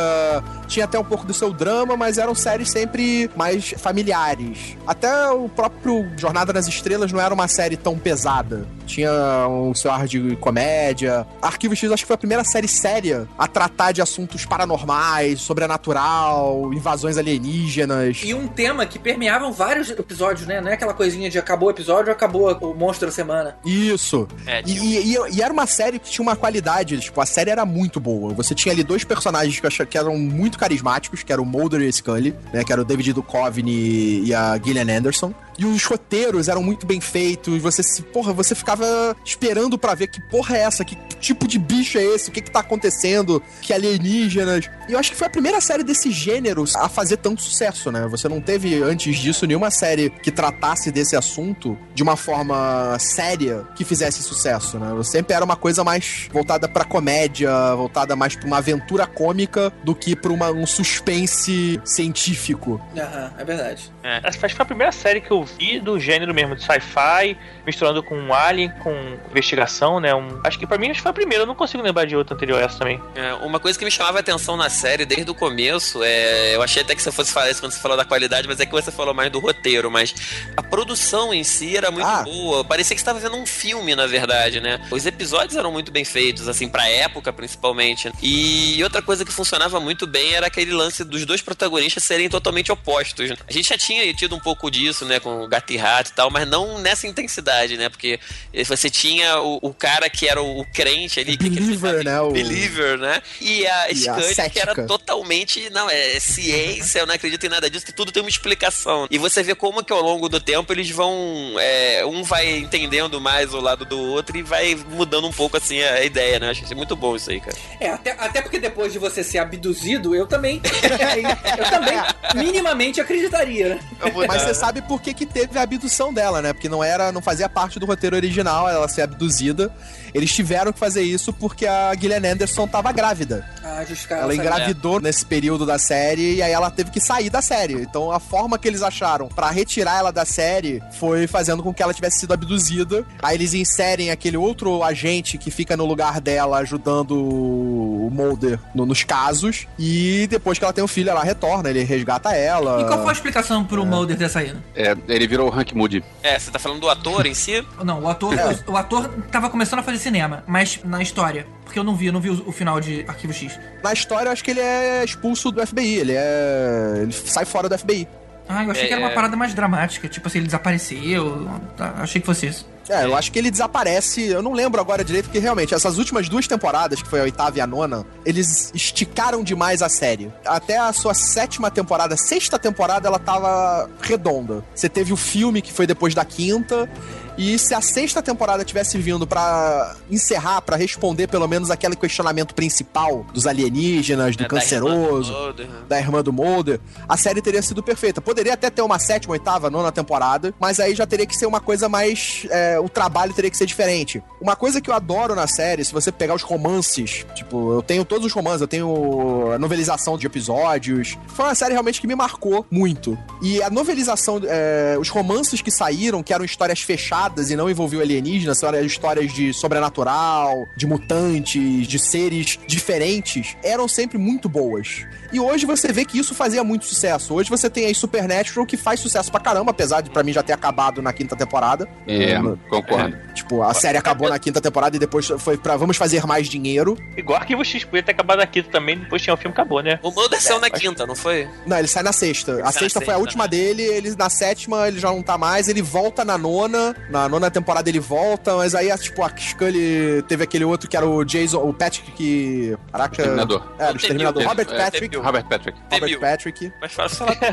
tinha 0.66 0.84
até 0.86 0.98
um 0.98 1.04
pouco 1.04 1.26
do 1.26 1.34
seu 1.34 1.52
drama, 1.52 1.96
mas 1.96 2.18
eram 2.18 2.34
séries 2.34 2.70
sempre 2.70 3.30
mais 3.36 3.74
familiares. 3.76 4.76
Até 4.86 5.28
o 5.30 5.48
próprio 5.48 6.06
Jornada 6.16 6.52
nas 6.52 6.66
Estrelas 6.66 7.12
não 7.12 7.20
era 7.20 7.32
uma 7.34 7.46
série 7.48 7.76
tão 7.76 7.98
pesada. 7.98 8.66
tinha 8.86 9.10
um 9.48 9.74
seu 9.74 9.90
ar 9.90 10.06
de 10.06 10.36
comédia. 10.36 11.26
Arquivo 11.40 11.74
X 11.74 11.90
acho 11.90 12.02
que 12.02 12.06
foi 12.06 12.14
a 12.14 12.18
primeira 12.18 12.44
série 12.44 12.68
séria 12.68 13.26
a 13.38 13.46
tratar 13.48 13.92
de 13.92 14.02
assuntos 14.02 14.44
paranormais, 14.44 15.40
sobrenatural, 15.40 16.70
invasões 16.72 17.16
alienígenas. 17.16 18.20
E 18.24 18.34
um 18.34 18.46
tema 18.46 18.84
que 18.86 18.98
permeavam 18.98 19.52
vários 19.52 19.90
episódios, 19.90 20.46
né? 20.46 20.60
Não 20.60 20.68
é 20.70 20.74
aquela 20.74 20.92
coisinha 20.94 21.30
de 21.30 21.38
acabou 21.38 21.68
o 21.68 21.70
episódio, 21.70 22.12
acabou 22.12 22.52
o 22.60 22.74
monstro 22.74 23.06
da 23.08 23.12
semana. 23.12 23.56
Isso. 23.64 24.26
É, 24.46 24.62
E, 24.66 24.72
e- 24.72 25.14
e- 25.14 25.36
e 25.36 25.42
era 25.42 25.52
uma 25.52 25.66
série 25.66 25.98
que 25.98 26.10
tinha 26.10 26.22
uma 26.22 26.36
qualidade, 26.36 26.98
tipo, 27.00 27.20
a 27.20 27.26
série 27.26 27.50
era 27.50 27.64
muito 27.64 27.98
boa. 28.00 28.13
Você 28.34 28.54
tinha 28.54 28.72
ali 28.72 28.82
dois 28.82 29.04
personagens 29.04 29.58
que, 29.58 29.66
achava 29.66 29.88
que 29.88 29.98
eram 29.98 30.18
muito 30.18 30.58
carismáticos, 30.58 31.22
que 31.22 31.32
era 31.32 31.40
o 31.40 31.46
Mulder 31.46 31.80
e 31.82 31.88
o 31.88 31.92
Scully, 31.92 32.34
né? 32.52 32.64
Que 32.64 32.72
era 32.72 32.82
o 32.82 32.84
David 32.84 33.12
Duchovny 33.12 34.24
e 34.24 34.34
a 34.34 34.58
Gillian 34.58 34.96
Anderson. 34.96 35.34
E 35.58 35.64
os 35.64 35.84
roteiros 35.84 36.48
eram 36.48 36.62
muito 36.62 36.86
bem 36.86 37.00
feitos. 37.00 37.60
Você 37.62 37.82
se, 37.82 38.02
porra, 38.02 38.32
você 38.32 38.54
ficava 38.54 39.16
esperando 39.24 39.78
pra 39.78 39.94
ver 39.94 40.08
que 40.08 40.20
porra 40.28 40.56
é 40.56 40.60
essa, 40.62 40.84
que 40.84 40.96
tipo 41.20 41.46
de 41.46 41.58
bicho 41.58 41.96
é 41.98 42.04
esse, 42.04 42.28
o 42.28 42.32
que 42.32 42.40
que 42.42 42.50
tá 42.50 42.60
acontecendo, 42.60 43.42
que 43.62 43.72
alienígenas. 43.72 44.68
E 44.88 44.92
eu 44.92 44.98
acho 44.98 45.10
que 45.10 45.16
foi 45.16 45.26
a 45.26 45.30
primeira 45.30 45.60
série 45.60 45.82
desse 45.82 46.10
gênero 46.10 46.64
a 46.76 46.88
fazer 46.88 47.16
tanto 47.18 47.40
sucesso, 47.42 47.90
né? 47.90 48.06
Você 48.08 48.28
não 48.28 48.40
teve 48.40 48.82
antes 48.82 49.16
disso 49.18 49.46
nenhuma 49.46 49.70
série 49.70 50.10
que 50.10 50.30
tratasse 50.30 50.90
desse 50.90 51.16
assunto 51.16 51.78
de 51.94 52.02
uma 52.02 52.16
forma 52.16 52.96
séria 52.98 53.64
que 53.74 53.84
fizesse 53.84 54.22
sucesso, 54.22 54.78
né? 54.78 54.88
Sempre 55.04 55.34
era 55.34 55.44
uma 55.44 55.56
coisa 55.56 55.82
mais 55.84 56.28
voltada 56.32 56.68
pra 56.68 56.84
comédia, 56.84 57.50
voltada 57.76 58.14
mais 58.16 58.36
pra 58.36 58.46
uma 58.46 58.58
aventura 58.58 59.06
cômica 59.06 59.72
do 59.84 59.94
que 59.94 60.14
pra 60.16 60.32
uma- 60.32 60.50
um 60.50 60.66
suspense 60.66 61.80
científico. 61.84 62.80
Aham, 62.96 63.32
é 63.38 63.44
verdade. 63.44 63.92
É. 64.02 64.20
Acho 64.24 64.38
que 64.38 64.48
foi 64.54 64.62
a 64.62 64.64
primeira 64.66 64.92
série 64.92 65.20
que 65.20 65.30
eu 65.30 65.43
vi 65.44 65.80
do 65.80 65.98
gênero 65.98 66.34
mesmo, 66.34 66.54
de 66.54 66.62
sci-fi, 66.62 67.36
misturando 67.66 68.02
com 68.02 68.16
um 68.16 68.32
alien, 68.32 68.70
com 68.82 68.94
investigação, 69.30 70.00
né? 70.00 70.14
Um... 70.14 70.40
Acho 70.44 70.58
que 70.58 70.66
pra 70.66 70.78
mim 70.78 70.90
acho 70.90 70.98
que 70.98 71.02
foi 71.02 71.10
a 71.10 71.14
primeira, 71.14 71.42
eu 71.42 71.46
não 71.46 71.54
consigo 71.54 71.82
lembrar 71.82 72.04
de 72.06 72.16
outra 72.16 72.34
anterior 72.34 72.60
a 72.60 72.64
essa 72.64 72.78
também. 72.78 73.00
É, 73.14 73.34
uma 73.34 73.60
coisa 73.60 73.78
que 73.78 73.84
me 73.84 73.90
chamava 73.90 74.18
a 74.18 74.20
atenção 74.20 74.56
na 74.56 74.68
série 74.68 75.04
desde 75.04 75.30
o 75.30 75.34
começo, 75.34 76.02
é, 76.02 76.54
eu 76.54 76.62
achei 76.62 76.82
até 76.82 76.94
que 76.94 77.02
você 77.02 77.12
fosse 77.12 77.32
falar 77.32 77.50
isso 77.50 77.60
quando 77.60 77.72
você 77.72 77.80
falou 77.80 77.96
da 77.96 78.04
qualidade, 78.04 78.46
mas 78.46 78.60
é 78.60 78.66
que 78.66 78.72
você 78.72 78.90
falou 78.90 79.14
mais 79.14 79.30
do 79.30 79.38
roteiro, 79.38 79.90
mas 79.90 80.14
a 80.56 80.62
produção 80.62 81.32
em 81.32 81.44
si 81.44 81.76
era 81.76 81.90
muito 81.90 82.24
boa. 82.24 82.64
Parecia 82.64 82.94
que 82.94 83.00
você 83.00 83.02
estava 83.02 83.18
vendo 83.18 83.36
um 83.36 83.46
filme, 83.46 83.94
na 83.94 84.06
verdade, 84.06 84.60
né? 84.60 84.80
Os 84.90 85.06
episódios 85.06 85.56
eram 85.56 85.72
muito 85.72 85.90
bem 85.90 86.04
feitos, 86.04 86.48
assim, 86.48 86.68
pra 86.68 86.88
época, 86.88 87.32
principalmente. 87.32 88.10
E 88.22 88.82
outra 88.82 89.02
coisa 89.02 89.24
que 89.24 89.32
funcionava 89.32 89.80
muito 89.80 90.06
bem 90.06 90.34
era 90.34 90.46
aquele 90.46 90.72
lance 90.72 91.04
dos 91.04 91.24
dois 91.24 91.40
protagonistas 91.40 92.02
serem 92.02 92.28
totalmente 92.28 92.70
opostos. 92.70 93.30
A 93.48 93.52
gente 93.52 93.68
já 93.68 93.78
tinha 93.78 94.12
tido 94.14 94.34
um 94.34 94.40
pouco 94.40 94.70
disso, 94.70 95.04
né, 95.04 95.20
com 95.20 95.33
Gato 95.48 95.72
e 95.72 95.76
Rato 95.76 96.10
e 96.10 96.14
tal, 96.14 96.30
mas 96.30 96.48
não 96.48 96.78
nessa 96.78 97.06
intensidade, 97.06 97.76
né? 97.76 97.88
Porque 97.88 98.18
você 98.66 98.90
tinha 98.90 99.40
o, 99.40 99.58
o 99.62 99.74
cara 99.74 100.08
que 100.08 100.28
era 100.28 100.40
o, 100.42 100.60
o 100.60 100.64
crente 100.64 101.20
ali, 101.20 101.36
que 101.36 101.48
Believer, 101.50 102.04
né? 102.04 102.20
O... 102.20 102.30
believer, 102.30 102.98
né? 102.98 103.22
E 103.40 103.66
a 103.66 103.90
E 103.90 104.08
a 104.08 104.50
que 104.50 104.58
era 104.58 104.74
totalmente, 104.86 105.70
não, 105.70 105.88
é 105.90 106.18
ciência, 106.20 107.00
eu 107.00 107.06
não 107.06 107.14
acredito 107.14 107.44
em 107.44 107.48
nada 107.48 107.68
disso, 107.68 107.84
que 107.84 107.92
tudo 107.92 108.12
tem 108.12 108.22
uma 108.22 108.28
explicação. 108.28 109.06
E 109.10 109.18
você 109.18 109.42
vê 109.42 109.54
como 109.54 109.84
que 109.84 109.92
ao 109.92 110.00
longo 110.00 110.28
do 110.28 110.40
tempo 110.40 110.72
eles 110.72 110.90
vão, 110.90 111.54
é, 111.58 112.04
um 112.04 112.22
vai 112.22 112.56
entendendo 112.56 113.20
mais 113.20 113.52
o 113.54 113.60
lado 113.60 113.84
do 113.84 113.98
outro 113.98 114.36
e 114.36 114.42
vai 114.42 114.74
mudando 114.74 115.26
um 115.26 115.32
pouco, 115.32 115.56
assim, 115.56 115.82
a 115.82 116.04
ideia, 116.04 116.38
né? 116.38 116.46
Eu 116.46 116.50
acho 116.50 116.64
que 116.64 116.72
é 116.72 116.76
muito 116.76 116.96
bom 116.96 117.16
isso 117.16 117.30
aí, 117.30 117.40
cara. 117.40 117.56
É, 117.80 117.90
até, 117.90 118.12
até 118.12 118.42
porque 118.42 118.58
depois 118.58 118.92
de 118.92 118.98
você 118.98 119.22
ser 119.22 119.38
abduzido, 119.38 120.14
eu 120.14 120.26
também. 120.26 120.60
eu 121.58 121.70
também 121.70 121.94
minimamente 122.34 123.00
acreditaria, 123.00 123.70
né? 123.70 123.80
Mas 124.26 124.42
você 124.42 124.54
sabe 124.54 124.82
por 124.82 125.00
que, 125.00 125.14
que 125.14 125.23
teve 125.26 125.58
a 125.58 125.62
abdução 125.62 126.12
dela, 126.12 126.40
né? 126.42 126.52
Porque 126.52 126.68
não 126.68 126.82
era, 126.82 127.10
não 127.12 127.20
fazia 127.22 127.48
parte 127.48 127.78
do 127.78 127.86
roteiro 127.86 128.16
original 128.16 128.68
ela 128.68 128.88
ser 128.88 129.02
abduzida. 129.02 129.70
Eles 130.12 130.32
tiveram 130.32 130.72
que 130.72 130.78
fazer 130.78 131.02
isso 131.02 131.32
porque 131.32 131.66
a 131.66 131.92
Gillian 131.94 132.32
Anderson 132.32 132.68
tava 132.68 132.92
grávida. 132.92 133.44
Ah. 133.64 133.84
Ela 134.10 134.34
engravidou 134.34 135.00
nesse 135.00 135.26
período 135.26 135.66
da 135.66 135.76
série 135.78 136.36
e 136.36 136.42
aí 136.42 136.52
ela 136.52 136.70
teve 136.70 136.90
que 136.90 137.00
sair 137.00 137.28
da 137.30 137.42
série. 137.42 137.74
Então 137.74 138.12
a 138.12 138.20
forma 138.20 138.56
que 138.58 138.68
eles 138.68 138.82
acharam 138.82 139.26
pra 139.28 139.50
retirar 139.50 139.98
ela 139.98 140.12
da 140.12 140.24
série 140.24 140.80
foi 140.98 141.26
fazendo 141.26 141.62
com 141.62 141.74
que 141.74 141.82
ela 141.82 141.92
tivesse 141.92 142.20
sido 142.20 142.32
abduzida. 142.32 143.04
Aí 143.20 143.36
eles 143.36 143.54
inserem 143.54 144.10
aquele 144.12 144.36
outro 144.36 144.82
agente 144.84 145.36
que 145.36 145.50
fica 145.50 145.76
no 145.76 145.84
lugar 145.84 146.20
dela 146.20 146.58
ajudando 146.58 147.12
o 147.18 148.08
Mulder 148.12 148.60
no- 148.74 148.86
nos 148.86 149.02
casos. 149.02 149.66
E 149.78 150.26
depois 150.30 150.58
que 150.58 150.64
ela 150.64 150.72
tem 150.72 150.84
um 150.84 150.88
filho, 150.88 151.10
ela 151.10 151.24
retorna, 151.24 151.68
ele 151.70 151.82
resgata 151.82 152.32
ela. 152.34 152.80
E 152.80 152.84
qual 152.84 153.00
foi 153.00 153.08
a 153.08 153.12
explicação 153.12 153.64
pro 153.64 153.84
Mulder 153.84 154.16
ter 154.16 154.28
saído? 154.28 154.62
É, 154.76 154.94
ele 155.14 155.26
virou 155.26 155.48
o 155.48 155.54
Hank 155.54 155.74
Moody. 155.74 156.02
É, 156.22 156.38
você 156.38 156.50
tá 156.50 156.58
falando 156.58 156.80
do 156.80 156.88
ator 156.88 157.26
em 157.26 157.34
si? 157.34 157.64
Não, 157.84 158.02
o 158.02 158.08
ator, 158.08 158.34
o, 158.66 158.72
o 158.72 158.76
ator 158.76 159.08
tava 159.30 159.48
começando 159.48 159.78
a 159.78 159.82
fazer 159.82 159.98
cinema, 159.98 160.42
mas 160.46 160.80
na 160.84 161.00
história. 161.02 161.46
Porque 161.64 161.78
eu 161.78 161.84
não 161.84 161.94
vi, 161.94 162.06
eu 162.06 162.12
não 162.12 162.20
vi 162.20 162.30
o, 162.30 162.48
o 162.48 162.52
final 162.52 162.80
de 162.80 163.04
Arquivo 163.06 163.32
X. 163.32 163.58
Na 163.82 163.92
história, 163.92 164.28
eu 164.28 164.32
acho 164.32 164.42
que 164.42 164.50
ele 164.50 164.60
é 164.60 165.04
expulso 165.04 165.50
do 165.50 165.64
FBI. 165.66 165.94
Ele 165.94 166.12
é. 166.14 166.98
Ele 167.02 167.12
sai 167.12 167.44
fora 167.44 167.68
do 167.68 167.78
FBI. 167.78 168.08
Ah, 168.48 168.64
eu 168.64 168.70
achei 168.70 168.84
É, 168.84 168.86
que 168.88 168.92
era 168.92 169.02
uma 169.02 169.10
é. 169.10 169.14
parada 169.14 169.36
mais 169.36 169.54
dramática. 169.54 170.08
Tipo 170.08 170.28
assim, 170.28 170.38
ele 170.38 170.46
desapareceu. 170.46 171.48
Tá, 171.76 171.94
achei 171.98 172.20
que 172.20 172.26
fosse 172.26 172.46
isso. 172.46 172.66
É, 172.88 173.04
eu 173.04 173.16
acho 173.16 173.32
que 173.32 173.38
ele 173.38 173.50
desaparece. 173.50 174.26
Eu 174.26 174.42
não 174.42 174.52
lembro 174.52 174.78
agora 174.80 175.02
direito, 175.02 175.26
porque 175.26 175.38
realmente, 175.38 175.72
essas 175.74 175.96
últimas 175.96 176.28
duas 176.28 176.46
temporadas, 176.46 177.00
que 177.00 177.08
foi 177.08 177.20
a 177.20 177.22
oitava 177.22 177.56
e 177.56 177.60
a 177.60 177.66
nona, 177.66 178.04
eles 178.26 178.70
esticaram 178.74 179.42
demais 179.42 179.80
a 179.80 179.88
série. 179.88 180.30
Até 180.44 180.76
a 180.76 180.92
sua 180.92 181.14
sétima 181.14 181.70
temporada, 181.70 182.16
sexta 182.16 182.58
temporada, 182.58 183.08
ela 183.08 183.18
tava 183.18 183.88
redonda. 184.02 184.62
Você 184.74 184.88
teve 184.88 185.12
o 185.12 185.16
filme 185.16 185.62
que 185.62 185.72
foi 185.72 185.86
depois 185.86 186.14
da 186.14 186.24
quinta. 186.26 186.88
E 187.36 187.58
se 187.58 187.74
a 187.74 187.80
sexta 187.80 188.22
temporada 188.22 188.64
tivesse 188.64 188.96
vindo 188.98 189.26
pra 189.26 189.96
encerrar, 190.10 190.60
pra 190.62 190.76
responder 190.76 191.26
pelo 191.26 191.48
menos 191.48 191.70
aquele 191.70 191.96
questionamento 191.96 192.54
principal 192.54 193.26
dos 193.32 193.46
alienígenas, 193.46 194.36
do 194.36 194.44
É, 194.44 194.46
canceroso, 194.46 195.32
né? 195.58 195.66
da 195.88 195.98
irmã 195.98 196.22
do 196.22 196.32
Mulder, 196.32 196.78
a 197.08 197.16
série 197.16 197.42
teria 197.42 197.60
sido 197.62 197.82
perfeita. 197.82 198.20
Poderia 198.20 198.54
até 198.54 198.70
ter 198.70 198.82
uma 198.82 198.98
sétima, 198.98 199.32
oitava, 199.32 199.68
nona 199.68 199.90
temporada, 199.90 200.54
mas 200.60 200.78
aí 200.78 200.94
já 200.94 201.06
teria 201.06 201.26
que 201.26 201.36
ser 201.36 201.46
uma 201.46 201.60
coisa 201.60 201.88
mais. 201.88 202.46
é, 202.50 202.78
o 202.78 202.88
trabalho 202.88 203.32
teria 203.34 203.50
que 203.50 203.56
ser 203.56 203.66
diferente. 203.66 204.22
Uma 204.40 204.54
coisa 204.54 204.80
que 204.80 204.88
eu 204.88 204.94
adoro 204.94 205.34
na 205.34 205.46
série, 205.48 205.84
se 205.84 205.92
você 205.92 206.12
pegar 206.12 206.34
os 206.34 206.42
romances, 206.42 207.26
tipo, 207.34 207.72
eu 207.72 207.82
tenho 207.82 208.04
todos 208.04 208.26
os 208.26 208.32
romances, 208.32 208.60
eu 208.60 208.68
tenho 208.68 209.50
a 209.52 209.58
novelização 209.58 210.16
de 210.16 210.26
episódios. 210.26 211.16
Foi 211.28 211.46
uma 211.46 211.54
série 211.54 211.72
realmente 211.72 212.00
que 212.00 212.06
me 212.06 212.14
marcou 212.14 212.64
muito. 212.70 213.18
E 213.42 213.60
a 213.62 213.70
novelização, 213.70 214.40
é, 214.44 214.96
os 215.00 215.08
romances 215.08 215.60
que 215.60 215.70
saíram, 215.70 216.22
que 216.22 216.32
eram 216.32 216.44
histórias 216.44 216.80
fechadas 216.80 217.23
e 217.50 217.56
não 217.56 217.70
envolviam 217.70 218.02
alienígenas, 218.02 218.62
eram 218.62 218.80
histórias 218.80 219.32
de 219.32 219.52
sobrenatural, 219.52 220.68
de 220.76 220.86
mutantes, 220.86 221.86
de 221.86 221.98
seres 221.98 222.58
diferentes, 222.66 223.56
eram 223.62 223.88
sempre 223.88 224.18
muito 224.18 224.48
boas. 224.48 225.06
E 225.32 225.40
hoje 225.40 225.66
você 225.66 225.92
vê 225.92 226.04
que 226.04 226.18
isso 226.18 226.34
fazia 226.34 226.62
muito 226.62 226.84
sucesso. 226.84 227.34
Hoje 227.34 227.50
você 227.50 227.68
tem 227.68 227.86
aí 227.86 227.94
Supernatural 227.94 228.64
que 228.64 228.76
faz 228.76 229.00
sucesso 229.00 229.30
pra 229.32 229.40
caramba, 229.40 229.72
apesar 229.72 230.00
de 230.00 230.10
pra 230.10 230.22
mim 230.22 230.32
já 230.32 230.42
ter 230.42 230.52
acabado 230.52 231.02
na 231.02 231.12
quinta 231.12 231.34
temporada. 231.34 231.88
É, 232.06 232.38
Hum, 232.40 232.56
concordo. 232.68 233.16
Tipo, 233.34 233.62
a 233.62 233.74
série 233.74 233.98
acabou 233.98 234.28
na 234.28 234.38
quinta 234.38 234.60
temporada 234.60 234.96
e 234.96 234.98
depois 234.98 235.26
foi 235.38 235.56
pra 235.56 235.76
vamos 235.76 235.96
fazer 235.96 236.24
mais 236.24 236.48
dinheiro. 236.48 236.96
Igual 237.16 237.38
Arquivo 237.40 237.64
X, 237.64 237.84
podia 237.84 238.02
ter 238.02 238.12
acabado 238.12 238.38
na 238.38 238.46
quinta 238.46 238.70
também, 238.70 238.96
depois 238.96 239.22
tinha 239.22 239.34
o 239.34 239.36
filme, 239.36 239.52
acabou, 239.52 239.82
né? 239.82 239.98
O 240.02 240.10
Mulder 240.10 240.40
saiu 240.40 240.60
na 240.60 240.70
quinta, 240.70 241.04
não 241.04 241.16
foi? 241.16 241.48
Não, 241.66 241.76
ele 241.76 241.88
sai 241.88 242.02
na 242.04 242.12
sexta. 242.12 242.52
Ele 242.52 242.62
a 242.62 242.70
sexta 242.70 243.00
foi 243.00 243.12
a 243.12 243.16
sexta, 243.16 243.18
última 243.18 243.48
dele, 243.48 243.82
ele 243.82 244.14
na 244.16 244.30
sétima 244.30 244.86
ele 244.86 245.00
já 245.00 245.08
não 245.08 245.22
tá 245.22 245.36
mais, 245.36 245.68
ele 245.68 245.82
volta 245.82 246.24
na 246.24 246.38
nona. 246.38 246.94
Na 247.14 247.28
nona 247.28 247.48
temporada 247.48 247.88
ele 247.88 248.00
volta, 248.00 248.56
mas 248.56 248.74
aí, 248.74 248.88
tipo, 248.98 249.22
a 249.22 249.30
Scully 249.36 250.20
teve 250.26 250.42
aquele 250.42 250.64
outro 250.64 250.88
que 250.90 250.96
era 250.96 251.06
o 251.06 251.24
Jason, 251.24 251.58
o 251.58 251.72
Patrick 251.72 252.10
que. 252.10 252.76
Caraca. 252.90 253.14
Exterminador. 253.22 253.62
É, 253.78 253.92
o 253.92 253.96
Exterminador. 253.96 254.42
Temil. 254.42 254.48
Robert 254.48 254.66
É, 254.68 254.78
Patrick. 254.84 255.08
Temil. 255.08 255.24
Robert 255.24 255.44
Patrick. 255.44 255.78
Robert 255.92 256.18
Patrick. 256.18 256.72
Mas 256.80 256.92
fácil 256.92 257.18
falar. 257.18 257.36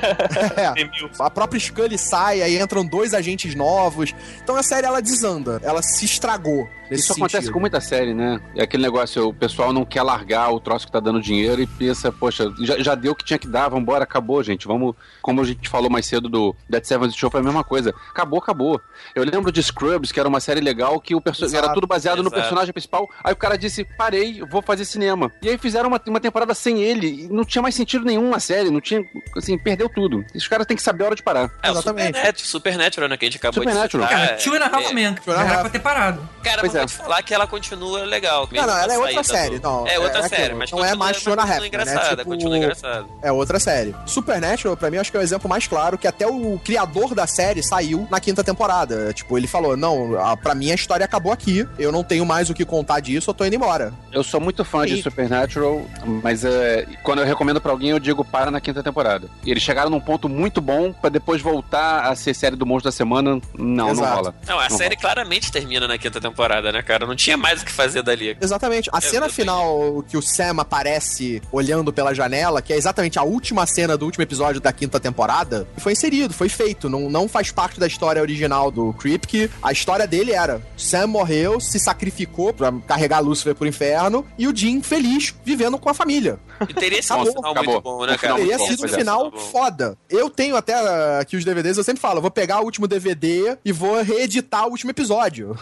É, 0.57 0.89
a 1.19 1.29
própria 1.29 1.59
Scully 1.59 1.97
sai, 1.97 2.41
aí 2.41 2.59
entram 2.59 2.83
dois 2.83 3.13
agentes 3.13 3.53
novos. 3.53 4.15
Então 4.43 4.55
a 4.55 4.63
série 4.63 4.87
ela 4.87 4.99
desanda, 4.99 5.59
ela 5.63 5.81
se 5.83 6.05
estragou. 6.05 6.67
Nesse 6.89 7.03
Isso 7.03 7.13
acontece 7.13 7.37
sentido. 7.37 7.53
com 7.53 7.59
muita 7.61 7.79
série, 7.79 8.13
né? 8.13 8.41
É 8.53 8.63
aquele 8.63 8.83
negócio, 8.83 9.29
o 9.29 9.33
pessoal 9.33 9.71
não 9.71 9.85
quer 9.85 10.01
largar 10.03 10.51
o 10.51 10.59
troço 10.59 10.85
que 10.85 10.91
tá 10.91 10.99
dando 10.99 11.21
dinheiro 11.21 11.61
e 11.61 11.65
pensa, 11.67 12.11
poxa, 12.11 12.51
já, 12.59 12.79
já 12.79 12.95
deu 12.95 13.13
o 13.13 13.15
que 13.15 13.23
tinha 13.23 13.39
que 13.39 13.47
dar, 13.47 13.69
vambora, 13.69 14.03
acabou, 14.03 14.43
gente. 14.43 14.67
Vamos. 14.67 14.93
Como 15.21 15.39
a 15.39 15.45
gente 15.45 15.69
falou 15.69 15.89
mais 15.89 16.05
cedo 16.05 16.27
do 16.27 16.53
Dead 16.69 16.83
Seventh 16.83 17.13
Show, 17.13 17.31
foi 17.31 17.39
a 17.39 17.43
mesma 17.43 17.63
coisa. 17.63 17.93
Acabou, 18.09 18.39
acabou. 18.39 18.81
Eu 19.15 19.23
lembro 19.23 19.50
de 19.51 19.61
Scrubs, 19.63 20.11
que 20.11 20.19
era 20.19 20.27
uma 20.29 20.39
série 20.39 20.61
legal, 20.61 20.99
que 20.99 21.13
o 21.15 21.21
perso- 21.21 21.45
Exato, 21.45 21.65
era 21.65 21.73
tudo 21.73 21.87
baseado 21.87 22.17
no 22.17 22.23
exato. 22.29 22.35
personagem 22.41 22.73
principal. 22.73 23.09
Aí 23.23 23.33
o 23.33 23.35
cara 23.35 23.57
disse, 23.57 23.83
parei, 23.97 24.41
vou 24.49 24.61
fazer 24.61 24.85
cinema. 24.85 25.31
E 25.41 25.49
aí 25.49 25.57
fizeram 25.57 25.87
uma, 25.89 26.01
uma 26.07 26.19
temporada 26.19 26.53
sem 26.53 26.81
ele. 26.81 27.25
E 27.25 27.27
não 27.27 27.43
tinha 27.43 27.61
mais 27.61 27.75
sentido 27.75 28.05
nenhum 28.05 28.33
a 28.33 28.39
série, 28.39 28.69
não 28.69 28.81
tinha. 28.81 29.03
Assim, 29.35 29.57
perdeu 29.57 29.89
tudo. 29.89 30.23
Os 30.35 30.47
caras 30.47 30.65
têm 30.65 30.75
que 30.77 30.83
saber 30.83 31.03
a 31.03 31.07
hora 31.07 31.15
de 31.15 31.23
parar. 31.23 31.49
É, 31.63 31.71
o 31.71 31.75
Supernatural, 31.75 32.33
Supernatural, 32.37 33.09
né? 33.09 33.17
Que 33.17 33.25
a 33.25 33.27
gente 33.27 33.37
acabou 33.37 33.61
Supernatural. 33.63 34.07
de 34.07 34.13
citar. 34.13 34.27
Cara, 34.27 34.37
Two 34.41 34.53
and 34.55 34.59
a 34.59 34.65
Half 34.65 34.91
É. 34.91 35.13
Two 35.13 35.33
and 35.33 35.37
a 35.37 35.41
Era 35.41 35.51
Half 35.53 35.61
pra 35.61 35.69
ter 35.69 35.79
parado. 35.79 36.29
Cara, 36.43 36.61
mas 36.63 36.73
vou 36.73 36.85
te 36.85 36.93
falar 36.93 37.23
que 37.23 37.33
ela 37.33 37.47
continua 37.47 38.03
legal. 38.05 38.47
Não, 38.51 38.67
não, 38.67 38.77
ela 38.77 38.93
é 38.93 38.97
outra 38.97 39.23
série. 39.23 39.59
Não, 39.59 39.87
É 39.87 39.99
outra 39.99 40.23
série, 40.27 40.43
aquilo, 40.43 40.57
mas 40.59 40.71
não 40.71 40.79
é 40.79 40.81
continua- 40.89 41.05
mais 41.05 41.17
Fiona 41.17 41.35
continua 41.41 41.45
Raptor, 41.55 41.67
engraçada, 41.67 42.09
né? 42.11 42.15
Tipo, 42.17 42.29
continua 42.29 42.57
engraçada. 42.57 43.05
É 43.21 43.31
outra 43.31 43.59
série. 43.59 43.95
Supernatural, 44.05 44.77
pra 44.77 44.89
mim, 44.91 44.97
acho 44.97 45.11
que 45.11 45.17
é 45.17 45.19
o 45.19 45.23
exemplo 45.23 45.49
mais 45.49 45.67
claro 45.67 45.97
que 45.97 46.07
até 46.07 46.27
o 46.27 46.59
criador 46.63 47.13
da 47.15 47.25
série 47.27 47.61
saiu 47.63 48.07
na 48.09 48.19
quinta 48.19 48.43
temporada. 48.43 49.13
Tipo, 49.13 49.37
ele 49.41 49.47
falou: 49.47 49.75
Não, 49.75 50.19
a- 50.19 50.37
pra 50.37 50.55
mim 50.55 50.71
a 50.71 50.75
história 50.75 51.03
acabou 51.05 51.31
aqui. 51.31 51.67
Eu 51.77 51.91
não 51.91 52.03
tenho 52.03 52.25
mais 52.25 52.49
o 52.49 52.53
que 52.53 52.63
contar 52.65 52.99
disso, 52.99 53.29
eu 53.29 53.33
tô 53.33 53.45
indo 53.45 53.55
embora. 53.55 53.93
Eu 54.11 54.23
sou 54.23 54.39
muito 54.39 54.63
fã 54.63 54.85
de 54.85 54.95
E- 54.99 55.03
Supernatural, 55.03 55.81
mas 56.23 56.43
é, 56.45 56.85
quando 57.03 57.19
eu 57.19 57.25
recomendo 57.25 57.59
pra 57.59 57.71
alguém, 57.71 57.89
eu 57.89 57.99
digo 57.99 58.23
para 58.23 58.49
na 58.51 58.59
quinta 58.61 58.81
temporada. 58.83 59.27
E 59.45 59.51
eles 59.51 59.63
chegaram 59.63 59.89
num 59.89 59.99
ponto 59.99 60.27
muito 60.29 60.61
bom 60.61 60.91
pra 60.93 61.09
depois 61.09 61.41
voltar 61.41 62.01
a 62.09 62.15
ser 62.15 62.33
série 62.33 62.55
do 62.55 62.65
monstro 62.65 62.91
da 62.91 62.95
semana. 62.95 63.31
Não, 63.31 63.41
não 63.57 63.89
Exato. 63.91 64.15
rola. 64.15 64.35
Não, 64.47 64.59
a 64.59 64.69
Não 64.69 64.77
série 64.77 64.95
claramente 64.95 65.51
termina 65.51 65.87
na 65.87 65.97
quinta 65.97 66.19
temporada, 66.21 66.71
né, 66.71 66.81
cara? 66.81 67.05
Não 67.05 67.15
tinha 67.15 67.35
mais 67.37 67.61
o 67.61 67.65
que 67.65 67.71
fazer 67.71 68.01
dali. 68.03 68.37
Exatamente. 68.41 68.89
A 68.93 69.01
cena 69.01 69.27
final 69.29 70.03
que 70.07 70.17
o 70.17 70.21
Sam 70.21 70.55
aparece 70.59 71.41
olhando 71.51 71.91
pela 71.93 72.13
janela, 72.13 72.61
que 72.61 72.73
é 72.73 72.77
exatamente 72.77 73.17
a 73.19 73.23
última 73.23 73.65
cena 73.65 73.97
do 73.97 74.05
último 74.05 74.23
episódio 74.23 74.59
da 74.61 74.71
quinta 74.73 74.99
temporada, 74.99 75.67
foi 75.77 75.93
inserido, 75.93 76.33
foi 76.33 76.49
feito. 76.49 76.89
Não, 76.89 77.09
não 77.09 77.27
faz 77.27 77.51
parte 77.51 77.79
da 77.79 77.87
história 77.87 78.21
original 78.21 78.69
do 78.71 78.93
Kripke. 79.31 79.49
A 79.63 79.71
história 79.71 80.05
dele 80.05 80.33
era: 80.33 80.61
Sam 80.75 81.07
morreu, 81.07 81.59
se 81.59 81.79
sacrificou 81.79 82.53
pra 82.53 82.71
carregar 82.87 83.19
Lúcifer 83.19 83.55
pro 83.55 83.67
inferno, 83.67 84.25
e 84.37 84.47
o 84.47 84.55
Jim 84.55 84.81
feliz 84.81 85.33
vivendo 85.43 85.77
com 85.77 85.89
a 85.89 85.93
família. 85.93 86.37
E 86.69 86.73
teria 86.73 87.01
sido 87.01 87.15
um 87.15 87.21
Acabou. 87.21 87.33
final 87.33 87.51
Acabou. 87.51 87.73
muito 87.73 87.83
bom, 87.83 88.05
né, 88.05 88.17
cara? 88.17 88.35
Teria 88.35 88.57
bom, 88.57 88.67
sido 88.67 88.83
um 88.83 88.85
é. 88.85 88.89
final 88.89 89.31
foda. 89.31 89.97
Eu 90.09 90.29
tenho 90.29 90.55
até 90.55 90.75
uh, 90.75 91.19
aqui 91.21 91.35
os 91.35 91.45
DVDs, 91.45 91.77
eu 91.77 91.83
sempre 91.83 92.01
falo, 92.01 92.21
vou 92.21 92.29
pegar 92.29 92.59
o 92.59 92.65
último 92.65 92.87
DVD 92.87 93.57
e 93.63 93.71
vou 93.71 94.01
reeditar 94.03 94.67
o 94.67 94.71
último 94.71 94.91
episódio. 94.91 95.57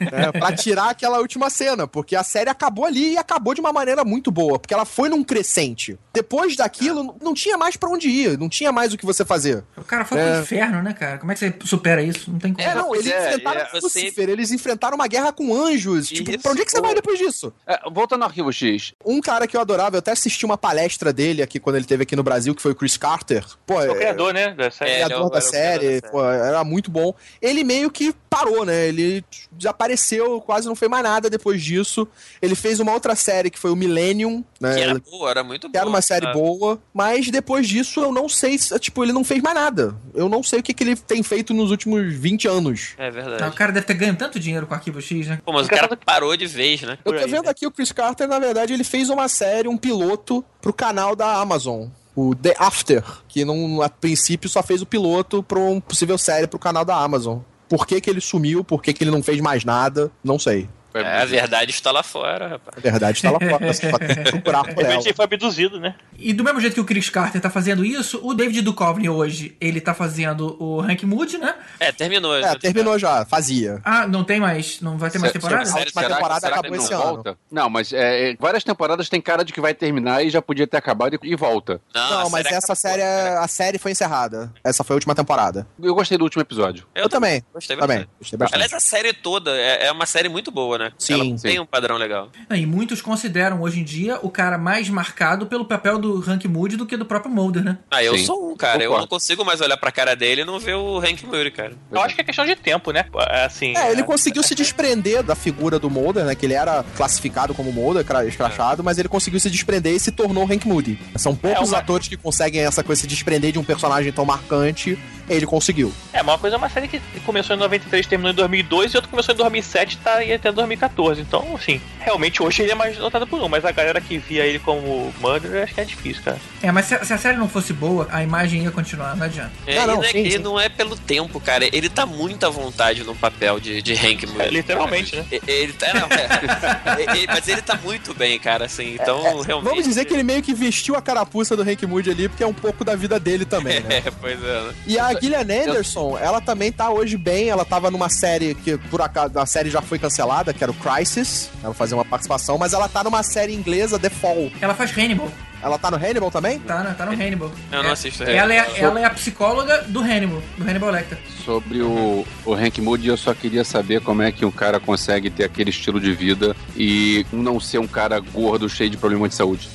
né, 0.00 0.32
pra 0.38 0.52
tirar 0.52 0.90
aquela 0.90 1.18
última 1.18 1.50
cena, 1.50 1.86
porque 1.86 2.16
a 2.16 2.22
série 2.22 2.48
acabou 2.48 2.84
ali 2.86 3.12
e 3.12 3.18
acabou 3.18 3.54
de 3.54 3.60
uma 3.60 3.72
maneira 3.72 4.04
muito 4.04 4.30
boa, 4.30 4.58
porque 4.58 4.72
ela 4.72 4.84
foi 4.84 5.08
num 5.08 5.22
crescente. 5.22 5.98
Depois 6.12 6.56
daquilo, 6.56 7.16
não 7.22 7.34
tinha 7.34 7.58
mais 7.58 7.76
pra 7.76 7.90
onde 7.90 8.08
ir, 8.08 8.38
não 8.38 8.48
tinha 8.48 8.72
mais 8.72 8.92
o 8.92 8.96
que 8.96 9.04
você 9.04 9.24
fazer. 9.24 9.64
O 9.76 9.84
cara 9.84 10.04
foi 10.04 10.18
É. 10.18 10.32
pro 10.32 10.42
inferno, 10.42 10.82
né, 10.82 10.92
cara? 10.92 11.18
Como 11.18 11.32
é 11.32 11.34
que 11.34 11.40
você 11.40 11.54
supera 11.64 12.02
isso? 12.02 12.30
Não 12.30 12.38
tem 12.38 12.52
como. 12.54 12.66
É, 12.66 12.73
não, 12.74 12.94
eles 12.94 13.06
é, 13.10 13.28
enfrentaram 13.28 13.60
é, 13.60 13.64
você- 13.70 13.80
Lucifer, 14.02 14.28
eles 14.28 14.50
enfrentaram 14.52 14.94
uma 14.96 15.06
guerra 15.06 15.32
com 15.32 15.54
anjos. 15.54 16.08
Tipo, 16.08 16.30
Isso, 16.30 16.40
pra 16.40 16.52
onde 16.52 16.62
é 16.62 16.64
que 16.64 16.70
você 16.70 16.80
vai 16.80 16.94
depois 16.94 17.18
disso? 17.18 17.52
É, 17.66 17.78
voltando 17.90 18.22
ao 18.22 18.28
Arquivo 18.28 18.52
X, 18.52 18.92
Um 19.04 19.20
cara 19.20 19.46
que 19.46 19.56
eu 19.56 19.60
adorava, 19.60 19.96
eu 19.96 19.98
até 19.98 20.12
assisti 20.12 20.44
uma 20.44 20.56
palestra 20.58 21.12
dele 21.12 21.42
aqui 21.42 21.58
quando 21.60 21.76
ele 21.76 21.84
teve 21.84 22.02
aqui 22.02 22.14
no 22.16 22.22
Brasil, 22.22 22.54
que 22.54 22.62
foi 22.62 22.72
o 22.72 22.74
Chris 22.74 22.96
Carter. 22.96 23.44
Pô, 23.66 23.80
É 23.80 23.88
o 23.88 23.92
é- 23.92 23.96
criador, 23.96 24.34
né? 24.34 24.54
Da 24.54 24.70
série. 24.70 24.90
É, 24.90 25.00
é 25.00 25.04
criador 25.06 25.30
da 25.30 25.36
era 25.38 25.46
o 25.46 25.48
série, 25.50 26.00
da 26.00 26.08
pô, 26.10 26.24
era 26.24 26.64
muito 26.64 26.90
bom. 26.90 27.14
Ele 27.40 27.64
meio 27.64 27.90
que 27.90 28.14
parou, 28.28 28.64
né? 28.64 28.88
Ele 28.88 29.24
desapareceu, 29.52 30.40
quase 30.40 30.66
não 30.66 30.74
fez 30.76 30.90
mais 30.90 31.02
nada 31.02 31.30
depois 31.30 31.62
disso. 31.62 32.06
Ele 32.42 32.54
fez 32.54 32.80
uma 32.80 32.92
outra 32.92 33.14
série 33.14 33.50
que 33.50 33.58
foi 33.58 33.70
o 33.70 33.76
Millennium, 33.76 34.44
né? 34.60 34.74
Que 34.74 34.80
era 34.80 34.98
boa, 34.98 35.30
era 35.30 35.44
muito 35.44 35.62
que 35.68 35.72
boa. 35.72 35.80
era 35.80 35.88
uma 35.88 36.02
série 36.02 36.26
sabe? 36.26 36.38
boa, 36.38 36.80
mas 36.92 37.30
depois 37.30 37.66
disso 37.68 38.00
eu 38.00 38.12
não 38.12 38.28
sei, 38.28 38.58
se- 38.58 38.76
tipo, 38.78 39.02
ele 39.04 39.12
não 39.12 39.24
fez 39.24 39.40
mais 39.42 39.54
nada. 39.54 39.94
Eu 40.14 40.28
não 40.28 40.42
sei 40.42 40.60
o 40.60 40.62
que, 40.62 40.74
que 40.74 40.82
ele 40.84 40.96
tem 40.96 41.22
feito 41.22 41.54
nos 41.54 41.70
últimos 41.70 42.12
20 42.14 42.46
anos. 42.48 42.63
É 42.98 43.06
Ah, 43.08 43.10
verdade. 43.10 43.48
O 43.48 43.52
cara 43.52 43.72
deve 43.72 43.86
ter 43.86 43.94
ganho 43.94 44.16
tanto 44.16 44.38
dinheiro 44.38 44.66
com 44.66 44.72
o 44.72 44.76
Arquivo 44.76 45.00
X, 45.00 45.26
né? 45.26 45.40
Pô, 45.44 45.52
mas 45.52 45.66
o 45.66 45.70
cara 45.70 45.96
parou 45.96 46.36
de 46.36 46.46
vez, 46.46 46.82
né? 46.82 46.98
Eu 47.04 47.12
tô 47.12 47.18
aí, 47.18 47.30
vendo 47.30 47.44
né? 47.44 47.50
aqui 47.50 47.66
o 47.66 47.70
Chris 47.70 47.92
Carter, 47.92 48.28
na 48.28 48.38
verdade, 48.38 48.72
ele 48.72 48.84
fez 48.84 49.10
uma 49.10 49.28
série, 49.28 49.68
um 49.68 49.76
piloto 49.76 50.44
pro 50.60 50.72
canal 50.72 51.14
da 51.16 51.36
Amazon. 51.40 51.88
O 52.16 52.34
The 52.34 52.54
After, 52.58 53.02
que 53.26 53.44
não, 53.44 53.82
a 53.82 53.88
princípio 53.88 54.48
só 54.48 54.62
fez 54.62 54.80
o 54.80 54.86
piloto 54.86 55.42
pra 55.42 55.58
um 55.58 55.80
possível 55.80 56.16
série 56.16 56.46
pro 56.46 56.58
canal 56.58 56.84
da 56.84 56.96
Amazon. 56.96 57.40
Por 57.68 57.86
que, 57.86 58.00
que 58.00 58.08
ele 58.08 58.20
sumiu? 58.20 58.62
Por 58.62 58.82
que, 58.82 58.92
que 58.92 59.02
ele 59.02 59.10
não 59.10 59.22
fez 59.22 59.40
mais 59.40 59.64
nada? 59.64 60.12
Não 60.22 60.38
sei. 60.38 60.68
É, 60.94 61.22
a 61.22 61.24
verdade 61.24 61.70
está 61.72 61.90
lá 61.90 62.02
fora, 62.02 62.48
rapaz. 62.48 62.76
A 62.76 62.80
verdade 62.80 63.20
tá 63.22 63.30
lá 63.30 63.38
fora, 63.40 63.72
você 63.72 63.90
só 63.90 63.98
tem 63.98 64.08
que 64.08 64.30
procurar 64.30 64.62
De 64.62 64.74
por 64.74 64.80
ela. 64.82 64.90
repente 64.90 65.06
ele 65.08 65.14
foi 65.14 65.24
abduzido, 65.24 65.80
né? 65.80 65.94
E 66.18 66.32
do 66.32 66.44
mesmo 66.44 66.60
jeito 66.60 66.74
que 66.74 66.80
o 66.80 66.84
Chris 66.84 67.08
Carter 67.10 67.40
tá 67.40 67.50
fazendo 67.50 67.84
isso, 67.84 68.20
o 68.22 68.32
David 68.34 68.62
Duchovny 68.62 69.08
hoje, 69.08 69.56
ele 69.60 69.80
tá 69.80 69.92
fazendo 69.94 70.56
o 70.62 70.80
Hank 70.80 71.04
Moody, 71.04 71.38
né? 71.38 71.54
É, 71.80 71.90
terminou. 71.92 72.36
É, 72.36 72.56
terminou 72.58 72.98
já, 72.98 73.24
fazia. 73.24 73.80
Ah, 73.84 74.06
não 74.06 74.22
tem 74.24 74.38
mais, 74.40 74.80
não 74.80 74.96
vai 74.96 75.10
ter 75.10 75.18
mais 75.18 75.32
Se- 75.32 75.38
temporada? 75.38 75.64
se- 75.66 75.76
A 75.76 75.80
última 75.80 76.02
será- 76.02 76.14
temporada 76.16 76.40
será 76.40 76.56
acabou 76.58 76.76
esse 76.76 76.92
ano. 76.94 77.02
volta? 77.02 77.38
Não, 77.50 77.68
mas 77.70 77.92
é, 77.92 78.30
é, 78.30 78.36
várias 78.38 78.62
temporadas 78.64 79.08
tem 79.08 79.20
cara 79.20 79.44
de 79.44 79.52
que 79.52 79.60
vai 79.60 79.74
terminar 79.74 80.24
e 80.24 80.30
já 80.30 80.40
podia 80.40 80.66
ter 80.66 80.76
acabado 80.76 81.18
e, 81.22 81.30
e 81.32 81.36
volta. 81.36 81.80
Não, 81.94 82.30
mas 82.30 82.46
essa 82.46 82.74
série, 82.74 83.02
é- 83.02 83.36
a 83.36 83.48
série 83.48 83.78
foi 83.78 83.90
encerrada. 83.92 84.52
Essa 84.62 84.84
foi 84.84 84.94
a 84.94 84.96
última 84.96 85.14
temporada. 85.14 85.66
Eu 85.82 85.94
gostei 85.94 86.16
do 86.16 86.24
último 86.24 86.42
episódio. 86.42 86.86
Eu, 86.94 87.08
também. 87.08 87.42
Gostei 87.52 87.76
Também. 87.76 88.06
Gostei 88.18 88.38
bastante. 88.38 88.54
Aliás, 88.56 88.72
a 88.72 88.80
série 88.80 89.12
toda 89.12 89.50
é, 89.56 89.86
é 89.86 89.92
uma 89.92 90.06
série 90.06 90.28
muito 90.28 90.50
boa, 90.50 90.78
né? 90.78 90.83
Sim, 90.98 91.14
Ela 91.14 91.24
sim. 91.38 91.48
tem 91.48 91.60
um 91.60 91.66
padrão 91.66 91.96
legal. 91.96 92.28
E 92.50 92.66
muitos 92.66 93.00
consideram 93.02 93.60
hoje 93.62 93.80
em 93.80 93.84
dia 93.84 94.18
o 94.22 94.30
cara 94.30 94.58
mais 94.58 94.88
marcado 94.88 95.46
pelo 95.46 95.64
papel 95.64 95.98
do 95.98 96.22
Hank 96.28 96.46
Moody 96.48 96.76
do 96.76 96.86
que 96.86 96.96
do 96.96 97.04
próprio 97.04 97.32
Mulder, 97.32 97.62
né? 97.64 97.78
Ah, 97.90 98.02
eu 98.02 98.16
Sim, 98.16 98.24
sou 98.26 98.50
um, 98.52 98.56
cara. 98.56 98.82
Eu 98.82 98.96
não 98.98 99.06
consigo 99.06 99.44
mais 99.44 99.60
olhar 99.60 99.76
pra 99.76 99.90
cara 99.92 100.14
dele 100.14 100.42
e 100.42 100.44
não 100.44 100.58
ver 100.58 100.74
o 100.74 100.98
Hank 100.98 101.24
Moody, 101.26 101.50
cara. 101.50 101.72
Eu 101.90 102.00
acho 102.00 102.14
que 102.14 102.20
é 102.20 102.24
questão 102.24 102.44
de 102.44 102.54
tempo, 102.56 102.90
né? 102.92 103.04
É, 103.30 103.44
Assim, 103.44 103.76
É, 103.76 103.90
ele 103.92 104.02
conseguiu 104.02 104.42
se 104.42 104.54
desprender 104.54 105.22
da 105.22 105.34
figura 105.34 105.78
do 105.78 105.88
Mulder, 105.90 106.24
né? 106.24 106.34
Que 106.34 106.46
ele 106.46 106.54
era 106.54 106.84
classificado 106.96 107.54
como 107.54 107.72
Mulder, 107.72 108.04
cra- 108.04 108.24
escrachado, 108.24 108.82
mas 108.82 108.98
ele 108.98 109.08
conseguiu 109.08 109.38
se 109.40 109.50
desprender 109.50 109.94
e 109.94 110.00
se 110.00 110.10
tornou 110.12 110.44
Hank 110.44 110.66
Moody. 110.66 110.98
São 111.16 111.34
poucos 111.34 111.68
uma- 111.70 111.78
atores 111.78 112.08
que 112.08 112.16
conseguem 112.16 112.60
essa 112.62 112.82
coisa, 112.82 113.02
se 113.02 113.06
desprender 113.06 113.52
de 113.52 113.58
um 113.58 113.64
personagem 113.64 114.12
tão 114.12 114.24
marcante. 114.24 114.98
Ele 115.28 115.46
conseguiu. 115.46 115.92
É, 116.12 116.22
mas 116.22 116.34
uma 116.34 116.38
coisa 116.38 116.56
é 116.56 116.58
uma 116.58 116.68
série 116.68 116.88
que 116.88 117.00
começou 117.24 117.56
em 117.56 117.58
93, 117.58 118.06
terminou 118.06 118.32
em 118.32 118.34
2002, 118.34 118.92
e 118.92 118.96
outra 118.96 119.10
começou 119.10 119.34
em 119.34 119.38
2007 119.38 119.94
e 119.94 119.96
tá 119.98 120.14
aí 120.16 120.32
até 120.32 120.50
2014. 120.52 121.20
Então, 121.20 121.54
assim, 121.54 121.80
realmente 122.00 122.42
hoje 122.42 122.62
ele 122.62 122.72
é 122.72 122.74
mais 122.74 122.98
notado 122.98 123.26
por 123.26 123.40
um, 123.42 123.48
mas 123.48 123.64
a 123.64 123.72
galera 123.72 124.00
que 124.00 124.18
via 124.18 124.44
ele 124.44 124.58
como 124.58 125.12
Murder, 125.20 125.62
acho 125.64 125.74
que 125.74 125.80
é 125.80 125.84
difícil, 125.84 126.22
cara. 126.22 126.38
É, 126.62 126.70
mas 126.72 126.86
se, 126.86 127.04
se 127.04 127.12
a 127.12 127.18
série 127.18 127.36
não 127.36 127.48
fosse 127.48 127.72
boa, 127.72 128.06
a 128.10 128.22
imagem 128.22 128.62
ia 128.62 128.70
continuar, 128.70 129.16
não 129.16 129.24
adianta. 129.26 129.52
É, 129.66 129.76
não, 129.76 129.82
e 129.82 129.86
não, 129.96 130.04
é, 130.04 130.08
sim, 130.08 130.22
e 130.22 130.32
sim. 130.32 130.38
não 130.38 130.60
é 130.60 130.68
pelo 130.68 130.96
tempo, 130.96 131.40
cara. 131.40 131.64
Ele 131.72 131.88
tá 131.88 132.04
muito 132.06 132.44
à 132.44 132.50
vontade 132.50 133.02
no 133.04 133.14
papel 133.14 133.58
de, 133.60 133.80
de 133.82 133.92
Hank 133.94 134.26
Moody. 134.26 134.42
É, 134.42 134.48
literalmente, 134.50 135.16
né? 135.16 135.24
E- 135.32 135.40
Ele 135.46 135.72
tá, 135.72 135.92
não, 135.94 136.06
é. 136.08 137.14
E- 137.14 137.24
e- 137.24 137.26
mas 137.26 137.48
ele 137.48 137.62
tá 137.62 137.78
muito 137.82 138.14
bem, 138.14 138.38
cara, 138.38 138.64
assim. 138.66 138.94
Então, 138.94 139.40
realmente. 139.42 139.70
Vamos 139.70 139.84
dizer 139.84 140.04
que 140.04 140.12
ele 140.14 140.22
meio 140.22 140.42
que 140.42 140.54
vestiu 140.54 140.94
a 140.96 141.02
carapuça 141.02 141.56
do 141.56 141.62
Hank 141.62 141.84
Moody 141.86 142.10
ali, 142.10 142.28
porque 142.28 142.42
é 142.42 142.46
um 142.46 142.52
pouco 142.54 142.84
da 142.84 142.94
vida 142.94 143.18
dele 143.18 143.44
também, 143.44 143.80
né? 143.84 144.02
É, 144.04 144.10
pois 144.10 144.42
é. 144.42 144.60
né? 144.62 144.74
E 144.86 144.98
a 144.98 145.13
Gillian 145.20 145.40
Anderson, 145.40 146.18
ela 146.18 146.40
também 146.40 146.70
tá 146.72 146.90
hoje 146.90 147.16
bem. 147.16 147.48
Ela 147.48 147.64
tava 147.64 147.90
numa 147.90 148.08
série 148.08 148.54
que, 148.54 148.76
por 148.76 149.00
acaso, 149.02 149.38
a 149.38 149.46
série 149.46 149.70
já 149.70 149.80
foi 149.82 149.98
cancelada, 149.98 150.52
que 150.52 150.62
era 150.62 150.70
o 150.70 150.74
Crisis. 150.74 151.50
Ela 151.60 151.70
vai 151.70 151.74
fazer 151.74 151.94
uma 151.94 152.04
participação, 152.04 152.58
mas 152.58 152.72
ela 152.72 152.88
tá 152.88 153.02
numa 153.04 153.22
série 153.22 153.54
inglesa, 153.54 153.98
The 153.98 154.10
Fall. 154.10 154.50
Ela 154.60 154.74
faz 154.74 154.96
Hannibal. 154.96 155.30
Ela 155.62 155.78
tá 155.78 155.90
no 155.90 155.96
Hannibal 155.96 156.30
também? 156.30 156.58
Tá, 156.58 156.82
né? 156.82 156.94
tá 156.96 157.06
no 157.06 157.12
Hannibal. 157.12 157.50
Eu 157.72 157.82
não 157.82 157.88
É- 157.88 157.92
assisto 157.92 158.22
Ela 158.22 158.52
é, 158.52 158.58
Hannibal. 158.60 158.76
ela 158.76 159.00
é 159.00 159.04
a 159.06 159.10
psicóloga 159.10 159.82
do 159.88 160.00
Hannibal, 160.00 160.42
do 160.58 160.62
Hannibal 160.68 160.90
Lecter. 160.90 161.16
Sobre 161.42 161.80
o, 161.80 162.26
o 162.44 162.52
Hank 162.52 162.82
Moody, 162.82 163.08
eu 163.08 163.16
só 163.16 163.32
queria 163.32 163.64
saber 163.64 164.02
como 164.02 164.20
é 164.20 164.30
que 164.30 164.44
um 164.44 164.50
cara 164.50 164.78
consegue 164.78 165.30
ter 165.30 165.44
aquele 165.44 165.70
estilo 165.70 165.98
de 165.98 166.12
vida 166.12 166.54
e 166.76 167.24
não 167.32 167.58
ser 167.58 167.78
um 167.78 167.86
cara 167.86 168.20
gordo, 168.20 168.68
cheio 168.68 168.90
de 168.90 168.98
problema 168.98 169.26
de 169.26 169.34
saúde. 169.34 169.70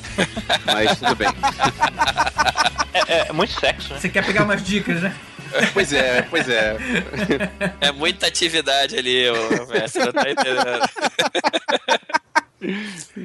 Mas 0.66 0.98
tudo 1.00 1.16
bem. 1.16 1.28
É, 2.94 3.14
é- 3.14 3.28
é 3.30 3.34
muito 3.34 3.54
sexo, 3.60 3.94
né? 3.94 4.00
Você 4.00 4.10
quer 4.10 4.26
pegar 4.26 4.44
umas 4.44 4.64
dicas, 4.64 5.02
né? 5.02 5.14
Pois 5.74 5.92
é, 5.94 6.22
pois 6.30 6.48
é. 6.48 6.78
É 7.82 7.92
muita 7.92 8.28
atividade 8.28 8.96
ali, 8.98 9.24
Mestre, 9.70 10.06
não 10.06 10.14
tá 10.14 10.30
entendendo. 10.30 10.90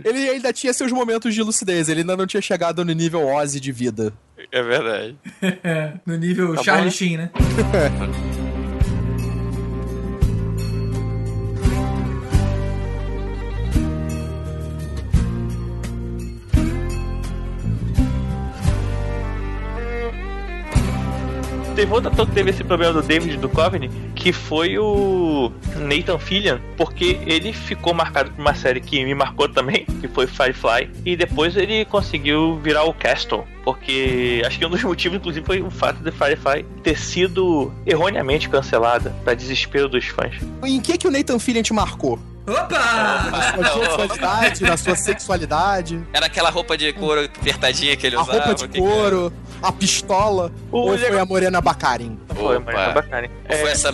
Ele 0.05 0.30
ainda 0.30 0.53
tinha 0.53 0.72
seus 0.72 0.91
momentos 0.93 1.35
de 1.35 1.43
lucidez, 1.43 1.89
ele 1.89 2.01
ainda 2.01 2.16
não 2.16 2.26
tinha 2.26 2.41
chegado 2.41 2.85
no 2.85 2.93
nível 2.93 3.26
Ozzy 3.26 3.61
de 3.61 3.72
vida. 3.72 4.12
É 4.51 4.62
verdade. 4.62 5.16
no 6.07 6.16
nível 6.16 6.51
Tá 6.53 6.57
bom, 6.57 6.62
Charlie 6.64 6.85
né? 6.87 6.91
Sheen, 6.91 7.16
né? 7.18 7.30
Teve 21.74 21.92
outro 21.92 22.08
ator 22.08 22.26
que 22.28 22.32
teve 22.32 22.50
esse 22.50 22.62
problema 22.62 22.92
do 22.92 23.02
David 23.02 23.36
Duchovny, 23.36 23.90
que 24.14 24.32
foi 24.32 24.78
o 24.78 25.50
Nathan 25.76 26.18
Fillion, 26.18 26.58
porque 26.76 27.18
ele 27.26 27.52
ficou 27.52 27.92
marcado 27.92 28.30
por 28.30 28.40
uma 28.40 28.54
série 28.54 28.80
que 28.80 29.04
me 29.04 29.12
marcou 29.14 29.48
também, 29.48 29.84
que 30.00 30.06
foi 30.06 30.26
Firefly, 30.28 30.90
e 31.04 31.16
depois 31.16 31.56
ele 31.56 31.84
conseguiu 31.84 32.60
virar 32.62 32.84
o 32.84 32.94
Castle, 32.94 33.44
porque 33.64 34.40
acho 34.46 34.56
que 34.58 34.64
um 34.64 34.70
dos 34.70 34.82
motivos, 34.84 35.18
inclusive, 35.18 35.44
foi 35.44 35.62
o 35.62 35.70
fato 35.70 35.96
de 35.98 36.12
Firefly 36.12 36.64
ter 36.84 36.96
sido 36.96 37.72
erroneamente 37.84 38.48
cancelada, 38.48 39.14
para 39.24 39.34
desespero 39.34 39.88
dos 39.88 40.04
fãs. 40.06 40.36
Em 40.64 40.80
que 40.80 40.96
que 40.96 41.08
o 41.08 41.10
Nathan 41.10 41.38
Fillion 41.40 41.62
te 41.62 41.72
marcou? 41.72 42.18
Opa! 42.46 43.56
Na 43.56 43.64
sua 43.70 43.84
sexualidade, 43.86 44.62
na 44.64 44.76
sua 44.76 44.96
sexualidade, 44.96 46.00
Era 46.12 46.26
aquela 46.26 46.50
roupa 46.50 46.76
de 46.76 46.92
couro 46.92 47.24
apertadinha 47.24 47.96
que 47.96 48.06
ele 48.06 48.16
a 48.16 48.20
usava. 48.22 48.38
roupa 48.48 48.68
de 48.68 48.78
couro, 48.78 49.32
a 49.64 49.72
pistola, 49.72 50.52
ou 50.70 50.90
O 50.90 50.98
foi 50.98 51.18
a 51.18 51.24
Morena 51.24 51.60
Bacarin? 51.60 52.18
Foi, 52.28 52.60
foi 52.60 52.92
bacana. 52.92 53.16
era? 53.18 53.30
Ou 53.50 53.56
foi 53.56 53.70
essa 53.70 53.90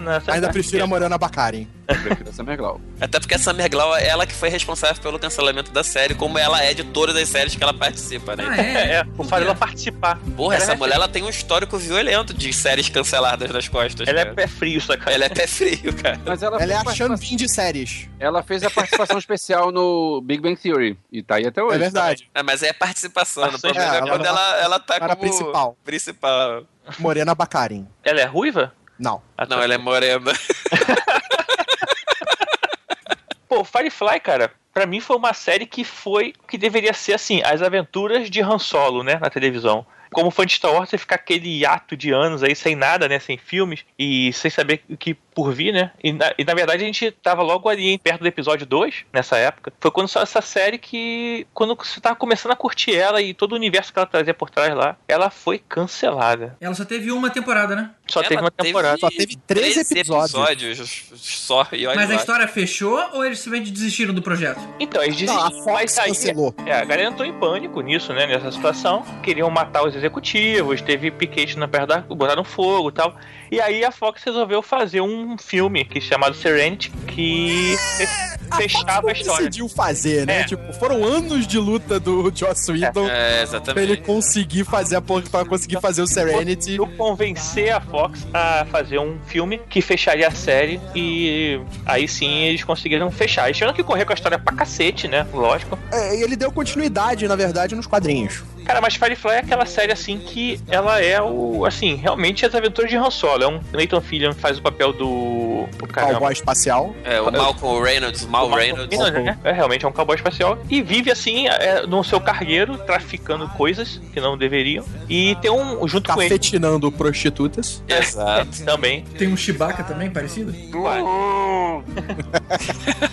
Merglau? 0.00 0.34
Ainda 0.34 0.48
prefiro 0.50 0.84
a 0.84 0.86
Morana 0.86 1.16
Baccarin. 1.18 1.68
Prefiro 1.86 2.30
a 2.30 2.32
Summer 2.32 2.56
Glau. 2.56 2.80
Até 3.00 3.18
porque 3.18 3.34
a 3.34 3.38
Summer 3.38 3.68
Glau 3.68 3.96
é 3.96 4.06
ela 4.06 4.24
que 4.26 4.32
foi 4.32 4.48
responsável 4.48 5.02
pelo 5.02 5.18
cancelamento 5.18 5.72
da 5.72 5.82
série, 5.82 6.14
como 6.14 6.38
ela 6.38 6.62
é 6.62 6.72
de 6.72 6.84
todas 6.84 7.16
as 7.16 7.28
séries 7.28 7.56
que 7.56 7.62
ela 7.62 7.74
participa, 7.74 8.36
né? 8.36 8.44
Ah, 8.48 8.56
é? 8.56 8.80
É, 9.00 9.06
o 9.18 9.24
fato 9.24 9.40
dela 9.42 9.54
participar. 9.54 10.18
Porra, 10.36 10.54
Ela 10.54 10.62
essa 10.64 10.72
é- 10.72 10.76
mulher 10.76 10.94
ela 10.94 11.08
tem 11.08 11.22
um 11.22 11.28
histórico 11.28 11.76
violento 11.78 12.32
de 12.32 12.52
séries 12.52 12.88
canceladas 12.88 13.50
nas 13.50 13.68
costas. 13.68 14.06
Ela 14.08 14.20
é 14.20 14.24
cara. 14.24 14.34
pé 14.36 14.46
frio, 14.46 14.80
saca? 14.80 15.10
Ela 15.10 15.24
é 15.24 15.28
pé 15.28 15.46
frio, 15.46 15.92
cara. 15.96 16.20
Mas 16.24 16.42
ela, 16.42 16.62
Ela 16.62 16.72
é 16.72 16.76
a 16.76 16.94
Xambin 16.94 17.36
de 17.36 17.48
séries. 17.48 18.08
ela 18.18 18.42
fez 18.42 18.62
a 18.62 18.70
participação 18.70 19.18
especial 19.18 19.70
no 19.72 20.20
Big 20.22 20.40
Bang 20.40 20.56
Theory. 20.56 20.96
E 21.12 21.22
tá 21.22 21.36
aí 21.36 21.46
até 21.46 21.62
hoje. 21.62 21.74
É 21.76 21.78
verdade. 21.78 22.30
É, 22.34 22.42
mas 22.42 22.62
é 22.62 22.72
participação. 22.72 23.44
O 23.48 23.52
Bastante. 23.52 23.74
problema 23.74 23.92
é, 23.92 23.96
É, 23.96 23.98
ela 24.00 24.08
quando 24.10 24.26
ela, 24.26 24.56
ela 24.60 24.78
tá 24.80 25.00
como 25.00 25.16
principal. 25.16 25.76
principal. 25.84 26.62
Morena 26.98 27.34
Baccarin. 27.34 27.86
Ela 28.02 28.20
é 28.20 28.24
ruiva? 28.24 28.72
Não. 29.00 29.22
Ah, 29.36 29.46
tá. 29.46 29.56
Não, 29.56 29.62
ela 29.62 29.74
é 29.74 29.78
morena. 29.78 30.30
Pô, 33.48 33.64
Firefly, 33.64 34.20
cara, 34.20 34.52
pra 34.72 34.86
mim 34.86 35.00
foi 35.00 35.16
uma 35.16 35.32
série 35.32 35.66
que 35.66 35.82
foi 35.82 36.34
o 36.38 36.46
que 36.46 36.58
deveria 36.58 36.92
ser 36.92 37.14
assim, 37.14 37.42
as 37.42 37.62
aventuras 37.62 38.30
de 38.30 38.42
Han 38.42 38.58
Solo, 38.58 39.02
né, 39.02 39.18
na 39.20 39.30
televisão. 39.30 39.84
Como 40.12 40.30
fã 40.30 40.44
de 40.44 40.54
Star 40.54 40.72
Wars, 40.72 40.90
você 40.90 40.98
ficar 40.98 41.16
aquele 41.16 41.64
ato 41.64 41.96
de 41.96 42.10
anos 42.10 42.42
aí 42.42 42.54
sem 42.54 42.74
nada, 42.74 43.08
né, 43.08 43.18
sem 43.18 43.38
filmes 43.38 43.84
e 43.98 44.32
sem 44.32 44.50
saber 44.50 44.82
o 44.88 44.96
que 44.96 45.14
por 45.14 45.52
vir, 45.52 45.72
né? 45.72 45.92
E 46.02 46.12
na, 46.12 46.34
e, 46.36 46.44
na 46.44 46.52
verdade 46.52 46.82
a 46.82 46.86
gente 46.86 47.10
tava 47.12 47.42
logo 47.42 47.68
ali 47.68 47.96
perto 47.98 48.20
do 48.20 48.26
episódio 48.26 48.66
2, 48.66 49.04
nessa 49.12 49.36
época. 49.36 49.72
Foi 49.80 49.90
quando 49.90 50.08
saiu 50.08 50.24
essa 50.24 50.40
série 50.40 50.78
que, 50.78 51.46
quando 51.54 51.76
você 51.76 52.00
tava 52.00 52.16
começando 52.16 52.52
a 52.52 52.56
curtir 52.56 52.94
ela 52.94 53.22
e 53.22 53.32
todo 53.32 53.52
o 53.52 53.54
universo 53.54 53.92
que 53.92 53.98
ela 53.98 54.06
trazia 54.06 54.34
por 54.34 54.50
trás 54.50 54.74
lá, 54.74 54.96
ela 55.06 55.30
foi 55.30 55.58
cancelada. 55.58 56.56
Ela 56.60 56.74
só 56.74 56.84
teve 56.84 57.12
uma 57.12 57.30
temporada, 57.30 57.76
né? 57.76 57.90
Só 58.10 58.20
Ela 58.20 58.28
teve 58.28 58.40
uma 58.42 58.50
temporada. 58.50 58.98
Só 58.98 59.08
teve 59.08 59.36
13 59.46 59.80
episódios. 59.94 61.06
só. 61.16 61.66
E 61.72 61.86
olha 61.86 61.96
Mas 61.96 62.10
a 62.10 62.14
lá. 62.14 62.20
história 62.20 62.48
fechou 62.48 62.98
ou 63.12 63.24
eles 63.24 63.38
simplesmente 63.38 63.70
desistiram 63.70 64.12
do 64.12 64.20
projeto? 64.22 64.60
Então, 64.78 65.02
eles 65.02 65.16
dizem 65.16 65.34
Não, 65.34 65.42
a 65.42 65.50
mas 65.50 65.64
Fox 65.64 65.98
aí- 65.98 66.08
cancelou. 66.08 66.54
É, 66.66 66.72
a 66.72 66.84
galera 66.84 67.08
entrou 67.08 67.26
em 67.26 67.32
pânico 67.38 67.80
nisso, 67.80 68.12
né? 68.12 68.26
Nessa 68.26 68.50
situação. 68.52 69.02
Queriam 69.22 69.48
matar 69.50 69.86
os 69.86 69.94
executivos, 69.94 70.82
teve 70.82 71.10
piquete 71.10 71.56
na 71.58 71.68
perna 71.68 71.86
da. 71.86 71.98
botaram 72.00 72.44
fogo 72.44 72.88
e 72.90 72.92
tal. 72.92 73.14
E 73.50 73.60
aí 73.60 73.84
a 73.84 73.90
Fox 73.90 74.22
resolveu 74.24 74.62
fazer 74.62 75.00
um 75.00 75.36
filme 75.36 75.84
que 75.84 76.00
chamado 76.00 76.34
Serenity, 76.36 76.90
que 77.08 77.74
fe- 77.96 78.08
fechava 78.56 79.08
a 79.08 79.12
história. 79.12 79.38
decidiu 79.48 79.68
fazer, 79.68 80.24
né? 80.26 80.40
É. 80.42 80.44
Tipo, 80.44 80.72
foram 80.74 81.04
anos 81.04 81.46
de 81.46 81.58
luta 81.58 81.98
do 81.98 82.30
Joss 82.34 82.70
Whedon 82.70 83.08
É, 83.08 83.44
pra 83.72 83.82
ele 83.82 83.96
conseguir 83.96 84.64
fazer 84.64 84.96
a 84.96 85.00
porra, 85.00 85.22
pra 85.30 85.44
conseguir 85.44 85.80
fazer 85.80 86.00
o 86.02 86.06
Serenity. 86.06 86.76
Eu 86.76 86.86
convencer 86.96 87.70
a 87.72 87.80
Fox 87.80 88.26
a 88.32 88.64
fazer 88.70 88.98
um 89.00 89.18
filme 89.26 89.60
que 89.68 89.80
fecharia 89.80 90.28
a 90.28 90.30
série 90.30 90.80
e 90.94 91.60
aí 91.84 92.06
sim 92.06 92.42
eles 92.44 92.62
conseguiram 92.62 93.10
fechar. 93.10 93.46
Eles 93.46 93.56
tiveram 93.56 93.74
que 93.74 93.82
correr 93.82 94.04
com 94.04 94.12
a 94.12 94.14
história 94.14 94.38
pra 94.38 94.54
cacete, 94.54 95.08
né? 95.08 95.26
Lógico. 95.32 95.76
É, 95.92 96.16
e 96.16 96.22
ele 96.22 96.36
deu 96.36 96.52
continuidade, 96.52 97.26
na 97.26 97.34
verdade, 97.34 97.74
nos 97.74 97.86
quadrinhos. 97.86 98.42
Cara, 98.64 98.80
mas 98.80 98.94
Firefly 98.94 99.32
é 99.32 99.38
aquela 99.38 99.66
série 99.66 99.90
assim 99.90 100.18
que 100.18 100.60
ela 100.68 101.00
é 101.02 101.20
o. 101.20 101.64
Assim, 101.64 101.94
realmente 101.96 102.44
as 102.46 102.54
aventuras 102.54 102.90
de 102.90 102.96
Han 102.96 103.10
Solo. 103.10 103.39
É 103.42 103.48
um 103.48 103.60
Nathan 103.72 104.00
Fillion 104.00 104.32
faz 104.32 104.58
o 104.58 104.62
papel 104.62 104.92
do. 104.92 105.66
do 105.78 105.86
caramba. 105.86 106.14
Cowboy 106.14 106.32
espacial. 106.32 106.94
É, 107.04 107.20
o 107.20 107.30
Malcolm 107.30 107.82
Reynolds, 107.82 108.26
Mal 108.26 108.48
O 108.48 108.54
Reynolds. 108.54 108.98
Reynolds, 108.98 109.24
né? 109.24 109.38
É 109.44 109.52
realmente 109.52 109.84
é 109.84 109.88
um 109.88 109.92
cowboy 109.92 110.16
espacial. 110.16 110.58
E 110.68 110.82
vive 110.82 111.10
assim, 111.10 111.48
é, 111.48 111.86
no 111.86 112.02
seu 112.04 112.20
cargueiro, 112.20 112.76
traficando 112.78 113.48
coisas 113.50 114.00
que 114.12 114.20
não 114.20 114.36
deveriam. 114.36 114.84
E 115.08 115.36
tem 115.36 115.50
um. 115.50 115.86
Junto 115.86 116.12
com 116.12 116.20
ele. 116.20 116.30
Cafetinando 116.30 116.90
prostitutas. 116.92 117.82
Exato. 117.88 118.64
Também. 118.64 119.04
Tem 119.16 119.28
um 119.28 119.36
Chewbacca 119.36 119.84
também, 119.84 120.10
parecido? 120.10 120.50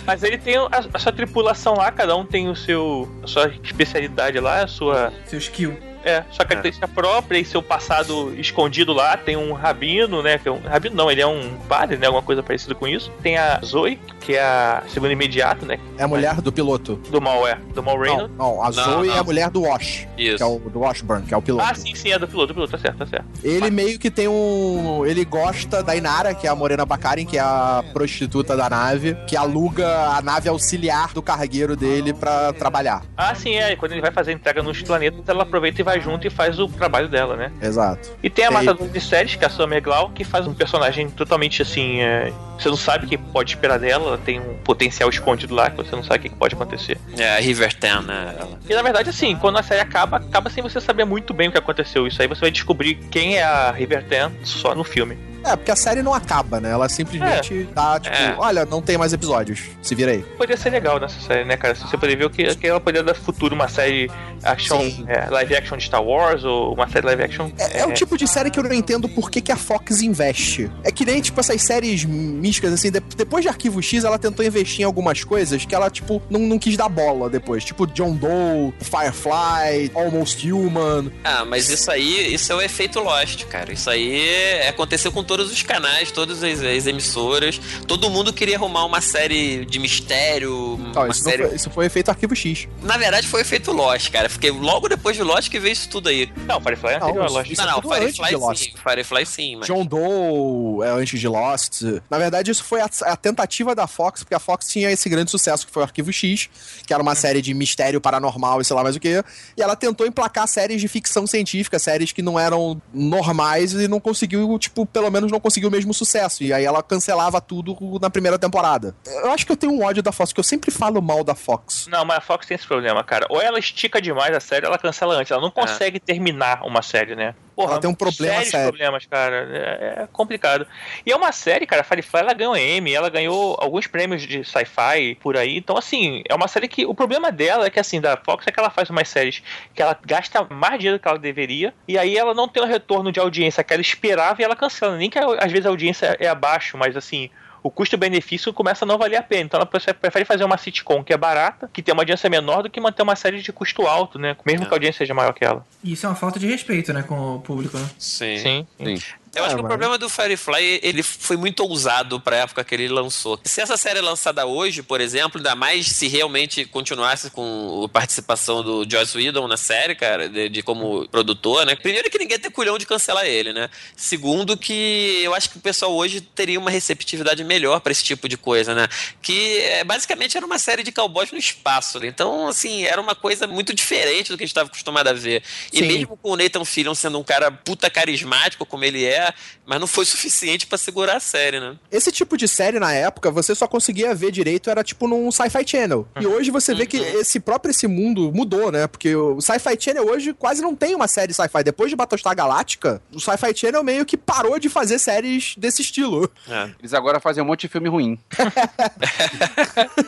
Mas 0.06 0.22
ele 0.22 0.38
tem 0.38 0.56
a, 0.56 0.68
a 0.92 0.98
sua 0.98 1.12
tripulação 1.12 1.74
lá, 1.74 1.90
cada 1.90 2.16
um 2.16 2.24
tem 2.24 2.48
o 2.48 2.56
seu. 2.56 3.08
a 3.22 3.26
sua 3.26 3.52
especialidade 3.62 4.38
lá, 4.40 4.62
a 4.62 4.68
sua. 4.68 5.12
Seu 5.26 5.38
skill. 5.38 5.76
É, 6.04 6.22
sua 6.30 6.44
característica 6.44 6.86
própria 6.88 7.38
e 7.38 7.44
seu 7.44 7.62
passado 7.62 8.34
escondido 8.38 8.92
lá. 8.92 9.16
Tem 9.16 9.36
um 9.36 9.52
rabino, 9.52 10.22
né? 10.22 10.38
Que 10.38 10.48
é 10.48 10.52
um, 10.52 10.60
rabino 10.60 10.94
não, 10.96 11.10
ele 11.10 11.20
é 11.20 11.26
um 11.26 11.56
padre, 11.68 11.96
né? 11.96 12.06
Alguma 12.06 12.22
coisa 12.22 12.42
parecida 12.42 12.74
com 12.74 12.86
isso. 12.86 13.10
Tem 13.22 13.36
a 13.36 13.60
Zoe, 13.64 13.98
que 14.20 14.34
é 14.34 14.40
a 14.42 14.82
segunda 14.88 15.12
imediata, 15.12 15.66
né? 15.66 15.78
É 15.96 16.04
a 16.04 16.08
mulher 16.08 16.40
do 16.40 16.52
piloto. 16.52 16.96
Do 17.10 17.20
mal, 17.20 17.46
é. 17.46 17.56
Do 17.74 17.82
mal 17.82 17.96
Não, 17.96 18.02
Reynolds. 18.04 18.36
não, 18.36 18.62
a 18.62 18.66
Não, 18.66 18.72
Zoe 18.72 19.08
não. 19.08 19.14
é 19.14 19.18
a 19.18 19.24
mulher 19.24 19.50
do 19.50 19.62
Wash. 19.62 20.06
Isso. 20.16 20.36
Que 20.36 20.42
é 20.42 20.46
o 20.46 20.58
do 20.58 20.80
Washburn, 20.80 21.26
que 21.26 21.34
é 21.34 21.36
o 21.36 21.42
piloto. 21.42 21.68
Ah, 21.68 21.74
sim, 21.74 21.94
sim, 21.94 22.12
é 22.12 22.18
do 22.18 22.26
piloto, 22.28 22.48
do 22.48 22.54
piloto, 22.54 22.72
tá 22.72 22.78
certo, 22.78 22.98
tá 22.98 23.06
certo. 23.06 23.26
Ele 23.42 23.70
meio 23.70 23.98
que 23.98 24.10
tem 24.10 24.28
um. 24.28 25.04
Ele 25.06 25.24
gosta 25.24 25.82
da 25.82 25.94
Inara, 25.96 26.34
que 26.34 26.46
é 26.46 26.50
a 26.50 26.54
Morena 26.54 26.84
Baccarin, 26.86 27.24
que 27.26 27.36
é 27.36 27.40
a 27.40 27.84
prostituta 27.92 28.56
da 28.56 28.68
nave, 28.70 29.14
que 29.26 29.36
aluga 29.36 29.86
a 30.10 30.22
nave 30.22 30.48
auxiliar 30.48 31.12
do 31.12 31.22
cargueiro 31.22 31.76
dele 31.76 32.12
pra 32.12 32.52
trabalhar. 32.52 33.02
Ah, 33.16 33.34
sim, 33.34 33.54
é. 33.54 33.72
E 33.72 33.76
quando 33.76 33.92
ele 33.92 34.00
vai 34.00 34.10
fazer 34.12 34.30
a 34.30 34.34
entrega 34.34 34.62
nos 34.62 34.82
planetas, 34.82 35.20
ela 35.28 35.42
aproveita 35.42 35.80
e 35.80 35.84
vai 35.88 36.00
junto 36.00 36.26
e 36.26 36.30
faz 36.30 36.58
o 36.58 36.68
trabalho 36.68 37.08
dela, 37.08 37.36
né? 37.36 37.52
Exato. 37.62 38.10
E 38.22 38.28
tem 38.30 38.44
a 38.44 38.48
Tem- 38.48 38.56
matadora 38.58 38.90
de 38.90 39.00
séries, 39.00 39.34
que 39.36 39.44
é 39.44 39.46
a 39.46 39.50
Summer 39.50 39.82
Glau, 39.82 40.10
que 40.10 40.24
faz 40.24 40.46
um 40.46 40.54
personagem 40.54 41.08
totalmente 41.10 41.62
assim. 41.62 42.00
é, 42.00 42.32
Você 42.58 42.68
não 42.68 42.76
sabe 42.76 43.06
o 43.06 43.08
que 43.08 43.16
pode 43.16 43.50
esperar 43.52 43.78
dela, 43.78 44.08
ela 44.08 44.18
tem 44.18 44.40
um 44.40 44.54
potencial 44.64 45.08
escondido 45.08 45.54
lá 45.54 45.70
que 45.70 45.76
você 45.76 45.94
não 45.94 46.02
sabe 46.02 46.26
o 46.26 46.30
que 46.30 46.36
pode 46.36 46.54
acontecer. 46.54 46.98
É, 47.16 47.36
a 47.36 47.40
River 47.40 47.72
Ten, 47.74 48.02
né? 48.02 48.34
Ela. 48.38 48.58
E 48.68 48.74
na 48.74 48.82
verdade, 48.82 49.10
assim, 49.10 49.36
quando 49.36 49.58
a 49.58 49.62
série 49.62 49.80
acaba, 49.80 50.16
acaba 50.16 50.50
sem 50.50 50.62
você 50.62 50.80
saber 50.80 51.04
muito 51.04 51.32
bem 51.32 51.48
o 51.48 51.52
que 51.52 51.58
aconteceu. 51.58 52.06
Isso 52.06 52.20
aí 52.20 52.26
você 52.28 52.40
vai 52.42 52.50
descobrir 52.50 52.94
quem 53.10 53.36
é 53.38 53.44
a 53.44 53.70
River 53.70 54.04
Ten 54.04 54.30
só 54.42 54.74
no 54.74 54.82
filme. 54.84 55.16
É, 55.44 55.56
porque 55.56 55.70
a 55.70 55.76
série 55.76 56.02
não 56.02 56.12
acaba, 56.14 56.60
né? 56.60 56.70
Ela 56.70 56.88
simplesmente 56.88 57.68
tá, 57.74 57.98
tipo, 58.00 58.14
É. 58.16 58.34
olha, 58.38 58.64
não 58.64 58.82
tem 58.82 58.98
mais 58.98 59.12
episódios. 59.12 59.60
Se 59.82 59.94
vira 59.94 60.12
aí. 60.12 60.22
Poderia 60.36 60.56
ser 60.56 60.70
legal 60.70 60.98
nessa 61.00 61.20
série, 61.20 61.44
né, 61.44 61.56
cara? 61.56 61.74
Se 61.74 61.82
você 61.82 61.96
poderia 61.96 62.16
ver 62.16 62.24
o 62.26 62.30
que, 62.30 62.54
que 62.56 62.66
ela 62.66 62.80
poderia 62.80 63.02
dar 63.04 63.14
futuro, 63.14 63.54
uma 63.54 63.68
série 63.68 64.10
action, 64.42 64.80
é, 65.06 65.28
live 65.30 65.56
action 65.56 65.76
de 65.76 65.84
Star 65.84 66.02
Wars 66.02 66.44
ou 66.44 66.74
uma 66.74 66.88
série 66.88 67.06
live 67.06 67.22
action. 67.22 67.50
É, 67.58 67.80
é 67.80 67.86
o 67.86 67.92
tipo 67.92 68.16
de 68.16 68.26
série 68.26 68.50
que 68.50 68.58
eu 68.58 68.62
não 68.64 68.72
entendo 68.72 69.08
por 69.08 69.30
que, 69.30 69.40
que 69.40 69.52
a 69.52 69.56
Fox 69.56 70.02
investe. 70.02 70.70
É 70.84 70.90
que 70.92 71.04
nem, 71.04 71.20
tipo, 71.20 71.38
essas 71.40 71.60
séries 71.62 72.04
místicas, 72.04 72.72
assim, 72.72 72.90
de- 72.90 73.00
depois 73.16 73.42
de 73.42 73.48
Arquivo 73.48 73.82
X, 73.82 74.04
ela 74.04 74.18
tentou 74.18 74.44
investir 74.44 74.80
em 74.82 74.84
algumas 74.84 75.24
coisas 75.24 75.64
que 75.64 75.74
ela, 75.74 75.88
tipo, 75.90 76.20
não, 76.30 76.40
não 76.40 76.58
quis 76.58 76.76
dar 76.76 76.88
bola 76.88 77.28
depois. 77.30 77.64
Tipo, 77.64 77.86
John 77.86 78.14
Doe, 78.14 78.72
Firefly, 78.80 79.90
Almost 79.94 80.50
Human. 80.50 81.10
Ah, 81.24 81.44
mas 81.44 81.68
isso 81.68 81.90
aí, 81.90 82.32
isso 82.34 82.52
é 82.52 82.54
o 82.54 82.60
efeito 82.60 83.00
Lost, 83.00 83.44
cara. 83.46 83.72
Isso 83.72 83.88
aí 83.90 84.28
é- 84.28 84.68
aconteceu 84.68 85.10
com 85.12 85.22
todos 85.38 85.52
os 85.52 85.62
canais, 85.62 86.10
todas 86.10 86.42
as, 86.42 86.60
as 86.60 86.86
emissoras. 86.86 87.60
Todo 87.86 88.10
mundo 88.10 88.32
queria 88.32 88.56
arrumar 88.56 88.84
uma 88.84 89.00
série 89.00 89.64
de 89.64 89.78
mistério, 89.78 90.76
Não, 90.78 91.02
uma 91.02 91.08
isso, 91.08 91.24
não 91.24 91.30
série... 91.30 91.46
foi, 91.46 91.56
isso 91.56 91.70
foi 91.70 91.88
feito 91.88 92.08
Arquivo 92.08 92.34
X. 92.34 92.66
Na 92.82 92.96
verdade, 92.96 93.26
foi 93.28 93.40
efeito 93.42 93.70
Lost, 93.72 94.10
cara. 94.10 94.28
Porque 94.28 94.50
logo 94.50 94.88
depois 94.88 95.16
de 95.16 95.22
Lost 95.22 95.48
que 95.48 95.58
veio 95.60 95.72
isso 95.72 95.88
tudo 95.88 96.08
aí. 96.08 96.30
Não, 96.46 96.60
Firefly 96.60 96.94
é 96.94 96.98
Não, 96.98 97.06
anterior 97.08 97.22
a 97.22 97.26
isso- 97.26 97.34
Lost. 97.36 97.50
isso 97.52 97.62
não, 97.66 97.80
não, 97.80 97.82
Firefly 97.94 98.28
de 98.28 98.36
Lost. 98.36 98.64
sim. 98.64 98.72
Firefly 98.82 99.26
sim, 99.26 99.56
mas... 99.56 99.66
John 99.66 99.86
Doe 99.86 100.84
é 100.86 100.90
antes 100.90 101.18
de 101.20 101.28
Lost. 101.28 101.82
Na 102.10 102.18
verdade, 102.18 102.50
isso 102.50 102.64
foi 102.64 102.80
a, 102.80 102.90
a 103.02 103.16
tentativa 103.16 103.74
da 103.74 103.86
Fox, 103.86 104.22
porque 104.22 104.34
a 104.34 104.38
Fox 104.40 104.66
tinha 104.68 104.90
esse 104.90 105.08
grande 105.08 105.30
sucesso 105.30 105.66
que 105.66 105.72
foi 105.72 105.82
o 105.82 105.84
Arquivo 105.84 106.12
X, 106.12 106.48
que 106.86 106.92
era 106.92 107.02
uma 107.02 107.14
série 107.14 107.40
de 107.40 107.54
mistério 107.54 108.00
paranormal 108.00 108.60
e 108.60 108.64
sei 108.64 108.74
lá 108.76 108.82
mais 108.82 108.96
o 108.96 109.00
que. 109.00 109.22
E 109.56 109.62
ela 109.62 109.76
tentou 109.76 110.06
emplacar 110.06 110.46
séries 110.48 110.80
de 110.80 110.88
ficção 110.88 111.26
científica, 111.26 111.78
séries 111.78 112.12
que 112.12 112.22
não 112.22 112.38
eram 112.38 112.80
normais 112.92 113.72
e 113.72 113.86
não 113.88 114.00
conseguiu, 114.00 114.58
tipo, 114.58 114.84
pelo 114.86 115.10
menos 115.10 115.17
não 115.26 115.40
conseguiu 115.40 115.68
o 115.68 115.72
mesmo 115.72 115.92
sucesso. 115.92 116.42
E 116.44 116.52
aí 116.52 116.64
ela 116.64 116.82
cancelava 116.82 117.40
tudo 117.40 117.76
na 118.00 118.10
primeira 118.10 118.38
temporada. 118.38 118.94
Eu 119.06 119.30
acho 119.32 119.44
que 119.44 119.52
eu 119.52 119.56
tenho 119.56 119.72
um 119.72 119.82
ódio 119.82 120.02
da 120.02 120.12
Fox, 120.12 120.30
porque 120.30 120.40
eu 120.40 120.44
sempre 120.44 120.70
falo 120.70 121.02
mal 121.02 121.24
da 121.24 121.34
Fox. 121.34 121.86
Não, 121.90 122.04
mas 122.04 122.18
a 122.18 122.20
Fox 122.20 122.46
tem 122.46 122.54
esse 122.54 122.66
problema, 122.66 123.02
cara. 123.02 123.26
Ou 123.28 123.40
ela 123.40 123.58
estica 123.58 124.00
demais 124.00 124.34
a 124.34 124.40
série, 124.40 124.66
ou 124.66 124.70
ela 124.70 124.78
cancela 124.78 125.14
antes. 125.14 125.30
Ela 125.30 125.42
não 125.42 125.50
consegue 125.50 125.98
terminar 125.98 126.64
uma 126.64 126.82
série, 126.82 127.16
né? 127.16 127.34
Porra, 127.58 127.72
Ela 127.72 127.80
tem 127.80 127.90
um 127.90 127.94
problema 127.94 128.34
sérios 128.34 128.50
sério. 128.52 128.68
problemas, 128.68 129.04
cara. 129.06 129.48
É, 129.50 130.02
é 130.02 130.08
complicado. 130.12 130.64
E 131.04 131.10
é 131.10 131.16
uma 131.16 131.32
série, 131.32 131.66
cara, 131.66 131.82
Firefly, 131.82 132.20
ela 132.20 132.32
ganhou 132.32 132.56
Emmy, 132.56 132.94
ela 132.94 133.10
ganhou 133.10 133.56
alguns 133.58 133.88
prêmios 133.88 134.22
de 134.22 134.44
sci-fi 134.44 135.16
por 135.20 135.36
aí. 135.36 135.56
Então, 135.56 135.76
assim, 135.76 136.22
é 136.28 136.36
uma 136.36 136.46
série 136.46 136.68
que 136.68 136.86
o 136.86 136.94
problema 136.94 137.32
dela 137.32 137.66
é 137.66 137.70
que, 137.70 137.80
assim, 137.80 138.00
da 138.00 138.16
Fox 138.16 138.46
é 138.46 138.52
que 138.52 138.60
ela 138.60 138.70
faz 138.70 138.90
umas 138.90 139.08
séries 139.08 139.42
que 139.74 139.82
ela 139.82 139.98
gasta 140.06 140.46
mais 140.48 140.78
dinheiro 140.78 140.98
do 140.98 141.02
que 141.02 141.08
ela 141.08 141.18
deveria, 141.18 141.74
e 141.88 141.98
aí 141.98 142.16
ela 142.16 142.32
não 142.32 142.46
tem 142.46 142.62
o 142.62 142.66
retorno 142.66 143.10
de 143.10 143.18
audiência 143.18 143.64
que 143.64 143.72
ela 143.72 143.82
esperava 143.82 144.40
e 144.40 144.44
ela 144.44 144.54
cancela. 144.54 144.96
Nem 144.96 145.10
que 145.10 145.18
às 145.18 145.50
vezes 145.50 145.66
a 145.66 145.70
audiência 145.70 146.16
é 146.20 146.28
abaixo, 146.28 146.78
mas 146.78 146.96
assim. 146.96 147.28
O 147.62 147.70
custo-benefício 147.70 148.52
começa 148.52 148.84
a 148.84 148.88
não 148.88 148.98
valer 148.98 149.16
a 149.16 149.22
pena. 149.22 149.42
Então 149.42 149.58
ela 149.58 149.66
prefere 149.66 150.24
fazer 150.24 150.44
uma 150.44 150.56
sitcom 150.58 151.02
que 151.02 151.12
é 151.12 151.16
barata, 151.16 151.68
que 151.72 151.82
tem 151.82 151.92
uma 151.92 152.02
audiência 152.02 152.28
menor, 152.30 152.62
do 152.62 152.70
que 152.70 152.80
manter 152.80 153.02
uma 153.02 153.16
série 153.16 153.40
de 153.42 153.52
custo 153.52 153.86
alto, 153.86 154.18
né? 154.18 154.36
Mesmo 154.44 154.66
que 154.66 154.72
a 154.72 154.76
audiência 154.76 154.98
seja 154.98 155.14
maior 155.14 155.32
que 155.32 155.44
ela. 155.44 155.64
E 155.82 155.92
isso 155.92 156.06
é 156.06 156.08
uma 156.08 156.16
falta 156.16 156.38
de 156.38 156.46
respeito, 156.46 156.92
né, 156.92 157.02
com 157.02 157.36
o 157.36 157.40
público, 157.40 157.76
né? 157.78 157.88
Sim. 157.98 158.38
Sim. 158.38 158.66
Sim. 158.84 158.98
Eu 159.38 159.44
acho 159.44 159.54
que 159.56 159.62
o 159.62 159.66
problema 159.66 159.96
do 159.96 160.08
Firefly, 160.08 160.80
ele 160.82 161.02
foi 161.02 161.36
muito 161.36 161.60
ousado 161.64 162.20
pra 162.20 162.36
época 162.36 162.64
que 162.64 162.74
ele 162.74 162.88
lançou. 162.88 163.40
Se 163.44 163.60
essa 163.60 163.76
série 163.76 163.98
é 163.98 164.02
lançada 164.02 164.46
hoje, 164.46 164.82
por 164.82 165.00
exemplo, 165.00 165.38
ainda 165.38 165.54
mais 165.54 165.86
se 165.86 166.08
realmente 166.08 166.64
continuasse 166.64 167.30
com 167.30 167.82
a 167.84 167.88
participação 167.88 168.62
do 168.62 168.86
Joss 168.88 169.16
Whedon 169.16 169.46
na 169.46 169.56
série, 169.56 169.94
cara, 169.94 170.28
de, 170.28 170.48
de 170.48 170.62
como 170.62 171.08
produtor, 171.08 171.64
né? 171.64 171.76
Primeiro 171.76 172.10
que 172.10 172.18
ninguém 172.18 172.36
ia 172.36 172.40
ter 172.40 172.50
culhão 172.50 172.78
de 172.78 172.86
cancelar 172.86 173.24
ele, 173.24 173.52
né? 173.52 173.70
Segundo 173.96 174.56
que 174.56 175.20
eu 175.22 175.34
acho 175.34 175.50
que 175.50 175.58
o 175.58 175.60
pessoal 175.60 175.94
hoje 175.94 176.20
teria 176.20 176.58
uma 176.58 176.70
receptividade 176.70 177.42
melhor 177.44 177.80
pra 177.80 177.92
esse 177.92 178.04
tipo 178.04 178.28
de 178.28 178.36
coisa, 178.36 178.74
né? 178.74 178.88
Que 179.22 179.58
é, 179.60 179.84
basicamente 179.84 180.36
era 180.36 180.44
uma 180.44 180.58
série 180.58 180.82
de 180.82 180.92
cowboys 180.92 181.30
no 181.30 181.38
espaço. 181.38 182.00
né? 182.00 182.06
Então, 182.06 182.48
assim, 182.48 182.84
era 182.84 183.00
uma 183.00 183.14
coisa 183.14 183.46
muito 183.46 183.74
diferente 183.74 184.30
do 184.30 184.36
que 184.36 184.44
a 184.44 184.46
gente 184.46 184.52
estava 184.52 184.68
acostumado 184.68 185.08
a 185.08 185.12
ver. 185.12 185.42
E 185.72 185.78
Sim. 185.78 185.86
mesmo 185.86 186.16
com 186.16 186.30
o 186.30 186.36
Nathan 186.36 186.64
Fillion 186.64 186.94
sendo 186.94 187.18
um 187.18 187.24
cara 187.24 187.50
puta 187.50 187.90
carismático 187.90 188.66
como 188.66 188.84
ele 188.84 189.04
é, 189.04 189.27
mas 189.66 189.80
não 189.80 189.86
foi 189.86 190.04
suficiente 190.04 190.66
pra 190.66 190.78
segurar 190.78 191.16
a 191.16 191.20
série, 191.20 191.60
né? 191.60 191.76
Esse 191.90 192.10
tipo 192.12 192.36
de 192.36 192.48
série 192.48 192.78
na 192.78 192.92
época, 192.92 193.30
você 193.30 193.54
só 193.54 193.66
conseguia 193.66 194.14
ver 194.14 194.30
direito, 194.30 194.70
era 194.70 194.82
tipo 194.82 195.06
num 195.06 195.30
Sci-Fi 195.30 195.66
Channel. 195.66 196.06
E 196.20 196.26
hoje 196.26 196.50
você 196.50 196.74
vê 196.74 196.86
que 196.86 196.96
esse 196.96 197.40
próprio 197.40 197.70
esse 197.70 197.86
mundo 197.86 198.32
mudou, 198.32 198.70
né? 198.70 198.86
Porque 198.86 199.14
o 199.14 199.40
Sci-Fi 199.40 199.76
Channel 199.78 200.06
hoje 200.06 200.32
quase 200.32 200.62
não 200.62 200.74
tem 200.74 200.94
uma 200.94 201.08
série 201.08 201.32
sci-fi. 201.32 201.62
Depois 201.64 201.90
de 201.90 201.96
Battlestar 201.96 202.34
Galáctica, 202.34 203.02
o 203.12 203.20
Sci-Fi 203.20 203.54
Channel 203.54 203.82
meio 203.82 204.04
que 204.04 204.16
parou 204.16 204.58
de 204.58 204.68
fazer 204.68 204.98
séries 204.98 205.54
desse 205.56 205.82
estilo. 205.82 206.30
Eles 206.78 206.94
agora 206.94 207.20
fazem 207.20 207.42
um 207.42 207.46
monte 207.46 207.62
de 207.62 207.68
filme 207.68 207.88
ruim. 207.88 208.18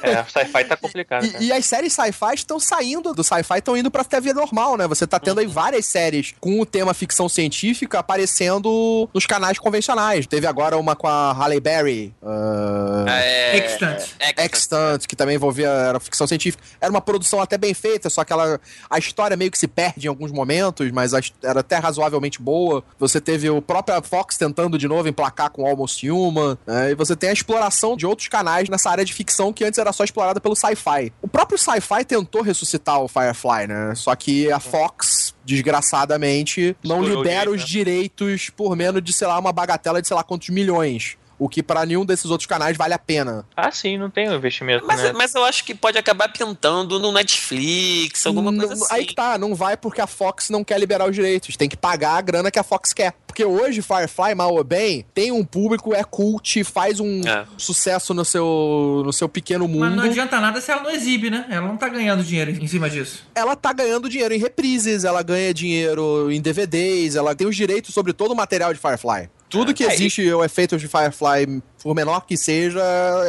É, 0.02 0.24
sci-fi 0.24 0.64
tá 0.64 0.76
complicado. 0.76 1.24
E, 1.40 1.46
e 1.46 1.52
as 1.52 1.64
séries 1.66 1.92
sci-fi 1.92 2.34
estão 2.34 2.58
saindo 2.58 3.12
do 3.12 3.22
sci-fi, 3.22 3.58
estão 3.58 3.76
indo 3.76 3.90
pra 3.90 4.04
TV 4.04 4.32
normal, 4.32 4.76
né? 4.76 4.86
Você 4.86 5.06
tá 5.06 5.18
tendo 5.18 5.40
aí 5.40 5.46
várias 5.46 5.86
séries 5.86 6.34
com 6.40 6.60
o 6.60 6.66
tema 6.66 6.94
ficção 6.94 7.28
científica 7.28 7.98
aparecendo 7.98 8.99
nos 9.12 9.26
canais 9.26 9.58
convencionais. 9.58 10.26
Teve 10.26 10.46
agora 10.46 10.76
uma 10.76 10.96
com 10.96 11.06
a 11.06 11.32
Halle 11.32 11.60
Berry. 11.60 12.14
ah, 12.22 13.20
É... 13.20 13.56
Extant. 13.56 14.02
Extant, 14.38 15.06
que 15.06 15.16
também 15.16 15.36
envolvia 15.36 15.68
era 15.68 16.00
ficção 16.00 16.26
científica. 16.26 16.62
Era 16.80 16.90
uma 16.90 17.00
produção 17.00 17.40
até 17.40 17.56
bem 17.56 17.74
feita, 17.74 18.10
só 18.10 18.24
que 18.24 18.32
ela, 18.32 18.60
a 18.88 18.98
história 18.98 19.36
meio 19.36 19.50
que 19.50 19.58
se 19.58 19.68
perde 19.68 20.06
em 20.06 20.08
alguns 20.08 20.32
momentos, 20.32 20.90
mas 20.90 21.14
a 21.14 21.20
era 21.42 21.60
até 21.60 21.76
razoavelmente 21.76 22.40
boa. 22.40 22.82
Você 22.98 23.20
teve 23.20 23.48
o 23.48 23.60
próprio 23.60 24.00
Fox 24.02 24.36
tentando 24.36 24.78
de 24.78 24.88
novo 24.88 25.08
emplacar 25.08 25.50
com 25.50 25.66
Almost 25.66 26.08
Human, 26.08 26.56
né? 26.66 26.90
e 26.90 26.94
você 26.94 27.14
tem 27.14 27.30
a 27.30 27.32
exploração 27.32 27.96
de 27.96 28.06
outros 28.06 28.28
canais 28.28 28.68
nessa 28.68 28.90
área 28.90 29.04
de 29.04 29.12
ficção 29.12 29.52
que 29.52 29.64
antes 29.64 29.78
era 29.78 29.92
só 29.92 30.04
explorada 30.04 30.40
pelo 30.40 30.56
sci-fi. 30.56 31.12
O 31.20 31.28
próprio 31.28 31.58
sci-fi 31.58 32.04
tentou 32.04 32.42
ressuscitar 32.42 33.00
o 33.00 33.08
Firefly, 33.08 33.66
né? 33.66 33.94
Só 33.94 34.14
que 34.14 34.50
a 34.50 34.60
Fox, 34.60 35.34
desgraçadamente, 35.54 36.76
não 36.84 37.00
Explorou 37.02 37.22
libera 37.24 37.50
os 37.50 37.64
direito, 37.64 38.24
direitos 38.24 38.50
por 38.50 38.76
menos 38.76 39.02
de, 39.02 39.12
sei 39.12 39.26
lá, 39.26 39.38
uma 39.38 39.52
bagatela 39.52 40.00
de 40.00 40.08
sei 40.08 40.16
lá 40.16 40.22
quantos 40.22 40.48
milhões. 40.48 41.16
O 41.38 41.48
que 41.48 41.62
pra 41.62 41.86
nenhum 41.86 42.04
desses 42.04 42.26
outros 42.26 42.46
canais 42.46 42.76
vale 42.76 42.92
a 42.92 42.98
pena. 42.98 43.46
Ah, 43.56 43.70
sim, 43.70 43.96
não 43.96 44.10
tem 44.10 44.28
o 44.28 44.34
investimento, 44.34 44.84
Mas, 44.86 45.02
né? 45.02 45.12
mas 45.14 45.34
eu 45.34 45.42
acho 45.42 45.64
que 45.64 45.74
pode 45.74 45.96
acabar 45.96 46.30
pintando 46.30 46.98
no 46.98 47.10
Netflix, 47.12 48.26
alguma 48.26 48.50
coisa 48.54 48.74
Não- 48.74 48.84
assim. 48.84 48.94
Aí 48.94 49.06
que 49.06 49.14
tá, 49.14 49.38
não 49.38 49.54
vai 49.54 49.74
porque 49.74 50.02
a 50.02 50.06
Fox 50.06 50.50
não 50.50 50.62
quer 50.62 50.78
liberar 50.78 51.08
os 51.08 51.14
direitos. 51.16 51.56
Tem 51.56 51.66
que 51.66 51.78
pagar 51.78 52.18
a 52.18 52.20
grana 52.20 52.50
que 52.50 52.58
a 52.58 52.62
Fox 52.62 52.92
quer. 52.92 53.14
Porque 53.30 53.44
hoje 53.44 53.80
Firefly, 53.80 54.34
mal 54.34 54.52
ou 54.52 54.64
bem, 54.64 55.06
tem 55.14 55.30
um 55.30 55.44
público, 55.44 55.94
é 55.94 56.02
cult, 56.02 56.64
faz 56.64 56.98
um 56.98 57.20
É. 57.26 57.44
sucesso 57.56 58.12
no 58.12 58.24
seu, 58.24 59.02
no 59.04 59.12
seu 59.12 59.28
pequeno 59.28 59.68
mundo. 59.68 59.80
Mas 59.86 59.94
não 59.96 60.02
adianta 60.04 60.40
nada 60.40 60.60
se 60.60 60.70
ela 60.70 60.82
não 60.82 60.90
exibe, 60.90 61.30
né? 61.30 61.46
Ela 61.48 61.66
não 61.68 61.76
tá 61.76 61.88
ganhando 61.88 62.24
dinheiro 62.24 62.50
em 62.50 62.66
cima 62.66 62.90
disso. 62.90 63.24
Ela 63.34 63.54
tá 63.54 63.72
ganhando 63.72 64.08
dinheiro 64.08 64.34
em 64.34 64.38
reprises, 64.38 65.04
ela 65.04 65.22
ganha 65.22 65.54
dinheiro 65.54 66.30
em 66.30 66.40
DVDs, 66.40 67.14
ela 67.14 67.34
tem 67.34 67.46
os 67.46 67.54
direitos 67.54 67.94
sobre 67.94 68.12
todo 68.12 68.32
o 68.32 68.36
material 68.36 68.74
de 68.74 68.80
Firefly. 68.80 69.30
Tudo 69.48 69.72
que 69.72 69.84
É, 69.84 69.90
e- 69.90 69.94
existe 69.94 70.32
o 70.32 70.44
efeito 70.44 70.76
de 70.76 70.88
Firefly, 70.88 71.62
por 71.82 71.94
menor 71.94 72.26
que 72.26 72.36
seja, 72.36 72.80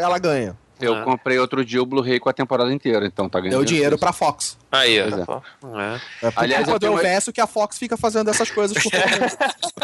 ela 0.02 0.18
ganha. 0.18 0.58
Eu 0.82 0.96
Ah. 0.96 1.04
comprei 1.04 1.38
outro 1.40 1.64
dia 1.64 1.82
o 1.82 1.86
Blu-ray 1.86 2.20
com 2.20 2.30
a 2.30 2.34
temporada 2.34 2.72
inteira, 2.74 3.06
então 3.06 3.30
tá 3.30 3.40
ganhando. 3.40 3.58
Deu 3.58 3.66
dinheiro 3.66 3.96
com 3.98 4.02
pra 4.02 4.14
Fox. 4.14 4.58
Aí, 4.72 5.00
ó. 5.02 5.06
É. 5.06 5.92
É. 6.24 6.28
É 6.28 6.32
Aliás, 6.36 6.64
culpa 6.64 6.76
eu 6.76 6.80
do 6.80 6.80
tenho 6.80 6.94
uma- 6.94 7.32
que 7.34 7.42
a 7.42 7.48
Fox 7.48 7.78
fica 7.78 7.98
fazendo 7.98 8.30
essas 8.30 8.50
coisas 8.50 8.76
por 8.82 8.90
todo 8.92 9.02
mundo. 9.02 9.38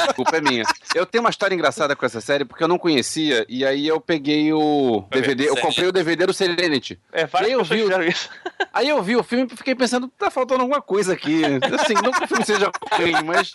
A 0.09 0.13
culpa 0.13 0.37
é 0.37 0.41
minha. 0.41 0.63
Eu 0.95 1.05
tenho 1.05 1.23
uma 1.23 1.29
história 1.29 1.53
engraçada 1.53 1.95
com 1.95 2.05
essa 2.05 2.21
série 2.21 2.45
porque 2.45 2.63
eu 2.63 2.67
não 2.67 2.77
conhecia 2.77 3.45
e 3.49 3.65
aí 3.65 3.87
eu 3.87 3.99
peguei 3.99 4.53
o 4.53 5.03
DVD, 5.11 5.49
eu 5.49 5.57
comprei 5.57 5.87
o 5.87 5.91
DVD 5.91 6.25
do 6.25 6.33
Serenity. 6.33 6.99
É, 7.11 7.25
várias 7.25 7.49
Aí 7.51 7.53
eu 7.53 7.63
vi 7.63 7.81
o- 7.81 7.85
fizeram 7.85 8.03
isso. 8.05 8.29
Aí 8.73 8.87
eu 8.89 9.01
vi 9.03 9.15
o 9.15 9.23
filme 9.23 9.47
e 9.51 9.57
fiquei 9.57 9.75
pensando, 9.75 10.07
tá 10.17 10.31
faltando 10.31 10.61
alguma 10.61 10.81
coisa 10.81 11.13
aqui. 11.13 11.41
Assim, 11.79 11.93
não 12.03 12.11
que 12.11 12.23
o 12.23 12.27
filme 12.27 12.45
seja 12.45 12.71
ruim, 12.91 13.13
mas 13.25 13.51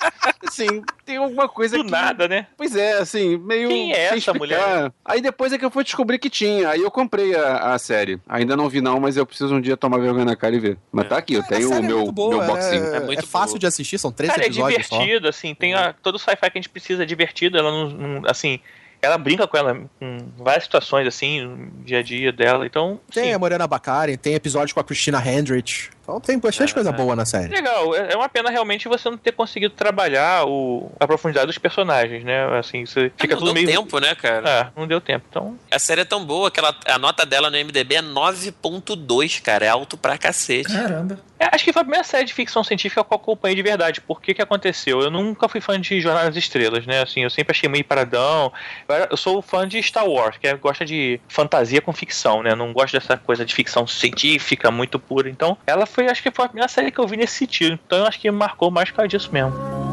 assim, 0.46 0.82
tem 1.04 1.16
alguma 1.16 1.48
coisa 1.48 1.76
Do 1.78 1.84
que... 1.84 1.90
nada, 1.90 2.28
né? 2.28 2.46
Pois 2.56 2.76
é, 2.76 2.94
assim, 2.98 3.36
meio. 3.38 3.68
Quem 3.68 3.92
é 3.92 4.04
essa 4.06 4.16
explicar. 4.16 4.38
mulher? 4.38 4.92
Aí 5.04 5.20
depois 5.20 5.52
é 5.52 5.58
que 5.58 5.64
eu 5.64 5.70
fui 5.70 5.82
descobrir 5.84 6.18
que 6.18 6.28
tinha. 6.30 6.68
Aí 6.68 6.80
eu 6.82 6.90
comprei 6.90 7.31
a, 7.34 7.74
a 7.74 7.78
série. 7.78 8.20
Ainda 8.28 8.56
não 8.56 8.68
vi, 8.68 8.80
não, 8.80 8.98
mas 9.00 9.16
eu 9.16 9.24
preciso 9.26 9.54
um 9.54 9.60
dia 9.60 9.76
tomar 9.76 9.98
vergonha 9.98 10.24
na 10.24 10.36
cara 10.36 10.54
e 10.54 10.60
ver. 10.60 10.78
Mas 10.90 11.08
tá 11.08 11.16
aqui, 11.18 11.34
eu 11.34 11.42
tenho 11.42 11.70
o 11.70 11.74
é 11.74 11.80
meu, 11.80 12.10
boa, 12.12 12.38
meu 12.38 12.46
boxinho. 12.46 12.84
É, 12.86 12.96
É 12.96 13.00
muito 13.00 13.20
é 13.20 13.26
fácil 13.26 13.50
boa. 13.54 13.58
de 13.60 13.66
assistir, 13.66 13.98
são 13.98 14.10
três 14.12 14.30
Cara, 14.32 14.44
é 14.44 14.46
episódios 14.46 14.86
só. 14.86 14.96
divertido, 14.98 15.28
assim, 15.28 15.54
tem 15.54 15.74
a, 15.74 15.92
todo 15.92 16.18
sci-fi 16.18 16.36
que 16.50 16.58
a 16.58 16.60
gente 16.60 16.68
precisa 16.68 17.02
é 17.02 17.06
divertido, 17.06 17.58
ela 17.58 17.70
não, 17.70 17.88
não- 17.90 18.22
assim, 18.30 18.58
ela 19.00 19.18
brinca 19.18 19.46
com 19.48 19.56
ela 19.56 19.74
com 19.98 20.18
várias 20.38 20.64
situações, 20.64 21.06
assim, 21.08 21.44
no 21.44 21.84
dia 21.84 21.98
a 21.98 22.02
dia 22.02 22.30
dela, 22.32 22.64
então, 22.64 23.00
Tem 23.12 23.24
sim, 23.24 23.32
a 23.32 23.38
Morena 23.38 23.66
Baccarin, 23.66 24.16
tem 24.16 24.34
episódios 24.34 24.72
com 24.72 24.78
a 24.80 24.84
Christina 24.84 25.20
Hendrich. 25.26 25.90
Então 26.12 26.20
tem 26.20 26.38
bastante 26.38 26.74
coisa 26.74 26.92
boa 26.92 27.16
na 27.16 27.24
série. 27.24 27.48
legal, 27.48 27.94
é 27.94 28.12
é 28.12 28.16
uma 28.16 28.28
pena 28.28 28.50
realmente 28.50 28.88
você 28.88 29.08
não 29.08 29.16
ter 29.16 29.32
conseguido 29.32 29.72
trabalhar 29.74 30.46
o, 30.46 30.90
a 31.00 31.06
profundidade 31.06 31.46
dos 31.46 31.56
personagens, 31.58 32.22
né, 32.24 32.58
assim, 32.58 32.84
você 32.84 33.10
fica 33.16 33.34
não 33.34 33.40
tudo 33.40 33.54
deu 33.54 33.62
meio... 33.62 33.66
tempo, 33.66 33.98
né, 33.98 34.14
cara? 34.14 34.72
É, 34.74 34.78
não 34.78 34.86
deu 34.86 35.00
tempo, 35.00 35.24
então... 35.30 35.58
A 35.70 35.78
série 35.78 36.02
é 36.02 36.04
tão 36.04 36.24
boa 36.24 36.50
que 36.50 36.60
ela, 36.60 36.74
a 36.86 36.98
nota 36.98 37.24
dela 37.24 37.50
no 37.50 37.56
MDB 37.56 37.94
é 37.94 38.02
9.2, 38.02 39.40
cara. 39.42 39.64
É 39.64 39.68
alto 39.68 39.96
pra 39.96 40.18
cacete. 40.18 40.72
Caramba. 40.72 41.18
É, 41.38 41.48
acho 41.52 41.64
que 41.64 41.72
foi 41.72 41.80
a 41.82 41.84
primeira 41.84 42.04
série 42.04 42.24
de 42.24 42.32
ficção 42.32 42.62
científica 42.62 43.02
que 43.02 43.12
eu 43.12 43.16
acompanhei 43.16 43.56
de 43.56 43.62
verdade. 43.62 44.00
Por 44.00 44.20
que 44.20 44.32
que 44.34 44.40
aconteceu? 44.42 45.00
Eu 45.00 45.10
nunca 45.10 45.48
fui 45.48 45.60
fã 45.60 45.80
de 45.80 46.00
Jornada 46.00 46.26
nas 46.26 46.36
Estrelas, 46.36 46.86
né? 46.86 47.02
Assim, 47.02 47.22
eu 47.22 47.30
sempre 47.30 47.50
achei 47.52 47.68
meio 47.68 47.84
paradão. 47.84 48.52
Eu, 48.88 48.94
era- 48.94 49.08
eu 49.10 49.16
sou 49.16 49.42
fã 49.42 49.66
de 49.66 49.82
Star 49.82 50.06
Wars, 50.06 50.36
que 50.38 50.46
é, 50.46 50.54
gosta 50.54 50.84
de 50.84 51.20
fantasia 51.28 51.80
com 51.80 51.92
ficção, 51.92 52.42
né? 52.42 52.54
Não 52.54 52.72
gosto 52.72 52.92
dessa 52.92 53.16
coisa 53.16 53.44
de 53.44 53.52
ficção 53.54 53.86
científica 53.86 54.70
muito 54.70 54.98
pura. 55.00 55.28
Então, 55.28 55.56
ela 55.66 55.84
foi, 55.86 56.01
acho 56.08 56.22
que 56.22 56.30
foi 56.30 56.44
a 56.44 56.48
primeira 56.48 56.68
série 56.68 56.90
que 56.90 56.98
eu 56.98 57.06
vi 57.06 57.16
nesse 57.16 57.34
sentido. 57.34 57.78
Então, 57.86 57.98
eu 57.98 58.06
acho 58.06 58.20
que 58.20 58.30
marcou 58.30 58.70
mais 58.70 58.90
por 58.90 58.96
causa 58.96 59.08
disso 59.08 59.30
mesmo. 59.32 59.91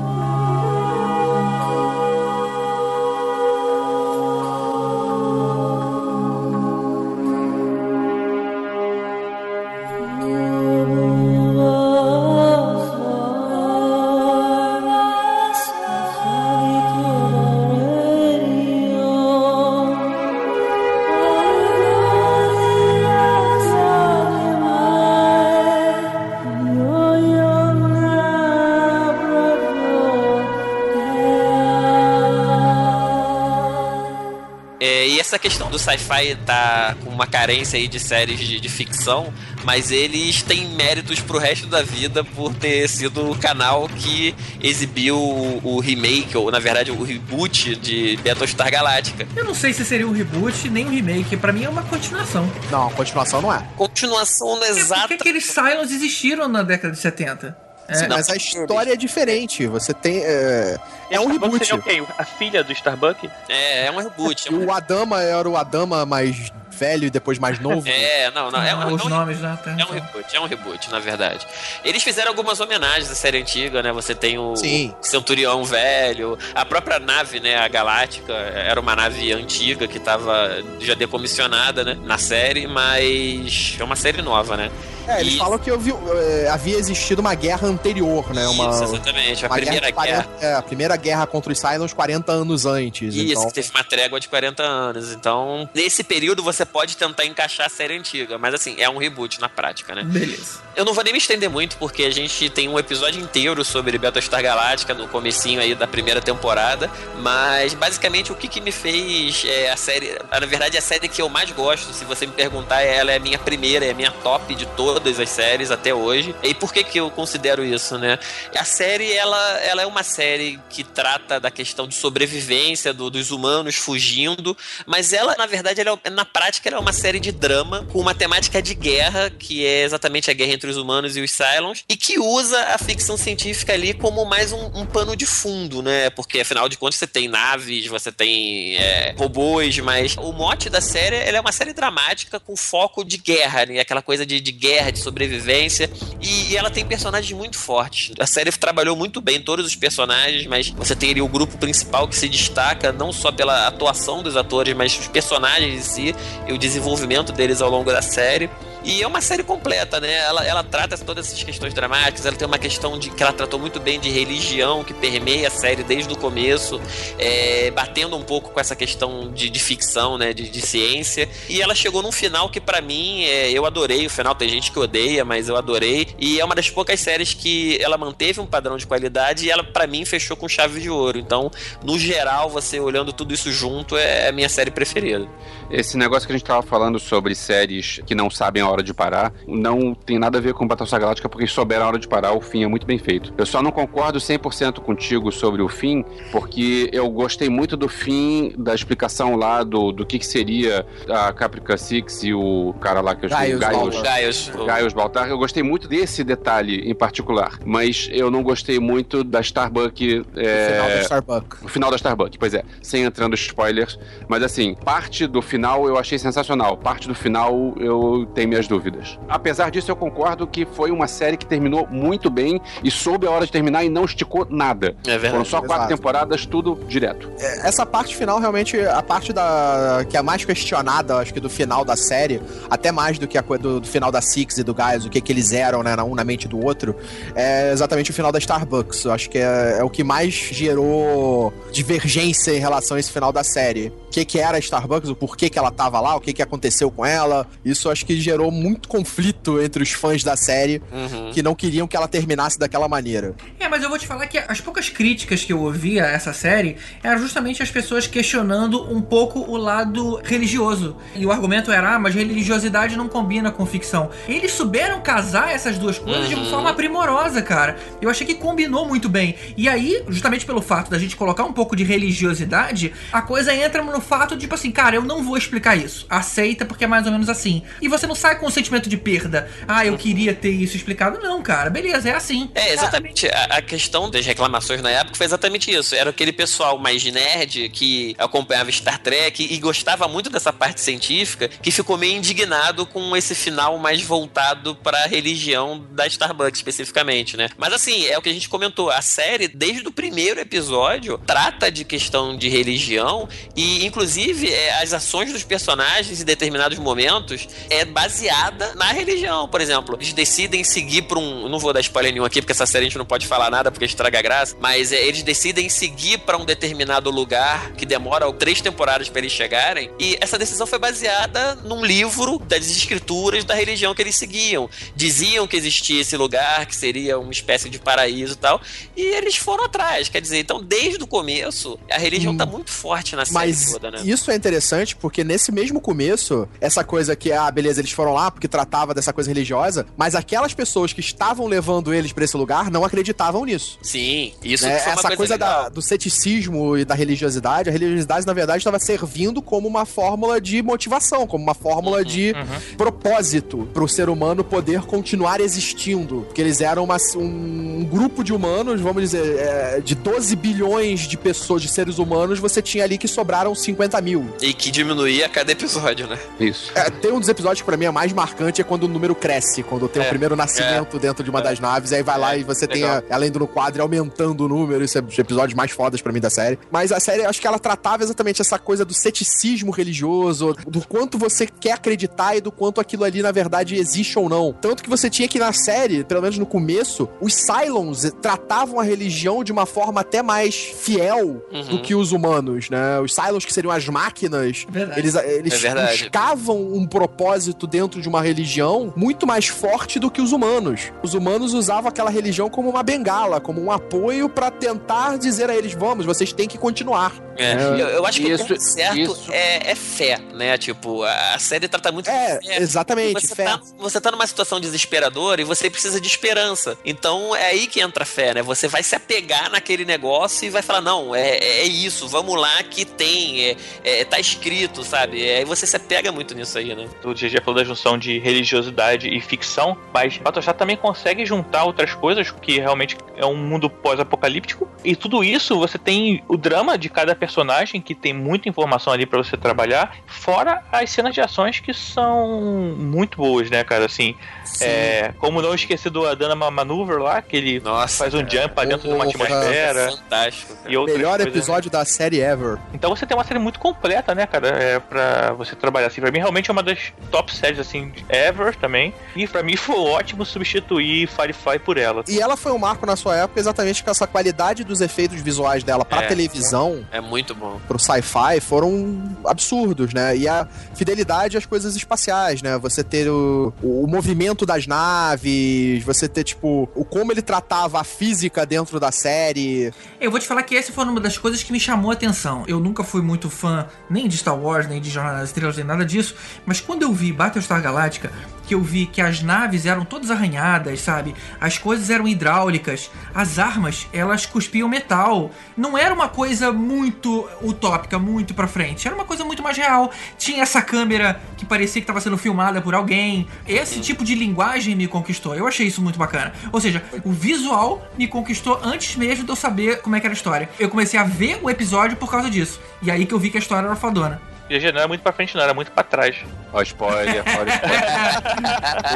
Sci-fi 35.80 36.36
tá 36.46 36.96
com 37.04 37.10
uma 37.10 37.26
carência 37.26 37.78
aí 37.78 37.88
de 37.88 38.00
séries 38.00 38.40
de, 38.40 38.60
de 38.60 38.70
ficção, 38.70 39.34
mas 39.64 39.92
eles 39.92 40.42
têm 40.42 40.68
méritos 40.76 41.20
pro 41.20 41.38
resto 41.38 41.68
da 41.68 41.82
vida 41.82 42.24
por 42.24 42.54
ter 42.54 42.88
sido 42.88 43.32
o 43.32 43.38
canal 43.38 43.88
que 43.90 44.36
exibiu 44.62 45.18
o, 45.18 45.62
o 45.64 45.80
remake, 45.80 46.36
ou 46.38 46.52
na 46.52 46.60
verdade 46.60 46.92
o 46.92 47.04
reboot 47.04 47.76
de 47.76 48.18
Battlestar 48.24 48.72
Galactica. 48.72 49.28
Eu 49.36 49.46
não 49.46 49.54
sei 49.54 49.74
se 49.74 49.84
seria 49.86 50.08
um 50.08 50.12
reboot 50.12 50.70
nem 50.70 50.86
um 50.86 50.90
remake. 50.90 51.38
Pra 51.38 51.52
mim 51.52 51.64
é 51.64 51.70
uma 51.70 51.84
continuação. 51.84 52.50
Não, 52.72 52.90
continuação 52.92 53.42
não 53.42 53.54
é. 53.54 53.66
Continuação 53.76 54.58
Por 54.58 54.60
que, 54.60 54.66
exata. 54.80 55.02
por 55.02 55.08
que 55.08 55.14
aqueles 55.16 55.46
Cylons 55.46 55.92
existiram 55.92 56.48
na 56.48 56.64
década 56.64 56.94
de 56.94 57.00
70? 57.00 57.69
Sim, 57.94 58.06
É, 58.06 58.08
mas 58.08 58.30
a 58.30 58.36
história 58.36 58.94
é 58.94 58.96
diferente. 58.96 59.66
Você 59.68 59.94
tem. 59.94 60.24
É, 60.24 60.78
é 61.10 61.20
um 61.20 61.28
reboot. 61.28 61.58
seria 61.66 61.76
o 61.76 61.82
quê? 61.82 62.04
A 62.18 62.26
filha 62.26 62.64
do 62.64 62.72
Starbuck? 62.72 63.30
É, 63.48 63.86
é 63.88 63.92
um 63.92 63.98
reboot. 63.98 64.48
é 64.48 64.52
um- 64.52 64.66
o 64.66 64.72
Adama 64.72 65.22
era 65.22 65.48
o 65.50 65.58
Adama 65.58 66.06
mais 66.06 66.52
velho 66.72 67.08
e 67.08 67.10
depois 67.10 67.38
mais 67.38 67.60
novo. 67.60 67.84
É, 67.90 68.32
não, 68.32 68.50
não. 68.50 68.62
É 68.62 68.74
um, 68.74 68.94
os 68.94 69.02
é 69.02 69.06
um 69.06 69.10
nomes, 69.10 69.40
né? 69.42 69.58
É 69.78 69.84
um 69.86 69.92
reboot, 69.92 70.36
é 70.36 70.40
um 70.40 70.46
reboot, 70.46 70.90
na 70.92 71.00
verdade. 71.00 71.46
Eles 71.84 72.02
fizeram 72.04 72.30
algumas 72.30 72.60
homenagens 72.62 73.12
à 73.12 73.16
série 73.16 73.38
antiga, 73.40 73.84
né? 73.84 73.92
Você 73.92 74.16
tem 74.16 74.38
o 74.38 74.56
Sim. 74.56 74.94
Centurião 75.02 75.64
velho, 75.66 76.38
a 76.56 76.64
própria 76.64 76.98
nave, 77.00 77.40
né? 77.42 77.58
A 77.58 77.68
Galáctica, 77.68 78.32
era 78.34 78.80
uma 78.80 78.96
nave 78.96 79.34
antiga 79.34 79.88
que 79.90 80.00
tava 80.00 80.64
já 80.80 80.94
decomissionada, 80.94 81.84
né? 81.84 81.98
Na 82.04 82.18
série, 82.18 82.66
mas 82.68 83.76
é 83.80 83.84
uma 83.84 83.96
série 83.98 84.22
nova, 84.22 84.56
né? 84.56 84.72
É, 85.10 85.22
eles 85.22 85.34
E- 85.34 85.38
falam 85.38 85.58
que 85.58 85.72
houve, 85.72 85.92
é, 85.92 86.50
havia 86.50 86.78
existido 86.78 87.22
uma 87.22 87.34
guerra 87.34 87.68
anterior, 87.68 88.32
né? 88.34 88.48
Uma, 88.48 88.70
Isso, 88.70 88.84
exatamente. 88.84 89.44
A 89.44 89.48
uma 89.50 89.56
primeira 89.56 89.88
de 89.88 89.94
40 89.94 90.30
é, 90.40 90.54
a 90.54 90.62
primeira 90.62 90.96
guerra 90.96 91.26
contra 91.26 91.52
os 91.52 91.60
Cylons 91.60 91.94
40 91.94 92.32
anos 92.32 92.66
antes. 92.66 93.16
Isso, 93.16 93.32
então... 93.32 93.48
que 93.48 93.54
teve 93.54 93.70
uma 93.72 93.84
trégua 93.84 94.20
de 94.20 94.28
40 94.28 94.62
anos. 94.62 95.12
Então, 95.12 95.68
nesse 95.74 96.04
período 96.04 96.44
você 96.44 96.64
pode 96.64 96.96
tentar 96.96 97.26
encaixar 97.26 97.66
a 97.66 97.70
série 97.70 97.98
antiga. 97.98 98.38
Mas 98.38 98.54
assim, 98.54 98.76
é 98.78 98.90
um 98.90 98.98
reboot 98.98 99.42
na 99.42 99.50
prática, 99.50 99.96
né? 99.96 100.04
Beleza. 100.04 100.60
Eu 100.76 100.86
não 100.86 100.94
vou 100.94 101.04
nem 101.04 101.12
me 101.12 101.20
estender 101.20 101.50
muito, 101.50 101.76
porque 101.78 102.04
a 102.04 102.12
gente 102.12 102.50
tem 102.50 102.70
um 102.70 102.78
episódio 102.78 103.22
inteiro 103.22 103.66
sobre 103.66 103.98
Battlestar 103.98 104.42
Galactica 104.44 104.94
no 104.94 105.08
comecinho 105.08 105.60
aí 105.60 105.74
da 105.74 105.88
primeira 105.88 106.22
temporada. 106.22 106.90
Mas 107.18 107.74
basicamente 107.74 108.32
o 108.32 108.36
que, 108.36 108.48
que 108.48 108.62
me 108.62 108.72
fez 108.72 109.44
é, 109.46 109.72
a 109.72 109.78
série. 109.78 110.18
Na 110.32 110.46
verdade, 110.46 110.78
a 110.78 110.82
série 110.82 111.08
que 111.08 111.22
eu 111.22 111.30
mais 111.30 111.52
gosto, 111.52 111.94
se 111.94 112.06
você 112.06 112.28
me 112.28 112.34
perguntar, 112.34 112.82
ela 112.82 113.12
é 113.12 113.16
a 113.16 113.20
minha 113.20 113.40
primeira, 113.40 113.86
é 113.86 113.92
a 113.92 113.94
minha 113.94 114.12
top 114.12 114.54
de 114.54 114.66
todas 114.68 114.99
as 115.08 115.30
séries 115.30 115.72
até 115.72 115.94
hoje. 115.94 116.36
E 116.44 116.54
por 116.54 116.74
que, 116.74 116.84
que 116.84 117.00
eu 117.00 117.10
considero 117.12 117.64
isso, 117.64 117.98
né? 117.98 118.18
A 118.56 118.64
série, 118.66 119.12
ela, 119.14 119.60
ela 119.62 119.82
é 119.82 119.86
uma 119.86 120.04
série 120.04 120.60
que 120.70 120.84
trata 120.84 121.40
da 121.40 121.50
questão 121.52 121.88
de 121.88 121.96
sobrevivência 121.96 122.94
do- 122.94 123.10
dos 123.10 123.32
humanos 123.32 123.76
fugindo, 123.76 124.56
mas 124.86 125.14
ela, 125.14 125.36
na 125.38 125.46
verdade, 125.46 125.82
ela 125.82 126.00
é- 126.04 126.10
na 126.10 126.26
prática, 126.26 126.68
ela 126.70 126.78
é 126.78 126.80
uma 126.80 126.94
série 126.94 127.20
de 127.20 127.32
drama 127.32 127.86
com 127.92 128.00
uma 128.00 128.14
temática 128.16 128.62
de 128.62 128.74
guerra, 128.74 129.30
que 129.30 129.66
é 129.66 129.84
exatamente 129.84 130.30
a 130.30 130.34
guerra 130.34 130.54
entre 130.54 130.70
os 130.70 130.78
humanos 130.78 131.16
e 131.16 131.22
os 131.22 131.32
Cylons, 131.32 131.84
e 131.88 131.96
que 131.96 132.20
usa 132.20 132.60
a 132.74 132.78
ficção 132.78 133.18
científica 133.18 133.74
ali 133.74 133.94
como 133.94 134.26
mais 134.26 134.52
um, 134.52 134.66
um 134.82 134.86
pano 134.86 135.16
de 135.16 135.26
fundo, 135.26 135.82
né? 135.82 136.10
Porque, 136.10 136.40
afinal 136.42 136.68
de 136.68 136.78
contas, 136.78 136.96
você 136.96 137.08
tem 137.08 137.28
naves, 137.28 137.86
você 137.88 138.12
tem 138.12 138.76
é, 138.78 139.14
robôs, 139.18 139.78
mas 139.80 140.16
o 140.18 140.32
mote 140.32 140.70
da 140.70 140.82
série, 140.82 141.16
ela 141.16 141.38
é 141.38 141.42
uma 141.42 141.52
série 141.52 141.74
dramática 141.74 142.40
com 142.40 142.56
foco 142.56 143.04
de 143.04 143.18
guerra, 143.18 143.66
né? 143.66 143.80
Aquela 143.80 144.02
coisa 144.02 144.26
de, 144.26 144.40
de 144.40 144.52
guerra, 144.52 144.89
de 144.92 145.00
sobrevivência, 145.00 145.90
e, 146.22 146.52
e 146.52 146.58
ela 146.58 146.70
tem 146.70 146.86
personagens 146.86 147.32
muito 147.38 147.58
fortes. 147.58 148.14
A 148.20 148.26
série 148.26 148.52
trabalhou 148.52 148.96
muito 148.96 149.22
bem 149.22 149.42
todos 149.42 149.66
os 149.66 149.76
personagens, 149.76 150.46
mas 150.48 150.70
você 150.70 150.96
tem 150.96 151.12
ali 151.12 151.22
o 151.22 151.28
grupo 151.28 151.58
principal 151.58 152.08
que 152.08 152.16
se 152.16 152.28
destaca 152.28 152.92
não 152.92 153.12
só 153.12 153.32
pela 153.32 153.68
atuação 153.68 154.24
dos 154.24 154.36
atores, 154.36 154.76
mas 154.76 154.98
os 154.98 155.08
personagens 155.08 155.74
em 155.74 155.82
si 155.82 156.16
e 156.48 156.54
o 156.54 156.58
desenvolvimento 156.58 157.32
deles 157.32 157.62
ao 157.62 157.70
longo 157.70 157.92
da 157.92 158.02
série. 158.02 158.50
E 158.84 159.02
é 159.02 159.08
uma 159.08 159.22
série 159.22 159.44
completa, 159.44 160.00
né? 160.00 160.14
Ela, 160.14 160.46
ela 160.46 160.64
trata 160.64 160.98
todas 160.98 161.28
essas 161.28 161.44
questões 161.44 161.74
dramáticas, 161.74 162.26
ela 162.26 162.36
tem 162.36 162.48
uma 162.48 162.58
questão 162.58 162.98
de 162.98 163.10
que 163.10 163.22
ela 163.22 163.34
tratou 163.34 163.60
muito 163.60 163.80
bem 163.80 164.00
de 164.00 164.10
religião, 164.10 164.84
que 164.84 164.94
permeia 164.94 165.48
a 165.50 165.52
série 165.52 165.84
desde 165.84 166.14
o 166.14 166.18
começo, 166.18 166.80
é, 167.18 167.72
batendo 167.72 168.16
um 168.16 168.24
pouco 168.24 168.52
com 168.52 168.60
essa 168.60 168.76
questão 168.76 169.32
de, 169.32 169.50
de 169.50 169.60
ficção, 169.60 170.18
né? 170.18 170.34
De, 170.34 170.50
de 170.50 170.62
ciência. 170.62 171.28
E 171.50 171.62
ela 171.62 171.76
chegou 171.76 172.02
num 172.02 172.12
final 172.12 172.50
que, 172.50 172.62
pra 172.62 172.82
mim, 172.82 173.24
é, 173.24 173.52
eu 173.52 173.66
adorei 173.66 174.06
o 174.06 174.10
final. 174.10 174.34
Tem 174.34 174.48
gente 174.48 174.72
que 174.72 174.80
odeia, 174.80 175.26
mas 175.26 175.50
eu 175.50 175.58
adorei. 175.58 176.08
E 176.18 176.40
é 176.40 176.46
uma 176.46 176.56
das 176.56 176.70
poucas 176.70 177.00
séries 177.00 177.34
que 177.34 177.78
ela 177.82 177.98
manteve 177.98 178.40
um 178.40 178.46
padrão 178.46 178.78
de 178.78 178.88
qualidade 178.88 179.46
e 179.46 179.52
ela, 179.52 179.64
pra 179.64 179.88
mim, 179.88 180.06
fechou 180.06 180.38
com 180.38 180.48
chave 180.48 180.80
de 180.80 180.90
ouro. 180.90 181.20
Então, 181.20 181.52
no 181.84 182.00
geral, 182.00 182.50
você 182.50 182.80
olhando 182.80 183.12
tudo 183.12 183.34
isso 183.34 183.52
junto, 183.52 183.98
é 183.98 184.30
a 184.30 184.32
minha 184.32 184.50
série 184.50 184.72
preferida. 184.72 185.28
Esse 185.70 185.98
negócio 185.98 186.26
que 186.26 186.34
a 186.34 186.38
gente 186.38 186.48
tava 186.48 186.64
falando 186.64 187.00
sobre 187.00 187.36
séries 187.36 188.00
que 188.06 188.16
não 188.16 188.30
sabem 188.30 188.64
a 188.70 188.72
hora 188.74 188.84
de 188.84 188.94
parar, 188.94 189.34
não 189.48 189.94
tem 189.94 190.18
nada 190.18 190.38
a 190.38 190.42
ver 190.42 190.54
com 190.54 190.68
Battlestar 190.68 191.00
Galáctica, 191.00 191.28
porque 191.28 191.44
eles 191.44 191.54
souberam 191.54 191.86
a 191.86 191.88
hora 191.90 192.00
de 192.00 192.08
parar, 192.08 192.34
o 192.34 192.42
fim 192.42 192.64
é 192.64 192.68
muito 192.68 192.86
bem 192.86 192.98
feito. 192.98 193.34
Eu 193.38 193.46
só 193.46 193.62
não 193.62 193.72
concordo 193.72 194.20
100% 194.20 194.80
contigo 194.80 195.32
sobre 195.32 195.62
o 195.62 195.68
fim, 195.68 196.04
porque 196.32 196.90
eu 196.94 197.10
gostei 197.10 197.50
muito 197.50 197.76
do 197.76 197.90
fim, 197.90 198.54
da 198.58 198.74
explicação 198.74 199.36
lá 199.36 199.64
do, 199.64 199.92
do 199.92 200.06
que, 200.06 200.20
que 200.20 200.26
seria 200.26 200.86
a 201.10 201.32
Caprica 201.34 201.78
Six 201.78 202.24
e 202.24 202.34
o 202.34 202.74
cara 202.80 203.02
lá 203.02 203.16
que 203.16 203.26
eu 203.26 203.30
Gaius 203.30 203.60
Baltar. 203.60 204.02
Gaius. 204.04 204.52
Gaius 204.66 204.94
Baltar. 204.94 205.30
Eu 205.30 205.38
gostei 205.38 205.64
muito 205.64 205.88
desse 205.88 206.24
detalhe 206.24 206.90
em 206.90 206.96
particular, 206.96 207.60
mas 207.66 208.10
eu 208.12 208.30
não 208.30 208.44
gostei 208.44 208.80
muito 208.80 209.24
da 209.24 209.42
Starbuck. 209.42 210.26
É... 210.36 210.68
final 210.70 210.90
da 210.90 211.02
Starbuck. 211.02 211.66
O 211.66 211.68
final 211.68 211.90
da 211.90 211.96
Starbuck, 211.96 212.38
pois 212.38 212.54
é, 212.54 212.64
sem 212.82 213.04
entrando 213.04 213.36
spoilers. 213.36 213.98
Mas 214.28 214.44
assim, 214.44 214.76
parte 214.76 215.28
do 215.28 215.42
final 215.42 215.88
eu 215.88 215.98
achei 215.98 216.18
sensacional. 216.18 216.78
Parte 216.78 217.08
do 217.08 217.16
final 217.16 217.74
eu 217.80 218.28
tenho 218.34 218.50
minhas 218.50 218.59
dúvidas. 218.68 219.20
Apesar 219.28 219.70
disso, 219.72 219.92
eu 219.92 219.96
concordo 219.96 220.48
que 220.48 220.66
foi 220.66 220.92
uma 220.92 221.08
série 221.08 221.38
que 221.38 221.46
terminou 221.46 221.88
muito 221.90 222.30
bem 222.30 222.62
e 222.84 222.92
soube 222.92 223.28
a 223.28 223.32
hora 223.32 223.46
de 223.46 223.52
terminar 223.52 223.84
e 223.84 223.90
não 223.90 224.06
esticou 224.06 224.48
nada. 224.50 224.96
É 225.06 225.12
verdade. 225.12 225.32
Foram 225.32 225.46
só 225.46 225.60
quatro 225.60 225.86
Exato. 225.86 225.96
temporadas, 225.96 226.46
tudo 226.46 226.80
direto. 226.88 227.30
Essa 227.40 227.86
parte 227.86 228.16
final, 228.16 228.40
realmente, 228.40 228.80
a 228.80 229.02
parte 229.02 229.34
da 229.34 230.06
que 230.10 230.16
é 230.16 230.20
a 230.20 230.24
mais 230.24 230.46
questionada, 230.46 231.18
acho 231.18 231.34
que 231.34 231.40
do 231.40 231.50
final 231.50 231.84
da 231.84 231.96
série, 231.96 232.42
até 232.70 232.92
mais 232.92 233.18
do 233.18 233.28
que 233.28 233.38
a 233.38 233.44
coisa 233.44 233.62
do, 233.64 233.80
do 233.80 233.88
final 233.88 234.12
da 234.12 234.22
Six 234.22 234.58
e 234.58 234.64
do 234.64 234.74
Guys, 234.74 235.06
o 235.06 235.10
que, 235.10 235.22
que 235.22 235.32
eles 235.32 235.52
eram, 235.52 235.84
né, 235.84 235.96
na 235.96 236.04
um 236.04 236.16
na 236.16 236.24
mente 236.24 236.48
do 236.48 236.64
outro, 236.64 236.96
é 237.36 237.72
exatamente 237.72 238.12
o 238.12 238.14
final 238.14 238.32
da 238.32 238.40
Starbucks. 238.40 239.06
Eu 239.06 239.12
acho 239.12 239.30
que 239.30 239.38
é, 239.38 239.78
é 239.80 239.84
o 239.84 239.90
que 239.90 240.04
mais 240.04 240.34
gerou 240.34 241.54
divergência 241.72 242.52
em 242.52 242.60
relação 242.60 242.98
a 242.98 243.00
esse 243.00 243.12
final 243.12 243.32
da 243.32 243.44
série. 243.44 243.88
O 244.08 244.10
que, 244.12 244.26
que 244.26 244.40
era 244.40 244.58
a 244.58 244.60
Starbucks, 244.60 245.10
o 245.10 245.16
porquê 245.16 245.50
que 245.50 245.60
ela 245.60 245.72
tava 245.72 246.00
lá, 246.00 246.16
o 246.16 246.20
que, 246.20 246.34
que 246.34 246.42
aconteceu 246.42 246.90
com 246.90 247.06
ela. 247.06 247.48
Isso 247.64 247.90
acho 247.90 248.06
que 248.06 248.20
gerou 248.20 248.49
muito 248.52 248.88
conflito 248.90 249.62
entre 249.62 249.84
os 249.84 249.92
fãs 249.92 250.24
da 250.24 250.36
série 250.36 250.82
Uhum. 250.92 251.32
que 251.32 251.42
não 251.44 251.56
queriam 251.56 251.88
que 251.88 251.96
ela 251.96 252.08
terminasse 252.08 252.58
daquela 252.60 252.88
maneira. 252.88 253.36
É, 253.60 253.68
mas 253.68 253.84
eu 253.84 253.90
vou 253.90 253.98
te 253.98 254.08
falar 254.08 254.28
que 254.28 254.38
as 254.38 254.60
poucas 254.62 254.90
críticas 254.90 255.44
que 255.44 255.54
eu 255.54 255.60
ouvi 255.62 256.00
a 256.00 256.06
essa 256.08 256.34
série 256.34 256.78
eram 257.04 257.20
justamente 257.20 257.62
as 257.64 257.70
pessoas 257.72 258.08
questionando 258.08 258.92
um 258.92 259.02
pouco 259.02 259.40
o 259.40 259.58
lado 259.58 260.20
religioso. 260.24 260.96
E 261.16 261.26
o 261.26 261.32
argumento 261.32 261.72
era, 261.72 261.96
ah, 261.96 262.00
mas 262.00 262.16
religiosidade 262.16 262.96
não 262.96 263.08
combina 263.08 263.52
com 263.52 263.66
ficção. 263.66 264.10
Eles 264.28 264.52
souberam 264.52 265.02
casar 265.02 265.52
essas 265.54 265.78
duas 265.78 265.98
coisas 266.00 266.28
de 266.30 266.36
uma 266.36 266.44
Uhum. 266.44 266.50
forma 266.50 266.74
primorosa, 266.74 267.42
cara. 267.42 267.76
Eu 268.02 268.10
achei 268.10 268.26
que 268.26 268.36
combinou 268.36 268.86
muito 268.88 269.10
bem. 269.10 269.36
E 269.58 269.68
aí, 269.68 270.04
justamente 270.08 270.46
pelo 270.46 270.62
fato 270.62 270.90
da 270.90 270.98
gente 270.98 271.16
colocar 271.16 271.44
um 271.44 271.54
pouco 271.54 271.76
de 271.76 271.84
religiosidade, 271.84 272.94
a 273.12 273.22
coisa 273.22 273.54
entra 273.54 273.82
no 273.84 274.02
fato 274.02 274.36
de, 274.36 274.42
tipo 274.42 274.56
assim, 274.56 274.72
cara, 274.72 274.96
eu 274.96 275.04
não 275.04 275.24
vou 275.24 275.38
explicar 275.38 275.76
isso. 275.78 276.06
Aceita 276.10 276.66
porque 276.66 276.84
é 276.84 276.88
mais 276.88 277.06
ou 277.06 277.12
menos 277.12 277.30
assim. 277.30 277.64
E 277.82 277.88
você 277.88 278.06
não 278.08 278.16
sai 278.16 278.38
com 278.40 278.50
sentimento 278.50 278.90
de 278.90 278.98
perda. 278.98 279.50
Ah, 279.68 279.86
eu 279.86 279.98
queria 279.98 280.34
ter 280.34 280.52
isso 280.52 280.76
explicado. 280.76 281.20
Não, 281.20 281.42
cara, 281.42 281.70
beleza, 281.70 282.10
é 282.10 282.16
assim. 282.16 282.50
É, 282.56 282.74
exatamente. 282.74 283.28
A, 283.28 283.58
a 283.58 283.62
questão 283.62 284.10
das 284.10 284.26
reclamações 284.26 284.82
na 284.82 284.90
época 284.90 285.18
foi 285.18 285.26
exatamente 285.26 285.72
isso. 285.72 285.94
Era 285.94 286.10
aquele 286.10 286.32
pessoal 286.32 286.78
mais 286.80 287.04
nerd 287.04 287.70
que 287.70 288.16
acompanhava 288.18 288.72
Star 288.72 289.00
Trek 289.00 289.48
e 289.50 289.58
gostava 289.58 290.08
muito 290.08 290.30
dessa 290.30 290.54
parte 290.54 290.82
científica 290.82 291.48
que 291.48 291.72
ficou 291.72 291.98
meio 291.98 292.18
indignado 292.18 292.86
com 292.86 293.16
esse 293.16 293.36
final 293.36 293.78
mais 293.78 294.02
voltado 294.02 294.76
pra 294.76 295.06
religião 295.06 295.86
da 295.92 296.08
Starbucks 296.08 296.60
especificamente, 296.60 297.36
né? 297.36 297.50
Mas 297.58 297.74
assim, 297.74 298.06
é 298.08 298.18
o 298.18 298.22
que 298.22 298.30
a 298.30 298.34
gente 298.34 298.48
comentou. 298.48 298.90
A 298.90 299.02
série, 299.02 299.48
desde 299.48 299.88
o 299.88 299.92
primeiro 299.92 300.40
episódio, 300.40 301.18
trata 301.26 301.72
de 301.72 301.84
questão 301.84 302.38
de 302.38 302.48
religião 302.50 303.28
e, 303.56 303.86
inclusive, 303.86 304.52
é, 304.52 304.82
as 304.82 304.94
ações 304.94 305.32
dos 305.32 305.44
personagens 305.44 306.22
em 306.22 306.26
determinados 306.26 306.80
momentos 306.80 307.48
é 307.70 307.84
baseada 307.84 308.29
na 308.76 308.92
religião. 308.92 309.48
Por 309.48 309.62
exemplo, 309.62 309.96
eles 309.96 310.14
decidem 310.14 310.64
seguir 310.64 311.04
por 311.04 311.18
um. 311.18 311.48
Não 311.50 311.60
vou 311.60 311.74
dar 311.74 311.80
spoiler 311.80 312.12
nenhum 312.12 312.26
aqui, 312.26 312.42
porque 312.42 312.52
essa 312.52 312.66
série 312.66 312.86
a 312.86 312.90
gente 312.90 312.98
não 312.98 313.06
pode 313.06 313.28
falar 313.28 313.50
nada 313.50 313.72
porque 313.72 313.86
estraga 313.86 314.20
a 314.20 314.22
graça. 314.22 314.56
Mas 314.60 314.92
é, 314.92 315.06
eles 315.06 315.24
decidem 315.24 315.70
seguir 315.70 316.20
pra 316.20 316.38
um 316.38 316.46
determinado 316.46 317.10
lugar 317.10 317.72
que 317.74 317.86
demora 317.86 318.32
três 318.34 318.62
temporadas 318.62 319.10
pra 319.10 319.20
eles 319.20 319.32
chegarem. 319.32 319.92
E 320.00 320.18
essa 320.22 320.38
decisão 320.38 320.68
foi 320.68 320.80
baseada 320.80 321.56
num 321.56 321.84
livro 321.84 322.40
das 322.40 322.70
escrituras 322.70 323.44
da 323.44 323.54
religião 323.54 323.94
que 323.94 324.02
eles 324.02 324.16
seguiam. 324.16 324.70
Diziam 324.96 325.48
que 325.48 325.58
existia 325.58 326.02
esse 326.02 326.16
lugar, 326.16 326.66
que 326.66 326.76
seria 326.76 327.20
uma 327.20 327.32
espécie 327.32 327.70
de 327.70 327.80
paraíso 327.80 328.34
e 328.34 328.38
tal. 328.38 328.62
E 328.96 329.02
eles 329.02 329.36
foram 329.36 329.66
atrás. 329.66 330.10
Quer 330.10 330.22
dizer, 330.22 330.40
então, 330.40 330.62
desde 330.64 331.04
o 331.04 331.08
começo, 331.08 331.80
a 331.92 331.98
religião 331.98 332.36
tá 332.36 332.46
muito 332.46 332.72
forte 332.72 333.16
na 333.16 333.26
série 333.26 333.34
Mas 333.34 333.72
toda, 333.72 333.92
né? 333.92 334.02
isso 334.04 334.32
é 334.32 334.36
interessante 334.36 334.96
porque 334.96 335.24
nesse 335.24 335.52
mesmo 335.52 335.82
começo, 335.82 336.48
essa 336.62 336.84
coisa 336.84 337.16
que, 337.16 337.32
ah, 337.32 337.50
beleza, 337.50 337.82
eles 337.82 337.92
foram 337.92 338.14
lá 338.14 338.19
porque 338.32 338.48
tratava 338.48 338.94
dessa 338.94 339.12
coisa 339.14 339.30
religiosa, 339.30 339.86
mas 339.98 340.16
aquelas 340.16 340.54
pessoas 340.54 340.92
que 340.94 341.00
estavam 341.00 341.48
levando 341.48 341.94
eles 341.94 342.12
pra 342.12 342.24
esse 342.26 342.36
lugar 342.38 342.70
não 342.70 342.84
acreditavam 342.84 343.46
nisso. 343.46 343.78
Sim, 343.82 344.34
isso 344.44 344.66
né? 344.66 344.80
foi 344.80 344.92
uma 344.94 345.00
Essa 345.00 345.16
coisa, 345.16 345.34
legal. 345.36 345.64
da- 345.64 345.70
do 345.70 345.82
ceticismo 345.82 346.78
e 346.78 346.84
da 346.86 346.94
religiosidade, 346.96 347.70
a 347.70 347.72
religiosidade, 347.72 348.26
na 348.26 348.34
verdade, 348.34 348.60
estava 348.60 348.80
servindo 348.80 349.42
como 349.42 349.68
uma 349.68 349.86
fórmula 349.86 350.40
de 350.42 350.62
motivação, 350.62 351.26
como 351.26 351.44
uma 351.44 351.54
fórmula 351.56 352.04
de 352.04 352.34
propósito 352.78 353.68
pro 353.74 353.88
ser 353.88 354.10
humano 354.10 354.44
poder 354.44 354.82
continuar 354.82 355.40
existindo. 355.42 356.22
Porque 356.28 356.42
eles 356.42 356.62
eram 356.62 356.84
uma- 356.84 356.98
um, 357.16 357.86
grupo 357.90 358.24
de 358.24 358.34
humanos, 358.34 358.82
vamos 358.82 359.04
dizer, 359.04 359.38
é, 359.38 359.82
de 359.82 359.96
12 359.96 360.36
bilhões 360.36 361.02
de 361.02 361.18
pessoas, 361.18 361.62
de 361.62 361.68
seres 361.68 361.98
humanos, 362.00 362.40
você 362.40 362.62
tinha 362.62 362.84
ali 362.84 362.98
que 362.98 363.08
sobraram 363.08 363.54
50 363.54 364.00
mil. 364.02 364.26
E 364.42 364.54
que 364.54 364.72
diminuía 364.72 365.26
a 365.26 365.30
cada 365.30 365.52
episódio, 365.52 366.08
né? 366.08 366.18
Isso. 366.40 366.72
É, 366.76 366.90
tem 366.90 367.12
um 367.12 367.20
dos 367.20 367.30
episódios 367.30 367.62
que 367.62 367.66
pra 367.66 367.78
mim 367.78 367.86
é 367.86 367.92
mais 367.92 368.09
marcante, 368.14 368.62
é 368.62 368.64
quando 368.64 368.84
o 368.84 368.88
número 368.88 369.14
cresce, 369.16 369.64
quando 369.64 369.88
tem 369.88 370.02
É, 370.04 370.06
o 370.06 370.10
primeiro 370.10 370.36
nascimento 370.36 370.98
dentro 371.00 371.24
de 371.24 371.30
uma 371.30 371.42
das 371.42 371.60
naves, 371.60 371.92
aí 371.94 372.04
vai 372.04 372.18
lá 372.18 372.36
e 372.38 372.44
você 372.44 372.68
tem 372.68 372.84
a- 372.84 373.04
ela 373.10 373.26
indo 373.26 373.40
no 373.40 373.48
quadro 373.48 373.80
e 373.80 373.82
aumentando 373.82 374.46
o 374.46 374.48
número, 374.48 374.84
isso 374.84 374.98
é 374.98 375.02
um 375.02 375.06
dos 375.06 375.18
episódios 375.18 375.56
mais 375.56 375.72
fodas 375.72 376.02
pra 376.02 376.12
mim 376.12 376.20
da 376.20 376.30
série. 376.30 376.60
Mas 376.72 376.92
a 376.92 377.00
série, 377.00 377.26
acho 377.26 377.40
que 377.42 377.48
ela 377.48 377.60
tratava 377.60 378.04
exatamente 378.04 378.42
essa 378.42 378.58
coisa 378.60 378.84
do 378.86 378.94
ceticismo 378.94 379.72
religioso, 379.72 380.56
do 380.68 380.82
quanto 380.88 381.18
você 381.18 381.48
quer 381.48 381.74
acreditar 381.74 382.36
e 382.36 382.42
do 382.42 382.52
quanto 382.52 382.80
aquilo 382.82 383.04
ali, 383.04 383.22
na 383.22 383.32
verdade, 383.32 383.76
existe 383.76 384.18
ou 384.18 384.30
não. 384.30 384.54
Tanto 384.54 384.84
que 384.84 384.90
você 384.90 385.10
tinha 385.10 385.28
que 385.28 385.40
na 385.40 385.52
série, 385.54 386.04
pelo 386.04 386.22
menos 386.22 386.38
no 386.38 386.46
começo, 386.46 387.08
os 387.22 387.34
Cylons 387.34 388.12
tratavam 388.22 388.80
a 388.80 388.84
religião 388.84 389.44
de 389.44 389.52
uma 389.52 389.66
forma 389.66 390.02
até 390.02 390.22
mais 390.22 390.56
fiel 390.56 391.42
do 391.52 391.58
Uhum. 391.76 391.82
que 391.82 391.96
os 391.96 392.12
humanos, 392.12 392.70
né? 392.70 393.00
Os 393.00 393.14
Cylons, 393.14 393.46
que 393.46 393.54
seriam 393.54 393.72
as 393.72 393.88
máquinas, 393.88 394.66
Verdade. 394.70 395.00
eles, 395.00 395.16
eles 395.16 395.64
É 395.64 395.70
buscavam 395.92 396.58
um 396.74 396.86
propósito 396.86 397.66
dentro 397.68 397.89
de 398.02 398.10
uma 398.10 398.22
religião 398.22 398.94
muito 398.96 399.26
mais 399.26 399.48
forte 399.48 399.98
do 400.00 400.12
que 400.12 400.22
os 400.22 400.34
humanos. 400.34 400.92
Os 401.02 401.14
humanos 401.14 401.54
usavam 401.54 401.88
aquela 401.90 402.10
religião 402.10 402.50
como 402.50 402.70
uma 402.70 402.84
bengala, 402.84 403.40
como 403.40 403.62
um 403.62 403.72
apoio 403.72 404.28
pra 404.28 404.52
tentar 404.52 405.18
dizer 405.18 405.50
a 405.50 405.56
eles: 405.56 405.74
vamos, 405.74 406.06
vocês 406.06 406.34
têm 406.34 406.48
que 406.48 406.58
continuar. 406.58 407.14
É, 407.38 407.54
eu, 407.54 407.88
eu 407.88 408.06
acho 408.06 408.20
que 408.20 408.28
Isso- 408.30 408.44
o 408.44 408.48
ponto 408.50 408.60
certo 408.62 408.98
isso- 408.98 409.32
é, 409.32 409.72
é 409.72 409.76
fé, 409.76 410.20
né? 410.34 410.58
Tipo, 410.58 411.04
a 411.04 411.40
série 411.40 411.70
trata 411.70 411.90
muito 411.90 412.10
É, 412.10 412.38
de 412.38 412.48
fé. 412.48 412.58
exatamente, 412.58 413.22
Você 413.28 413.34
fé. 413.34 413.46
tá, 413.46 413.62
você 413.78 414.02
tá 414.02 414.12
numa 414.12 414.28
situação 414.28 414.60
desesperadora 414.60 415.40
e 415.40 415.46
você 415.46 415.70
precisa 415.70 416.02
de 416.02 416.08
esperança. 416.08 416.78
Então 416.84 417.34
é 417.34 417.46
aí 417.46 417.66
que 417.68 417.80
entra 417.80 418.04
a 418.04 418.06
fé, 418.06 418.34
né? 418.34 418.42
Você 418.42 418.68
vai 418.68 418.84
se 418.84 418.94
apegar 418.94 419.50
naquele 419.50 419.86
negócio 419.86 420.46
e 420.46 420.50
vai 420.50 420.62
falar: 420.62 420.82
não, 420.82 421.16
é, 421.16 421.38
é 421.38 421.64
isso, 421.64 422.10
vamos 422.10 422.38
lá 422.40 422.62
que 422.64 422.84
tem, 422.84 423.46
é, 423.52 423.56
é, 423.86 424.04
tá 424.04 424.20
escrito, 424.20 424.84
sabe? 424.84 425.22
Aí 425.30 425.46
você 425.46 425.66
se 425.66 425.78
apega 425.78 426.12
muito 426.12 426.36
nisso 426.36 426.58
aí, 426.58 426.76
né? 426.76 426.88
O 427.06 427.14
GG 427.14 427.40
falou 427.42 427.56
da 427.60 427.64
junção 427.64 427.79
de 427.98 428.20
religiosidade 428.20 429.08
e 429.08 429.20
ficção, 429.22 429.78
mas 429.94 430.18
Battlestar 430.18 430.56
também 430.56 430.78
consegue 430.78 431.26
juntar 431.26 431.64
outras 431.64 431.94
coisas, 431.94 432.32
que 432.32 432.60
realmente 432.60 432.98
é 433.16 433.26
um 433.26 433.36
mundo 433.36 433.70
pós-apocalíptico. 433.70 434.68
E 434.84 434.96
tudo 434.96 435.24
isso 435.24 435.58
você 435.58 435.78
tem 435.78 436.24
o 436.28 436.38
drama 436.38 436.78
de 436.78 436.90
cada 436.90 437.16
personagem, 437.16 437.82
que 437.82 437.96
tem 437.96 438.14
muita 438.14 438.50
informação 438.50 438.94
ali 438.94 439.06
pra 439.06 439.18
você 439.18 439.36
trabalhar, 439.36 439.98
fora 440.06 440.64
as 440.72 440.90
cenas 440.90 441.14
de 441.14 441.22
ações 441.22 441.60
que 441.60 441.74
são 441.74 442.76
muito 442.78 443.18
boas, 443.18 443.50
né, 443.50 443.64
cara? 443.64 443.86
Assim, 443.86 444.16
é, 444.62 445.14
como 445.20 445.42
não 445.42 445.54
esquecer 445.54 445.90
do 445.90 446.06
Adana 446.06 446.36
Maneuver 446.36 446.98
lá, 446.98 447.22
que 447.22 447.36
ele 447.38 447.60
Nossa, 447.60 447.98
faz 448.04 448.14
um 448.14 448.20
cara. 448.26 448.30
jump 448.44 448.56
pra 448.56 448.66
dentro 448.66 448.88
de 448.88 448.94
uma 448.94 449.06
atmosfera. 449.06 449.92
Fantástico. 449.92 450.54
cara. 450.56 450.70
E 450.74 450.78
Melhor 450.86 451.18
coisas. 451.18 451.28
episódio 451.36 451.72
da 451.72 451.86
série 451.86 452.20
ever. 452.22 452.58
Então 452.74 452.90
você 452.90 453.06
tem 453.06 453.16
uma 453.18 453.24
série 453.24 453.40
muito 453.40 453.60
completa, 453.60 454.14
né, 454.16 454.26
cara? 454.26 454.48
É, 454.50 454.80
pra 454.80 455.34
você 455.34 455.56
trabalhar 455.56 455.88
assim. 455.88 456.02
Pra 456.02 456.12
mim, 456.12 456.20
realmente 456.20 456.50
é 456.50 456.54
uma 456.54 456.64
das 456.64 456.92
top 457.12 457.34
séries, 457.36 457.60
assim, 457.60 457.92
ever 458.10 458.56
também. 458.56 458.94
E 459.16 459.28
pra 459.28 459.42
mim 459.44 459.56
foi 459.56 459.76
ótimo 459.78 460.26
substituir 460.26 461.08
Firefly 461.08 461.60
por 461.60 461.78
ela. 461.78 462.04
E 462.08 462.20
ela 462.20 462.36
foi 462.38 462.52
um 462.52 462.58
marco 462.58 462.86
na 462.86 462.96
sua 462.96 463.16
época 463.16 463.40
exatamente 463.40 463.84
com 463.84 463.90
essa 463.92 464.06
qualidade 464.08 464.64
dos 464.64 464.82
efeitos 464.82 465.22
visuais 465.22 465.64
dela 465.64 465.86
pra 465.86 466.04
É. 466.04 466.08
televisão. 466.08 466.86
É 466.92 467.00
muito 467.02 467.34
bom. 467.36 467.60
pro 467.68 467.80
sci-fi 467.80 468.40
foram 468.42 469.18
absurdos, 469.26 469.94
né? 469.94 470.16
E 470.18 470.28
a 470.28 470.48
fidelidade 470.76 471.38
às 471.38 471.46
coisas 471.46 471.76
espaciais, 471.76 472.42
né? 472.42 472.58
Você 472.58 472.84
ter 472.84 473.10
o, 473.10 473.54
o 473.62 473.86
movimento 473.88 474.39
das 474.46 474.68
naves, 474.68 475.84
você 475.84 476.08
ter, 476.08 476.24
tipo, 476.24 476.70
o 476.76 476.86
como 476.86 477.12
ele 477.12 477.22
tratava 477.22 477.80
a 477.80 477.84
física 477.84 478.46
dentro 478.46 478.80
da 478.80 478.92
série. 478.92 479.74
Eu 480.00 480.12
vou 480.12 480.20
te 480.20 480.28
falar 480.28 480.44
que 480.44 480.56
essa 480.56 480.72
foi 480.72 480.84
uma 480.86 481.00
das 481.00 481.18
coisas 481.18 481.44
que 481.44 481.52
me 481.52 481.60
chamou 481.60 481.92
a 481.92 481.94
atenção. 481.94 482.44
Eu 482.48 482.60
nunca 482.60 482.84
fui 482.84 483.02
muito 483.02 483.30
fã 483.30 483.68
nem 483.90 484.08
de 484.08 484.18
Star 484.18 484.38
Wars, 484.38 484.68
nem 484.68 484.82
de 484.82 484.90
Jornada 484.90 485.20
das 485.20 485.30
Estrelas, 485.30 485.58
nem 485.58 485.66
nada 485.66 485.86
disso. 485.86 486.16
Mas 486.46 486.62
quando 486.62 486.84
eu 486.84 486.94
vi 486.94 487.12
Battlestar 487.12 487.62
Galactica, 487.62 488.12
que 488.50 488.56
eu 488.56 488.64
vi 488.64 488.88
que 488.88 489.00
as 489.00 489.22
naves 489.22 489.68
eram 489.68 489.86
todas 489.86 490.10
arranhadas, 490.10 490.82
sabe? 490.82 491.14
As 491.40 491.60
coisas 491.60 491.92
eram 491.92 492.08
hidráulicas, 492.08 492.90
as 493.14 493.38
armas, 493.38 493.88
elas 493.94 494.26
cuspiam 494.26 494.68
metal. 494.68 495.30
Não 495.56 495.78
era 495.78 495.94
uma 495.94 496.10
coisa 496.10 496.52
muito 496.52 497.30
utópica, 497.44 498.00
muito 498.00 498.34
pra 498.34 498.48
frente. 498.48 498.88
Era 498.88 498.96
uma 498.96 499.06
coisa 499.06 499.24
muito 499.24 499.44
mais 499.44 499.56
real. 499.56 499.92
Tinha 500.18 500.42
essa 500.42 500.64
câmera 500.64 501.22
que 501.38 501.46
parecia 501.46 501.80
que 501.80 501.84
estava 501.84 502.02
sendo 502.02 502.18
filmada 502.18 502.60
por 502.60 502.74
alguém. 502.74 503.28
Esse 503.48 503.80
tipo 503.82 504.04
de 504.04 504.16
linguagem 504.16 504.74
me 504.74 504.88
conquistou. 504.88 505.36
Eu 505.36 505.46
achei 505.46 505.68
isso 505.68 505.80
muito 505.80 506.00
bacana. 506.00 506.34
Ou 506.52 506.60
seja, 506.60 506.84
o 507.06 507.12
visual 507.12 507.88
me 507.96 508.08
conquistou 508.08 508.60
antes 508.64 508.96
mesmo 508.96 509.26
de 509.26 509.32
eu 509.32 509.36
saber 509.36 509.84
como 509.84 509.96
é 509.96 510.00
que 510.00 510.08
era 510.08 510.14
a 510.14 510.18
história. 510.18 510.50
Eu 510.60 510.70
comecei 510.70 511.00
a 511.00 511.04
ver 511.04 511.40
o 511.44 511.52
episódio 511.52 511.96
por 511.98 512.10
causa 512.10 512.32
disso. 512.32 512.60
E 512.82 512.90
aí 512.90 513.06
que 513.06 513.14
eu 513.14 513.20
vi 513.20 513.30
que 513.30 513.38
a 513.38 513.42
história 513.42 513.68
era 513.68 513.76
fodona. 513.76 514.20
GG 514.50 514.72
não 514.72 514.80
era 514.80 514.88
muito 514.88 515.02
pra 515.02 515.14
frente, 515.14 515.36
não, 515.36 515.44
era 515.44 515.54
muito 515.54 515.72
pra 515.72 515.84
trás. 515.84 516.18
Ó, 516.52 516.62
spoiler, 516.64 517.24
spoiler. 517.26 517.62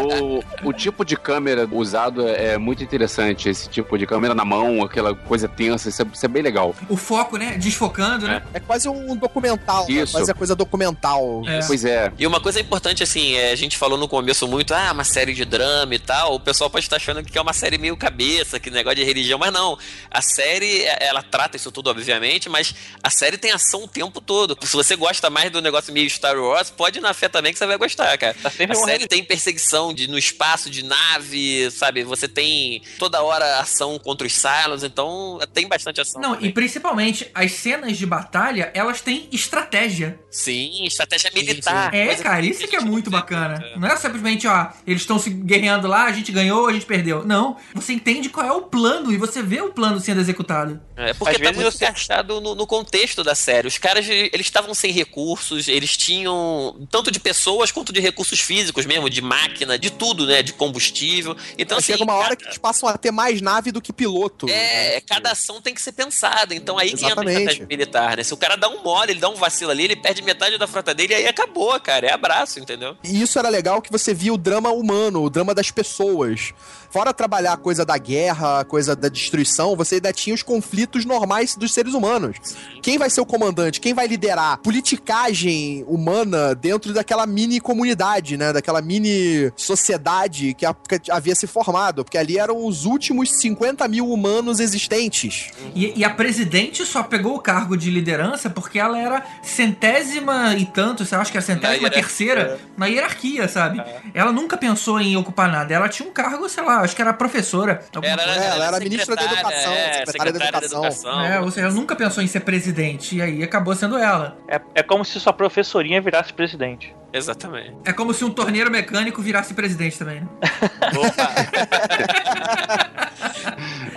o, 0.63 0.69
o 0.69 0.73
tipo 0.73 1.05
de 1.05 1.15
câmera 1.15 1.67
usado 1.71 2.27
é, 2.27 2.53
é 2.53 2.57
muito 2.57 2.83
interessante. 2.83 3.47
Esse 3.47 3.69
tipo 3.69 3.97
de 3.97 4.07
câmera 4.07 4.33
na 4.33 4.43
mão, 4.43 4.83
aquela 4.83 5.13
coisa 5.13 5.47
tensa, 5.47 5.89
isso 5.89 6.01
é, 6.01 6.05
isso 6.11 6.25
é 6.25 6.29
bem 6.29 6.41
legal. 6.41 6.75
O 6.89 6.97
foco, 6.97 7.37
né? 7.37 7.55
Desfocando, 7.57 8.27
né? 8.27 8.41
É 8.53 8.59
quase 8.59 8.89
um 8.89 9.15
documental, 9.15 9.85
né? 9.87 10.01
Isso. 10.01 10.13
quase 10.13 10.31
a 10.31 10.33
coisa 10.33 10.55
documental. 10.55 11.43
É. 11.45 11.59
Pois 11.67 11.85
é. 11.85 12.11
E 12.17 12.25
uma 12.25 12.39
coisa 12.39 12.59
importante, 12.59 13.03
assim, 13.03 13.35
é, 13.35 13.51
a 13.51 13.55
gente 13.55 13.77
falou 13.77 13.97
no 13.97 14.07
começo 14.07 14.47
muito, 14.47 14.73
ah, 14.73 14.91
uma 14.91 15.03
série 15.03 15.33
de 15.33 15.45
drama 15.45 15.93
e 15.93 15.99
tal. 15.99 16.35
O 16.35 16.39
pessoal 16.39 16.69
pode 16.69 16.85
estar 16.85 16.95
achando 16.95 17.23
que 17.23 17.37
é 17.37 17.41
uma 17.41 17.53
série 17.53 17.77
meio 17.77 17.95
cabeça, 17.95 18.59
que 18.59 18.71
negócio 18.71 18.97
de 18.97 19.03
religião, 19.03 19.37
mas 19.37 19.53
não. 19.53 19.77
A 20.09 20.21
série, 20.21 20.81
é, 20.81 21.05
ela 21.07 21.21
trata 21.21 21.55
isso 21.55 21.71
tudo, 21.71 21.89
obviamente, 21.89 22.49
mas 22.49 22.73
a 23.03 23.09
série 23.09 23.37
tem 23.37 23.51
ação 23.51 23.83
o 23.83 23.87
tempo 23.87 24.19
todo. 24.19 24.57
Se 24.63 24.73
você 24.73 24.95
gosta 24.95 25.29
mais 25.29 25.42
do 25.49 25.61
negócio 25.61 25.93
meio 25.93 26.09
Star 26.09 26.37
Wars, 26.37 26.69
pode 26.69 26.99
ir 26.99 27.01
na 27.01 27.13
fé 27.13 27.27
também 27.29 27.51
que 27.53 27.59
você 27.59 27.65
vai 27.65 27.77
gostar, 27.77 28.17
cara. 28.17 28.33
Tá 28.41 28.49
sempre 28.49 28.75
A 28.75 28.79
morrendo. 28.79 28.91
série 28.99 29.07
tem 29.07 29.23
perseguição 29.23 29.93
de, 29.93 30.07
no 30.07 30.17
espaço, 30.17 30.69
de 30.69 30.83
nave, 30.83 31.69
sabe? 31.71 32.03
Você 32.03 32.27
tem 32.27 32.81
toda 32.99 33.21
hora 33.21 33.59
ação 33.59 33.97
contra 33.99 34.25
os 34.27 34.33
Cylons, 34.33 34.83
então 34.83 35.39
tem 35.53 35.67
bastante 35.67 36.01
ação. 36.01 36.21
Não, 36.21 36.33
também. 36.35 36.49
e 36.49 36.53
principalmente 36.53 37.29
as 37.33 37.51
cenas 37.53 37.97
de 37.97 38.05
batalha, 38.05 38.71
elas 38.73 39.01
têm 39.01 39.27
estratégia. 39.31 40.19
Sim, 40.31 40.85
estratégia 40.85 41.31
militar. 41.33 41.93
É, 41.93 42.07
Coisa 42.07 42.23
cara, 42.23 42.45
isso 42.45 42.67
que 42.67 42.75
é 42.75 42.79
muito 42.81 43.09
bacana. 43.09 43.63
Não 43.77 43.87
é 43.87 43.95
simplesmente, 43.97 44.47
ó, 44.47 44.67
eles 44.85 45.01
estão 45.01 45.19
se 45.19 45.29
guerreando 45.29 45.87
lá, 45.87 46.05
a 46.05 46.11
gente 46.11 46.31
ganhou, 46.31 46.67
a 46.67 46.73
gente 46.73 46.85
perdeu. 46.85 47.25
Não, 47.25 47.57
você 47.73 47.93
entende 47.93 48.29
qual 48.29 48.45
é 48.45 48.51
o 48.51 48.63
plano 48.63 49.11
e 49.11 49.17
você 49.17 49.41
vê 49.41 49.61
o 49.61 49.71
plano 49.71 49.99
sendo 49.99 50.19
executado. 50.21 50.81
É, 50.95 51.13
porque 51.13 51.31
Às 51.35 51.37
tá 51.37 51.43
vezes 51.43 51.55
muito 51.55 51.71
você- 51.71 52.33
no, 52.41 52.55
no 52.55 52.67
contexto 52.67 53.23
da 53.23 53.35
série. 53.35 53.67
Os 53.67 53.77
caras, 53.77 54.07
eles 54.07 54.41
estavam 54.45 54.73
sem 54.73 54.91
recursos, 54.91 55.32
eles 55.67 55.95
tinham 55.97 56.87
tanto 56.89 57.11
de 57.11 57.19
pessoas 57.19 57.71
quanto 57.71 57.91
de 57.93 57.99
recursos 57.99 58.39
físicos 58.39 58.85
mesmo, 58.85 59.09
de 59.09 59.21
máquina, 59.21 59.77
de 59.77 59.89
tudo, 59.89 60.25
né? 60.25 60.41
De 60.41 60.53
combustível. 60.53 61.35
Então, 61.57 61.77
Mas 61.77 61.83
assim, 61.85 61.93
chega 61.93 62.03
uma 62.03 62.13
hora 62.13 62.29
cada- 62.29 62.35
que 62.37 62.45
eles 62.45 62.57
passam 62.57 62.87
a 62.89 62.97
ter 62.97 63.11
mais 63.11 63.41
nave 63.41 63.71
do 63.71 63.81
que 63.81 63.91
piloto. 63.93 64.47
É, 64.49 65.01
cada 65.01 65.31
ação 65.31 65.61
tem 65.61 65.73
que 65.73 65.81
ser 65.81 65.91
pensada. 65.91 66.53
Então 66.55 66.77
aí 66.77 66.89
que 66.89 66.95
entra 66.95 67.07
a 67.07 67.09
Exatamente. 67.11 67.37
estratégia 67.39 67.65
militar, 67.67 68.17
né? 68.17 68.23
Se 68.23 68.33
o 68.33 68.37
cara 68.37 68.55
dá 68.55 68.69
um 68.69 68.83
mole, 68.83 69.11
ele 69.11 69.19
dá 69.19 69.29
um 69.29 69.35
vacilo 69.35 69.71
ali, 69.71 69.83
ele 69.83 69.95
perde 69.95 70.21
metade 70.21 70.57
da 70.57 70.67
frota 70.67 70.93
dele 70.93 71.13
e 71.13 71.15
aí 71.15 71.27
acabou, 71.27 71.79
cara. 71.79 72.07
É 72.07 72.13
abraço, 72.13 72.59
entendeu? 72.59 72.97
E 73.03 73.21
isso 73.21 73.37
era 73.39 73.49
legal 73.49 73.81
que 73.81 73.91
você 73.91 74.13
via 74.13 74.33
o 74.33 74.37
drama 74.37 74.71
humano, 74.71 75.23
o 75.23 75.29
drama 75.29 75.53
das 75.53 75.71
pessoas. 75.71 76.53
Fora 76.93 77.11
trabalhar 77.11 77.53
a 77.53 77.57
coisa 77.57 77.83
da 77.83 77.97
guerra, 77.97 78.59
a 78.59 78.63
coisa 78.63 78.95
da 78.95 79.09
destruição, 79.09 79.75
você 79.75 79.95
ainda 79.95 80.13
tinha 80.13 80.35
os 80.35 80.43
conflitos 80.43 81.05
normais 81.05 81.55
dos 81.55 81.73
seres 81.73 81.95
humanos. 81.95 82.37
Quem 82.83 82.99
vai 82.99 83.09
ser 83.09 83.19
o 83.19 83.25
comandante? 83.25 83.81
Quem 83.81 83.95
vai 83.95 84.05
liderar? 84.05 84.59
Politicagem 84.59 85.83
humana 85.87 86.53
dentro 86.53 86.93
daquela 86.93 87.25
mini 87.25 87.59
comunidade, 87.59 88.37
né? 88.37 88.53
Daquela 88.53 88.79
mini 88.79 89.51
sociedade 89.55 90.53
que, 90.53 90.67
a- 90.67 90.75
que 91.01 91.11
havia 91.11 91.33
se 91.33 91.47
formado. 91.47 92.03
Porque 92.03 92.17
ali 92.17 92.37
eram 92.37 92.63
os 92.63 92.85
últimos 92.85 93.31
50 93.39 93.87
mil 93.87 94.07
humanos 94.11 94.59
existentes. 94.59 95.49
E, 95.73 95.99
e 95.99 96.03
a 96.05 96.11
presidente 96.11 96.85
só 96.85 97.01
pegou 97.01 97.35
o 97.35 97.39
cargo 97.39 97.75
de 97.75 97.89
liderança 97.89 98.51
porque 98.51 98.77
ela 98.77 98.99
era 98.99 99.23
centésima 99.41 100.55
e 100.55 100.65
tanto, 100.67 101.03
eu 101.09 101.19
acho 101.19 101.31
que 101.31 101.37
era 101.37 101.45
centésima 101.45 101.73
hierarquia. 101.87 102.01
terceira 102.03 102.59
na 102.77 102.85
hierarquia, 102.85 103.47
sabe? 103.47 103.81
Ela 104.13 104.31
nunca 104.31 104.55
pensou 104.57 104.99
em 104.99 105.17
ocupar 105.17 105.51
nada. 105.51 105.73
Ela 105.73 105.89
tinha 105.89 106.07
um 106.07 106.11
cargo, 106.11 106.47
sei 106.47 106.63
lá, 106.63 106.82
acho 106.83 106.95
que 106.95 107.01
era 107.01 107.13
professora. 107.13 107.83
alguma 107.95 108.13
Era, 108.13 108.23
coisa. 108.23 108.39
É, 108.39 108.47
ela 108.47 108.65
era 108.67 108.79
ministra 108.79 109.15
da 109.15 109.21
secretária, 109.21 109.57
Educação, 109.57 109.73
é, 109.73 109.93
secretária 110.05 110.33
da 110.33 110.45
Educação. 110.45 111.21
É, 111.25 111.39
ou 111.39 111.51
seja, 111.51 111.67
ela 111.67 111.75
nunca 111.75 111.95
pensou 111.95 112.23
em 112.23 112.27
ser 112.27 112.41
presidente. 112.41 113.15
E 113.15 113.21
aí 113.21 113.43
acabou 113.43 113.75
sendo 113.75 113.97
ela. 113.97 114.37
É, 114.47 114.61
é 114.75 114.83
como 114.83 115.03
se 115.03 115.19
sua 115.19 115.33
professorinha 115.33 116.01
virasse 116.01 116.33
presidente. 116.33 116.95
Exatamente. 117.11 117.75
É 117.85 117.93
como 117.93 118.13
se 118.13 118.25
um 118.25 118.31
torneiro 118.31 118.71
mecânico 118.71 119.21
virasse 119.21 119.53
presidente 119.53 119.99
também, 119.99 120.21
né? 120.21 120.27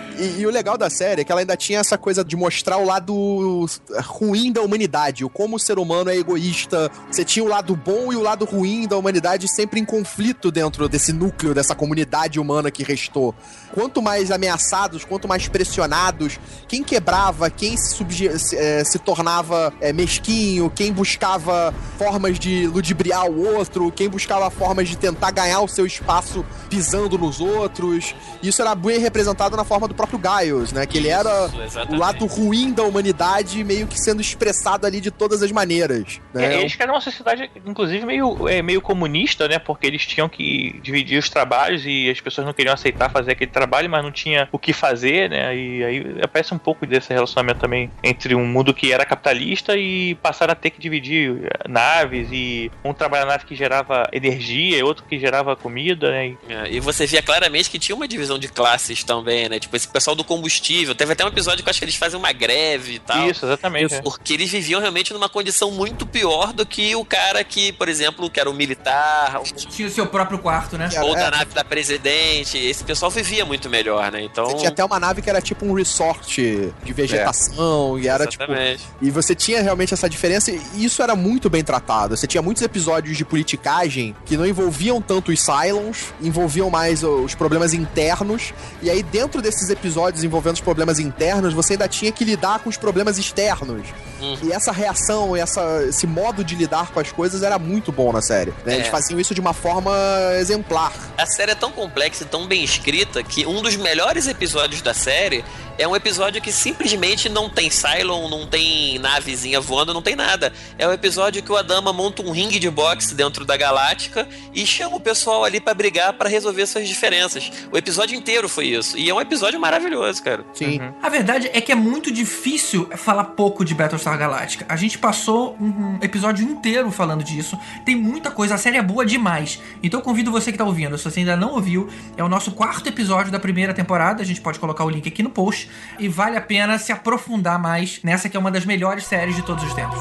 E, 0.19 0.41
e 0.41 0.47
o 0.47 0.51
legal 0.51 0.79
da 0.79 0.89
série 0.89 1.21
é 1.21 1.25
que 1.25 1.31
ela 1.31 1.41
ainda 1.41 1.57
tinha 1.57 1.79
essa 1.79 1.99
coisa 1.99 2.25
de 2.25 2.35
mostrar 2.37 2.79
o 2.79 2.85
lado 2.85 3.67
ruim 4.05 4.51
da 4.51 4.63
humanidade, 4.63 5.25
o 5.25 5.29
como 5.29 5.57
o 5.57 5.59
ser 5.59 5.79
humano 5.79 6.11
é 6.11 6.17
egoísta. 6.17 6.91
Você 7.11 7.25
tinha 7.25 7.45
o 7.45 7.49
lado 7.49 7.77
bom 7.77 8.13
e 8.13 8.17
o 8.17 8.23
lado 8.23 8.45
ruim 8.45 8.89
da 8.89 8.97
humanidade 8.97 9.47
sempre 9.49 9.79
em 9.79 9.85
conflito 9.85 10.51
dentro 10.51 10.89
desse 10.89 11.13
núcleo, 11.13 11.55
dessa 11.55 11.75
comunidade 11.75 12.41
humana 12.41 12.71
que 12.71 12.83
restou. 12.83 13.35
Quanto 13.77 14.01
mais 14.01 14.31
ameaçados, 14.31 15.05
quanto 15.05 15.29
mais 15.29 15.49
pressionados, 15.49 16.41
quem 16.67 16.83
quebrava, 16.83 17.51
quem 17.51 17.77
se, 17.77 17.95
se, 18.39 18.57
eh, 18.57 18.83
se 18.83 18.99
tornava 18.99 19.71
eh, 19.83 19.93
mesquinho, 19.93 20.73
quem 20.75 20.91
buscava 20.91 21.75
formas 21.99 22.39
de 22.39 22.67
ludibriar 22.69 23.27
o 23.27 23.55
outro, 23.55 23.93
quem 23.93 24.09
buscava 24.09 24.51
formas 24.51 24.89
de 24.89 24.97
tentar 24.97 25.31
ganhar 25.31 25.61
o 25.61 25.69
seu 25.69 25.85
espaço 25.85 26.43
pisando 26.71 27.19
nos 27.19 27.39
outros. 27.39 28.15
Isso 28.43 28.63
era 28.63 28.75
bem 28.75 28.99
representado 28.99 29.55
na 29.59 29.65
forma 29.65 29.87
do 29.87 29.95
próprio 29.95 30.19
Giles, 30.19 30.73
né? 30.73 30.87
Que 30.87 30.97
ele 30.97 31.09
era 31.09 31.51
o 31.91 31.97
lado 31.97 32.25
ruim 32.25 32.73
da 32.73 32.83
humanidade 32.83 33.63
meio 33.63 33.87
que 33.87 34.01
sendo 34.01 34.23
expressado 34.23 34.87
ali 34.87 35.03
de 35.03 35.11
todas 35.11 35.43
as 35.43 35.53
maneiras. 35.53 36.19
Né? 36.33 36.55
É, 36.55 36.61
eles 36.61 36.75
queriam 36.75 36.95
uma 36.95 37.01
sociedade, 37.03 37.51
inclusive, 37.67 38.07
meio, 38.07 38.49
é, 38.49 38.63
meio 38.63 38.81
comunista, 38.81 39.47
né? 39.47 39.59
Porque 39.59 39.87
eles 39.87 40.07
tinham 40.07 40.31
que 40.31 40.81
dividir 40.83 41.19
os 41.19 41.29
trabalhos 41.29 41.83
e 41.85 42.09
as 42.09 42.23
pessoas 42.23 42.47
não 42.47 42.55
queriam 42.55 42.73
aceitar 42.73 43.11
fazer 43.11 43.33
aquele 43.33 43.51
trabalho, 43.51 43.66
mas 43.89 44.03
não 44.03 44.13
tinha 44.13 44.49
o 44.53 44.59
que 44.59 44.73
fazer, 44.73 45.31
né? 45.31 45.55
E 45.57 45.85
aí 45.85 46.17
aparece 46.23 46.53
um 46.55 46.59
pouco 46.59 46.87
desse 46.87 47.13
relacionamento 47.13 47.61
também 47.61 47.91
entre 48.03 48.35
um 48.35 48.45
mundo 48.47 48.73
que 48.75 48.93
era 48.93 49.05
capitalista 49.05 49.77
e 49.77 50.15
passaram 50.17 50.53
a 50.53 50.55
ter 50.57 50.71
que 50.71 50.81
dividir 50.81 51.45
eh, 51.45 51.69
naves 51.69 52.29
e 52.33 52.71
um 52.85 52.93
trabalhar 52.93 53.25
na 53.27 53.33
nave 53.33 53.45
que 53.47 53.55
gerava 53.57 54.09
energia 54.13 54.79
e 54.79 54.83
outro 54.83 55.05
que 55.05 55.19
gerava 55.19 55.55
comida, 55.57 56.11
né? 56.11 56.27
E- 56.29 56.37
É, 56.49 56.73
E 56.73 56.81
você 56.81 57.07
via 57.07 57.23
claramente 57.23 57.71
que 57.71 57.79
tinha 57.79 57.95
uma 57.97 58.07
divisão 58.09 58.39
de 58.39 58.49
classes 58.49 59.03
também, 59.05 59.49
né? 59.49 59.59
Tipo, 59.59 59.77
esse 59.77 59.89
pessoal 59.89 60.15
do 60.15 60.25
combustível. 60.25 60.95
Teve 60.95 61.13
até 61.13 61.25
um 61.25 61.29
episódio 61.29 61.63
que 61.63 61.69
eu 61.69 61.71
acho 61.71 61.79
que 61.79 61.85
eles 61.85 61.97
fazem 61.97 62.19
uma 62.19 62.33
greve 62.33 62.95
e 62.95 62.99
tal. 62.99 63.29
Isso, 63.31 63.45
exatamente. 63.47 63.95
é. 63.95 64.03
Porque 64.03 64.35
eles 64.35 64.51
viviam 64.51 64.81
realmente 64.81 65.13
numa 65.13 65.29
condição 65.29 65.71
muito 65.71 66.07
pior 66.07 66.53
do 66.53 66.67
que 66.67 66.95
o 66.95 67.05
cara 67.05 67.43
que, 67.45 67.73
por 67.73 67.89
exemplo, 67.89 68.29
que 68.31 68.39
era 68.41 68.51
um 68.51 68.53
militar, 68.55 69.41
Tinha 69.71 69.89
o 69.89 69.91
seu 69.91 70.07
próprio 70.07 70.39
quarto, 70.39 70.77
né? 70.77 70.89
ou 71.03 71.15
da 71.15 71.31
nave 71.31 71.53
da 71.55 71.65
presidente. 71.65 72.59
Esse 72.59 72.85
pessoal 72.85 73.11
vivia 73.11 73.45
muito 73.47 73.71
melhor, 73.71 74.11
né? 74.13 74.23
Então. 74.23 74.47
Você 74.47 74.57
tinha 74.59 74.69
até 74.71 74.85
uma 74.85 74.99
nave 75.01 75.23
que 75.23 75.31
era 75.31 75.41
tipo 75.41 75.65
um 75.65 75.73
resort 75.73 76.73
de 76.85 76.93
vegetação 76.93 77.99
e 77.99 78.09
era 78.09 78.27
tipo 78.27 78.45
Exatamente. 78.45 78.85
E 79.01 79.11
você 79.11 79.35
tinha 79.35 79.63
realmente 79.63 79.95
essa 79.95 80.09
diferença 80.09 80.51
e 80.51 80.61
isso 80.85 81.03
era 81.03 81.15
muito 81.17 81.49
bem 81.49 81.63
tratado. 81.63 82.17
Você 82.17 82.27
tinha 82.27 82.43
muitos 82.43 82.63
episódios 82.63 83.17
de 83.17 83.25
politicagem 83.25 84.15
que 84.25 84.37
não 84.37 84.47
envolviam 84.47 85.01
tanto 85.01 85.31
os 85.33 85.41
Cylons, 85.41 86.13
envolviam 86.21 86.69
mais 86.71 87.03
os 87.03 87.35
problemas 87.35 87.73
internos. 87.73 88.53
E 88.83 88.91
aí, 88.91 89.03
dentro 89.03 89.41
desses 89.41 89.71
episódios 89.71 90.25
envolvendo 90.25 90.55
os 90.55 90.61
problemas 90.61 90.99
internos, 90.99 91.53
você 91.55 91.75
ainda 91.75 91.89
tinha 91.89 92.13
que 92.13 92.25
lidar 92.25 92.59
com 92.61 92.69
os 92.69 92.77
problemas 92.77 93.19
externos. 93.19 93.83
Hum. 94.21 94.37
E 94.43 94.53
essa 94.53 94.73
reação, 94.73 95.37
essa, 95.37 95.85
esse 95.89 96.07
modo 96.07 96.43
de 96.43 96.55
lidar 96.55 96.91
com 96.91 97.01
as 97.01 97.13
coisas 97.13 97.43
era 97.43 97.59
muito 97.59 97.93
bom 97.93 98.13
na 98.13 98.23
série. 98.23 98.53
né? 98.65 98.75
Eles 98.75 98.87
É. 98.89 98.91
faziam 98.91 99.21
isso 99.21 99.35
de 99.35 99.41
uma 99.41 99.53
forma 99.53 99.93
exemplar. 100.39 100.93
A 101.19 101.27
série 101.27 101.53
é 101.53 101.55
tão 101.55 101.71
complexa 101.71 102.25
e 102.25 102.27
tão 102.27 102.47
bem 102.47 102.63
escrita 102.65 103.23
que 103.23 103.36
um 103.45 103.61
dos 103.61 103.77
melhores 103.77 104.27
episódios 104.27 104.81
da 104.81 104.95
série 104.95 105.45
é 105.79 105.87
um 105.87 105.95
episódio 105.95 106.41
que 106.41 106.51
simplesmente 106.51 107.29
não 107.29 107.51
tem 107.51 107.69
Cylon, 107.69 108.29
não 108.29 108.47
tem 108.47 108.99
navezinha 108.99 109.61
voando, 109.61 109.93
não 109.93 110.01
tem 110.01 110.17
nada. 110.17 110.53
É 110.79 110.89
o 110.89 110.93
episódio 110.93 111.43
que 111.43 111.53
o 111.53 111.57
Adama 111.57 111.93
monta 111.93 112.23
um 112.23 112.31
ringue 112.31 112.59
de 112.59 112.71
boxe 112.71 113.15
dentro 113.15 113.45
da 113.45 113.57
galáctica 113.57 114.27
e 114.55 114.65
chama 114.67 114.97
o 114.97 115.01
pessoal 115.01 115.45
ali 115.45 115.61
pra 115.61 115.75
brigar 115.75 116.15
pra 116.15 116.29
resolver 116.29 116.67
suas 116.67 116.89
diferenças. 116.89 117.53
O 117.71 117.77
episódio 117.77 118.17
inteiro 118.17 118.49
foi 118.49 118.69
isso. 118.69 118.97
E 118.97 119.11
é 119.11 119.15
um 119.15 119.21
episódio 119.21 119.61
maravilhoso, 119.61 120.23
cara. 120.23 120.45
Sim. 120.55 120.81
A 121.03 121.09
verdade 121.11 121.51
é 121.53 121.61
que 121.61 121.71
é 121.71 121.75
muito 121.75 122.11
difícil 122.11 122.89
falar 122.97 123.25
pouco 123.25 123.65
de 123.65 123.75
Battlestar 123.75 124.17
Galactica. 124.17 124.65
A 124.69 124.77
gente 124.77 124.97
passou 124.97 125.57
um 125.61 125.99
episódio 126.01 126.49
inteiro 126.49 126.91
falando 126.91 127.23
disso. 127.23 127.59
Tem 127.85 127.95
muita 127.95 128.31
coisa, 128.31 128.55
a 128.55 128.59
série 128.59 128.79
é 128.79 128.83
boa 128.83 129.05
demais. 129.05 129.61
Então 129.83 130.01
eu 130.01 130.05
convido 130.05 130.31
você 130.31 130.51
que 130.51 130.59
tá 130.59 130.65
ouvindo, 130.65 130.97
se 130.97 131.05
você 131.05 131.21
ainda 131.21 131.37
não 131.37 131.53
ouviu, 131.53 131.89
é 132.17 132.25
o 132.25 132.29
nosso 132.29 132.53
quarto 132.53 132.89
episódio 132.89 133.26
da 133.31 133.39
primeira 133.39 133.75
temporada. 133.75 134.23
A 134.23 134.27
gente 134.27 134.41
pode 134.41 134.59
colocar 134.59 134.85
o 134.85 134.91
link 134.91 135.09
aqui 135.09 135.23
no 135.23 135.31
post. 135.31 135.69
E 135.99 136.09
vale 136.09 136.37
a 136.37 136.41
pena 136.41 136.79
se 136.79 136.93
aprofundar 136.93 137.59
mais 137.59 138.01
nessa 138.03 138.29
que 138.29 138.37
é 138.37 138.41
uma 138.41 138.51
das 138.51 138.65
melhores 138.65 139.05
séries 139.05 139.37
de 139.37 139.43
todos 139.43 139.65
os 139.65 139.75
tempos. 139.75 139.99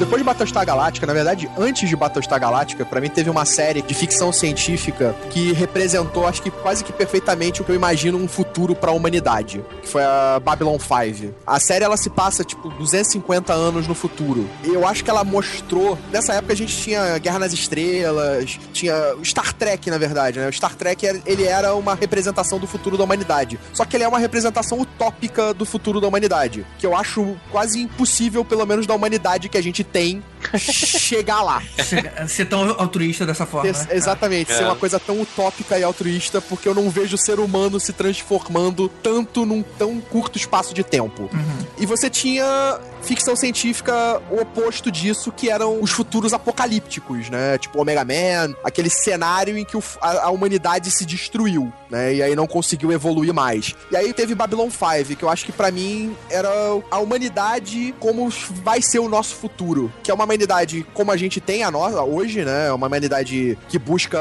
Depois 0.00 0.18
de 0.18 0.24
Battlestar 0.24 0.64
Galáctica, 0.64 1.06
na 1.06 1.12
verdade, 1.12 1.46
antes 1.58 1.86
de 1.86 1.94
Battlestar 1.94 2.40
Galáctica, 2.40 2.86
pra 2.86 3.02
mim 3.02 3.10
teve 3.10 3.28
uma 3.28 3.44
série 3.44 3.82
de 3.82 3.92
ficção 3.92 4.32
científica 4.32 5.14
que 5.28 5.52
representou, 5.52 6.26
acho 6.26 6.40
que 6.40 6.50
quase 6.50 6.82
que 6.82 6.90
perfeitamente 6.90 7.60
o 7.60 7.64
que 7.66 7.70
eu 7.70 7.76
imagino 7.76 8.16
um 8.16 8.26
futuro 8.26 8.74
pra 8.74 8.92
humanidade, 8.92 9.62
que 9.82 9.86
foi 9.86 10.02
a 10.02 10.40
Babylon 10.42 10.78
5. 10.78 11.34
A 11.46 11.60
série 11.60 11.84
ela 11.84 11.98
se 11.98 12.08
passa 12.08 12.42
tipo 12.42 12.70
250 12.70 13.52
anos 13.52 13.86
no 13.86 13.94
futuro. 13.94 14.48
E 14.64 14.68
eu 14.68 14.88
acho 14.88 15.04
que 15.04 15.10
ela 15.10 15.22
mostrou, 15.22 15.98
nessa 16.10 16.32
época 16.32 16.54
a 16.54 16.56
gente 16.56 16.74
tinha 16.74 17.18
Guerra 17.18 17.40
nas 17.40 17.52
Estrelas, 17.52 18.58
tinha 18.72 18.94
Star 19.22 19.52
Trek, 19.52 19.90
na 19.90 19.98
verdade, 19.98 20.38
né? 20.38 20.48
O 20.48 20.52
Star 20.52 20.74
Trek 20.76 21.22
ele 21.26 21.44
era 21.44 21.74
uma 21.74 21.94
representação 21.94 22.58
do 22.58 22.66
futuro 22.66 22.96
da 22.96 23.04
humanidade. 23.04 23.60
Só 23.74 23.84
que 23.84 23.98
ele 23.98 24.04
é 24.04 24.08
uma 24.08 24.18
representação 24.18 24.80
utópica 24.80 25.52
do 25.52 25.66
futuro 25.66 26.00
da 26.00 26.08
humanidade, 26.08 26.64
que 26.78 26.86
eu 26.86 26.96
acho 26.96 27.36
quase 27.50 27.82
impossível, 27.82 28.42
pelo 28.46 28.64
menos 28.64 28.86
da 28.86 28.94
humanidade 28.94 29.50
que 29.50 29.58
a 29.58 29.62
gente 29.62 29.89
tem, 29.92 30.22
chegar 30.58 31.42
lá. 31.42 31.62
Ser, 31.84 32.28
ser 32.28 32.44
tão 32.46 32.70
altruísta 32.78 33.26
dessa 33.26 33.46
forma. 33.46 33.72
Ter- 33.72 33.78
né? 33.78 33.86
exatamente, 33.96 34.52
É. 34.52 34.56
ser 34.56 34.64
uma 34.64 34.76
coisa 34.76 34.98
tão 34.98 35.20
utópica 35.20 35.78
e 35.78 35.82
altruísta, 35.84 36.40
porque 36.40 36.68
eu 36.68 36.74
não 36.74 36.90
vejo 36.90 37.16
o 37.16 37.18
ser 37.18 37.38
humano 37.38 37.78
se 37.78 37.92
transformando 37.92 38.88
tanto 39.02 39.44
num 39.46 39.62
tão 39.62 40.00
curto 40.00 40.36
espaço 40.38 40.74
de 40.74 40.82
tempo. 40.84 41.28
E 41.78 41.86
você 41.86 42.08
tinha 42.10 42.78
ficção 43.02 43.34
científica 43.34 44.20
o 44.30 44.40
oposto 44.42 44.90
disso, 44.90 45.32
que 45.32 45.48
eram 45.48 45.80
os 45.80 45.90
futuros 45.90 46.32
apocalípticos, 46.34 47.30
né? 47.30 47.56
Tipo 47.56 47.80
Omega 47.80 48.04
Man, 48.04 48.54
aquele 48.62 48.90
cenário 48.90 49.56
em 49.56 49.64
que 49.64 49.76
o- 49.76 49.82
a, 50.00 50.26
a 50.26 50.30
humanidade 50.30 50.90
se 50.90 51.06
destruiu, 51.06 51.72
né? 51.88 52.14
E 52.14 52.22
aí 52.22 52.36
não 52.36 52.46
conseguiu 52.46 52.92
evoluir 52.92 53.32
mais. 53.32 53.74
E 53.90 53.96
aí 53.96 54.12
teve 54.12 54.34
Babylon 54.34 54.68
5, 54.70 55.16
que 55.16 55.22
eu 55.22 55.30
acho 55.30 55.44
que 55.46 55.52
pra 55.52 55.70
mim 55.70 56.14
era 56.28 56.50
a 56.90 56.98
humanidade 56.98 57.94
como 57.98 58.28
vai 58.62 58.82
ser 58.82 58.98
o 58.98 59.08
nosso 59.08 59.34
futuro, 59.34 59.79
que 60.02 60.10
é 60.10 60.14
uma 60.14 60.24
humanidade 60.24 60.84
como 60.92 61.12
a 61.12 61.16
gente 61.16 61.40
tem 61.40 61.62
a 61.62 61.70
nossa 61.70 62.02
hoje, 62.02 62.44
né? 62.44 62.66
É 62.66 62.72
uma 62.72 62.86
humanidade 62.86 63.56
que 63.68 63.78
busca 63.78 64.18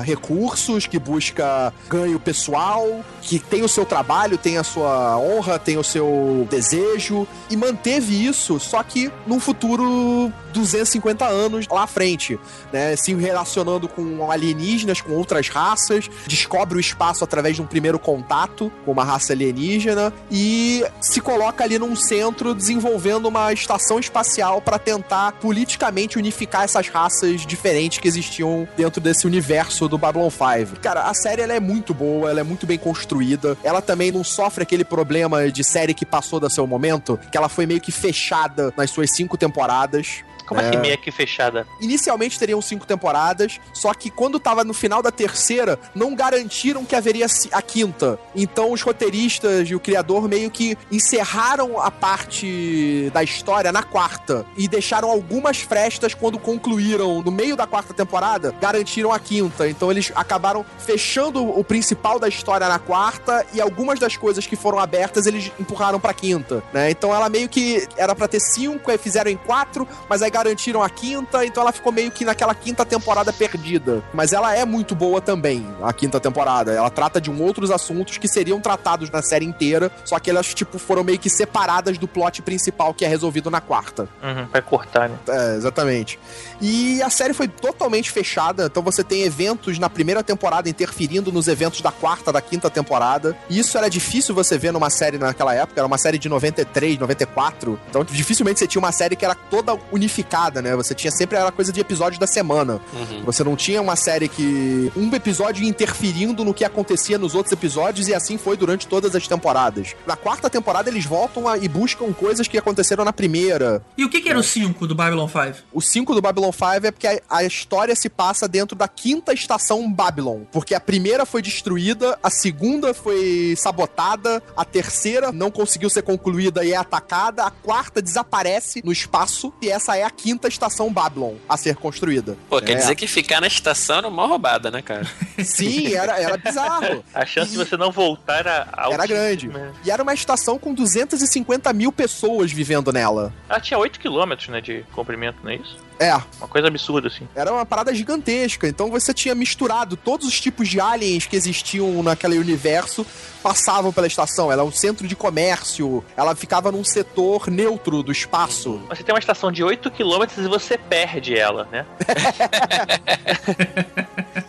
recursos, 0.00 0.86
que 0.86 0.98
busca 0.98 1.72
ganho 1.88 2.20
pessoal, 2.20 3.04
que 3.22 3.38
tem 3.38 3.62
o 3.62 3.68
seu 3.68 3.86
trabalho, 3.86 4.36
tem 4.36 4.58
a 4.58 4.64
sua 4.64 5.18
honra, 5.18 5.58
tem 5.58 5.78
o 5.78 5.84
seu 5.84 6.46
desejo 6.50 7.26
e 7.50 7.56
manteve 7.56 8.26
isso, 8.26 8.60
só 8.60 8.82
que 8.82 9.10
num 9.26 9.40
futuro 9.40 10.32
250 10.54 11.26
anos 11.26 11.66
lá 11.68 11.82
à 11.82 11.86
frente, 11.86 12.38
né? 12.72 12.96
Se 12.96 13.12
relacionando 13.14 13.88
com 13.88 14.30
alienígenas, 14.30 15.00
com 15.00 15.12
outras 15.12 15.48
raças, 15.48 16.08
descobre 16.26 16.78
o 16.78 16.80
espaço 16.80 17.24
através 17.24 17.56
de 17.56 17.62
um 17.62 17.66
primeiro 17.66 17.98
contato 17.98 18.72
com 18.84 18.92
uma 18.92 19.04
raça 19.04 19.32
alienígena 19.32 20.12
e 20.30 20.84
se 21.00 21.20
coloca 21.20 21.64
ali 21.64 21.78
num 21.78 21.96
centro 21.96 22.54
desenvolvendo 22.54 23.26
uma 23.26 23.52
estação 23.52 23.98
espacial 23.98 24.60
para 24.60 24.78
tentar 24.78 25.32
politicamente 25.32 26.18
unificar 26.18 26.64
essas 26.64 26.88
raças 26.88 27.44
diferentes 27.44 27.98
que 27.98 28.08
existiam 28.08 28.68
dentro 28.76 29.00
desse 29.00 29.26
universo 29.26 29.88
do 29.88 29.98
Babylon 29.98 30.30
5. 30.30 30.80
Cara, 30.80 31.02
a 31.02 31.14
série 31.14 31.42
ela 31.42 31.52
é 31.52 31.60
muito 31.60 31.92
boa, 31.92 32.30
ela 32.30 32.40
é 32.40 32.44
muito 32.44 32.66
bem 32.66 32.78
construída. 32.78 33.56
Ela 33.62 33.82
também 33.82 34.12
não 34.12 34.22
sofre 34.22 34.62
aquele 34.62 34.84
problema 34.84 35.50
de 35.50 35.64
série 35.64 35.94
que 35.94 36.06
passou 36.06 36.38
do 36.38 36.48
seu 36.48 36.66
momento, 36.66 37.18
que 37.30 37.36
ela 37.36 37.48
foi 37.48 37.66
meio 37.66 37.80
que 37.80 37.92
fechada 37.92 38.72
nas 38.76 38.90
suas 38.90 39.10
cinco 39.10 39.36
temporadas. 39.36 40.22
Como 40.46 40.60
assim, 40.60 40.76
É. 40.76 40.80
meio 40.80 40.98
que 40.98 41.10
fechada? 41.10 41.66
Inicialmente 41.80 42.38
teriam 42.38 42.60
cinco 42.60 42.86
temporadas, 42.86 43.58
só 43.72 43.92
que 43.94 44.10
quando 44.10 44.38
tava 44.38 44.64
no 44.64 44.74
final 44.74 45.02
da 45.02 45.10
terceira, 45.10 45.78
não 45.94 46.14
garantiram 46.14 46.84
que 46.84 46.94
haveria 46.94 47.26
a 47.52 47.62
quinta. 47.62 48.18
Então 48.34 48.72
os 48.72 48.82
roteiristas 48.82 49.68
e 49.70 49.74
o 49.74 49.80
criador 49.80 50.28
meio 50.28 50.50
que 50.50 50.76
encerraram 50.90 51.80
a 51.80 51.90
parte 51.90 53.10
da 53.12 53.22
história 53.22 53.70
na 53.72 53.82
quarta 53.82 54.44
e 54.56 54.66
deixaram 54.68 55.10
algumas 55.10 55.58
frestas 55.58 56.14
quando 56.14 56.38
concluíram 56.38 57.22
no 57.22 57.30
meio 57.30 57.56
da 57.56 57.66
quarta 57.66 57.94
temporada, 57.94 58.54
garantiram 58.60 59.12
a 59.12 59.18
quinta. 59.18 59.68
Então 59.68 59.90
eles 59.90 60.12
acabaram 60.14 60.64
fechando 60.78 61.46
o 61.46 61.62
principal 61.64 62.18
da 62.18 62.28
história 62.28 62.68
na 62.68 62.78
quarta 62.78 63.44
e 63.52 63.60
algumas 63.60 63.98
das 63.98 64.16
coisas 64.16 64.46
que 64.46 64.56
foram 64.56 64.78
abertas 64.78 65.26
eles 65.26 65.50
empurraram 65.58 65.98
pra 66.00 66.12
quinta, 66.12 66.62
né? 66.72 66.90
Então 66.90 67.14
ela 67.14 67.28
meio 67.28 67.48
que 67.48 67.86
era 67.96 68.14
pra 68.14 68.28
ter 68.28 68.40
cinco, 68.40 68.90
fizeram 68.98 69.30
em 69.30 69.36
quatro, 69.36 69.86
mas 70.08 70.22
aí 70.22 70.30
garantiram 70.34 70.82
a 70.82 70.90
quinta, 70.90 71.46
então 71.46 71.62
ela 71.62 71.70
ficou 71.70 71.92
meio 71.92 72.10
que 72.10 72.24
naquela 72.24 72.56
quinta 72.56 72.84
temporada 72.84 73.32
perdida. 73.32 74.02
Mas 74.12 74.32
ela 74.32 74.52
é 74.52 74.64
muito 74.64 74.92
boa 74.92 75.20
também, 75.20 75.64
a 75.80 75.92
quinta 75.92 76.18
temporada. 76.18 76.72
Ela 76.72 76.90
trata 76.90 77.20
de 77.20 77.30
um 77.30 77.40
outros 77.40 77.70
assuntos 77.70 78.18
que 78.18 78.26
seriam 78.26 78.60
tratados 78.60 79.10
na 79.10 79.22
série 79.22 79.44
inteira, 79.44 79.92
só 80.04 80.18
que 80.18 80.28
elas, 80.28 80.52
tipo, 80.52 80.76
foram 80.76 81.04
meio 81.04 81.20
que 81.20 81.30
separadas 81.30 81.98
do 81.98 82.08
plot 82.08 82.42
principal 82.42 82.92
que 82.92 83.04
é 83.04 83.08
resolvido 83.08 83.48
na 83.48 83.60
quarta. 83.60 84.08
Uhum, 84.20 84.46
vai 84.50 84.60
cortar, 84.60 85.08
né? 85.08 85.16
É, 85.28 85.54
exatamente. 85.54 86.18
E 86.60 87.00
a 87.00 87.10
série 87.10 87.32
foi 87.32 87.46
totalmente 87.46 88.10
fechada, 88.10 88.66
então 88.66 88.82
você 88.82 89.04
tem 89.04 89.22
eventos 89.22 89.78
na 89.78 89.88
primeira 89.88 90.24
temporada 90.24 90.68
interferindo 90.68 91.30
nos 91.30 91.46
eventos 91.46 91.80
da 91.80 91.92
quarta, 91.92 92.32
da 92.32 92.40
quinta 92.40 92.68
temporada. 92.68 93.36
E 93.48 93.60
isso 93.60 93.78
era 93.78 93.88
difícil 93.88 94.34
você 94.34 94.58
ver 94.58 94.72
numa 94.72 94.90
série 94.90 95.16
naquela 95.16 95.54
época, 95.54 95.80
era 95.80 95.86
uma 95.86 95.98
série 95.98 96.18
de 96.18 96.28
93, 96.28 96.98
94. 96.98 97.78
Então 97.88 98.02
dificilmente 98.02 98.58
você 98.58 98.66
tinha 98.66 98.80
uma 98.80 98.90
série 98.90 99.14
que 99.14 99.24
era 99.24 99.36
toda 99.36 99.78
unificada, 99.92 100.23
né? 100.62 100.74
Você 100.76 100.94
tinha 100.94 101.10
sempre 101.10 101.36
aquela 101.36 101.52
coisa 101.52 101.72
de 101.72 101.80
episódios 101.80 102.18
da 102.18 102.26
semana. 102.26 102.80
Uhum. 102.92 103.22
Você 103.24 103.42
não 103.44 103.56
tinha 103.56 103.80
uma 103.80 103.96
série 103.96 104.28
que. 104.28 104.90
um 104.96 105.12
episódio 105.14 105.64
interferindo 105.64 106.44
no 106.44 106.52
que 106.54 106.64
acontecia 106.64 107.18
nos 107.18 107.34
outros 107.34 107.52
episódios, 107.52 108.08
e 108.08 108.14
assim 108.14 108.36
foi 108.38 108.56
durante 108.56 108.86
todas 108.86 109.14
as 109.14 109.26
temporadas. 109.28 109.94
Na 110.06 110.16
quarta 110.16 110.48
temporada, 110.50 110.88
eles 110.90 111.04
voltam 111.04 111.48
a- 111.48 111.58
e 111.58 111.68
buscam 111.68 112.12
coisas 112.12 112.48
que 112.48 112.58
aconteceram 112.58 113.04
na 113.04 113.12
primeira. 113.12 113.82
E 113.96 114.04
o 114.04 114.08
que, 114.10 114.20
que 114.20 114.28
era 114.28 114.38
o 114.38 114.42
5 114.42 114.86
do 114.86 114.94
Babylon 114.94 115.28
5? 115.28 115.58
O 115.72 115.80
5 115.80 116.14
do 116.14 116.20
Babylon 116.22 116.50
5 116.52 116.86
é 116.86 116.90
porque 116.90 117.06
a, 117.06 117.20
a 117.28 117.44
história 117.44 117.94
se 117.94 118.08
passa 118.08 118.48
dentro 118.48 118.76
da 118.76 118.88
quinta 118.88 119.32
estação 119.32 119.90
Babylon. 119.92 120.42
Porque 120.50 120.74
a 120.74 120.80
primeira 120.80 121.24
foi 121.26 121.42
destruída, 121.42 122.18
a 122.22 122.30
segunda 122.30 122.92
foi 122.94 123.54
sabotada, 123.56 124.42
a 124.56 124.64
terceira 124.64 125.32
não 125.32 125.50
conseguiu 125.50 125.88
ser 125.90 126.02
concluída 126.02 126.64
e 126.64 126.72
é 126.72 126.76
atacada, 126.76 127.44
a 127.44 127.50
quarta 127.50 128.00
desaparece 128.02 128.82
no 128.84 128.92
espaço, 128.92 129.52
e 129.60 129.68
essa 129.70 129.96
é 129.96 130.02
a 130.02 130.10
quinta 130.16 130.48
estação 130.48 130.92
Babylon 130.92 131.34
a 131.48 131.56
ser 131.56 131.76
construída. 131.76 132.36
Pô, 132.48 132.60
quer 132.60 132.72
É. 132.72 132.74
dizer 132.76 132.94
que 132.94 133.06
ficar 133.06 133.40
na 133.40 133.46
estação 133.46 133.98
era 133.98 134.08
uma 134.08 134.26
roubada, 134.26 134.70
né, 134.70 134.80
cara? 134.82 135.06
Sim, 135.44 135.94
era, 135.94 136.18
era 136.20 136.36
bizarro. 136.36 137.04
A 137.12 137.26
chance 137.26 137.50
de 137.50 137.56
você 137.56 137.76
não 137.76 137.90
voltar 137.90 138.38
era 138.38 138.68
Era 138.90 139.06
grande. 139.06 139.50
E 139.84 139.90
era 139.90 140.02
uma 140.02 140.14
estação 140.14 140.58
com 140.58 140.72
250 140.74 141.72
mil 141.72 141.92
pessoas 141.92 142.52
vivendo 142.52 142.92
nela. 142.92 143.32
Ela 143.48 143.60
tinha 143.60 143.78
8 143.78 143.98
km, 144.00 144.50
né, 144.50 144.60
de 144.60 144.84
comprimento, 144.92 145.38
não 145.42 145.50
é 145.50 145.56
isso? 145.56 145.76
É. 145.98 146.12
Uma 146.38 146.48
coisa 146.48 146.68
absurda, 146.68 147.08
assim. 147.08 147.26
Era 147.34 147.52
uma 147.52 147.64
parada 147.64 147.94
gigantesca. 147.94 148.66
Então 148.68 148.90
você 148.90 149.14
tinha 149.14 149.34
misturado 149.34 149.96
todos 149.96 150.26
os 150.26 150.40
tipos 150.40 150.68
de 150.68 150.80
aliens 150.80 151.26
que 151.26 151.36
existiam 151.36 152.02
naquele 152.02 152.38
universo, 152.38 153.06
passavam 153.42 153.92
pela 153.92 154.06
estação. 154.06 154.50
Ela 154.50 154.62
é 154.62 154.64
um 154.64 154.72
centro 154.72 155.06
de 155.06 155.14
comércio, 155.14 156.04
ela 156.16 156.34
ficava 156.34 156.72
num 156.72 156.82
setor 156.84 157.48
neutro 157.48 158.02
do 158.02 158.10
espaço. 158.10 158.80
Você 158.88 159.02
tem 159.02 159.14
uma 159.14 159.18
estação 159.18 159.52
de 159.52 159.62
8 159.62 159.90
km 159.90 160.24
e 160.38 160.48
você 160.48 160.76
perde 160.78 161.36
ela, 161.36 161.68
né? 161.70 161.86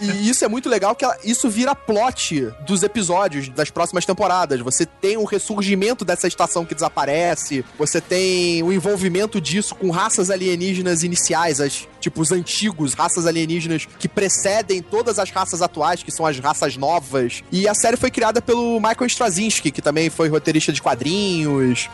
E 0.02 0.30
isso 0.30 0.44
é 0.44 0.48
muito 0.48 0.68
legal 0.68 0.94
que 0.96 1.06
ela- 1.06 1.18
isso 1.24 1.50
vira 1.50 1.74
plot 1.74 2.52
dos 2.68 2.84
episódios 2.84 3.48
das 3.50 3.70
próximas 3.70 4.06
temporadas. 4.06 4.60
Você 4.62 4.86
tem 4.86 5.16
o 5.18 5.24
ressurgimento 5.24 6.04
dessa 6.04 6.28
estação 6.28 6.66
que 6.66 6.74
desaparece, 6.76 7.64
você 7.78 8.02
tem 8.02 8.62
o 8.64 8.74
envolvimento 8.74 9.40
disso 9.40 9.74
com 9.76 9.90
raças 9.92 10.30
alienígenas 10.30 11.04
iniciais, 11.04 11.35
as, 11.36 11.88
tipo 12.00 12.22
os 12.22 12.32
antigos 12.32 12.94
raças 12.94 13.26
alienígenas 13.28 13.88
que 14.00 14.08
precedem 14.08 14.82
todas 14.82 15.20
as 15.20 15.30
raças 15.30 15.62
atuais, 15.62 16.02
que 16.04 16.12
são 16.12 16.26
as 16.26 16.40
raças 16.40 16.78
novas. 16.78 17.44
E 17.52 17.68
a 17.68 17.74
série 17.74 17.98
foi 17.98 18.10
criada 18.12 18.42
pelo 18.42 18.80
Michael 18.80 19.06
Straczynski, 19.08 19.72
que 19.72 19.82
também 19.82 20.10
foi 20.10 20.30
roteirista 20.30 20.72
de 20.72 20.82
quadrinhos. 20.82 21.90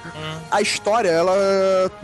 A 0.50 0.62
história, 0.62 1.10
ela 1.10 1.34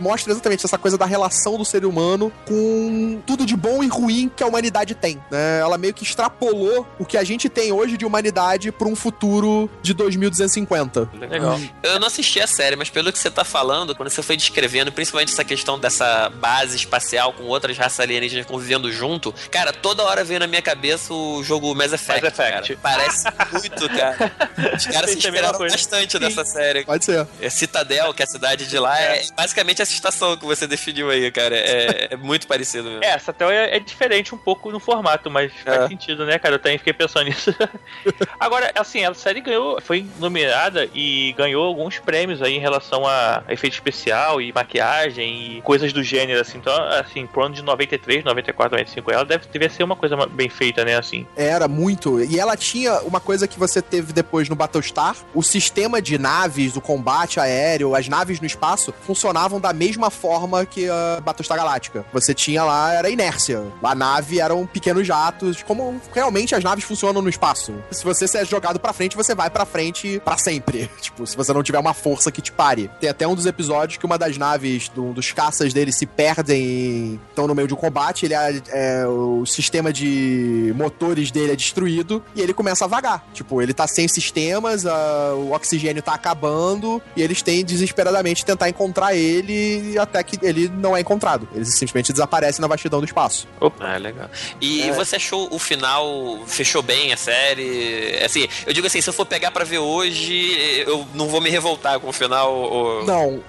mostra 0.00 0.32
exatamente 0.32 0.64
essa 0.64 0.78
coisa 0.78 0.96
da 0.98 1.06
relação 1.06 1.56
do 1.56 1.64
ser 1.64 1.84
humano 1.84 2.32
com 2.46 3.20
tudo 3.26 3.44
de 3.46 3.56
bom 3.56 3.82
e 3.82 3.88
ruim 3.88 4.30
que 4.34 4.42
a 4.42 4.46
humanidade 4.46 4.94
tem. 4.94 5.16
né? 5.30 5.60
Ela 5.60 5.78
meio 5.78 5.94
que 5.94 6.02
extrapolou 6.04 6.86
o 6.98 7.04
que 7.04 7.16
a 7.16 7.24
gente 7.24 7.48
tem 7.48 7.72
hoje 7.72 7.96
de 7.96 8.04
humanidade 8.04 8.72
para 8.72 8.88
um 8.88 8.96
futuro 8.96 9.70
de 9.82 9.92
2250. 9.94 11.08
Legal. 11.14 11.60
Eu 11.82 12.00
não 12.00 12.06
assisti 12.06 12.40
a 12.40 12.46
série, 12.46 12.76
mas 12.76 12.90
pelo 12.90 13.12
que 13.12 13.18
você 13.18 13.30
tá 13.30 13.44
falando, 13.44 13.94
quando 13.94 14.08
você 14.08 14.22
foi 14.22 14.36
descrevendo, 14.36 14.90
principalmente 14.92 15.32
essa 15.32 15.44
questão 15.44 15.78
dessa 15.78 16.28
base 16.30 16.76
espacial 16.76 17.27
com 17.32 17.44
outras 17.44 17.76
raças 17.76 18.00
alienígenas 18.00 18.46
convivendo 18.46 18.90
junto, 18.92 19.32
cara, 19.50 19.72
toda 19.72 20.02
hora 20.04 20.24
veio 20.24 20.40
na 20.40 20.46
minha 20.46 20.62
cabeça 20.62 21.12
o 21.12 21.42
jogo 21.42 21.74
Mass 21.74 21.92
Effect. 21.92 22.22
Mass 22.24 22.38
Effect. 22.38 22.76
cara. 22.76 22.96
Parece 22.98 23.24
muito, 23.52 23.88
cara. 23.90 24.32
Os 24.76 24.86
caras 24.86 25.10
se 25.10 25.18
esperaram 25.18 25.58
coisa. 25.58 25.74
bastante 25.74 26.18
dessa 26.18 26.44
série. 26.44 26.84
Pode 26.84 27.04
ser. 27.04 27.26
É 27.40 27.48
Citadel, 27.50 28.12
que 28.14 28.22
é 28.22 28.24
a 28.24 28.28
cidade 28.28 28.66
de 28.68 28.78
lá, 28.78 28.98
é, 29.00 29.22
basicamente 29.36 29.82
essa 29.82 29.92
estação 29.92 30.36
que 30.36 30.44
você 30.44 30.66
definiu 30.66 31.10
aí, 31.10 31.30
cara. 31.30 31.56
É, 31.56 32.08
é 32.12 32.16
muito 32.16 32.46
parecido 32.46 32.88
mesmo. 32.88 33.04
É, 33.04 33.08
essa 33.10 33.30
até 33.30 33.44
é, 33.72 33.76
é 33.76 33.80
diferente 33.80 34.34
um 34.34 34.38
pouco 34.38 34.70
no 34.70 34.78
formato, 34.80 35.30
mas 35.30 35.52
faz 35.64 35.82
É. 35.82 35.88
sentido, 35.88 36.24
né, 36.26 36.38
cara? 36.38 36.54
Eu 36.54 36.58
também 36.58 36.78
fiquei 36.78 36.92
pensando 36.92 37.24
nisso. 37.26 37.54
Agora, 38.38 38.70
assim, 38.74 39.04
a 39.04 39.12
série 39.14 39.40
ganhou, 39.40 39.80
foi 39.80 40.06
nomeada 40.18 40.88
e 40.94 41.32
ganhou 41.36 41.64
alguns 41.66 41.98
prêmios 41.98 42.42
aí 42.42 42.54
em 42.56 42.60
relação 42.60 43.06
a 43.06 43.42
efeito 43.48 43.74
especial 43.74 44.40
e 44.40 44.52
maquiagem 44.52 45.58
e 45.58 45.62
coisas 45.62 45.92
do 45.92 46.02
gênero, 46.02 46.40
assim. 46.40 46.58
Então, 46.58 46.74
assim, 46.90 47.17
pro 47.26 47.44
ano 47.44 47.54
de 47.54 47.62
93, 47.62 48.24
94, 48.24 48.76
95, 48.76 49.10
ela 49.10 49.24
deve, 49.24 49.46
devia 49.50 49.70
ser 49.70 49.82
uma 49.82 49.96
coisa 49.96 50.16
bem 50.26 50.48
feita, 50.48 50.84
né, 50.84 50.96
assim. 50.96 51.26
Era 51.36 51.66
muito. 51.68 52.22
E 52.22 52.38
ela 52.38 52.56
tinha 52.56 53.00
uma 53.02 53.20
coisa 53.20 53.46
que 53.46 53.58
você 53.58 53.80
teve 53.82 54.12
depois 54.12 54.48
no 54.48 54.56
Battlestar: 54.56 55.16
o 55.34 55.42
sistema 55.42 56.00
de 56.02 56.18
naves, 56.18 56.76
o 56.76 56.80
combate 56.80 57.40
aéreo, 57.40 57.94
as 57.94 58.08
naves 58.08 58.40
no 58.40 58.46
espaço 58.46 58.92
funcionavam 59.02 59.60
da 59.60 59.72
mesma 59.72 60.10
forma 60.10 60.64
que 60.66 60.88
a 60.88 61.20
Battlestar 61.22 61.56
Galáctica. 61.58 62.04
Você 62.12 62.34
tinha 62.34 62.64
lá, 62.64 62.92
era 62.94 63.08
inércia. 63.10 63.62
A 63.82 63.94
nave 63.94 64.40
eram 64.40 64.66
pequenos 64.66 65.06
jatos, 65.06 65.62
como 65.62 66.00
realmente 66.14 66.54
as 66.54 66.62
naves 66.64 66.84
funcionam 66.84 67.22
no 67.22 67.28
espaço. 67.28 67.74
Se 67.90 68.04
você 68.04 68.26
ser 68.28 68.46
jogado 68.46 68.78
pra 68.78 68.92
frente, 68.92 69.16
você 69.16 69.34
vai 69.34 69.50
pra 69.50 69.64
frente 69.64 70.20
pra 70.24 70.36
sempre. 70.36 70.90
Tipo, 71.00 71.26
se 71.26 71.36
você 71.36 71.52
não 71.52 71.62
tiver 71.62 71.78
uma 71.78 71.94
força 71.94 72.30
que 72.30 72.42
te 72.42 72.52
pare. 72.52 72.90
Tem 73.00 73.08
até 73.08 73.26
um 73.26 73.34
dos 73.34 73.46
episódios 73.46 73.96
que 73.96 74.04
uma 74.06 74.18
das 74.18 74.36
naves 74.36 74.88
do- 74.88 75.12
dos 75.12 75.32
caças 75.32 75.72
dele 75.72 75.90
se 75.92 76.04
perdem 76.06 77.07
estão 77.30 77.46
no 77.46 77.54
meio 77.54 77.68
de 77.68 77.74
um 77.74 77.76
combate. 77.76 78.24
Ele 78.26 78.34
é, 78.34 78.62
é- 78.68 79.06
o 79.06 79.44
sistema 79.46 79.92
de 79.92 80.72
motores 80.76 81.30
dele 81.30 81.52
é 81.52 81.56
destruído 81.56 82.22
e 82.34 82.40
ele 82.40 82.52
começa 82.54 82.84
a 82.84 82.88
vagar. 82.88 83.26
Tipo, 83.32 83.60
ele 83.62 83.72
tá 83.72 83.86
sem 83.86 84.06
sistemas, 84.08 84.84
a- 84.86 85.34
o 85.34 85.52
oxigênio 85.52 86.02
tá 86.02 86.14
acabando 86.14 87.00
e 87.16 87.22
eles 87.22 87.42
têm 87.42 87.64
desesperadamente 87.64 88.44
tentar 88.44 88.68
encontrar 88.68 89.14
ele 89.14 89.98
até 89.98 90.22
que 90.22 90.38
ele 90.44 90.68
não 90.68 90.96
é 90.96 91.00
encontrado. 91.00 91.48
Ele 91.54 91.64
simplesmente 91.64 92.12
desaparece 92.12 92.60
na 92.60 92.66
vastidão 92.66 93.00
do 93.00 93.06
espaço. 93.06 93.46
Ah, 93.80 93.96
legal. 93.96 94.28
E 94.60 94.82
É. 94.82 94.92
você 94.92 95.16
achou 95.16 95.48
o 95.54 95.58
final, 95.58 96.40
fechou 96.46 96.82
bem 96.82 97.12
a 97.12 97.16
série? 97.16 98.18
Assim, 98.24 98.46
eu 98.66 98.72
digo 98.72 98.86
assim, 98.86 99.00
se 99.00 99.08
eu 99.08 99.12
for 99.14 99.26
pegar 99.26 99.50
pra 99.50 99.64
ver 99.64 99.78
hoje, 99.78 100.82
eu 100.86 101.06
não 101.14 101.28
vou 101.28 101.40
me 101.40 101.50
revoltar 101.50 101.98
com 102.00 102.08
o 102.08 102.12
final. 102.12 102.52
Ou... 102.54 103.04
Não, 103.04 103.42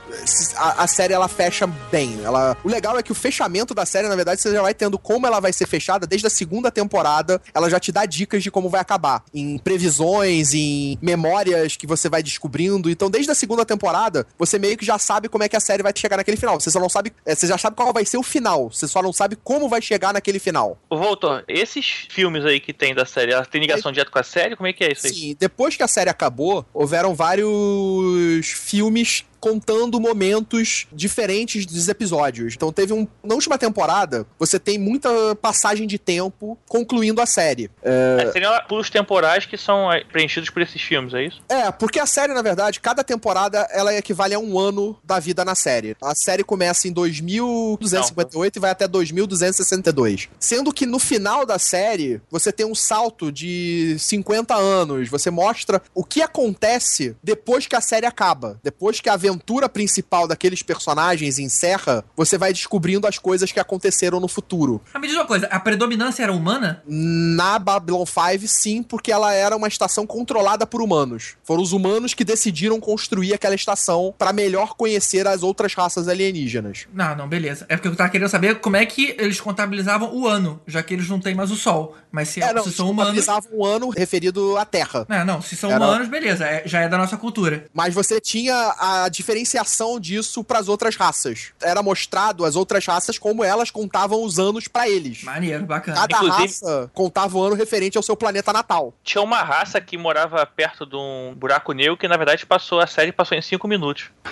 a, 0.56 0.84
a 0.84 0.88
série 0.88 1.14
ela 1.14 1.28
fecha 1.28 1.68
bem. 1.92 2.20
Ela, 2.24 2.56
o 2.64 2.70
legal 2.70 2.98
é 2.98 3.04
que 3.04 3.12
o 3.12 3.16
fechamento 3.16 3.49
da 3.74 3.86
série, 3.86 4.08
na 4.08 4.16
verdade, 4.16 4.42
você 4.42 4.52
já 4.52 4.62
vai 4.62 4.74
tendo 4.74 4.98
como 4.98 5.26
ela 5.28 5.40
vai 5.40 5.52
ser 5.52 5.68
fechada 5.68 6.06
desde 6.08 6.28
a 6.28 6.30
segunda 6.30 6.72
temporada. 6.72 7.42
Ela 7.54 7.70
já 7.70 7.80
te 7.80 7.92
dá 7.92 8.06
dicas 8.06 8.44
de 8.44 8.52
como 8.52 8.70
vai 8.70 8.80
acabar. 8.82 9.24
Em 9.34 9.58
previsões, 9.58 10.54
em 10.54 10.98
memórias 11.02 11.76
que 11.76 11.88
você 11.88 12.08
vai 12.10 12.22
descobrindo. 12.24 12.90
Então, 12.90 13.10
desde 13.10 13.32
a 13.32 13.36
segunda 13.36 13.66
temporada, 13.66 14.26
você 14.38 14.60
meio 14.60 14.78
que 14.78 14.86
já 14.86 14.98
sabe 15.00 15.28
como 15.28 15.44
é 15.44 15.50
que 15.50 15.56
a 15.56 15.60
série 15.60 15.84
vai 15.84 15.92
chegar 15.96 16.18
naquele 16.18 16.38
final. 16.38 16.60
Você 16.60 16.70
só 16.72 16.80
não 16.80 16.90
sabe. 16.90 17.12
é, 17.26 17.36
Você 17.36 17.48
já 17.48 17.58
sabe 17.58 17.76
qual 17.76 17.92
vai 17.94 18.06
ser 18.06 18.18
o 18.18 18.24
final. 18.24 18.70
Você 18.72 18.88
só 18.88 19.02
não 19.02 19.12
sabe 19.14 19.36
como 19.36 19.68
vai 19.68 19.82
chegar 19.82 20.14
naquele 20.14 20.40
final. 20.40 20.78
Ô, 20.90 20.98
Voltor, 20.98 21.44
esses 21.48 22.08
filmes 22.10 22.46
aí 22.46 22.60
que 22.60 22.74
tem 22.74 22.94
da 22.94 23.06
série, 23.06 23.32
ela 23.34 23.46
tem 23.46 23.62
ligação 23.62 23.92
direta 23.92 24.12
com 24.12 24.20
a 24.20 24.24
série? 24.24 24.56
Como 24.56 24.68
é 24.68 24.74
que 24.74 24.84
é 24.84 24.92
isso 24.92 25.08
aí? 25.08 25.14
Sim, 25.14 25.36
depois 25.40 25.76
que 25.76 25.84
a 25.84 25.88
série 25.88 26.10
acabou, 26.10 26.66
houveram 26.74 27.14
vários 27.16 28.48
filmes 28.48 29.24
contando 29.40 30.00
momentos 30.00 30.88
diferentes 30.92 31.66
dos 31.66 31.88
episódios. 31.88 32.54
Então 32.56 32.72
teve 32.72 32.94
um. 32.94 33.08
Na 33.24 33.36
última 33.36 33.58
temporada, 33.58 34.26
você 34.38 34.60
tem 34.60 34.78
muita 34.78 35.36
passagem 35.36 35.88
de 35.88 35.98
tempo 35.98 36.58
concluindo 36.68 37.22
a 37.22 37.26
série. 37.26 37.70
É, 37.84 38.30
seriam 38.32 38.54
pulos 38.68 38.90
temporais 38.90 39.46
que 39.46 39.58
são 39.58 39.92
é, 39.92 40.04
preenchidos 40.04 40.50
por 40.50 40.62
esses 40.62 40.82
filmes, 40.82 41.14
é 41.14 41.24
isso? 41.24 41.42
É, 41.50 41.72
porque 41.72 42.00
a 42.00 42.06
série, 42.06 42.34
na 42.34 42.42
verdade, 42.42 42.80
cada 42.80 43.04
temporada 43.04 43.68
ela 43.72 43.94
equivale 43.96 44.34
a 44.34 44.40
um 44.40 44.58
ano 44.60 44.98
da 45.04 45.20
vida 45.20 45.44
na 45.46 45.56
série. 45.56 45.96
A 46.02 46.14
série 46.16 46.44
começa 46.44 46.88
em 46.88 46.92
2258 46.92 48.56
e 48.56 48.60
vai 48.60 48.72
até 48.72 48.88
2262. 48.88 50.30
Sendo 50.40 50.74
que 50.74 50.86
no 50.86 51.00
final 51.00 51.46
da 51.46 51.60
série, 51.60 52.22
você 52.30 52.52
tem 52.52 52.66
um 52.66 52.76
salto 52.76 53.32
de 53.32 53.96
50 54.00 54.56
anos. 54.56 55.10
Você 55.10 55.30
mostra 55.30 55.82
o 55.94 56.04
que 56.04 56.22
acontece 56.22 57.16
depois 57.24 57.68
que 57.68 57.76
a 57.76 57.82
série 57.82 58.06
acaba. 58.06 58.60
Depois 58.64 59.00
que 59.00 59.10
a 59.10 59.16
aventura 59.30 59.40
aventura 59.40 59.70
principal 59.70 60.28
daqueles 60.28 60.62
personagens 60.62 61.40
encerra, 61.40 62.04
você 62.16 62.38
vai 62.38 62.52
descobrindo 62.54 63.08
as 63.08 63.18
coisas 63.18 63.52
que 63.52 63.60
aconteceram 63.60 64.20
no 64.20 64.28
futuro. 64.28 64.82
Ah, 64.94 65.00
me 65.00 65.08
diz 65.08 65.16
uma 65.16 65.26
coisa, 65.26 65.48
a 65.48 65.60
predominância 65.60 66.24
era 66.24 66.34
humana? 66.34 66.84
Na 66.86 67.58
Babylon 67.58 68.06
5, 68.06 68.48
sim, 68.48 68.84
porque 68.84 69.12
ela 69.12 69.34
era 69.34 69.56
uma 69.56 69.68
estação 69.68 70.06
controlada 70.06 70.68
por 70.68 70.82
humanos. 70.82 71.36
Foram 71.44 71.64
os 71.64 71.72
humanos 71.72 72.14
que 72.14 72.24
decidiram 72.24 72.80
construir 72.80 73.34
aquela 73.34 73.56
estação 73.56 74.14
para 74.18 74.34
melhor 74.34 74.76
conhecer 74.76 75.26
as 75.28 75.42
outras 75.42 75.74
raças 75.74 76.08
alienígenas. 76.08 76.86
Não, 76.94 77.16
não, 77.16 77.28
beleza. 77.28 77.66
É 77.70 77.76
porque 77.76 77.88
eu 77.88 77.96
tava 77.96 78.10
querendo 78.10 78.30
saber 78.30 78.60
como 78.60 78.76
é 78.76 78.86
que 78.86 79.16
eles 79.18 79.40
contabilizavam 79.40 80.14
o 80.14 80.28
ano, 80.28 80.62
já 80.68 80.84
que 80.84 80.94
eles 80.94 81.08
não 81.08 81.20
têm 81.20 81.34
mais 81.36 81.50
o 81.52 81.56
Sol. 81.56 81.96
Mas 82.12 82.30
se, 82.30 82.42
É, 82.42 82.54
não, 82.54 82.64
se 82.64 82.70
eles 82.70 82.76
são 82.78 82.90
humanos. 82.90 83.12
contabilizavam 83.14 83.50
um 83.60 83.66
ano 83.66 83.90
referido 83.90 84.58
à 84.58 84.66
Terra. 84.66 85.06
Não, 85.08 85.26
não, 85.26 85.42
se 85.42 85.56
são 85.56 85.72
Era- 85.72 85.84
humanos, 85.84 86.08
beleza, 86.08 86.46
é- 86.46 86.64
já 86.66 86.82
é 86.82 86.90
da 86.90 86.98
nossa 86.98 87.18
cultura. 87.18 87.66
Mas 87.74 87.94
você 87.94 88.20
tinha 88.20 88.56
a 88.78 89.10
diferenciação 89.20 90.00
disso 90.00 90.44
para 90.44 90.60
as 90.60 90.68
outras 90.70 90.96
raças. 90.96 91.52
Era 91.62 91.84
mostrado 91.84 92.46
as 92.46 92.56
outras 92.56 92.86
raças 92.86 93.18
como 93.18 93.44
elas 93.44 93.70
contavam 93.70 94.24
os 94.24 94.40
anos 94.40 94.68
para 94.68 94.88
eles. 94.90 95.24
Maneiro, 95.24 95.66
bacana. 95.66 96.00
Cada 96.08 96.18
Inclusive- 96.18 96.42
raça 96.44 96.92
contava 96.94 97.38
o 97.38 97.44
ano 97.44 97.56
referente 97.56 97.98
ao 97.98 98.04
seu 98.04 98.16
planeta 98.16 98.54
natal. 98.54 98.94
Tinha 99.04 99.22
uma 99.22 99.44
raça 99.44 99.82
que 99.82 99.98
morava 99.98 100.46
perto 100.46 100.86
de 100.86 100.96
um 100.96 101.34
buraco 101.36 101.74
negro 101.74 101.98
que, 101.98 102.08
na 102.08 102.16
verdade, 102.16 102.46
passou 102.46 102.80
a 102.80 102.88
série 102.88 103.12
passou 103.12 103.38
em 103.38 103.42
5 103.42 103.68
minutos. 103.68 104.06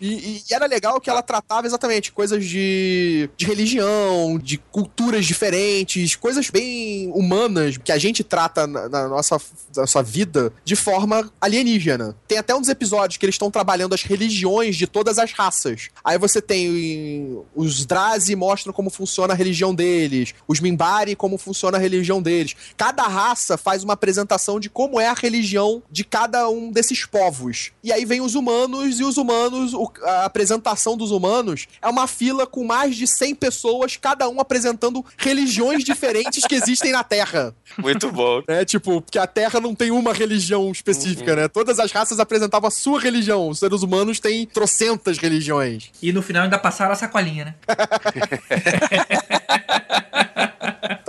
E, 0.00 0.42
e 0.48 0.54
era 0.54 0.66
legal 0.66 1.00
que 1.00 1.08
ela 1.08 1.22
tratava 1.22 1.66
exatamente 1.66 2.12
coisas 2.12 2.44
de, 2.44 3.30
de 3.36 3.46
religião, 3.46 4.38
de 4.38 4.58
culturas 4.58 5.24
diferentes, 5.24 6.14
coisas 6.14 6.50
bem 6.50 7.10
humanas 7.14 7.78
que 7.78 7.90
a 7.90 7.96
gente 7.96 8.22
trata 8.22 8.66
na, 8.66 8.88
na 8.88 9.08
nossa, 9.08 9.40
nossa 9.74 10.02
vida 10.02 10.52
de 10.62 10.76
forma 10.76 11.30
alienígena. 11.40 12.16
Tem 12.26 12.38
até 12.38 12.54
uns 12.54 12.68
episódios 12.68 13.16
que 13.16 13.26
eles 13.26 13.34
estão 13.34 13.50
trabalhando 13.50 13.94
as 13.94 14.02
religiões 14.02 14.76
de 14.76 14.86
todas 14.86 15.18
as 15.18 15.32
raças. 15.32 15.90
Aí 16.02 16.18
você 16.18 16.40
tem 16.40 17.42
os 17.54 17.84
Drazi 17.86 18.34
mostram 18.34 18.72
como 18.72 18.90
funciona 18.90 19.34
a 19.34 19.36
religião 19.36 19.74
deles, 19.74 20.34
os 20.46 20.60
Minbari 20.60 21.14
como 21.14 21.38
funciona 21.38 21.78
a 21.78 21.80
religião 21.80 22.20
deles. 22.20 22.54
Cada 22.76 23.04
raça 23.04 23.56
faz 23.56 23.84
uma 23.84 23.92
apresentação 23.92 24.58
de 24.58 24.68
como 24.68 25.00
é 25.00 25.08
a 25.08 25.14
religião 25.14 25.82
de 25.90 26.04
cada 26.04 26.48
um 26.48 26.70
desses 26.70 27.04
povos. 27.04 27.72
E 27.82 27.92
aí 27.92 28.04
vem 28.04 28.20
os 28.20 28.34
humanos 28.34 29.00
e 29.00 29.04
os 29.04 29.16
humanos, 29.16 29.72
a 30.02 30.24
apresentação 30.24 30.96
dos 30.96 31.10
humanos 31.10 31.66
é 31.80 31.88
uma 31.88 32.06
fila 32.06 32.46
com 32.46 32.64
mais 32.64 32.96
de 32.96 33.06
100 33.06 33.34
pessoas, 33.34 33.96
cada 33.96 34.28
um 34.28 34.40
apresentando 34.40 35.04
religiões 35.16 35.82
diferentes 35.84 36.44
que 36.46 36.54
existem 36.54 36.92
na 36.92 37.04
Terra. 37.04 37.54
Muito 37.78 38.10
bom. 38.10 38.42
É 38.46 38.64
tipo, 38.64 39.00
porque 39.00 39.18
a 39.18 39.26
Terra 39.26 39.60
não 39.60 39.74
tem 39.74 39.90
uma 39.90 40.12
religião 40.12 40.70
específica, 40.70 41.23
né? 41.24 41.48
Todas 41.48 41.78
as 41.78 41.92
raças 41.92 42.18
apresentavam 42.18 42.68
a 42.68 42.70
sua 42.70 43.00
religião. 43.00 43.48
Os 43.48 43.58
seres 43.58 43.82
humanos 43.82 44.20
têm 44.20 44.46
trocentas 44.46 45.18
religiões. 45.18 45.90
E 46.02 46.12
no 46.12 46.22
final 46.22 46.44
ainda 46.44 46.58
passaram 46.58 46.92
a 46.92 46.96
sacolinha, 46.96 47.46
né? 47.46 47.54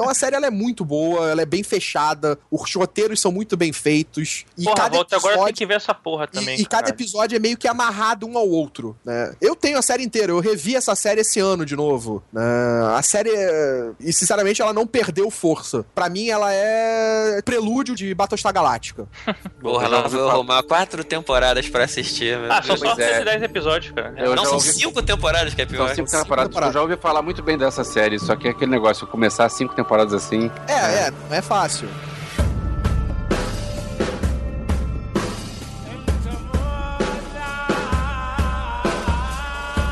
Então 0.05 0.11
a 0.11 0.15
série 0.15 0.35
ela 0.35 0.45
é 0.47 0.51
muito 0.51 0.85
boa, 0.85 1.29
ela 1.29 1.41
é 1.41 1.45
bem 1.45 1.63
fechada, 1.63 2.37
os 2.51 2.73
roteiros 2.73 3.19
são 3.19 3.31
muito 3.31 3.57
bem 3.57 3.71
feitos. 3.73 4.45
E 4.57 4.63
Porra, 4.63 4.75
cada 4.75 4.95
volta 4.95 5.15
agora 5.15 5.33
tem 5.33 5.41
episódio- 5.41 5.55
que 5.57 5.65
ver 5.65 5.73
essa 5.75 5.93
porra 5.93 6.27
também. 6.27 6.57
E, 6.57 6.61
e 6.61 6.65
cada 6.65 6.89
episódio 6.89 7.35
é 7.35 7.39
meio 7.39 7.57
que 7.57 7.67
amarrado 7.67 8.27
um 8.27 8.37
ao 8.37 8.47
outro, 8.47 8.95
né? 9.03 9.33
Eu 9.41 9.55
tenho 9.55 9.77
a 9.77 9.81
série 9.81 10.03
inteira, 10.03 10.31
eu 10.31 10.39
revi 10.39 10.75
essa 10.75 10.95
série 10.95 11.21
esse 11.21 11.39
ano 11.39 11.65
de 11.65 11.75
novo. 11.75 12.23
né? 12.31 12.41
A 12.95 13.01
série, 13.01 13.29
e 13.99 14.11
sinceramente, 14.13 14.61
ela 14.61 14.73
não 14.73 14.85
perdeu 14.85 15.29
força. 15.31 15.85
Pra 15.95 16.09
mim, 16.09 16.29
ela 16.29 16.51
é 16.53 17.41
prelúdio 17.43 17.95
de 17.95 18.13
Battlestar 18.13 18.53
Galáctica. 18.53 19.07
Porra, 19.61 19.89
vou 20.01 20.09
falar- 20.09 20.31
arrumar 20.33 20.63
quatro 20.63 21.03
temporadas 21.03 21.67
pra 21.69 21.85
assistir. 21.85 22.37
Ah, 22.49 22.61
são 22.61 22.77
só 22.77 22.85
Pois 22.95 22.99
é. 22.99 23.13
110 23.19 23.43
episódios, 23.43 23.93
cara. 23.93 24.13
Eu 24.17 24.35
Não, 24.35 24.43
são 24.45 24.53
ouvi- 24.55 24.73
cinco 24.73 25.01
temporadas 25.01 25.53
que 25.53 25.61
é 25.61 25.65
pior. 25.65 25.87
São 25.95 26.05
cinco 26.05 26.23
temporadas. 26.23 26.55
Eu 26.67 26.73
já 26.73 26.81
ouvi 26.81 26.97
falar 26.97 27.21
muito 27.21 27.41
bem 27.41 27.57
dessa 27.57 27.83
série, 27.83 28.19
só 28.19 28.35
que 28.35 28.47
é 28.47 28.51
aquele 28.51 28.71
negócio, 28.71 29.07
começar 29.07 29.47
cinco 29.49 29.73
temporadas 29.75 29.85
assim. 30.13 30.51
É, 30.67 30.73
é, 31.07 31.13
não 31.29 31.37
é 31.37 31.41
fácil. 31.41 31.89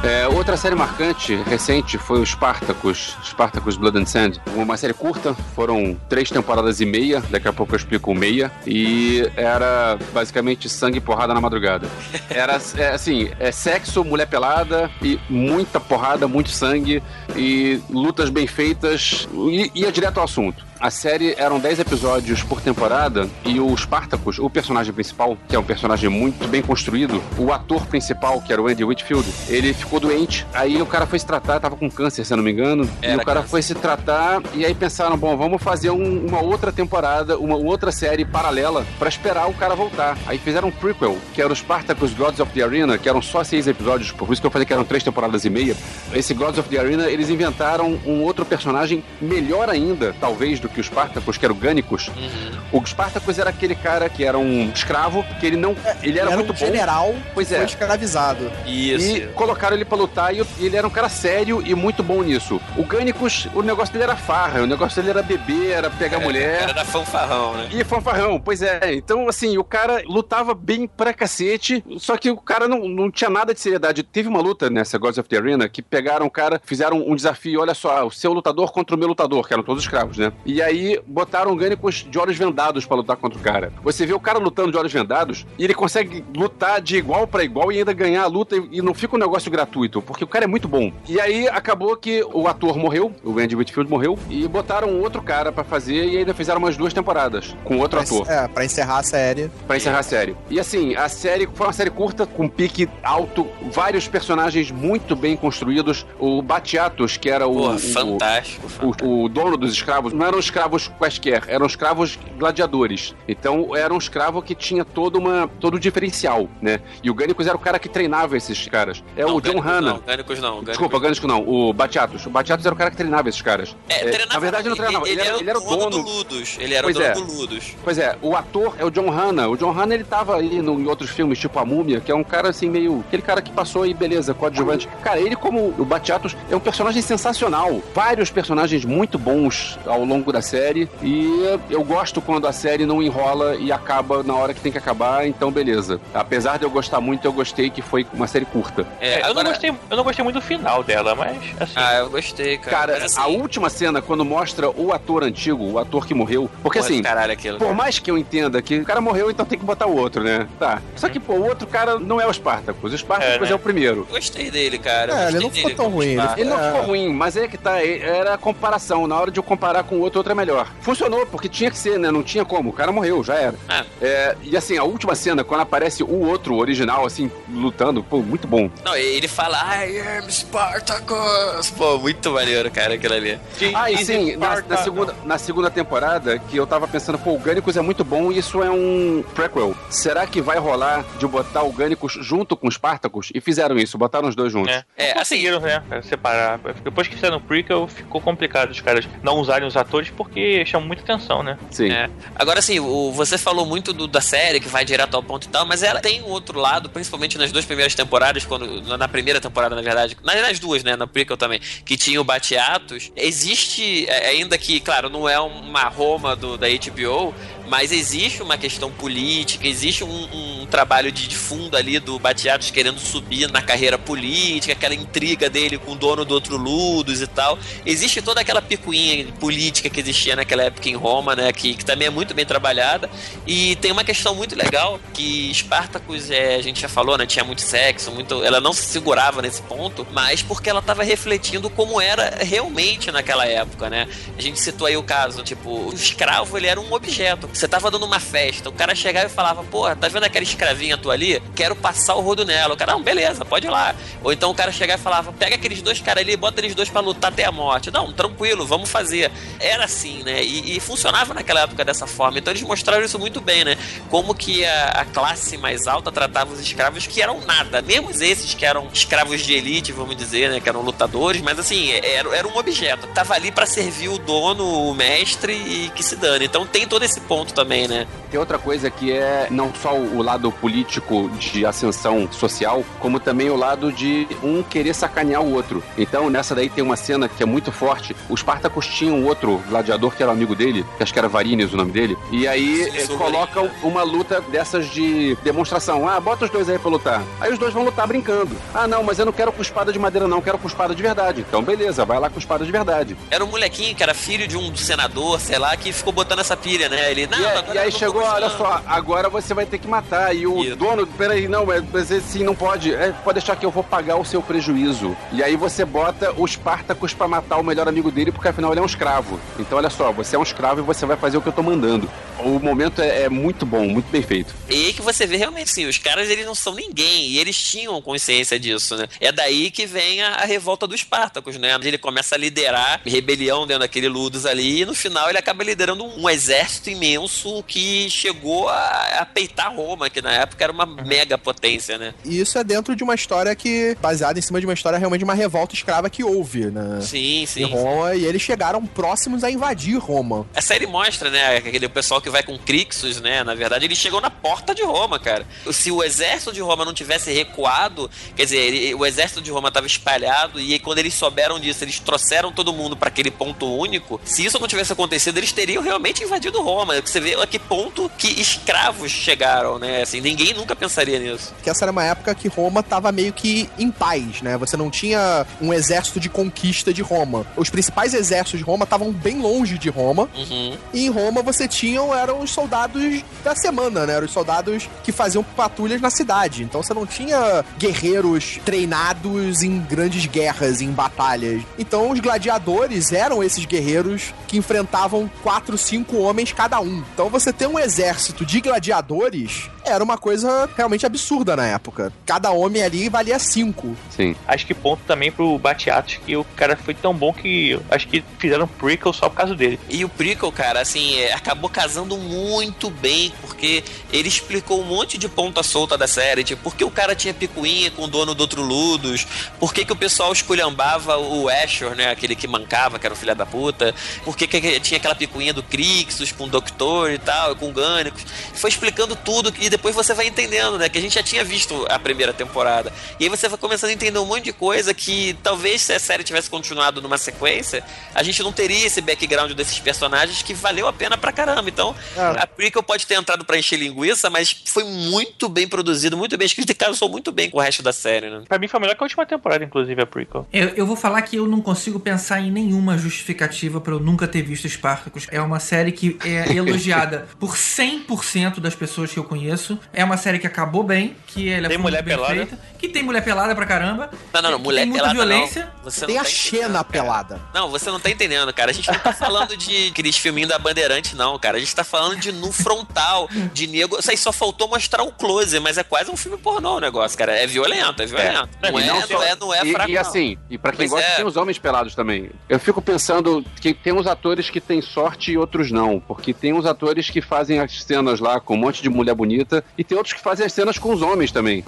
É, 0.03 0.27
outra 0.27 0.57
série 0.57 0.75
marcante, 0.75 1.33
recente, 1.33 1.97
foi 1.97 2.19
o 2.19 2.25
Spartacus, 2.25 3.15
Spartacus 3.23 3.77
Blood 3.77 3.99
and 3.99 4.05
Sand. 4.05 4.33
Uma 4.53 4.75
série 4.75 4.93
curta, 4.93 5.33
foram 5.55 5.97
três 6.09 6.29
temporadas 6.29 6.81
e 6.81 6.85
meia, 6.85 7.23
daqui 7.29 7.47
a 7.47 7.53
pouco 7.53 7.73
eu 7.73 7.77
explico 7.77 8.11
o 8.11 8.15
meia, 8.15 8.51
e 8.67 9.31
era 9.37 9.97
basicamente 10.13 10.67
sangue 10.67 10.97
e 10.97 11.01
porrada 11.01 11.33
na 11.33 11.39
madrugada. 11.39 11.87
Era, 12.29 12.59
é, 12.77 12.89
assim, 12.89 13.29
é 13.39 13.51
sexo, 13.51 14.03
mulher 14.03 14.27
pelada, 14.27 14.91
e 15.01 15.17
muita 15.29 15.79
porrada, 15.79 16.27
muito 16.27 16.49
sangue, 16.49 17.01
e 17.33 17.81
lutas 17.89 18.29
bem 18.29 18.45
feitas, 18.45 19.27
e 19.33 19.71
ia 19.73 19.91
direto 19.91 20.17
ao 20.17 20.25
assunto. 20.25 20.65
A 20.83 20.89
série 20.91 21.33
eram 21.37 21.61
10 21.61 21.79
episódios 21.79 22.43
por 22.43 22.59
temporada 22.59 23.29
e 23.45 23.57
o 23.57 23.73
Spartacus, 23.77 24.37
o 24.37 24.49
personagem 24.49 24.91
principal, 24.93 25.37
que 25.47 25.55
é 25.55 25.59
um 25.59 25.63
personagem 25.63 26.09
muito 26.09 26.45
bem 26.45 26.61
construído, 26.61 27.23
o 27.37 27.53
ator 27.53 27.85
principal, 27.85 28.41
que 28.41 28.51
era 28.51 28.61
o 28.61 28.67
Andy 28.67 28.83
Whitfield, 28.83 29.25
ele 29.47 29.73
ficou 29.73 29.97
doente. 30.01 30.45
Aí 30.53 30.81
o 30.81 30.85
cara 30.85 31.05
foi 31.05 31.19
se 31.19 31.25
tratar, 31.25 31.61
tava 31.61 31.77
com 31.77 31.89
câncer, 31.89 32.25
se 32.25 32.33
eu 32.33 32.35
não 32.35 32.43
me 32.43 32.51
engano. 32.51 32.83
e 33.01 33.05
Era 33.05 33.21
o 33.21 33.25
cara 33.25 33.39
câncer. 33.39 33.49
foi 33.51 33.61
se 33.61 33.73
tratar 33.75 34.41
e 34.53 34.65
aí 34.65 34.75
pensaram, 34.75 35.15
bom, 35.15 35.37
vamos 35.37 35.63
fazer 35.63 35.89
um- 35.89 36.25
uma 36.27 36.41
outra 36.41 36.69
temporada, 36.69 37.37
uma 37.37 37.55
outra 37.55 37.89
série 37.89 38.25
paralela 38.25 38.85
pra 38.99 39.07
esperar 39.07 39.47
o 39.49 39.53
cara 39.53 39.75
voltar. 39.75 40.17
Aí 40.27 40.37
fizeram 40.37 40.67
um 40.67 40.71
prequel, 40.71 41.17
que 41.33 41.41
era 41.41 41.53
o 41.53 41.55
Spartacus 41.55 42.13
Gods 42.13 42.41
of 42.41 42.51
the 42.51 42.61
Arena, 42.61 42.97
que 42.97 43.07
eram 43.07 43.21
só 43.21 43.41
seis 43.41 43.67
episódios, 43.67 44.11
por 44.11 44.29
isso 44.33 44.41
que 44.41 44.47
eu 44.47 44.51
falei 44.51 44.65
que 44.65 44.73
eram 44.73 44.83
três 44.83 45.01
temporadas 45.01 45.45
e 45.45 45.49
meia. 45.49 45.77
Esse 46.13 46.33
Gods 46.33 46.59
of 46.59 46.67
the 46.67 46.77
Arena, 46.77 47.09
eles 47.09 47.29
inventaram 47.29 47.97
um 48.05 48.21
outro 48.21 48.43
personagem 48.43 49.01
melhor 49.21 49.69
ainda, 49.69 50.13
talvez, 50.19 50.59
do 50.59 50.72
que 50.73 50.81
o 50.81 50.83
Spartacus, 50.83 51.37
que 51.37 51.45
era 51.45 51.53
o 51.53 51.55
Gannicus. 51.55 52.09
Uhum. 52.09 52.79
O 52.81 52.85
Spartacus 52.85 53.37
era 53.39 53.49
aquele 53.49 53.75
cara 53.75 54.09
que 54.09 54.23
era 54.23 54.37
um 54.37 54.69
escravo, 54.73 55.23
que 55.39 55.45
ele 55.45 55.57
não. 55.57 55.75
Ele 56.01 56.19
era, 56.19 56.29
Ele 56.29 56.37
muito 56.37 56.51
um 56.51 56.53
bom. 56.53 56.65
general 56.65 57.15
Pois 57.33 57.47
foi 57.49 57.57
é. 57.57 57.63
escravizado. 57.63 58.51
Isso. 58.65 59.17
E 59.17 59.27
colocaram 59.33 59.75
ele 59.75 59.85
pra 59.85 59.97
lutar 59.97 60.35
e 60.35 60.45
ele 60.59 60.75
era 60.75 60.87
um 60.87 60.89
cara 60.89 61.09
sério 61.09 61.61
e 61.65 61.75
muito 61.75 62.01
bom 62.03 62.21
nisso. 62.23 62.59
O 62.77 62.83
Gannicus, 62.83 63.47
o 63.53 63.61
negócio 63.61 63.93
dele 63.93 64.05
era 64.05 64.15
farra, 64.15 64.61
o 64.61 64.67
negócio 64.67 65.01
dele 65.01 65.11
era 65.11 65.23
beber, 65.23 65.71
era 65.71 65.89
pegar 65.89 66.19
mulher. 66.19 66.63
Era 66.63 66.73
da 66.73 66.85
fanfarrão, 66.85 67.53
né? 67.53 67.69
E 67.71 67.83
fanfarrão, 67.83 68.39
pois 68.39 68.61
é. 68.61 68.93
Então, 68.93 69.27
assim, 69.27 69.57
o 69.57 69.63
cara 69.63 70.01
lutava 70.05 70.53
bem 70.53 70.87
pra 70.87 71.13
cacete, 71.13 71.83
só 71.97 72.17
que 72.17 72.31
o 72.31 72.37
cara 72.37 72.67
não, 72.67 72.87
não 72.87 73.11
tinha 73.11 73.29
nada 73.29 73.53
de 73.53 73.59
seriedade. 73.59 74.03
Teve 74.03 74.27
uma 74.29 74.39
luta 74.41 74.69
nessa 74.69 74.97
Gods 74.97 75.17
of 75.17 75.29
the 75.29 75.37
Arena 75.37 75.69
que 75.69 75.81
pegaram 75.81 76.25
o 76.25 76.31
cara, 76.31 76.61
fizeram 76.63 76.97
um 77.07 77.15
desafio, 77.15 77.61
olha 77.61 77.73
só, 77.73 78.05
o 78.05 78.11
seu 78.11 78.33
lutador 78.33 78.71
contra 78.71 78.95
o 78.95 78.99
meu 78.99 79.07
lutador, 79.07 79.47
que 79.47 79.53
eram 79.53 79.63
todos 79.63 79.83
escravos, 79.83 80.17
né? 80.17 80.31
E 80.45 80.52
aí 80.61 80.99
botaram 81.07 81.51
o 81.53 81.91
de 81.91 82.19
olhos 82.19 82.37
vendados 82.37 82.85
pra 82.85 82.97
lutar 82.97 83.15
contra 83.17 83.37
o 83.39 83.41
cara. 83.41 83.71
Você 83.83 84.05
vê 84.05 84.13
o 84.13 84.19
cara 84.19 84.37
lutando 84.39 84.71
de 84.71 84.77
olhos 84.77 84.91
vendados 84.91 85.45
e 85.57 85.63
ele 85.63 85.73
consegue 85.73 86.23
lutar 86.35 86.81
de 86.81 86.97
igual 86.97 87.25
pra 87.27 87.43
igual 87.43 87.71
e 87.71 87.77
ainda 87.79 87.93
ganhar 87.93 88.23
a 88.23 88.27
luta 88.27 88.55
e, 88.55 88.67
e 88.73 88.81
não 88.81 88.93
fica 88.93 89.15
um 89.15 89.19
negócio 89.19 89.49
gratuito, 89.51 90.01
porque 90.01 90.23
o 90.23 90.27
cara 90.27 90.45
é 90.45 90.47
muito 90.47 90.67
bom. 90.67 90.91
E 91.07 91.19
aí 91.19 91.47
acabou 91.47 91.95
que 91.97 92.23
o 92.33 92.47
ator 92.47 92.77
morreu, 92.77 93.11
o 93.23 93.39
Andy 93.39 93.55
Whitfield 93.55 93.89
morreu, 93.89 94.17
e 94.29 94.47
botaram 94.47 94.89
um 94.89 95.01
outro 95.01 95.21
cara 95.21 95.51
pra 95.51 95.63
fazer 95.63 96.05
e 96.05 96.17
ainda 96.17 96.33
fizeram 96.33 96.59
umas 96.59 96.75
duas 96.77 96.93
temporadas 96.93 97.55
com 97.63 97.77
outro 97.77 97.99
Pra, 98.03 98.17
ator. 98.17 98.29
é, 98.29 98.47
pra 98.47 98.65
encerrar 98.65 98.99
a 98.99 99.03
série. 99.03 99.49
Pra 99.67 99.77
encerrar 99.77 99.99
a 99.99 100.03
série. 100.03 100.35
E 100.49 100.59
assim, 100.59 100.95
a 100.95 101.07
série 101.09 101.47
foi 101.53 101.67
uma 101.67 101.73
série 101.73 101.89
curta, 101.89 102.25
com 102.25 102.47
pique 102.47 102.89
alto, 103.03 103.47
vários 103.71 104.07
personagens 104.07 104.71
muito 104.71 105.15
bem 105.15 105.35
construídos. 105.37 106.05
O 106.19 106.41
Batiatos, 106.41 107.17
que 107.17 107.29
era 107.29 107.47
o. 107.47 107.53
Porra, 107.53 107.75
o- 107.75 107.79
fantástico. 107.79 108.67
o, 109.03 109.23
o 109.25 109.29
dono 109.29 109.57
dos 109.57 109.71
escravos 109.73 110.13
não 110.13 110.25
eram 110.25 110.39
escravos 110.43 110.87
quaisquer, 110.99 111.43
eram 111.47 111.65
escravos 111.65 112.17
gladiadores. 112.37 113.15
Então 113.27 113.75
era 113.75 113.93
um 113.93 113.97
escravo 113.97 114.41
que 114.41 114.53
tinha 114.53 114.83
todo, 114.85 115.17
uma, 115.17 115.49
todo 115.59 115.75
um 115.77 115.79
diferencial, 115.79 116.47
né? 116.61 116.79
E 117.01 117.09
o 117.09 117.13
Gânicos 117.13 117.47
era 117.47 117.55
o 117.55 117.59
cara 117.59 117.79
que 117.79 117.89
treinava 117.89 118.37
esses 118.37 118.67
caras. 118.67 119.03
É 119.15 119.23
Não, 119.23 119.35
o 119.35 119.41
John 119.41 119.59
Hanna. 119.59 119.93
Não, 119.93 119.99
Gânicos 120.05 120.39
não. 120.39 120.49
Gânicos 120.51 120.67
Desculpa, 120.69 120.99
Gânicos 120.99 121.23
não, 121.27 121.47
o 121.47 121.73
Batiatos. 121.73 122.25
O 122.25 122.29
Batiatos 122.29 122.65
era 122.65 122.73
o 122.73 122.77
cara 122.77 122.91
que 122.91 122.97
treinava 122.97 123.29
esses 123.29 123.41
caras. 123.41 123.75
É, 123.89 123.95
É, 123.95 123.99
treinava- 124.11 124.33
na 124.33 124.39
verdade, 124.39 124.69
não 124.69 124.75
treinava, 124.75 125.07
ele, 125.07 125.21
era, 125.21 125.37
ele 125.37 125.49
era 125.49 125.59
o 125.59 125.61
dono. 125.61 125.89
do 125.89 126.01
Ludus. 126.01 126.57
Ele 126.59 126.73
era 126.73 126.83
Pois 126.83 126.95
o 126.95 126.99
dono 126.99 127.11
é. 127.11 127.13
do 127.13 127.33
Ludus. 127.33 127.75
Pois 127.83 127.97
é, 127.97 128.17
o 128.21 128.35
ator 128.35 128.75
é 128.77 128.85
o 128.85 128.89
John 128.91 129.09
Hanna. 129.09 129.47
O 129.47 129.55
John 129.57 129.71
Hanna, 129.71 129.93
ele 129.93 130.03
tava 130.03 130.35
aí 130.37 130.61
no, 130.61 130.79
em 130.79 130.87
outros 130.87 131.09
filmes, 131.09 131.39
tipo 131.39 131.57
A 131.59 131.65
Múmia, 131.65 131.99
que 132.01 132.11
é 132.11 132.15
um 132.15 132.23
cara 132.23 132.49
assim, 132.49 132.69
meio. 132.69 133.03
aquele 133.07 133.21
cara 133.21 133.41
que 133.41 133.51
passou 133.51 133.83
aí, 133.83 133.93
beleza, 133.93 134.33
coadjuvante. 134.33 134.87
Cara, 135.01 135.19
ele, 135.19 135.35
como 135.35 135.73
o 135.77 135.85
Batiatos, 135.85 136.35
é 136.49 136.55
um 136.55 136.59
personagem 136.59 137.01
sensacional. 137.01 137.81
Vários 137.93 138.29
personagens 138.29 138.83
muito 138.83 139.17
bons 139.17 139.77
ao 139.85 140.03
longo 140.03 140.32
da 140.33 140.41
série 140.41 140.89
e 141.01 141.27
eu 141.69 141.83
gosto 141.83 142.19
quando 142.21 142.47
a 142.47 142.51
série 142.51 142.85
não 142.85 143.01
enrola 143.01 143.55
e 143.55 143.71
acaba 143.71 144.23
na 144.23 144.33
hora 144.35 144.53
que 144.53 144.59
tem 144.59 144.71
que 144.71 144.77
acabar, 144.77 145.25
então 145.27 145.51
beleza. 145.51 146.01
Apesar 146.13 146.57
de 146.57 146.65
eu 146.65 146.69
gostar 146.69 146.99
muito, 146.99 147.25
eu 147.25 147.31
gostei 147.31 147.69
que 147.69 147.81
foi 147.81 148.05
uma 148.13 148.27
série 148.27 148.45
curta. 148.45 148.85
É, 148.99 149.27
eu, 149.29 149.33
não 149.33 149.43
gostei, 149.43 149.69
eu 149.69 149.97
não 149.97 150.03
gostei 150.03 150.23
muito 150.23 150.35
do 150.35 150.41
final 150.41 150.83
dela, 150.83 151.13
mas 151.15 151.37
assim. 151.59 151.73
Ah, 151.75 151.95
eu 151.99 152.09
gostei, 152.09 152.57
cara. 152.57 152.73
Cara, 152.73 152.93
Mas, 152.93 153.03
assim, 153.03 153.19
a 153.21 153.27
última 153.27 153.69
cena, 153.69 154.01
quando 154.01 154.25
mostra 154.25 154.69
o 154.69 154.91
ator 154.91 155.23
antigo, 155.23 155.63
o 155.63 155.77
ator 155.79 156.05
que 156.07 156.13
morreu. 156.13 156.49
Porque 156.63 156.79
Porra, 156.79 156.89
assim, 156.91 157.01
caralho, 157.03 157.31
aquilo, 157.31 157.57
por 157.59 157.65
cara. 157.65 157.77
mais 157.77 157.99
que 157.99 158.09
eu 158.09 158.17
entenda 158.17 158.61
que 158.61 158.79
o 158.79 158.85
cara 158.85 158.99
morreu, 158.99 159.29
então 159.29 159.45
tem 159.45 159.59
que 159.59 159.63
botar 159.65 159.85
o 159.85 159.95
outro, 159.95 160.23
né? 160.23 160.47
Tá. 160.59 160.81
Só 160.95 161.07
que, 161.07 161.19
pô, 161.19 161.33
o 161.33 161.47
outro 161.47 161.67
cara 161.67 161.99
não 161.99 162.19
é 162.19 162.25
o 162.25 162.33
Spartacus. 162.33 162.91
O 162.93 162.97
Spartacus 162.97 163.47
é, 163.47 163.49
né? 163.51 163.55
o 163.55 163.59
primeiro. 163.59 164.07
Gostei 164.09 164.49
dele, 164.49 164.79
cara. 164.79 165.25
É, 165.25 165.27
ele 165.29 165.39
não 165.39 165.51
ficou 165.51 165.75
tão 165.75 165.89
ruim. 165.89 166.13
Ele, 166.13 166.21
ele 166.37 166.49
não 166.49 166.57
ficou 166.57 166.81
ruim, 166.87 167.13
mas 167.13 167.37
é 167.37 167.47
que 167.47 167.57
tá. 167.57 167.83
e- 167.83 167.99
Era 168.01 168.33
a 168.33 168.37
comparação. 168.37 169.05
Na 169.07 169.19
hora 169.19 169.29
de 169.31 169.39
eu 169.39 169.43
comparar 169.43 169.83
com 169.83 169.95
o 169.97 169.99
outro, 169.99 170.19
o 170.23 170.25
outro 170.25 170.31
é 170.31 170.35
melhor. 170.35 170.67
Funcionou, 170.81 171.25
porque 171.25 171.49
tinha 171.49 171.69
que 171.69 171.77
ser, 171.77 171.99
né? 171.99 172.09
Não 172.09 172.23
tinha 172.23 172.45
como. 172.45 172.69
O 172.69 172.73
cara 172.73 172.91
morreu, 172.91 173.23
já 173.23 173.35
era. 173.35 173.55
É, 174.01 174.35
e 174.43 174.55
assim, 174.55 174.77
a 174.77 174.83
última 174.83 175.15
cena, 175.15 175.43
quando 175.43 175.61
aparece 175.61 176.03
o 176.03 176.19
outro 176.25 176.55
original, 176.55 177.05
assim, 177.05 177.29
lutando, 177.49 178.03
pô, 178.03 178.19
muito 178.19 178.47
bom. 178.47 178.69
Não, 178.83 178.95
ele 178.95 179.27
fala, 179.27 179.57
I 179.85 179.99
am 179.99 180.29
Spartacus. 180.29 181.71
Pô, 181.71 181.97
muito 181.97 182.31
maneiro, 182.31 182.71
cara, 182.71 182.93
aquilo 182.93 183.13
ali. 183.13 183.39
Ah, 183.73 183.91
e 183.91 183.97
sim, 184.05 184.35
na, 184.37 184.61
na 184.61 184.77
segunda, 184.77 185.15
na 185.25 185.37
segunda 185.37 185.69
temporada, 185.69 186.39
que 186.39 186.55
eu 186.55 186.65
tava 186.65 186.87
pensando, 186.87 187.17
pô, 187.17 187.33
o 187.33 187.39
Gânicos 187.39 187.75
é 187.75 187.81
muito 187.81 188.03
bom 188.03 188.31
e 188.31 188.37
isso 188.37 188.63
é 188.63 188.69
um 188.69 189.23
prequel. 189.33 189.75
Será 189.89 190.25
que 190.25 190.41
vai 190.41 190.57
rolar 190.57 191.03
de 191.17 191.27
botar 191.27 191.63
o 191.63 191.71
Gânicos 191.71 192.17
junto 192.21 192.55
com 192.55 192.67
os 192.67 192.75
Spartacus? 192.75 193.31
E 193.33 193.41
fizeram 193.41 193.77
isso, 193.77 193.97
botaram 193.97 194.27
os 194.27 194.35
dois 194.35 194.51
juntos. 194.51 194.73
É, 194.73 194.85
é 194.97 195.13
conseguiram, 195.13 195.59
né? 195.59 195.83
Separar. 196.03 196.59
Depois 196.83 197.07
que 197.07 197.15
fizeram 197.15 197.37
o 197.37 197.41
prequel, 197.41 197.87
ficou 197.87 198.21
complicado 198.21 198.71
os 198.71 198.81
caras 198.81 199.07
não 199.21 199.37
usarem 199.37 199.67
os 199.67 199.75
atores 199.75 200.09
porque 200.15 200.65
chamam 200.65 200.87
muita 200.87 201.03
atenção, 201.03 201.43
né? 201.43 201.57
Sim. 201.71 201.91
É. 201.91 202.09
Agora, 202.35 202.59
assim, 202.59 202.79
o, 202.79 203.11
você 203.11 203.37
falou 203.37 203.65
muito 203.65 203.91
do- 203.93 204.07
da 204.07 204.21
série, 204.21 204.59
que 204.59 204.67
vai 204.69 204.85
direto 204.85 205.15
ao 205.15 205.23
ponto 205.23 205.45
e 205.45 205.49
tal, 205.49 205.65
mas 205.65 205.83
ela 205.83 205.99
tem 205.99 206.21
um 206.21 206.29
outro 206.29 206.59
lado, 206.59 206.89
principalmente 206.89 207.37
nas 207.37 207.51
duas 207.51 207.65
primeiras 207.65 207.93
temporadas, 207.95 208.45
quando 208.45 208.81
na 208.83 208.97
na 208.97 209.07
primeira 209.07 209.41
temporada, 209.41 209.75
na 209.75 209.81
verdade, 209.81 210.15
nas, 210.23 210.41
nas 210.41 210.59
duas, 210.59 210.83
né, 210.83 210.95
na 210.95 211.05
prequel 211.05 211.35
também, 211.35 211.59
que 211.85 211.97
tinha 211.97 212.21
o 212.21 212.23
Bateatos, 212.23 213.11
existe, 213.15 214.05
é, 214.07 214.29
ainda 214.29 214.57
que, 214.57 214.79
claro, 214.79 215.09
não 215.09 215.27
é 215.27 215.39
uma 215.39 215.83
Roma 215.89 216.35
do, 216.35 216.57
da 216.57 216.67
HBO, 216.69 217.33
mas 217.73 217.91
existe 217.91 218.43
uma 218.43 218.55
questão 218.55 218.91
política, 218.91 219.67
existe 219.67 220.03
um, 220.03 220.61
um 220.61 220.65
trabalho 220.67 221.11
de, 221.11 221.35
fundo 221.35 221.75
ali 221.75 221.99
do 221.99 222.19
Bateatos 222.19 222.69
querendo 222.69 222.99
subir 222.99 223.51
na 223.51 223.63
carreira 223.63 223.97
política, 223.97 224.73
aquela 224.73 224.93
intriga 224.93 225.49
dele 225.49 225.79
com 225.79 225.93
o 225.93 225.95
dono 225.95 226.23
do 226.23 226.35
outro 226.35 226.55
Ludus 226.55 227.19
e 227.19 227.25
tal. 227.25 227.57
Existe 227.83 228.21
toda 228.21 228.41
aquela 228.41 228.61
picuinha 228.61 229.25
política 229.39 229.89
que 229.89 229.99
existia 229.99 230.35
naquela 230.35 230.61
época 230.61 230.87
em 230.87 230.95
Roma, 230.95 231.35
né? 231.35 231.51
Que, 231.51 231.73
que 231.73 231.83
também 231.83 232.07
é 232.07 232.11
muito 232.11 232.35
bem 232.35 232.45
trabalhada. 232.45 233.09
E 233.47 233.75
tem 233.77 233.91
uma 233.91 234.03
questão 234.03 234.35
muito 234.35 234.55
legal 234.55 234.99
que 235.11 235.51
Spartacus, 235.51 236.29
é, 236.29 236.55
a 236.57 236.61
gente 236.61 236.79
já 236.79 236.87
falou, 236.87 237.17
né? 237.17 237.25
Tinha 237.25 237.43
muito 237.43 237.61
sexo, 237.61 238.11
muito. 238.11 238.43
Ela 238.43 238.61
não 238.61 238.73
se 238.73 238.83
segurava 238.83 239.41
nesse 239.41 239.63
ponto, 239.63 240.05
mas 240.11 240.43
porque 240.43 240.69
ela 240.69 240.79
estava 240.79 241.03
refletindo 241.03 241.71
como 241.71 241.99
era 241.99 242.37
realmente 242.43 243.11
naquela 243.11 243.47
época, 243.47 243.89
né? 243.89 244.07
A 244.37 244.41
gente 244.41 244.59
citou 244.59 244.85
aí 244.85 244.95
o 244.95 245.01
caso, 245.01 245.41
tipo, 245.41 245.89
o 245.89 245.93
escravo 245.93 246.55
ele 246.55 246.67
era 246.67 246.79
um 246.79 246.93
objeto. 246.93 247.49
Você 247.63 247.67
tava 247.69 247.89
dando 247.89 248.05
uma 248.05 248.19
festa, 248.19 248.67
o 248.67 248.73
cara 248.73 248.93
chegava 248.93 249.27
e 249.27 249.29
falava, 249.29 249.63
porra, 249.63 249.95
tá 249.95 250.09
vendo 250.09 250.25
aquela 250.25 250.43
escravinha 250.43 250.97
tua 250.97 251.13
ali? 251.13 251.41
Quero 251.55 251.77
passar 251.77 252.13
o 252.13 252.19
rodo 252.19 252.43
nela. 252.43 252.73
O 252.73 252.77
cara, 252.77 252.91
não, 252.91 253.01
beleza, 253.01 253.45
pode 253.45 253.67
ir 253.67 253.69
lá. 253.69 253.95
Ou 254.21 254.33
então 254.33 254.51
o 254.51 254.53
cara 254.53 254.69
chegava 254.69 254.99
e 254.99 255.01
falava, 255.01 255.31
pega 255.31 255.55
aqueles 255.55 255.81
dois 255.81 256.01
caras 256.01 256.25
ali, 256.25 256.35
bota 256.35 256.59
eles 256.59 256.75
dois 256.75 256.89
pra 256.89 256.99
lutar 256.99 257.31
até 257.31 257.45
a 257.45 257.53
morte. 257.53 257.89
Não, 257.89 258.11
tranquilo, 258.11 258.65
vamos 258.65 258.89
fazer. 258.89 259.31
Era 259.61 259.85
assim, 259.85 260.23
né? 260.23 260.43
E, 260.43 260.75
e 260.75 260.79
funcionava 260.81 261.33
naquela 261.33 261.61
época 261.61 261.85
dessa 261.85 262.05
forma. 262.05 262.37
Então 262.37 262.51
eles 262.51 262.63
mostraram 262.63 263.05
isso 263.05 263.17
muito 263.17 263.39
bem, 263.39 263.63
né? 263.63 263.77
Como 264.09 264.35
que 264.35 264.65
a, 264.65 264.87
a 264.87 265.05
classe 265.05 265.55
mais 265.55 265.87
alta 265.87 266.11
tratava 266.11 266.51
os 266.51 266.59
escravos 266.59 267.07
que 267.07 267.21
eram 267.21 267.39
nada. 267.45 267.81
Mesmo 267.81 268.11
esses 268.11 268.53
que 268.53 268.65
eram 268.65 268.89
escravos 268.91 269.39
de 269.39 269.53
elite, 269.53 269.93
vamos 269.93 270.17
dizer, 270.17 270.49
né? 270.49 270.59
Que 270.59 270.67
eram 270.67 270.81
lutadores, 270.81 271.41
mas 271.41 271.57
assim, 271.57 271.91
era, 271.93 272.35
era 272.35 272.45
um 272.45 272.57
objeto. 272.57 273.07
Tava 273.15 273.35
ali 273.35 273.53
pra 273.53 273.65
servir 273.65 274.09
o 274.09 274.17
dono, 274.17 274.89
o 274.89 274.93
mestre 274.93 275.53
e 275.53 275.89
que 275.95 276.03
se 276.03 276.17
dane. 276.17 276.43
Então 276.43 276.67
tem 276.67 276.85
todo 276.85 277.03
esse 277.03 277.21
ponto 277.21 277.42
também, 277.51 277.87
né? 277.87 278.07
Tem 278.29 278.39
outra 278.39 278.57
coisa 278.57 278.89
que 278.89 279.11
é 279.11 279.47
não 279.49 279.73
só 279.73 279.95
o 279.95 280.21
lado 280.21 280.51
político 280.51 281.29
de 281.39 281.65
ascensão 281.65 282.31
social, 282.31 282.83
como 282.99 283.19
também 283.19 283.49
o 283.49 283.55
lado 283.55 283.91
de 283.91 284.27
um 284.43 284.63
querer 284.63 284.93
sacanear 284.93 285.41
o 285.41 285.53
outro. 285.53 285.83
Então, 285.97 286.29
nessa 286.29 286.55
daí 286.55 286.69
tem 286.69 286.83
uma 286.83 286.95
cena 286.95 287.27
que 287.27 287.43
é 287.43 287.45
muito 287.45 287.71
forte. 287.71 288.15
O 288.29 288.37
Spartacus 288.37 288.87
tinha 288.87 289.13
um 289.13 289.25
outro 289.25 289.61
gladiador 289.69 290.15
que 290.15 290.23
era 290.23 290.31
amigo 290.31 290.55
dele, 290.55 290.85
que 290.97 291.03
acho 291.03 291.13
que 291.13 291.19
era 291.19 291.27
Varinius 291.27 291.73
o 291.73 291.77
nome 291.77 291.91
dele, 291.91 292.17
e 292.31 292.47
aí 292.47 292.91
colocam 293.17 293.69
uma 293.81 294.03
luta 294.03 294.41
dessas 294.41 294.89
de 294.89 295.35
demonstração. 295.43 296.07
Ah, 296.07 296.19
bota 296.19 296.45
os 296.45 296.51
dois 296.51 296.69
aí 296.69 296.77
pra 296.77 296.89
lutar. 296.89 297.23
Aí 297.39 297.51
os 297.51 297.59
dois 297.59 297.73
vão 297.73 297.83
lutar 297.83 298.07
brincando. 298.07 298.55
Ah, 298.73 298.87
não, 298.87 299.03
mas 299.03 299.19
eu 299.19 299.25
não 299.25 299.33
quero 299.33 299.51
com 299.51 299.61
espada 299.61 299.91
de 299.91 299.99
madeira, 299.99 300.27
não, 300.27 300.37
eu 300.37 300.43
quero 300.43 300.57
com 300.57 300.67
espada 300.67 300.93
de 300.93 301.01
verdade. 301.01 301.45
Então, 301.47 301.61
beleza, 301.61 302.05
vai 302.05 302.19
lá 302.19 302.29
com 302.29 302.39
espada 302.39 302.65
de 302.65 302.71
verdade. 302.71 303.15
Era 303.29 303.43
um 303.43 303.47
molequinho 303.47 303.95
que 303.95 304.03
era 304.03 304.13
filho 304.13 304.47
de 304.47 304.57
um 304.57 304.75
senador, 304.75 305.39
sei 305.39 305.57
lá, 305.57 305.75
que 305.77 305.91
ficou 305.91 306.11
botando 306.13 306.39
essa 306.39 306.57
pilha, 306.57 306.89
né? 306.89 307.11
Ele, 307.11 307.27
não, 307.39 307.73
E, 307.73 307.75
e 307.75 307.77
aí 307.77 307.91
tô 307.91 307.97
chegou, 307.97 308.23
olha 308.23 308.49
só, 308.49 308.81
agora 308.85 309.29
você 309.29 309.53
vai 309.53 309.65
ter 309.65 309.77
que 309.77 309.87
matar. 309.87 310.35
E 310.35 310.45
o 310.45 310.75
dono, 310.75 311.05
peraí, 311.07 311.47
não, 311.47 311.65
mas 311.65 311.83
mas 311.91 312.11
assim, 312.11 312.43
não 312.43 312.55
pode. 312.55 312.93
É, 312.93 313.11
pode 313.23 313.39
deixar 313.39 313.55
que 313.55 313.65
eu 313.65 313.71
vou 313.71 313.83
pagar 313.83 314.17
o 314.17 314.25
seu 314.25 314.41
prejuízo. 314.41 315.15
E 315.31 315.43
aí 315.43 315.55
você 315.55 315.85
bota 315.85 316.33
o 316.37 316.47
Spartacus 316.47 317.13
pra 317.13 317.27
matar 317.27 317.57
o 317.57 317.63
melhor 317.63 317.87
amigo 317.87 318.11
dele, 318.11 318.31
porque 318.31 318.47
afinal 318.47 318.71
ele 318.71 318.79
é 318.79 318.83
um 318.83 318.87
escravo. 318.87 319.39
Então 319.59 319.77
olha 319.77 319.89
só, 319.89 320.11
você 320.11 320.35
é 320.35 320.39
um 320.39 320.43
escravo 320.43 320.81
e 320.81 320.83
você 320.83 321.05
vai 321.05 321.17
fazer 321.17 321.37
o 321.37 321.41
que 321.41 321.49
eu 321.49 321.53
tô 321.53 321.63
mandando. 321.63 322.09
O 322.39 322.59
momento 322.59 323.01
é, 323.01 323.23
é 323.23 323.29
muito 323.29 323.65
bom, 323.65 323.85
muito 323.87 324.09
bem 324.09 324.21
feito. 324.21 324.53
E 324.69 324.87
aí 324.87 324.93
que 324.93 325.01
você 325.01 325.25
vê 325.25 325.37
realmente, 325.37 325.69
sim, 325.69 325.85
os 325.85 325.97
caras 325.97 326.29
eles 326.29 326.45
não 326.45 326.55
são 326.55 326.73
ninguém, 326.73 327.27
e 327.27 327.39
eles 327.39 327.55
tinham 327.55 328.01
consciência 328.01 328.59
disso, 328.59 328.97
né? 328.97 329.07
É 329.19 329.31
daí 329.31 329.69
que 329.71 329.85
vem 329.85 330.21
a, 330.21 330.35
a 330.35 330.45
revolta 330.45 330.87
dos 330.87 331.01
Espartacos, 331.01 331.57
né? 331.57 331.77
Ele 331.81 331.97
começa 331.97 332.35
a 332.35 332.37
liderar 332.37 333.01
rebelião 333.05 333.67
dentro 333.67 333.81
daquele 333.81 334.07
Ludus 334.07 334.45
ali, 334.45 334.81
e 334.81 334.85
no 334.85 334.93
final 334.95 335.29
ele 335.29 335.37
acaba 335.37 335.63
liderando 335.63 336.03
um, 336.03 336.23
um 336.23 336.29
exército 336.29 336.89
imenso 336.89 337.22
que 337.67 338.09
chegou 338.09 338.69
a, 338.69 339.19
a 339.19 339.25
peitar 339.25 339.73
Roma, 339.75 340.09
que 340.09 340.21
na 340.21 340.31
época 340.31 340.63
era 340.63 340.73
uma 340.73 340.85
mega 340.85 341.37
potência, 341.37 341.97
né? 341.97 342.13
E 342.25 342.39
isso 342.39 342.57
é 342.57 342.63
dentro 342.63 342.95
de 342.95 343.03
uma 343.03 343.15
história 343.15 343.55
que, 343.55 343.95
baseada 344.01 344.37
em 344.39 344.41
cima 344.41 344.59
de 344.59 344.65
uma 344.65 344.73
história 344.73 344.97
realmente 344.97 345.19
de 345.19 345.23
uma 345.25 345.33
revolta 345.33 345.73
escrava 345.75 346.09
que 346.09 346.23
houve, 346.23 346.65
né? 346.65 346.99
Sim, 347.01 347.45
sim. 347.47 347.63
Em 347.63 347.71
Roma, 347.71 348.15
e 348.15 348.25
eles 348.25 348.41
chegaram 348.41 348.85
próximos 348.85 349.43
a 349.43 349.51
invadir 349.51 349.97
Roma. 349.97 350.45
A 350.55 350.61
série 350.61 350.85
mostra, 350.87 351.29
né, 351.29 351.57
aquele 351.57 351.87
pessoal 351.89 352.21
que 352.21 352.29
vai 352.29 352.43
com 352.43 352.57
Crixus, 352.57 353.21
né, 353.21 353.43
na 353.43 353.55
verdade, 353.55 353.85
eles 353.85 353.97
chegam 353.97 354.19
na 354.21 354.29
porta 354.29 354.73
de 354.75 354.83
Roma, 354.83 355.19
cara. 355.19 355.45
Se 355.71 355.91
o 355.91 356.03
exército 356.03 356.51
de 356.51 356.61
Roma 356.61 356.83
não 356.85 356.93
tivesse 356.93 357.31
recuado, 357.31 358.09
quer 358.35 358.43
dizer, 358.45 358.57
ele- 358.57 358.93
o 358.95 359.05
exército 359.05 359.41
de 359.41 359.51
Roma 359.51 359.67
estava 359.69 359.87
espalhado 359.87 360.59
e 360.59 360.73
aí 360.73 360.79
quando 360.79 360.97
eles 360.99 361.13
souberam 361.13 361.59
disso, 361.59 361.83
eles 361.83 361.99
trouxeram 361.99 362.51
todo 362.51 362.73
mundo 362.73 362.95
para 362.97 363.07
aquele 363.09 363.31
ponto 363.31 363.65
único. 363.65 364.19
Se 364.23 364.43
isso 364.45 364.59
não 364.59 364.67
tivesse 364.67 364.91
acontecido, 364.93 365.37
eles 365.37 365.51
teriam 365.51 365.81
realmente 365.83 366.23
invadido 366.23 366.61
Roma. 366.61 366.95
Você 367.13 367.19
vê 367.19 367.35
a 367.35 367.45
que 367.45 367.59
ponto 367.59 368.09
que 368.17 368.41
escravos 368.41 369.11
chegaram, 369.11 369.77
né? 369.77 370.01
Assim, 370.01 370.19
ninguém 370.19 370.51
nunca 370.55 370.75
pensaria 370.75 371.19
nisso. 371.19 371.53
Que 371.61 371.69
essa 371.69 371.85
era 371.85 371.91
uma 371.91 372.03
época 372.03 372.33
que 372.33 372.47
Roma 372.47 372.81
tava 372.81 373.11
meio 373.11 373.31
que 373.31 373.69
em 373.77 373.91
paz, 373.91 374.41
né? 374.41 374.57
Você 374.57 374.75
não 374.75 374.89
tinha 374.89 375.45
um 375.61 375.71
exército 375.71 376.19
de 376.19 376.27
conquista 376.27 376.91
de 376.91 377.03
Roma. 377.03 377.45
Os 377.55 377.69
principais 377.69 378.15
exércitos 378.15 378.59
de 378.59 378.65
Roma 378.65 378.85
estavam 378.85 379.11
bem 379.11 379.39
longe 379.39 379.77
de 379.77 379.89
Roma. 379.89 380.27
Uhum. 380.35 380.75
E 380.91 381.05
em 381.05 381.09
Roma 381.11 381.43
você 381.43 381.67
tinha 381.67 382.01
eram 382.15 382.41
os 382.41 382.49
soldados 382.49 383.23
da 383.43 383.55
semana, 383.55 384.07
né? 384.07 384.13
Eram 384.13 384.25
os 384.25 384.33
soldados 384.33 384.89
que 385.03 385.11
faziam 385.11 385.43
patrulhas 385.43 386.01
na 386.01 386.09
cidade. 386.09 386.63
Então 386.63 386.81
você 386.81 386.95
não 386.95 387.05
tinha 387.05 387.63
guerreiros 387.77 388.59
treinados 388.65 389.61
em 389.61 389.79
grandes 389.81 390.25
guerras, 390.25 390.81
em 390.81 390.89
batalhas. 390.89 391.61
Então 391.77 392.09
os 392.09 392.19
gladiadores 392.19 393.13
eram 393.13 393.43
esses 393.43 393.65
guerreiros 393.65 394.33
que 394.47 394.57
enfrentavam 394.57 395.29
quatro, 395.43 395.77
cinco 395.77 396.17
homens 396.17 396.51
cada 396.51 396.79
um. 396.81 397.02
Então 397.13 397.29
você 397.29 397.51
ter 397.51 397.67
um 397.67 397.79
exército 397.79 398.45
de 398.45 398.61
gladiadores 398.61 399.69
era 399.85 400.03
uma 400.03 400.17
coisa 400.17 400.69
realmente 400.75 401.05
absurda 401.05 401.55
na 401.55 401.67
época. 401.67 402.11
Cada 402.25 402.51
homem 402.51 402.81
ali 402.83 403.09
valia 403.09 403.39
cinco. 403.39 403.95
Sim. 404.09 404.35
Acho 404.47 404.65
que 404.65 404.73
ponto 404.73 405.01
também 405.05 405.31
pro 405.31 405.57
Bateatos 405.57 406.19
que 406.25 406.35
o 406.35 406.43
cara 406.55 406.75
foi 406.75 406.93
tão 406.93 407.13
bom 407.13 407.33
que 407.33 407.79
acho 407.89 408.07
que 408.07 408.23
fizeram 408.37 408.65
um 408.65 408.67
prequel 408.67 409.13
só 409.13 409.29
por 409.29 409.35
causa 409.35 409.55
dele. 409.55 409.79
E 409.89 410.03
o 410.03 410.09
prequel, 410.09 410.51
cara, 410.51 410.81
assim, 410.81 411.15
é, 411.19 411.33
acabou 411.33 411.69
casando 411.69 412.17
muito 412.17 412.89
bem, 412.89 413.33
porque 413.41 413.83
ele 414.11 414.27
explicou 414.27 414.81
um 414.81 414.85
monte 414.85 415.17
de 415.17 415.27
ponta 415.27 415.63
solta 415.63 415.97
da 415.97 416.07
série, 416.07 416.43
tipo, 416.43 416.61
por 416.63 416.75
que 416.75 416.83
o 416.83 416.91
cara 416.91 417.15
tinha 417.15 417.33
picuinha 417.33 417.91
com 417.91 418.03
o 418.03 418.07
dono 418.07 418.33
do 418.33 418.41
outro 418.41 418.61
Ludus, 418.61 419.27
por 419.59 419.73
que, 419.73 419.85
que 419.85 419.91
o 419.91 419.95
pessoal 419.95 420.31
esculhambava 420.31 421.17
o 421.17 421.49
Asher, 421.49 421.95
né, 421.95 422.11
aquele 422.11 422.35
que 422.35 422.47
mancava, 422.47 422.99
que 422.99 423.05
era 423.05 423.13
o 423.13 423.17
filho 423.17 423.35
da 423.35 423.45
puta, 423.45 423.93
por 424.23 424.35
que, 424.37 424.47
que 424.47 424.79
tinha 424.79 424.97
aquela 424.97 425.15
picuinha 425.15 425.53
do 425.53 425.63
Crixus 425.63 426.31
com 426.31 426.45
o 426.45 426.47
Doctor 426.47 427.11
e 427.11 427.17
tal, 427.17 427.55
com 427.55 427.69
o 427.69 427.73
Gânicos. 427.73 428.23
Foi 428.53 428.69
explicando 428.69 429.15
tudo, 429.15 429.53
e 429.59 429.69
depois 429.73 429.95
você 429.95 430.13
vai 430.13 430.27
entendendo, 430.27 430.77
né? 430.77 430.87
Que 430.87 430.99
a 430.99 431.01
gente 431.01 431.15
já 431.15 431.23
tinha 431.23 431.43
visto 431.43 431.85
a 431.89 431.97
primeira 431.97 432.31
temporada. 432.31 432.93
E 433.19 433.23
aí 433.23 433.29
você 433.29 433.49
vai 433.49 433.57
começando 433.57 433.89
a 433.89 433.93
entender 433.93 434.19
um 434.19 434.25
monte 434.25 434.43
de 434.43 434.53
coisa 434.53 434.93
que 434.93 435.35
talvez 435.41 435.81
se 435.81 435.93
a 435.93 435.99
série 435.99 436.23
tivesse 436.23 436.47
continuado 436.47 437.01
numa 437.01 437.17
sequência, 437.17 437.83
a 438.13 438.21
gente 438.21 438.43
não 438.43 438.53
teria 438.53 438.85
esse 438.85 439.01
background 439.01 439.51
desses 439.53 439.79
personagens 439.79 440.43
que 440.43 440.53
valeu 440.53 440.87
a 440.87 440.93
pena 440.93 441.17
pra 441.17 441.31
caramba. 441.31 441.67
Então, 441.67 441.95
a 442.15 442.45
prequel 442.45 442.83
pode 442.83 443.07
ter 443.07 443.15
entrado 443.15 443.43
pra 443.43 443.57
encher 443.57 443.77
linguiça, 443.77 444.29
mas 444.29 444.63
foi 444.65 444.83
muito 444.83 445.49
bem 445.49 445.67
produzido, 445.67 446.15
muito 446.15 446.37
bem 446.37 446.45
escrito 446.45 446.69
e 446.69 446.75
casou 446.75 447.09
muito 447.09 447.31
bem 447.31 447.49
com 447.49 447.57
o 447.57 447.61
resto 447.61 447.81
da 447.81 447.91
série, 447.93 448.29
né? 448.29 448.43
Pra 448.47 448.59
mim 448.59 448.67
foi 448.67 448.79
melhor 448.79 448.95
que 448.95 449.03
a 449.03 449.05
última 449.05 449.25
temporada, 449.25 449.63
inclusive, 449.63 449.99
a 449.99 450.05
prequel. 450.05 450.47
Eu, 450.53 450.69
eu 450.69 450.85
vou 450.85 450.95
falar 450.95 451.21
que 451.23 451.37
eu 451.37 451.47
não 451.47 451.61
consigo 451.61 451.99
pensar 451.99 452.41
em 452.41 452.51
nenhuma 452.51 452.95
justificativa 452.97 453.81
pra 453.81 453.93
eu 453.93 453.99
nunca 453.99 454.27
ter 454.27 454.43
visto 454.43 454.69
Spartacus. 454.69 455.25
É 455.31 455.41
uma 455.41 455.59
série 455.59 455.91
que 455.91 456.17
é 456.23 456.53
elogiada 456.53 457.27
por 457.39 457.55
100% 457.55 458.59
das 458.59 458.75
pessoas 458.75 459.11
que 459.11 459.17
eu 459.17 459.23
conheço. 459.23 459.62
É 459.93 460.03
uma 460.03 460.17
série 460.17 460.39
que 460.39 460.47
acabou 460.47 460.83
bem, 460.83 461.15
que 461.27 461.49
ela 461.51 461.67
Tem 461.69 461.77
mulher 461.77 462.03
muito 462.03 462.05
bem 462.05 462.15
pelada? 462.15 462.35
feita, 462.47 462.59
que 462.79 462.87
tem 462.89 463.03
mulher 463.03 463.23
pelada 463.23 463.55
pra 463.55 463.65
caramba. 463.65 464.09
Não, 464.33 464.41
não, 464.41 464.51
não, 464.51 464.59
mulher 464.59 464.81
tem 464.81 464.89
muita 464.89 465.03
pelada 465.09 465.19
violência. 465.25 465.65
não. 465.65 465.83
Você 465.83 466.05
Tem 466.05 466.15
não 466.15 466.21
a 466.21 466.23
tá 466.25 466.29
Xena 466.29 466.55
entendendo, 466.57 466.73
cara. 466.73 466.83
pelada. 466.85 467.41
Não, 467.53 467.69
você 467.69 467.91
não 467.91 467.99
tá 467.99 468.09
entendendo, 468.09 468.53
cara. 468.53 468.71
A 468.71 468.73
gente 468.73 468.89
não 468.91 468.99
tá 468.99 469.13
falando 469.13 469.55
de 469.57 469.87
aqueles 469.89 470.17
filminhos 470.17 470.49
da 470.49 470.57
Bandeirante, 470.57 471.15
não, 471.15 471.37
cara. 471.37 471.57
A 471.57 471.59
gente 471.59 471.75
tá 471.75 471.83
falando 471.83 472.15
de 472.19 472.31
nu 472.31 472.51
frontal, 472.51 473.29
de 473.53 473.67
nego. 473.67 473.99
Isso 473.99 474.09
aí 474.11 474.17
só 474.17 474.31
faltou 474.31 474.67
mostrar 474.67 475.03
um 475.03 475.11
close, 475.11 475.59
mas 475.59 475.77
é 475.77 475.83
quase 475.83 476.09
um 476.09 476.17
filme 476.17 476.37
pornô 476.37 476.77
o 476.77 476.79
negócio, 476.79 477.17
cara. 477.17 477.33
É 477.37 477.45
violento, 477.45 478.01
é 478.01 478.05
violento. 478.05 478.49
Não, 478.61 478.79
E 478.79 478.83
é, 478.83 478.87
não 478.87 478.99
não, 478.99 479.07
só- 479.07 479.23
é, 479.23 479.35
não 479.35 479.53
é 479.53 479.65
e, 479.65 479.71
fraco. 479.71 479.89
e 479.91 479.93
não. 479.93 480.01
assim, 480.01 480.37
e 480.49 480.57
pra 480.57 480.71
quem 480.71 480.87
Pois 480.87 480.91
gosta, 480.91 481.05
é. 481.05 481.15
tem 481.17 481.25
os 481.25 481.35
homens 481.37 481.59
pelados 481.59 481.93
também. 481.95 482.29
Eu 482.47 482.59
fico 482.59 482.81
pensando 482.81 483.43
que 483.59 483.73
tem 483.73 483.93
uns 483.93 484.07
atores 484.07 484.49
que 484.49 484.61
têm 484.61 484.81
sorte 484.81 485.31
e 485.31 485.37
outros 485.37 485.71
não. 485.71 485.99
Porque 485.99 486.33
tem 486.33 486.53
uns 486.53 486.65
atores 486.65 487.09
que 487.09 487.21
fazem 487.21 487.59
as 487.59 487.83
cenas 487.83 488.19
lá 488.19 488.39
com 488.39 488.53
um 488.55 488.57
monte 488.57 488.81
de 488.81 488.89
mulher 488.89 489.13
bonita 489.15 489.52
e 489.77 489.83
tem 489.83 489.97
outros 489.97 490.13
que 490.13 490.21
fazem 490.21 490.45
as 490.45 490.53
cenas 490.53 490.77
com 490.77 490.93
os 490.93 491.01
homens 491.01 491.31
também. 491.31 491.63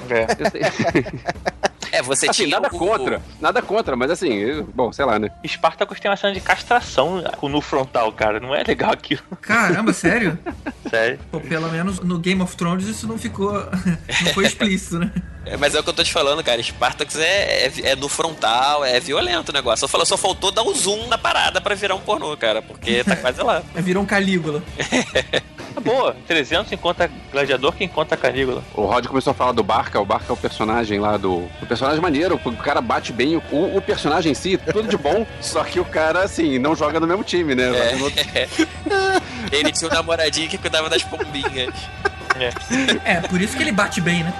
É, 1.91 2.01
você 2.01 2.29
assim, 2.29 2.43
tinha 2.45 2.59
nada 2.59 2.69
o- 2.73 2.77
contra, 2.77 3.21
nada 3.41 3.61
contra, 3.61 3.95
mas 3.95 4.09
assim, 4.11 4.33
eu- 4.33 4.63
bom, 4.73 4.91
sei 4.93 5.05
lá, 5.05 5.19
né? 5.19 5.29
Spartacus 5.45 5.99
tem 5.99 6.09
uma 6.09 6.17
cena 6.17 6.33
de 6.33 6.41
castração 6.41 7.23
com- 7.37 7.49
no 7.49 7.61
frontal, 7.61 8.11
cara. 8.13 8.39
Não 8.39 8.53
é 8.55 8.63
legal 8.63 8.91
aquilo. 8.91 9.21
Caramba, 9.41 9.91
sério? 9.93 10.37
Sério. 10.89 11.19
Pô, 11.31 11.39
pelo 11.39 11.67
menos 11.69 11.99
no 11.99 12.19
Game 12.19 12.41
of 12.41 12.55
Thrones 12.55 12.85
isso 12.87 13.07
não 13.07 13.17
ficou. 13.17 13.51
não 14.23 14.33
foi 14.33 14.45
explícito, 14.45 14.99
né? 14.99 15.11
É, 15.45 15.55
mas 15.57 15.75
é 15.75 15.79
o 15.79 15.83
que 15.83 15.89
eu 15.89 15.93
tô 15.93 16.03
te 16.03 16.11
falando, 16.11 16.43
cara. 16.43 16.61
Spartacus 16.61 17.17
é, 17.17 17.67
é, 17.67 17.71
é 17.91 17.95
no 17.95 18.09
frontal, 18.09 18.83
é 18.83 18.99
violento 18.99 19.49
o 19.49 19.53
negócio. 19.53 19.81
Só, 19.81 19.87
falou, 19.87 20.05
só 20.05 20.17
faltou 20.17 20.51
dar 20.51 20.63
o 20.63 20.73
zoom 20.73 21.07
na 21.07 21.17
parada 21.17 21.61
pra 21.61 21.75
virar 21.75 21.95
um 21.95 21.99
pornô, 21.99 22.35
cara. 22.35 22.61
Porque 22.61 23.03
tá 23.03 23.15
quase 23.17 23.41
lá. 23.43 23.61
É, 23.75 23.81
Virou 23.81 24.03
um 24.03 24.05
Calígula. 24.05 24.63
Tá 25.75 25.81
boa. 25.81 26.15
300 26.25 26.71
encontra 26.71 27.11
gladiador 27.33 27.73
que 27.73 27.83
encontra 27.83 28.15
canígula. 28.15 28.63
O 28.73 28.85
Rod 28.85 29.07
começou 29.07 29.31
a 29.31 29.33
falar 29.33 29.51
do 29.51 29.61
Barca, 29.61 29.99
o 29.99 30.05
Barca 30.05 30.27
é 30.29 30.31
o 30.31 30.37
personagem 30.37 31.01
lá 31.01 31.17
do. 31.17 31.33
O 31.61 31.65
personagem 31.67 31.99
maneiro, 31.99 32.39
o 32.45 32.55
cara 32.55 32.79
bate 32.79 33.11
bem, 33.11 33.35
o, 33.51 33.75
o 33.75 33.81
personagem 33.81 34.31
em 34.31 34.35
si, 34.35 34.57
tudo 34.71 34.87
de 34.87 34.95
bom, 34.97 35.27
só 35.41 35.65
que 35.65 35.77
o 35.77 35.83
cara, 35.83 36.21
assim, 36.23 36.57
não 36.59 36.77
joga 36.77 36.97
no 36.97 37.05
mesmo 37.05 37.25
time, 37.25 37.55
né? 37.55 37.71
Outro- 38.01 38.23
Ele 39.51 39.69
tinha 39.73 39.89
um 39.91 39.93
namoradinho 39.93 40.47
que 40.49 40.57
cuidava 40.57 40.89
das 40.89 41.03
pombinhas. 41.03 41.73
É, 43.03 43.21
por 43.21 43.41
isso 43.41 43.55
que 43.55 43.63
ele 43.63 43.71
bate 43.71 44.01
bem, 44.01 44.23
né? 44.23 44.33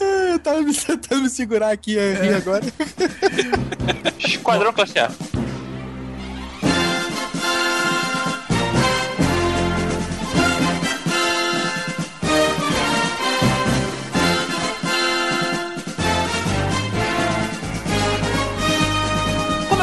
Eu 0.00 0.38
tava 0.38 0.62
me 0.62 0.72
tentando 0.74 1.22
me 1.22 1.30
segurar 1.30 1.70
aqui 1.70 1.98
a 1.98 2.22
rir 2.22 2.34
agora. 2.34 2.64
Esquadrão 4.18 4.72
Classe 4.72 4.98
A. 4.98 5.10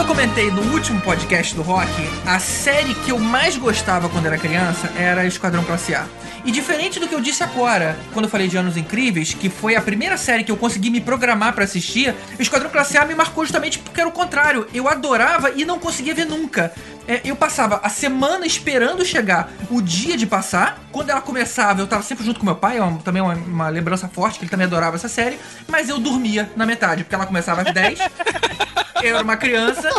comentei 0.07 0.49
no 0.49 0.61
último 0.71 1.01
podcast 1.01 1.53
do 1.53 1.61
Rock, 1.61 1.91
a 2.25 2.39
série 2.39 2.95
que 2.95 3.11
eu 3.11 3.19
mais 3.19 3.57
gostava 3.57 4.07
quando 4.07 4.25
era 4.25 4.37
criança 4.37 4.89
era 4.97 5.25
Esquadrão 5.25 5.65
Classe 5.65 5.93
A. 5.93 6.07
E 6.45 6.51
diferente 6.51 6.97
do 6.97 7.09
que 7.09 7.13
eu 7.13 7.19
disse 7.19 7.43
agora, 7.43 7.99
quando 8.13 8.23
eu 8.23 8.31
falei 8.31 8.47
de 8.47 8.55
Anos 8.55 8.77
Incríveis, 8.77 9.33
que 9.33 9.49
foi 9.49 9.75
a 9.75 9.81
primeira 9.81 10.15
série 10.15 10.45
que 10.45 10.51
eu 10.51 10.55
consegui 10.55 10.89
me 10.89 11.01
programar 11.01 11.51
pra 11.53 11.65
assistir, 11.65 12.15
Esquadrão 12.39 12.69
Classe 12.69 12.97
A 12.97 13.03
me 13.03 13.15
marcou 13.15 13.43
justamente 13.43 13.79
porque 13.79 13.99
era 13.99 14.07
o 14.07 14.13
contrário. 14.13 14.65
Eu 14.73 14.87
adorava 14.87 15.51
e 15.53 15.65
não 15.65 15.77
conseguia 15.77 16.15
ver 16.15 16.25
nunca. 16.25 16.71
É, 17.07 17.21
eu 17.23 17.35
passava 17.35 17.79
a 17.83 17.89
semana 17.89 18.45
esperando 18.45 19.05
chegar 19.05 19.49
o 19.69 19.81
dia 19.81 20.17
de 20.17 20.25
passar. 20.25 20.79
Quando 20.91 21.09
ela 21.09 21.21
começava, 21.21 21.79
eu 21.81 21.87
tava 21.87 22.03
sempre 22.03 22.25
junto 22.25 22.39
com 22.39 22.45
meu 22.45 22.55
pai, 22.55 22.77
é 22.77 22.81
uma- 22.81 22.99
também 22.99 23.21
uma, 23.21 23.33
uma 23.33 23.69
lembrança 23.69 24.07
forte, 24.09 24.37
que 24.39 24.43
ele 24.45 24.51
também 24.51 24.67
adorava 24.67 24.95
essa 24.97 25.07
série. 25.07 25.39
Mas 25.67 25.87
eu 25.89 25.99
dormia 25.99 26.51
na 26.55 26.65
metade, 26.65 27.03
porque 27.03 27.15
ela 27.15 27.25
começava 27.25 27.61
às 27.61 27.73
10. 27.73 27.99
eu 29.01 29.15
era 29.15 29.23
uma 29.23 29.37
criança 29.37 29.89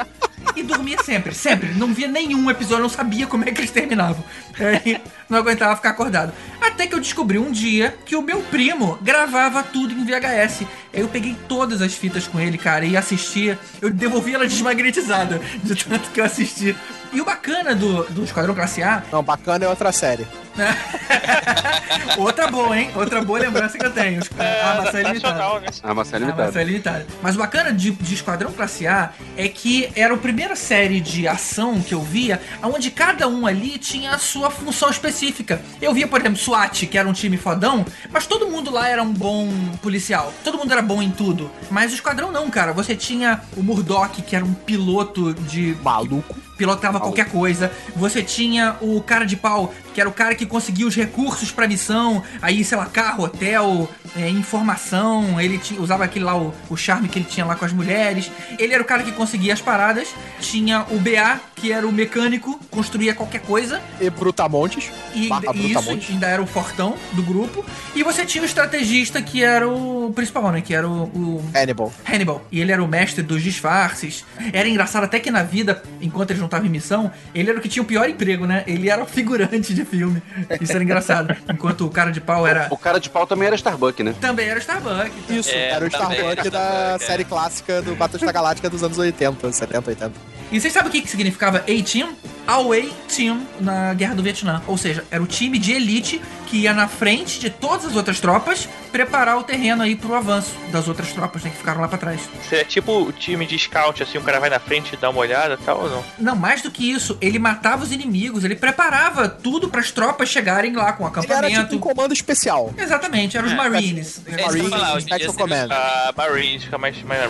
e 0.56 0.62
dormia 0.62 0.98
sempre, 1.02 1.34
sempre. 1.34 1.70
Não 1.74 1.92
via 1.92 2.08
nenhum 2.08 2.50
episódio, 2.50 2.82
não 2.82 2.88
sabia 2.88 3.26
como 3.26 3.44
é 3.44 3.52
que 3.52 3.60
eles 3.60 3.70
terminavam. 3.70 4.24
Aí, 4.58 5.00
não 5.28 5.38
aguentava 5.38 5.76
ficar 5.76 5.90
acordado. 5.90 6.32
Até 6.60 6.86
que 6.86 6.94
eu 6.94 7.00
descobri 7.00 7.38
um 7.38 7.50
dia 7.50 7.96
que 8.04 8.16
o 8.16 8.22
meu 8.22 8.40
primo 8.42 8.98
gravava 9.02 9.62
tudo 9.62 9.92
em 9.92 10.04
VHS. 10.04 10.62
Aí 10.92 11.00
eu 11.00 11.08
peguei 11.08 11.36
todas 11.48 11.82
as 11.82 11.94
fitas 11.94 12.26
com 12.26 12.40
ele, 12.40 12.58
cara, 12.58 12.84
e 12.84 12.96
assistia. 12.96 13.58
Eu 13.80 13.90
devolvi 13.90 14.34
ela 14.34 14.46
desmagnetizada, 14.46 15.40
de 15.62 15.74
tanto 15.84 16.10
que 16.10 16.20
eu 16.20 16.24
assisti. 16.24 16.74
E 17.12 17.20
o 17.20 17.24
bacana 17.24 17.74
do, 17.74 18.04
do 18.04 18.24
Esquadrão 18.24 18.54
Classe 18.54 18.82
A. 18.82 19.02
Não, 19.10 19.22
bacana 19.22 19.64
é 19.64 19.68
outra 19.68 19.90
série. 19.92 20.26
Outra 22.18 22.48
boa, 22.50 22.76
hein? 22.76 22.90
Outra 22.96 23.22
boa 23.22 23.38
lembrança 23.38 23.78
que 23.78 23.84
eu 23.86 23.92
tenho. 23.92 24.20
a 24.38 24.82
maçã 24.82 25.00
ilimitada. 25.00 25.42
Ah, 25.82 25.92
uma 25.92 26.04
série 26.04 26.24
Ah, 26.24 26.26
limitada. 26.26 26.46
mas 26.46 26.56
é 26.56 26.64
limitada. 26.64 27.06
Mas 27.22 27.34
o 27.36 27.38
bacana 27.38 27.72
de, 27.72 27.90
de 27.92 28.14
Esquadrão 28.14 28.50
Classe 28.52 28.86
A 28.86 29.10
é 29.36 29.48
que 29.48 29.88
era 29.94 30.14
a 30.14 30.16
primeira 30.16 30.56
série 30.56 31.00
de 31.00 31.28
ação 31.28 31.80
que 31.80 31.94
eu 31.94 32.02
via, 32.02 32.40
onde 32.62 32.90
cada 32.90 33.28
um 33.28 33.46
ali 33.46 33.78
tinha 33.78 34.12
a 34.12 34.18
sua 34.18 34.50
função 34.50 34.90
específica. 34.90 35.60
Eu 35.80 35.94
via, 35.94 36.08
por 36.08 36.20
exemplo, 36.20 36.38
SWAT, 36.38 36.86
que 36.86 36.98
era 36.98 37.08
um 37.08 37.12
time 37.12 37.36
fodão, 37.36 37.84
mas 38.10 38.26
todo 38.26 38.48
mundo 38.48 38.70
lá 38.70 38.88
era 38.88 39.02
um 39.02 39.12
bom 39.12 39.48
policial. 39.80 40.32
Todo 40.42 40.58
mundo 40.58 40.72
era 40.72 40.82
bom 40.82 41.00
em 41.02 41.10
tudo. 41.10 41.50
Mas 41.70 41.92
o 41.92 41.94
Esquadrão 41.94 42.32
não, 42.32 42.50
cara. 42.50 42.72
Você 42.72 42.96
tinha 42.96 43.40
o 43.56 43.62
Murdoch, 43.62 44.22
que 44.22 44.34
era 44.34 44.44
um 44.44 44.54
piloto 44.54 45.32
de. 45.34 45.76
Maluco. 45.82 46.36
Pilotava 46.58 46.98
qualquer 47.00 47.30
coisa. 47.30 47.72
Você 47.96 48.22
tinha 48.22 48.76
o 48.82 49.00
cara 49.00 49.24
de 49.24 49.36
pau, 49.36 49.72
que 49.94 50.00
era 50.00 50.10
o 50.10 50.12
cara 50.12 50.34
que 50.34 50.44
conseguia 50.44 50.86
os 50.86 50.94
recursos 50.94 51.50
pra 51.52 51.66
missão. 51.66 52.22
Aí, 52.42 52.62
sei 52.64 52.76
lá, 52.76 52.84
carro, 52.86 53.24
hotel, 53.24 53.88
é, 54.16 54.28
informação. 54.28 55.40
Ele 55.40 55.56
tinha, 55.58 55.80
usava 55.80 56.04
aquele 56.04 56.24
lá, 56.24 56.36
o, 56.36 56.52
o 56.68 56.76
charme 56.76 57.08
que 57.08 57.18
ele 57.18 57.26
tinha 57.26 57.46
lá 57.46 57.54
com 57.54 57.64
as 57.64 57.72
mulheres. 57.72 58.30
Ele 58.58 58.74
era 58.74 58.82
o 58.82 58.86
cara 58.86 59.02
que 59.02 59.12
conseguia 59.12 59.52
as 59.54 59.60
paradas. 59.60 60.08
Tinha 60.40 60.84
o 60.90 60.98
BA, 60.98 61.40
que 61.56 61.72
era 61.72 61.86
o 61.86 61.92
mecânico, 61.92 62.60
construía 62.70 63.14
qualquer 63.14 63.40
coisa. 63.40 63.80
E 64.00 64.10
Brutamontes. 64.10 64.90
E 65.14 65.28
Barra 65.28 65.52
isso 65.54 65.62
Brutamontes. 65.74 66.10
ainda 66.10 66.26
era 66.26 66.42
o 66.42 66.46
fortão 66.46 66.94
do 67.12 67.22
grupo. 67.22 67.64
E 67.94 68.02
você 68.02 68.24
tinha 68.26 68.42
o 68.42 68.46
estrategista, 68.46 69.22
que 69.22 69.42
era 69.42 69.68
o 69.68 70.12
principal, 70.14 70.50
né? 70.50 70.60
Que 70.60 70.74
era 70.74 70.88
o- 70.88 71.04
o 71.04 71.50
Hannibal. 71.54 71.92
Hannibal. 72.04 72.44
E 72.50 72.60
ele 72.60 72.72
era 72.72 72.82
o 72.82 72.88
mestre 72.88 73.22
dos 73.22 73.42
disfarces. 73.42 74.24
Era 74.52 74.68
engraçado 74.68 75.04
até 75.04 75.18
que 75.20 75.30
na 75.30 75.42
vida, 75.42 75.82
enquanto 76.00 76.30
eles 76.30 76.40
não 76.40 76.47
estavam 76.48 76.66
em 76.66 76.70
missão, 76.70 77.10
ele 77.34 77.50
era 77.50 77.58
o 77.58 77.62
que 77.62 77.68
tinha 77.68 77.82
o 77.82 77.86
pior 77.86 78.08
emprego, 78.08 78.46
né? 78.46 78.64
Ele 78.66 78.90
era 78.90 79.02
o 79.02 79.06
figurante 79.06 79.72
de 79.72 79.84
filme. 79.84 80.22
Isso 80.60 80.72
era 80.72 80.82
engraçado. 80.82 81.36
Enquanto 81.48 81.86
o 81.86 81.90
cara 81.90 82.10
de 82.10 82.20
pau 82.20 82.46
era. 82.46 82.68
O 82.70 82.76
cara 82.76 82.98
de 82.98 83.08
pau 83.08 83.26
também 83.26 83.46
era 83.46 83.56
Starbuck, 83.56 84.02
né? 84.02 84.14
Também 84.20 84.48
era 84.48 84.56
o 84.56 84.58
Starbuck. 84.58 85.10
Isso, 85.28 85.50
É, 85.50 85.70
era 85.70 85.84
o 85.84 85.88
Starbuck 85.88 86.20
era 86.20 86.34
da 86.36 86.42
Starbuck, 86.42 87.04
é. 87.04 87.06
série 87.06 87.24
clássica 87.24 87.82
do 87.82 87.94
Battlestar 87.94 88.32
Galáctica 88.32 88.68
dos 88.68 88.82
anos 88.82 88.98
80, 88.98 89.52
70, 89.52 89.90
80. 89.90 90.12
E 90.50 90.58
vocês 90.58 90.72
sabem 90.72 90.88
o 90.88 90.92
que, 90.92 91.02
que 91.02 91.10
significava 91.10 91.58
A-Team? 91.58 92.14
Away 92.46 92.90
Team 93.14 93.46
na 93.60 93.92
Guerra 93.92 94.14
do 94.14 94.22
Vietnã. 94.22 94.62
Ou 94.66 94.78
seja, 94.78 95.04
era 95.10 95.22
o 95.22 95.26
time 95.26 95.58
de 95.58 95.72
elite 95.72 96.22
que 96.48 96.56
ia 96.62 96.72
na 96.72 96.88
frente 96.88 97.38
de 97.38 97.50
todas 97.50 97.84
as 97.86 97.96
outras 97.96 98.20
tropas 98.20 98.68
preparar 98.90 99.36
o 99.38 99.42
terreno 99.42 99.82
aí 99.82 99.94
pro 99.94 100.14
avanço 100.14 100.50
das 100.72 100.88
outras 100.88 101.12
tropas 101.12 101.42
né, 101.44 101.50
que 101.50 101.56
ficaram 101.56 101.80
lá 101.80 101.88
pra 101.88 101.98
trás. 101.98 102.20
Seria 102.48 102.64
tipo 102.64 102.90
o 103.02 103.12
time 103.12 103.46
de 103.46 103.58
scout, 103.58 104.02
assim, 104.02 104.18
o 104.18 104.22
cara 104.22 104.40
vai 104.40 104.48
na 104.50 104.58
frente 104.58 104.94
e 104.94 104.96
dá 104.96 105.10
uma 105.10 105.20
olhada 105.20 105.54
e 105.60 105.64
tal, 105.64 105.82
ou 105.82 105.90
não? 105.90 106.04
Não, 106.18 106.34
mais 106.36 106.62
do 106.62 106.70
que 106.70 106.90
isso, 106.90 107.18
ele 107.20 107.38
matava 107.38 107.82
os 107.84 107.92
inimigos, 107.92 108.44
ele 108.44 108.56
preparava 108.56 109.28
tudo 109.28 109.68
para 109.68 109.80
as 109.80 109.90
tropas 109.90 110.28
chegarem 110.28 110.74
lá 110.74 110.92
com 110.92 111.04
o 111.04 111.06
Ele 111.06 111.16
era 111.16 111.38
acampamento. 111.46 111.62
tipo 111.64 111.76
um 111.76 111.78
comando 111.94 112.12
especial. 112.12 112.72
Exatamente, 112.76 113.36
eram 113.36 113.46
os 113.46 113.52
É, 113.52 113.56
Marines. 113.56 114.22
É, 114.26 114.42
Marines, 114.46 114.70
Falar, 114.70 115.00
Special 115.00 115.34
Command. 115.34 115.68
A 115.70 116.12
Marines 116.16 116.64
fica 116.64 116.78
mais... 116.78 117.02
mais 117.02 117.22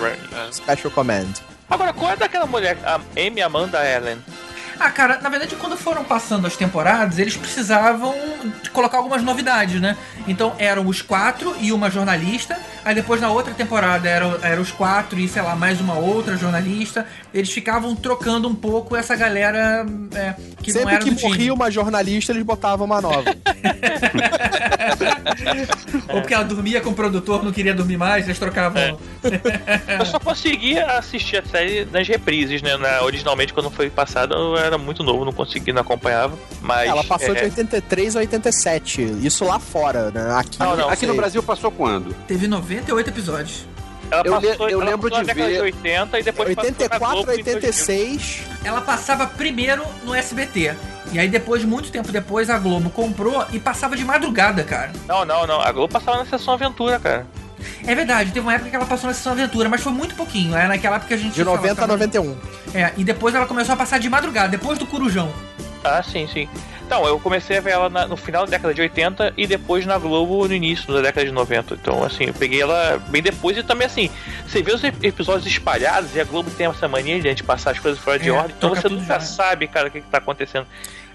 Special 0.53 0.91
Command. 0.93 1.33
Agora, 1.69 1.93
qual 1.93 2.13
é 2.13 2.17
daquela 2.17 2.47
mulher, 2.47 2.79
a 2.85 3.01
Amy 3.21 3.43
Amanda 3.43 3.79
Allen? 3.79 4.19
Ah, 4.81 4.91
cara, 4.91 5.19
na 5.21 5.29
verdade, 5.29 5.57
quando 5.57 5.77
foram 5.77 6.05
passando 6.05 6.47
as 6.47 6.57
temporadas, 6.57 7.19
eles 7.19 7.37
precisavam 7.37 8.15
colocar 8.73 8.99
algumas 8.99 9.23
novidades, 9.23 9.81
né? 9.81 9.97
Então 10.27 10.55
eram 10.59 10.87
os 10.87 11.03
quatro 11.03 11.57
e 11.61 11.73
uma 11.73 11.91
jornalista. 11.91 12.57
Aí 12.85 12.95
depois 12.95 13.21
na 13.21 13.29
outra 13.31 13.53
temporada 13.53 14.09
eram, 14.09 14.39
eram 14.43 14.63
os 14.63 14.71
quatro 14.71 15.19
e, 15.19 15.29
sei 15.29 15.43
lá, 15.43 15.55
mais 15.57 15.81
uma 15.81 15.95
outra 15.95 16.37
jornalista. 16.37 17.07
Eles 17.35 17.51
ficavam 17.51 17.95
trocando 17.97 18.49
um 18.49 18.55
pouco 18.55 18.95
essa 18.97 19.15
galera 19.17 19.85
é, 20.15 20.35
que 20.63 20.73
não 20.73 20.81
Sempre 20.81 20.95
era 20.95 21.05
que 21.05 21.11
do 21.11 21.17
time. 21.17 21.29
morria 21.29 21.53
uma 21.55 21.71
jornalista, 21.71 22.33
eles 22.33 22.43
botavam 22.45 22.87
uma 22.87 23.01
nova. 23.01 23.25
Ou 26.09 26.21
porque 26.21 26.35
ela 26.35 26.45
dormia 26.45 26.81
com 26.81 26.91
o 26.91 26.95
produtor, 26.95 27.43
não 27.45 27.53
queria 27.53 27.75
dormir 27.75 27.97
mais, 27.97 28.25
eles 28.27 28.39
trocavam. 28.39 28.99
Eu 29.99 30.07
só 30.07 30.19
conseguia 30.19 30.87
assistir 30.99 31.39
a 31.39 31.45
série 31.45 31.85
nas 31.87 32.07
reprises, 32.09 32.63
né? 32.63 32.77
Na- 32.77 33.03
originalmente, 33.03 33.53
quando 33.53 33.71
foi 33.71 33.91
passada, 33.91 34.35
eu 34.35 34.57
era 34.69 34.79
muito 34.79 35.03
novo, 35.03 35.25
não 35.25 35.33
conseguia, 35.33 35.75
não 35.75 35.83
acompanhava. 35.83 36.37
Mas. 36.63 36.89
Ela 36.89 37.03
passou 37.05 37.35
de 37.35 37.41
é, 37.41 37.45
83 37.45 38.17
a 38.17 38.19
87. 38.21 39.03
Isso 39.23 39.45
lá 39.45 39.59
fora, 39.59 40.11
né? 40.11 40.35
Aqui, 40.39 40.59
Não, 40.61 40.77
não, 40.77 40.89
Aqui 40.89 41.07
no. 41.07 41.15
Brasil 41.15 41.43
passou 41.43 41.71
quando? 41.71 42.15
Teve 42.27 42.47
98 42.47 43.11
episódios. 43.11 43.67
Ela 44.11 44.23
Eu 44.25 44.33
passou, 44.41 44.67
le- 44.67 44.73
eu 44.73 44.81
ela 44.81 44.91
lembro 44.91 45.11
passou 45.11 45.25
de 45.27 45.35
ver- 45.35 45.53
de 45.53 45.61
80 45.61 46.19
e 46.19 46.23
depois 46.23 46.55
passou 46.55 46.63
na 46.71 46.79
84 46.79 47.09
Globo 47.17 47.31
a 47.31 47.35
em 47.35 47.43
2000. 47.45 47.55
86. 47.57 48.43
Ela 48.65 48.81
passava 48.81 49.27
primeiro 49.27 49.85
no 50.05 50.15
SBT. 50.15 50.75
E 51.13 51.19
aí 51.19 51.29
depois, 51.29 51.63
muito 51.65 51.91
tempo 51.91 52.11
depois, 52.13 52.49
a 52.51 52.59
Globo 52.59 52.89
comprou 52.91 53.45
e 53.53 53.59
passava 53.59 53.97
de 53.97 54.05
madrugada, 54.05 54.63
cara. 54.65 54.93
Não, 55.07 55.25
não, 55.27 55.47
não. 55.47 55.61
A 55.61 55.71
Globo 55.73 55.93
passava 55.93 56.19
na 56.19 56.25
sessão 56.27 56.55
aventura, 56.55 56.99
cara. 56.99 57.27
É 57.87 57.95
verdade, 57.95 58.31
teve 58.31 58.41
uma 58.41 58.55
época 58.55 58.71
que 58.71 58.77
ela 58.77 58.87
passou 58.87 59.09
na 59.09 59.15
Sessão 59.15 59.33
Aventura, 59.33 59.69
mas 59.69 59.81
foi 59.81 59.93
muito 59.93 60.15
pouquinho. 60.15 60.57
É 60.57 60.67
naquela 60.69 60.97
época 60.97 61.09
que 61.09 61.15
a 61.15 61.17
gente. 61.17 61.35
De 61.35 61.45
90 61.45 61.73
a 61.73 61.75
falava- 61.75 61.93
91. 62.07 62.37
É, 62.75 62.93
e 62.97 63.05
depois 63.05 63.35
ela 63.35 63.47
começou 63.47 63.73
a 63.73 63.77
passar 63.77 63.99
de 63.99 64.09
madrugada, 64.09 64.49
depois 64.49 64.79
do 64.79 64.87
Corujão. 64.87 65.33
Ah, 65.85 66.03
sim, 66.03 66.29
sim. 66.33 66.49
Então, 66.85 67.05
eu 67.07 67.21
comecei 67.21 67.59
a 67.59 67.61
ver 67.61 67.71
ela 67.73 67.89
na- 67.91 68.07
no 68.07 68.17
final 68.17 68.47
da 68.47 68.51
década 68.53 68.73
de 68.73 68.81
80 68.81 69.33
e 69.37 69.47
depois 69.47 69.85
na 69.85 69.99
Globo 69.99 70.49
no 70.49 70.55
início 70.55 70.93
da 70.93 71.03
década 71.03 71.27
de 71.27 71.31
90. 71.33 71.75
Então, 71.75 72.03
assim, 72.03 72.25
eu 72.25 72.35
peguei 72.35 72.63
ela 72.63 72.99
bem 73.09 73.23
depois 73.23 73.57
e 73.59 73.63
também, 73.63 73.87
assim, 73.87 74.11
você 74.47 74.63
vê 74.63 74.73
os 74.73 74.83
ep- 74.83 75.05
episódios 75.05 75.47
espalhados 75.47 76.15
e 76.17 76.21
a 76.21 76.25
Globo 76.25 76.51
tem 76.51 76.67
essa 76.67 76.89
mania 76.89 77.21
de 77.35 77.43
passar 77.43 77.73
as 77.73 77.79
coisas 77.79 78.01
fora 78.01 78.19
de 78.19 78.31
É, 78.31 78.33
ordem, 78.33 78.55
então 78.57 78.71
você 78.71 78.89
nunca 78.89 79.05
já. 79.15 79.21
sabe, 79.21 79.69
cara, 79.69 79.89
o 79.89 79.91
que, 79.91 80.01
que 80.01 80.09
tá 80.09 80.17
acontecendo. 80.17 80.67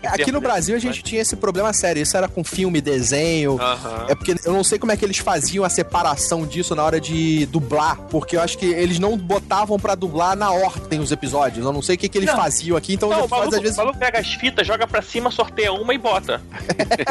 Aqui 0.07 0.31
no 0.31 0.39
de- 0.39 0.43
Brasil 0.45 0.75
a 0.75 0.79
gente 0.79 1.01
tinha 1.03 1.21
esse 1.21 1.35
problema 1.35 1.71
sério. 1.73 2.01
Isso 2.01 2.15
era 2.17 2.27
com 2.27 2.43
filme, 2.43 2.81
desenho. 2.81 3.59
Aham. 3.61 4.05
É 4.09 4.15
porque 4.15 4.35
eu 4.45 4.53
não 4.53 4.63
sei 4.63 4.77
como 4.79 4.91
é 4.91 4.97
que 4.97 5.05
eles 5.05 5.17
faziam 5.17 5.63
a 5.63 5.69
separação 5.69 6.45
disso 6.45 6.75
na 6.75 6.83
hora 6.83 6.99
de 6.99 7.45
dublar, 7.47 7.97
porque 8.09 8.35
eu 8.35 8.41
acho 8.41 8.57
que 8.57 8.65
eles 8.65 8.99
não 8.99 9.17
botavam 9.17 9.79
pra 9.79 9.95
dublar 9.95 10.35
na 10.35 10.51
ordem 10.51 10.99
os 10.99 11.11
episódios. 11.11 11.65
Eu 11.65 11.71
não 11.73 11.81
sei 11.81 11.95
o 11.95 11.97
que, 11.97 12.09
que 12.09 12.17
eles 12.17 12.29
Não. 12.29 12.37
faziam 12.37 12.75
aqui, 12.77 12.93
então 12.93 13.09
Não, 13.09 13.25
o 13.25 13.29
maluco, 13.29 13.55
às 13.55 13.61
vezes. 13.61 13.77
o 13.77 13.93
pega 13.93 14.19
as 14.19 14.33
fitas, 14.33 14.65
joga 14.67 14.85
pra 14.87 15.01
cima, 15.01 15.31
sorteia 15.31 15.71
uma 15.73 15.93
e 15.93 15.97
bota. 15.97 16.41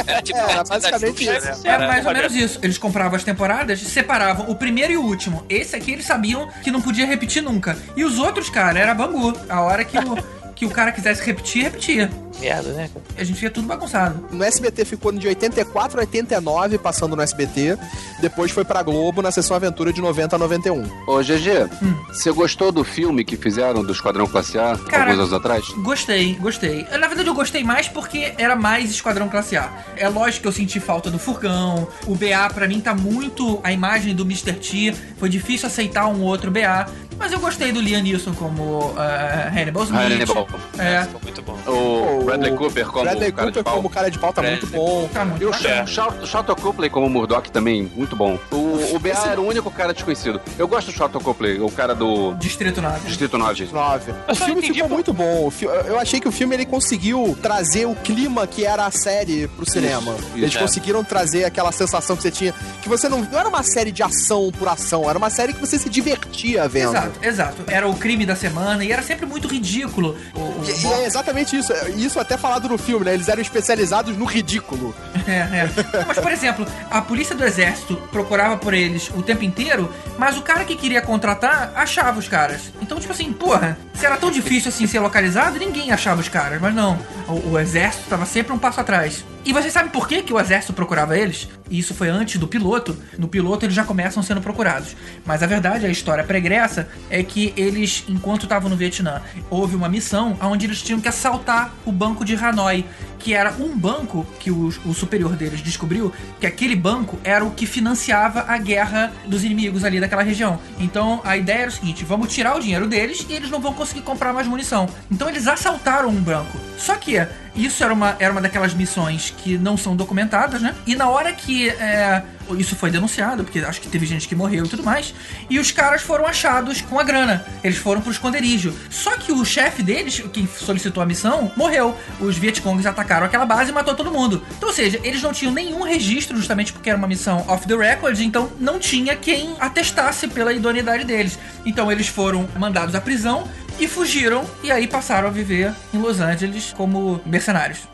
Era 0.07 0.23
tipo 0.23 0.39
É, 0.39 0.55
da 0.57 0.65
basicamente 0.65 1.25
Xuxa, 1.25 1.39
isso. 1.53 1.63
né? 1.65 1.75
É 1.75 1.79
mais 1.79 2.05
ou 2.05 2.11
olha- 2.11 2.21
menos 2.23 2.35
isso. 2.37 2.59
Eles 2.63 2.79
compravam 2.79 3.17
as 3.17 3.25
temporadas, 3.25 3.81
separavam 3.81 4.51
o 4.51 4.55
primeiro 4.55 4.93
e 4.93 4.97
o 4.97 5.03
último. 5.03 5.45
Esse 5.49 5.75
aqui 5.77 5.93
eles 5.93 6.05
sabiam 6.05 6.49
que 6.63 6.71
não 6.71 6.81
podia 6.81 7.07
repetir 7.07 7.43
nunca. 7.43 7.77
E 7.97 8.05
os 8.05 8.19
outros, 8.19 8.49
cara, 8.51 8.79
era 8.79 8.95
bangu. 8.95 9.33
A 9.49 9.61
hora 9.63 9.85
que 9.85 9.97
o, 9.99 10.17
que 10.55 10.67
o 10.67 10.71
cara 10.71 10.93
quisesse 10.93 11.23
repetir, 11.25 11.65
repetia. 11.65 12.11
Merda, 12.41 12.73
né? 12.73 12.91
A 13.17 13.23
gente 13.25 13.39
via 13.41 13.51
tudo 13.51 13.67
bagunçado. 13.69 14.27
No 14.33 14.43
SBT 14.43 14.85
ficou 14.85 15.13
de 15.13 15.29
84 15.29 15.99
a 15.99 16.01
89, 16.01 16.79
passando 16.79 17.15
no 17.15 17.23
SBT. 17.23 17.79
Depois 18.21 18.51
foi 18.51 18.65
pra 18.65 18.83
Globo 18.83 19.21
na 19.23 19.31
sessão 19.31 19.55
Aventura 19.57 19.93
de 19.93 20.01
90 20.01 20.35
a 20.37 20.39
91. 20.39 20.83
Ô, 21.07 21.23
GG, 21.23 21.69
Hum. 21.83 21.95
você 22.09 22.33
gostou 22.33 22.73
do 22.73 22.83
filme 22.85 23.25
que 23.25 23.37
fizeram 23.37 23.85
do 23.85 23.93
Esquadrão 23.93 24.27
Classe 24.27 24.59
A 24.59 24.77
Cara, 24.89 25.05
alguns 25.11 25.19
anos 25.21 25.33
atrás? 25.33 25.65
Gostei, 25.79 26.35
gostei. 26.35 26.87
Na 26.99 27.07
verdade, 27.07 27.29
eu 27.29 27.35
gostei 27.35 27.63
mais 27.63 27.87
porque 27.89 28.33
era 28.39 28.57
mais 28.57 28.91
Esquadrão 28.91 29.29
Classe 29.29 29.57
A. 29.57 29.71
É 29.97 30.09
lógico 30.09 30.43
que 30.43 30.49
eu 30.49 30.53
senti 30.53 30.81
falta 30.81 31.11
do 31.11 31.19
Furgão. 31.19 31.87
O 32.07 32.15
BA, 32.17 32.49
pra 32.53 32.67
mim, 32.67 32.81
tá 32.81 32.95
muito 32.95 33.61
a 33.63 33.73
imagem 33.73 34.15
do 34.15 34.23
Mr. 34.25 34.53
T. 34.55 34.95
Foi 35.19 35.29
difícil 35.29 35.67
aceitar 35.67 36.07
um 36.09 36.23
outro 36.23 36.51
BA. 36.51 36.87
Mas 37.19 37.33
eu 37.33 37.39
gostei 37.41 37.73
do 37.73 37.81
Liam 37.81 38.03
Neeson 38.03 38.35
como 38.35 38.95
ah, 38.97 39.51
Hannibal 39.55 39.85
Smith. 39.85 40.01
Hannibal. 40.01 40.49
É, 40.79 41.03
Ficou 41.03 41.21
muito 41.23 41.43
bom. 41.43 41.59
O 41.67 42.25
Bradley 42.25 42.53
Cooper 42.57 42.87
como 42.87 43.05
Bradley 43.05 43.33
cara 43.33 43.47
Cooper 43.47 43.53
de 43.63 43.65
pau. 43.65 43.77
como 43.77 43.91
cara 43.91 44.11
de 44.11 44.19
pau 44.19 44.33
tá 44.33 44.43
muito 44.43 44.67
Bradley 44.67 44.81
bom. 44.87 45.09
tá 45.13 45.25
muito 45.25 45.43
E 45.43 45.47
o 45.47 45.51
bacana. 45.51 45.87
Charlton 45.87 46.27
Charlton 46.27 46.55
Copley 46.57 46.91
como 46.91 47.09
Murdoch 47.09 47.51
também, 47.51 47.91
muito 47.95 48.17
bom. 48.17 48.39
O, 48.51 48.97
o 48.97 48.99
BA 48.99 49.11
era 49.11 49.41
o 49.41 49.47
único 49.47 49.71
cara 49.71 49.93
desconhecido. 49.93 50.41
Eu 50.59 50.67
gosto 50.67 50.91
do 50.91 50.97
Charlton 50.97 51.21
Copley, 51.21 51.61
o 51.61 51.71
cara 51.71 51.95
do 51.95 52.35
Distrito 52.35 52.81
9. 52.83 53.07
Distrito 53.09 53.39
9. 53.39 53.69
9. 53.73 54.13
O 54.29 54.35
filme 54.35 54.53
entendi 54.55 54.73
ficou 54.75 54.89
por- 54.89 54.95
muito 54.95 55.13
bom. 55.13 55.53
Eu 55.87 55.99
achei 55.99 56.21
que 56.21 56.29
o 56.29 56.33
filme 56.33 56.55
ele 56.55 56.67
conseguiu 56.67 57.37
trazer 57.41 57.87
o 57.87 57.95
clima 57.95 58.47
que 58.47 58.65
era 58.65 58.87
a 58.87 58.91
série 58.91 59.47
pro 59.49 59.69
cinema. 59.69 60.15
isso, 60.15 60.29
Eles 60.37 60.57
é. 60.57 60.59
conseguiram 60.59 61.05
trazer 61.05 61.45
aquela 61.45 61.71
sensação 61.73 62.17
que 62.17 62.23
você 62.23 62.31
tinha. 62.31 62.55
Que 62.83 62.89
você 62.89 63.09
não. 63.09 63.23
Não 63.23 63.39
era 63.39 63.49
uma 63.49 63.63
série 63.63 63.93
de 63.93 64.03
ação 64.03 64.51
por 64.59 64.69
ação, 64.69 65.09
era 65.09 65.17
uma 65.19 65.31
série 65.31 65.53
que 65.53 65.61
você 65.61 65.79
se 65.79 65.89
divertia 65.89 66.67
vendo. 66.69 66.91
Exato, 66.91 67.02
exato. 67.23 67.65
Era 67.67 67.89
o 67.89 67.95
crime 67.97 68.27
da 68.27 68.37
semana 68.37 68.85
e 68.85 68.93
era 68.93 69.03
sempre 69.03 69.27
muito 69.27 69.49
ridículo. 69.49 70.17
O, 70.35 70.63
E, 70.65 70.87
é 70.87 71.07
exatamente 71.07 71.57
isso. 71.57 71.73
Isso 71.97 72.21
até 72.21 72.37
falado 72.37 72.69
no 72.69 72.79
filme, 72.79 73.05
né? 73.05 73.15
Eles 73.15 73.29
eram 73.29 73.43
especializados 73.43 74.17
no 74.17 74.25
ridículo. 74.25 74.95
É, 75.27 75.33
é. 75.33 75.71
Mas, 76.07 76.19
por 76.19 76.33
exemplo, 76.33 76.67
a 76.91 77.01
polícia 77.01 77.35
do 77.35 77.45
exército 77.45 77.97
procurava 78.11 78.57
por 78.57 78.75
eles 78.75 79.11
o 79.15 79.23
tempo 79.23 79.45
inteiro, 79.45 79.93
mas 80.19 80.37
o 80.37 80.43
cara 80.43 80.65
que 80.65 80.77
queria 80.77 81.01
contratar 81.01 81.73
achava 81.75 82.19
os 82.19 82.29
caras. 82.29 82.73
Então, 82.81 82.99
tipo 82.99 83.13
assim, 83.13 83.33
porra, 83.33 83.79
se 84.03 84.07
era 84.07 84.17
tão 84.17 84.33
difícil 84.33 84.69
assim 84.69 84.85
ser 84.85 84.99
localizado, 84.99 85.61
ninguém 85.61 85.93
achava 85.93 86.21
os 86.21 86.29
caras. 86.29 86.61
Mas 86.61 86.75
não, 86.75 86.99
o, 87.29 87.51
o 87.51 87.59
exército 87.59 88.09
tava 88.09 88.27
sempre 88.27 88.53
um 88.53 88.59
passo 88.59 88.81
atrás. 88.81 89.25
E 89.45 89.53
vocês 89.53 89.73
sabem 89.73 89.91
por 89.91 90.09
que, 90.09 90.23
que 90.23 90.33
o 90.33 90.41
exército 90.41 90.73
procurava 90.73 91.17
eles? 91.17 91.49
E 91.69 91.79
isso 91.79 91.95
foi 91.95 92.09
antes 92.09 92.39
do 92.39 92.49
piloto. 92.49 92.97
No 93.19 93.29
piloto 93.29 93.65
eles 93.65 93.75
já 93.75 93.85
começam 93.85 94.23
sendo 94.23 94.41
procurados. 94.41 94.97
Mas 95.25 95.43
a 95.43 95.47
verdade, 95.47 95.87
a 95.87 95.89
história 95.89 96.23
pregressa, 96.23 96.89
é 97.11 97.23
que 97.23 97.53
eles, 97.57 98.05
enquanto 98.09 98.43
estavam 98.43 98.69
no 98.69 98.77
Vietnã, 98.77 99.21
houve 99.51 99.75
uma 99.75 99.89
missão 99.89 100.37
onde 100.41 100.67
eles 100.67 100.83
tinham 100.83 101.01
que 101.01 101.09
assaltar 101.09 101.73
o 101.85 101.91
banco 101.91 102.25
de 102.25 102.35
Hanoi, 102.37 102.85
que 103.19 103.35
era 103.35 103.53
um 103.53 103.77
banco 103.77 104.27
que 104.39 104.51
o, 104.51 104.69
o 104.85 104.95
superior 104.95 105.37
deles 105.37 105.61
descobriu 105.61 106.13
que 106.41 106.47
aquele 106.47 106.75
banco 106.75 107.19
era 107.23 107.45
o 107.45 107.53
que 107.53 107.67
financiava 107.67 108.45
a 108.47 108.59
guerra 108.59 109.13
dos 109.27 109.45
inimigos 109.45 109.85
ali 109.85 110.01
daquela 110.01 110.23
região. 110.23 110.59
Então 110.79 111.21
a 111.25 111.37
ideia 111.37 111.63
era 111.63 111.69
o 111.69 111.73
seguinte: 111.73 112.05
vamos 112.05 112.33
tirar 112.33 112.57
o 112.57 112.61
dinheiro 112.61 112.87
deles 112.89 113.27
e 113.29 113.33
eles 113.33 113.51
não 113.51 113.61
vão 113.61 113.73
conseguir 113.73 113.92
comprar 114.01 114.33
mais 114.33 114.47
munição. 114.47 114.89
Então 115.11 115.29
eles 115.29 115.47
assaltaram 115.47 116.09
um 116.09 116.21
banco. 116.21 116.59
Só 116.79 116.97
que 116.97 117.17
isso 117.55 117.85
era 117.85 117.93
uma, 117.93 118.17
era 118.19 118.33
uma 118.33 118.41
daquelas 118.41 118.75
missões 118.75 119.33
que 119.37 119.59
não 119.59 119.77
são 119.77 119.95
documentadas, 119.95 120.63
né? 120.63 120.75
E 120.87 120.95
na 120.95 121.09
hora 121.09 121.33
que 121.33 121.69
é, 121.69 122.23
isso 122.59 122.75
foi 122.75 122.91
denunciado, 122.91 123.45
porque 123.45 123.61
acho 123.61 123.81
que 123.81 123.89
teve 123.89 124.07
gente 124.07 124.27
que 124.27 124.35
morreu 124.35 124.65
e 124.65 124.69
tudo 124.69 124.83
mais, 124.83 125.15
e 125.49 125.59
os 125.59 125.71
caras 125.71 126.03
foram 126.03 126.27
achados 126.27 126.81
com 126.81 126.99
a 126.99 127.03
grana. 127.03 127.45
Eles 127.63 127.79
foram 127.79 128.01
pro 128.01 128.11
esconderijo. 128.11 128.75
Só 128.91 129.17
que 129.17 129.33
o 129.33 129.45
chefe 129.45 129.83
deles, 129.83 130.23
quem 130.33 130.47
solicitou 130.47 131.03
a 131.03 131.07
missão, 131.07 131.53
morreu. 131.57 131.97
Os 132.21 132.37
Vietcongs 132.37 132.87
atacaram 132.87 133.27
aquela 133.27 133.47
base 133.47 133.71
e 133.71 133.75
matou 133.75 133.95
todo 133.95 134.11
mundo. 134.11 134.43
Então, 134.57 134.69
ou 134.69 134.75
seja, 134.75 134.99
eles 135.03 135.23
não 135.23 135.33
tinham 135.33 135.53
nenhum 135.53 135.83
registro, 135.83 136.37
justamente 136.37 136.73
porque 136.73 136.89
era 136.89 136.99
uma 136.99 137.09
missão 137.09 137.45
off 137.49 137.67
the 137.67 137.77
record, 137.77 138.19
então 138.21 138.51
não 138.59 138.79
tinha 138.79 139.15
quem 139.15 139.55
atestasse 139.61 140.27
pela 140.29 140.53
idoneidade 140.53 141.05
deles. 141.05 141.39
Então 141.65 141.91
eles 141.93 142.09
foram 142.09 142.49
mandados 142.57 142.95
à 142.95 143.01
prisão 143.01 143.49
e 143.79 143.89
fugiram 143.89 144.45
e 144.63 144.71
aí 144.71 144.87
passaram 144.87 145.29
a 145.29 145.31
viver 145.31 145.75
em 145.93 145.99
Los 145.99 146.21
Angeles 146.21 146.73
como. 146.77 147.21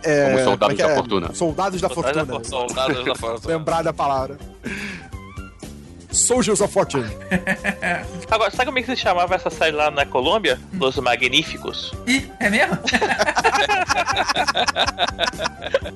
É, 0.02 0.30
Como 0.30 0.44
soldados 0.44 0.58
como 0.58 0.72
é 0.72 0.76
que 0.76 0.82
da 0.82 0.88
é? 0.88 0.94
fortuna. 0.94 1.34
Soldados 1.34 1.80
da 1.80 1.88
Soldados 1.88 2.16
da 2.16 2.26
fortuna. 2.26 2.44
Soldados 2.44 3.04
da 3.04 3.14
fortuna. 3.14 3.48
Lembrar 3.56 3.82
da 3.82 3.92
palavra. 3.92 4.38
Soldiers 6.10 6.60
of 6.62 6.72
Fortune. 6.72 7.06
Agora, 8.30 8.50
sabe 8.50 8.66
como 8.66 8.78
é 8.78 8.82
que 8.82 8.94
se 8.94 8.96
chamava 8.96 9.34
essa 9.34 9.50
série 9.50 9.76
lá 9.76 9.90
na 9.90 10.06
Colômbia? 10.06 10.58
Los 10.72 10.96
Magníficos. 10.96 11.92
Ih, 12.06 12.30
é 12.40 12.48
mesmo? 12.48 12.78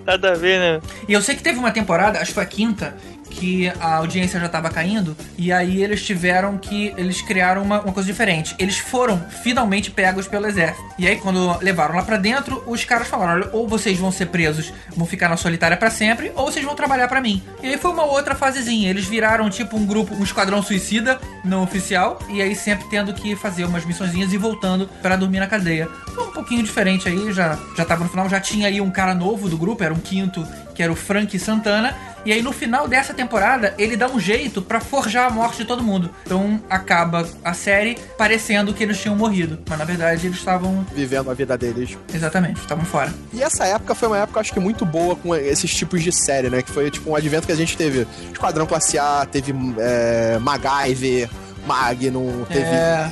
Nada 0.04 0.32
a 0.32 0.34
ver, 0.34 0.58
né? 0.60 0.80
E 1.08 1.12
eu 1.12 1.22
sei 1.22 1.34
que 1.34 1.42
teve 1.42 1.58
uma 1.58 1.70
temporada, 1.70 2.18
acho 2.18 2.28
que 2.28 2.34
foi 2.34 2.42
a 2.42 2.46
quinta, 2.46 2.94
que 3.32 3.72
a 3.80 3.96
audiência 3.96 4.38
já 4.38 4.48
tava 4.48 4.70
caindo, 4.70 5.16
e 5.36 5.52
aí 5.52 5.82
eles 5.82 6.04
tiveram 6.04 6.58
que. 6.58 6.92
Eles 6.96 7.22
criaram 7.22 7.62
uma, 7.62 7.80
uma 7.80 7.92
coisa 7.92 8.06
diferente. 8.06 8.54
Eles 8.58 8.78
foram 8.78 9.24
finalmente 9.42 9.90
pegos 9.90 10.28
pelo 10.28 10.46
exército. 10.46 10.82
E 10.98 11.08
aí, 11.08 11.16
quando 11.16 11.58
levaram 11.60 11.96
lá 11.96 12.02
pra 12.02 12.16
dentro, 12.16 12.62
os 12.66 12.84
caras 12.84 13.08
falaram: 13.08 13.40
olha, 13.40 13.50
ou 13.52 13.66
vocês 13.66 13.98
vão 13.98 14.12
ser 14.12 14.26
presos, 14.26 14.72
vão 14.96 15.06
ficar 15.06 15.28
na 15.28 15.36
solitária 15.36 15.76
pra 15.76 15.90
sempre, 15.90 16.32
ou 16.36 16.50
vocês 16.50 16.64
vão 16.64 16.74
trabalhar 16.74 17.08
pra 17.08 17.20
mim. 17.20 17.42
E 17.62 17.68
aí 17.68 17.78
foi 17.78 17.90
uma 17.90 18.04
outra 18.04 18.34
fasezinha. 18.34 18.90
Eles 18.90 19.06
viraram 19.06 19.48
tipo 19.48 19.76
um 19.76 19.86
grupo, 19.86 20.14
um 20.14 20.22
esquadrão 20.22 20.62
suicida, 20.62 21.18
não 21.44 21.62
oficial, 21.62 22.18
e 22.28 22.42
aí 22.42 22.54
sempre 22.54 22.86
tendo 22.88 23.12
que 23.14 23.34
fazer 23.34 23.64
umas 23.64 23.84
missõezinhas 23.84 24.32
e 24.32 24.36
voltando 24.36 24.88
pra 25.00 25.16
dormir 25.16 25.40
na 25.40 25.46
cadeia. 25.46 25.88
Foi 26.14 26.26
um 26.26 26.32
pouquinho 26.32 26.62
diferente 26.62 27.08
aí, 27.08 27.32
já, 27.32 27.58
já 27.76 27.84
tava 27.84 28.04
no 28.04 28.10
final, 28.10 28.28
já 28.28 28.40
tinha 28.40 28.68
aí 28.68 28.80
um 28.80 28.90
cara 28.90 29.14
novo 29.14 29.48
do 29.48 29.56
grupo, 29.56 29.82
era 29.82 29.94
um 29.94 29.98
quinto, 29.98 30.46
que 30.74 30.82
era 30.82 30.92
o 30.92 30.96
Frank 30.96 31.38
Santana. 31.38 31.94
E 32.24 32.32
aí 32.32 32.40
no 32.40 32.52
final 32.52 32.86
dessa 32.86 33.12
temporada, 33.12 33.74
ele 33.76 33.96
dá 33.96 34.08
um 34.08 34.20
jeito 34.20 34.62
pra 34.62 34.78
forjar 34.80 35.26
a 35.26 35.30
morte 35.30 35.58
de 35.58 35.64
todo 35.64 35.82
mundo. 35.82 36.08
Então 36.24 36.62
acaba 36.70 37.28
a 37.44 37.52
série 37.52 37.98
parecendo 38.16 38.72
que 38.72 38.82
eles 38.82 39.00
tinham 39.00 39.16
morrido, 39.16 39.58
mas 39.68 39.78
na 39.78 39.84
verdade 39.84 40.26
eles 40.28 40.38
estavam 40.38 40.86
Vivendo 40.94 41.30
a 41.30 41.34
vida 41.34 41.58
deles. 41.58 41.98
exatamente, 42.14 42.60
estavam 42.60 42.84
fora. 42.84 43.12
E 43.32 43.42
essa 43.42 43.64
época 43.66 43.94
foi 43.94 44.06
uma 44.08 44.18
época, 44.18 44.38
acho 44.38 44.52
que 44.52 44.60
muito 44.60 44.86
boa 44.86 45.16
com 45.16 45.34
esses 45.34 45.74
tipos 45.74 46.00
de 46.02 46.12
série, 46.12 46.48
né? 46.48 46.62
Que 46.62 46.70
foi 46.70 46.90
tipo 46.92 47.10
um 47.10 47.16
advento 47.16 47.46
que 47.46 47.52
a 47.52 47.56
gente 47.56 47.76
teve 47.76 48.06
Esquadrão 48.32 48.66
Classe 48.66 48.98
A, 48.98 49.26
teve 49.30 49.52
é, 49.78 50.38
MacGyver, 50.40 51.28
Magnum, 51.66 52.44
teve 52.48 52.64
É. 52.64 53.10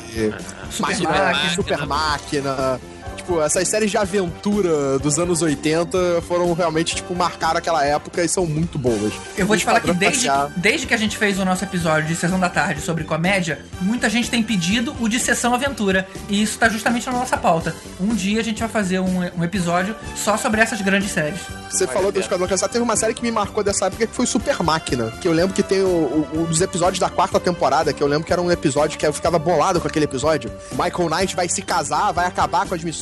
Super 0.71 0.95
Super 0.95 1.09
Máquina, 1.09 1.11
Máquina. 1.33 1.51
Super 1.51 1.87
Máquina. 1.87 2.81
Tipo, 3.21 3.41
essas 3.43 3.69
séries 3.69 3.91
de 3.91 3.99
aventura 3.99 4.99
dos 4.99 5.19
anos 5.19 5.43
80 5.43 6.23
foram 6.27 6.53
realmente, 6.55 6.95
tipo, 6.97 7.15
marcaram 7.15 7.59
aquela 7.59 7.85
época 7.85 8.23
e 8.25 8.29
são 8.29 8.47
muito 8.47 8.79
boas. 8.79 9.13
Eu 9.37 9.47
vou 9.47 9.57
te 9.57 9.65
falar 9.65 9.81
que 9.81 9.93
desde, 9.93 10.27
desde 10.57 10.87
que 10.87 10.95
a 10.95 10.97
gente 10.97 11.17
fez 11.19 11.39
o 11.39 11.45
nosso 11.45 11.63
episódio 11.65 12.09
de 12.09 12.17
Sessão 12.17 12.41
da 12.41 12.49
Tarde 12.49 12.81
sobre 12.81 13.05
comédia, 13.05 13.65
muita 13.81 14.09
gente 14.09 14.31
tem 14.31 14.43
pedido 14.43 14.95
o 15.01 15.09
de 15.09 15.19
Sessão 15.21 15.55
Aventura. 15.55 16.07
E 16.29 16.43
isso 16.43 16.59
tá 16.59 16.69
justamente 16.69 17.07
na 17.07 17.13
nossa 17.13 17.37
pauta. 17.37 17.75
Um 18.01 18.15
dia 18.15 18.41
a 18.41 18.45
gente 18.45 18.61
vai 18.61 18.69
fazer 18.69 19.01
um, 19.01 19.21
um 19.39 19.45
episódio 19.45 19.95
só 20.17 20.37
sobre 20.37 20.61
essas 20.61 20.81
grandes 20.81 21.11
séries. 21.11 21.41
Você 21.71 21.87
falou 21.87 22.11
do 22.11 22.19
Esquadrão 22.19 22.47
A, 22.51 22.69
teve 22.69 22.83
uma 22.83 22.97
série 22.97 23.15
que 23.15 23.23
me 23.23 23.31
marcou 23.31 23.63
dessa 23.63 23.87
época 23.87 24.07
que 24.07 24.15
foi 24.15 24.27
Super 24.27 24.63
Máquina. 24.63 25.11
Que 25.21 25.29
eu 25.29 25.33
lembro 25.33 25.55
que 25.55 25.63
tem 25.63 25.83
o, 25.83 25.87
o- 25.87 26.29
um 26.41 26.45
dos 26.45 26.61
episódios 26.61 26.99
da 26.99 27.09
quarta 27.11 27.39
temporada, 27.39 27.93
que 27.93 28.03
eu 28.03 28.07
lembro 28.07 28.25
que 28.27 28.33
era 28.33 28.41
um 28.41 28.51
episódio 28.51 28.99
que 28.99 29.07
eu 29.07 29.13
ficava 29.13 29.39
bolado 29.39 29.81
com 29.81 29.87
aquele 29.87 30.05
episódio. 30.07 30.51
Michael 30.73 31.09
Knight 31.11 31.37
vai 31.37 31.49
se 31.49 31.63
casar, 31.63 32.13
vai 32.13 32.27
acabar 32.27 32.67
com 32.67 32.75
as 32.75 32.83
missões, 32.83 33.01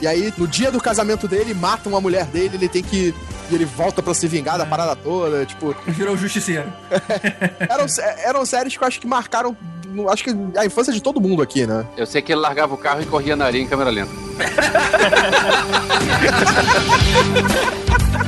e 0.00 0.06
aí 0.06 0.32
no 0.36 0.46
dia 0.46 0.70
do 0.70 0.80
casamento 0.80 1.26
dele, 1.26 1.54
matam 1.54 1.96
a 1.96 2.00
mulher 2.00 2.26
dele, 2.26 2.56
ele 2.56 2.68
tem 2.68 2.82
que. 2.82 3.14
E 3.50 3.54
ele 3.54 3.64
volta 3.64 4.02
pra 4.02 4.12
se 4.12 4.28
vingar 4.28 4.58
da 4.58 4.66
parada 4.66 4.94
toda, 4.94 5.46
tipo. 5.46 5.74
Virou 5.86 6.16
justiceiro. 6.16 6.70
eram, 7.68 7.86
eram 8.24 8.44
séries 8.44 8.76
que 8.76 8.82
eu 8.82 8.88
acho 8.88 9.00
que 9.00 9.06
marcaram. 9.06 9.56
Acho 10.10 10.22
que 10.22 10.30
a 10.56 10.66
infância 10.66 10.92
de 10.92 11.02
todo 11.02 11.20
mundo 11.20 11.42
aqui, 11.42 11.66
né? 11.66 11.86
Eu 11.96 12.06
sei 12.06 12.20
que 12.20 12.30
ele 12.32 12.40
largava 12.40 12.74
o 12.74 12.78
carro 12.78 13.00
e 13.00 13.06
corria 13.06 13.34
na 13.34 13.46
areia 13.46 13.62
em 13.62 13.66
câmera 13.66 13.90
lenta. 13.90 14.12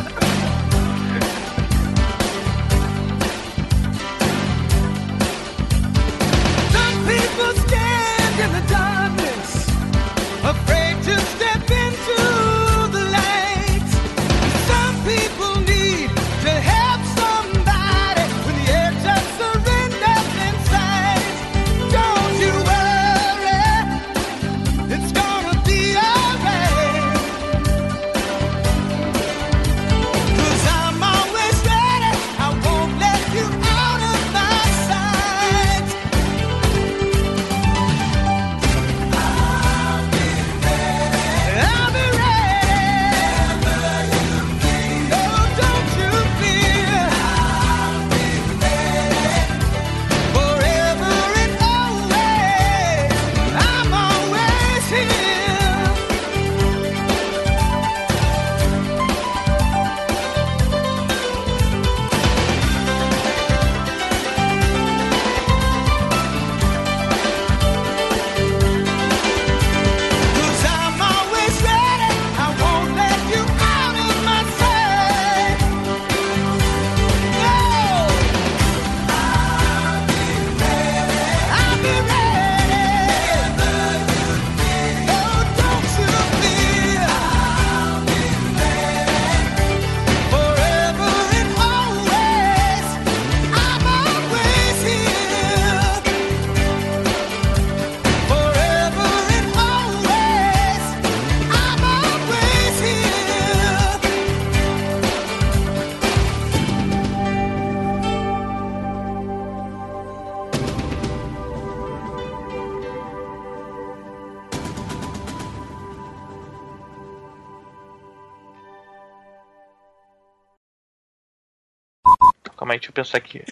pensar 123.01 123.19
aqui. 123.19 123.43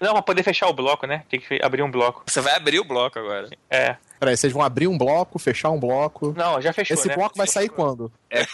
Não, 0.00 0.14
pra 0.14 0.22
poder 0.22 0.42
fechar 0.42 0.68
o 0.68 0.72
bloco, 0.72 1.06
né? 1.06 1.24
Tem 1.28 1.38
que 1.38 1.60
abrir 1.62 1.82
um 1.82 1.90
bloco. 1.90 2.22
Você 2.26 2.40
vai 2.40 2.54
abrir 2.54 2.80
o 2.80 2.84
bloco 2.84 3.18
agora. 3.18 3.50
É. 3.70 3.96
Peraí, 4.18 4.36
vocês 4.36 4.52
vão 4.52 4.62
abrir 4.62 4.86
um 4.86 4.96
bloco, 4.96 5.38
fechar 5.38 5.70
um 5.70 5.78
bloco. 5.78 6.32
Não, 6.36 6.60
já 6.60 6.72
fechou, 6.72 6.96
Esse 6.96 7.08
né? 7.08 7.14
bloco 7.14 7.36
vai 7.36 7.46
sair 7.46 7.68
quando? 7.68 8.10
É, 8.30 8.44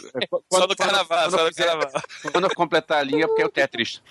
Só 0.53 0.67
no 0.67 0.75
carnaval, 0.75 1.31
só 1.31 1.45
no 1.45 1.55
carnaval. 1.55 2.03
Quando 2.33 2.45
eu 2.45 2.55
completar 2.55 2.99
a 2.99 3.03
linha, 3.03 3.29
porque 3.29 3.43
é 3.43 3.47
o 3.47 3.49
Tetris. 3.49 4.03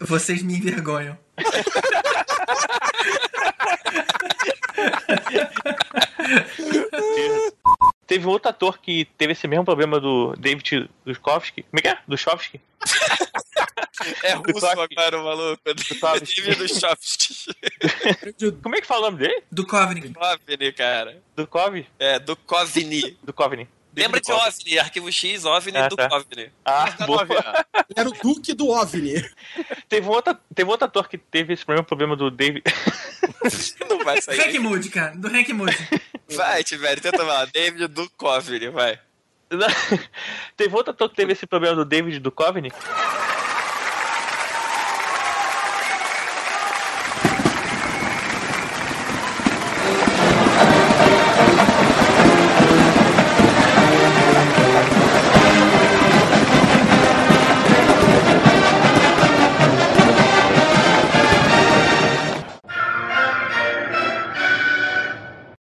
Vocês 0.00 0.42
me 0.42 0.56
envergonham. 0.56 1.16
Teve 8.06 8.26
um 8.26 8.30
outro 8.30 8.48
ator 8.50 8.78
que 8.78 9.04
teve 9.16 9.32
esse 9.32 9.46
mesmo 9.46 9.64
problema 9.64 10.00
do 10.00 10.34
David 10.36 10.90
Duchovny. 11.04 11.62
Como 11.62 11.78
é 11.78 11.82
que 11.82 11.88
é? 11.88 11.98
Duchovny? 12.06 12.60
É 14.24 14.32
russo 14.32 14.66
agora, 14.66 15.20
o 15.20 15.24
maluco. 15.24 15.60
David 15.62 15.86
Duchovny. 15.88 16.26
Como 18.62 18.74
é 18.74 18.80
que 18.80 18.86
fala 18.86 19.08
o 19.08 19.10
nome 19.10 19.18
dele? 19.18 19.42
Duchovny. 19.52 20.00
Duchovny, 20.00 20.72
cara. 20.72 21.22
Duchovny? 21.36 21.86
É, 21.98 22.18
Duchovny. 22.18 23.18
Duchovny. 23.22 23.68
Lembra 23.96 24.20
de 24.20 24.30
OVNI, 24.32 24.78
Arquivo 24.78 25.12
X, 25.12 25.44
OVNI 25.44 25.76
Ah, 25.78 25.88
do 25.88 25.96
tá. 25.96 26.08
OVNI. 26.12 26.52
Ah, 26.64 26.90
boa. 27.06 27.26
Era 27.96 28.08
o 28.08 28.12
Duque 28.12 28.54
do 28.54 28.68
OVNI. 28.68 29.28
Teve 29.88 30.06
um, 30.06 30.10
outro, 30.10 30.36
teve 30.54 30.70
outro 30.70 30.86
ator 30.86 31.08
que 31.08 31.18
teve 31.18 31.52
esse 31.54 31.68
mesmo 31.68 31.84
problema 31.84 32.14
do 32.14 32.30
David. 32.30 32.62
Não 33.88 34.04
vai 34.04 34.20
sair. 34.22 34.40
Hank 34.40 34.58
Moody, 34.58 34.90
cara. 34.90 35.16
Do 35.16 35.28
Hank 35.28 35.52
Moody. 35.52 35.76
Vai, 36.30 36.62
Tiverio, 36.62 37.02
tenta 37.02 37.18
falar. 37.18 37.46
David 37.46 37.88
Duchovny, 37.88 38.68
vai. 38.68 38.98
teve 40.56 40.74
outro 40.76 40.92
ator 40.92 41.08
que 41.10 41.16
teve 41.16 41.32
esse 41.32 41.46
problema 41.46 41.74
do 41.74 41.84
David 41.84 42.20
Duchovny, 42.20 42.70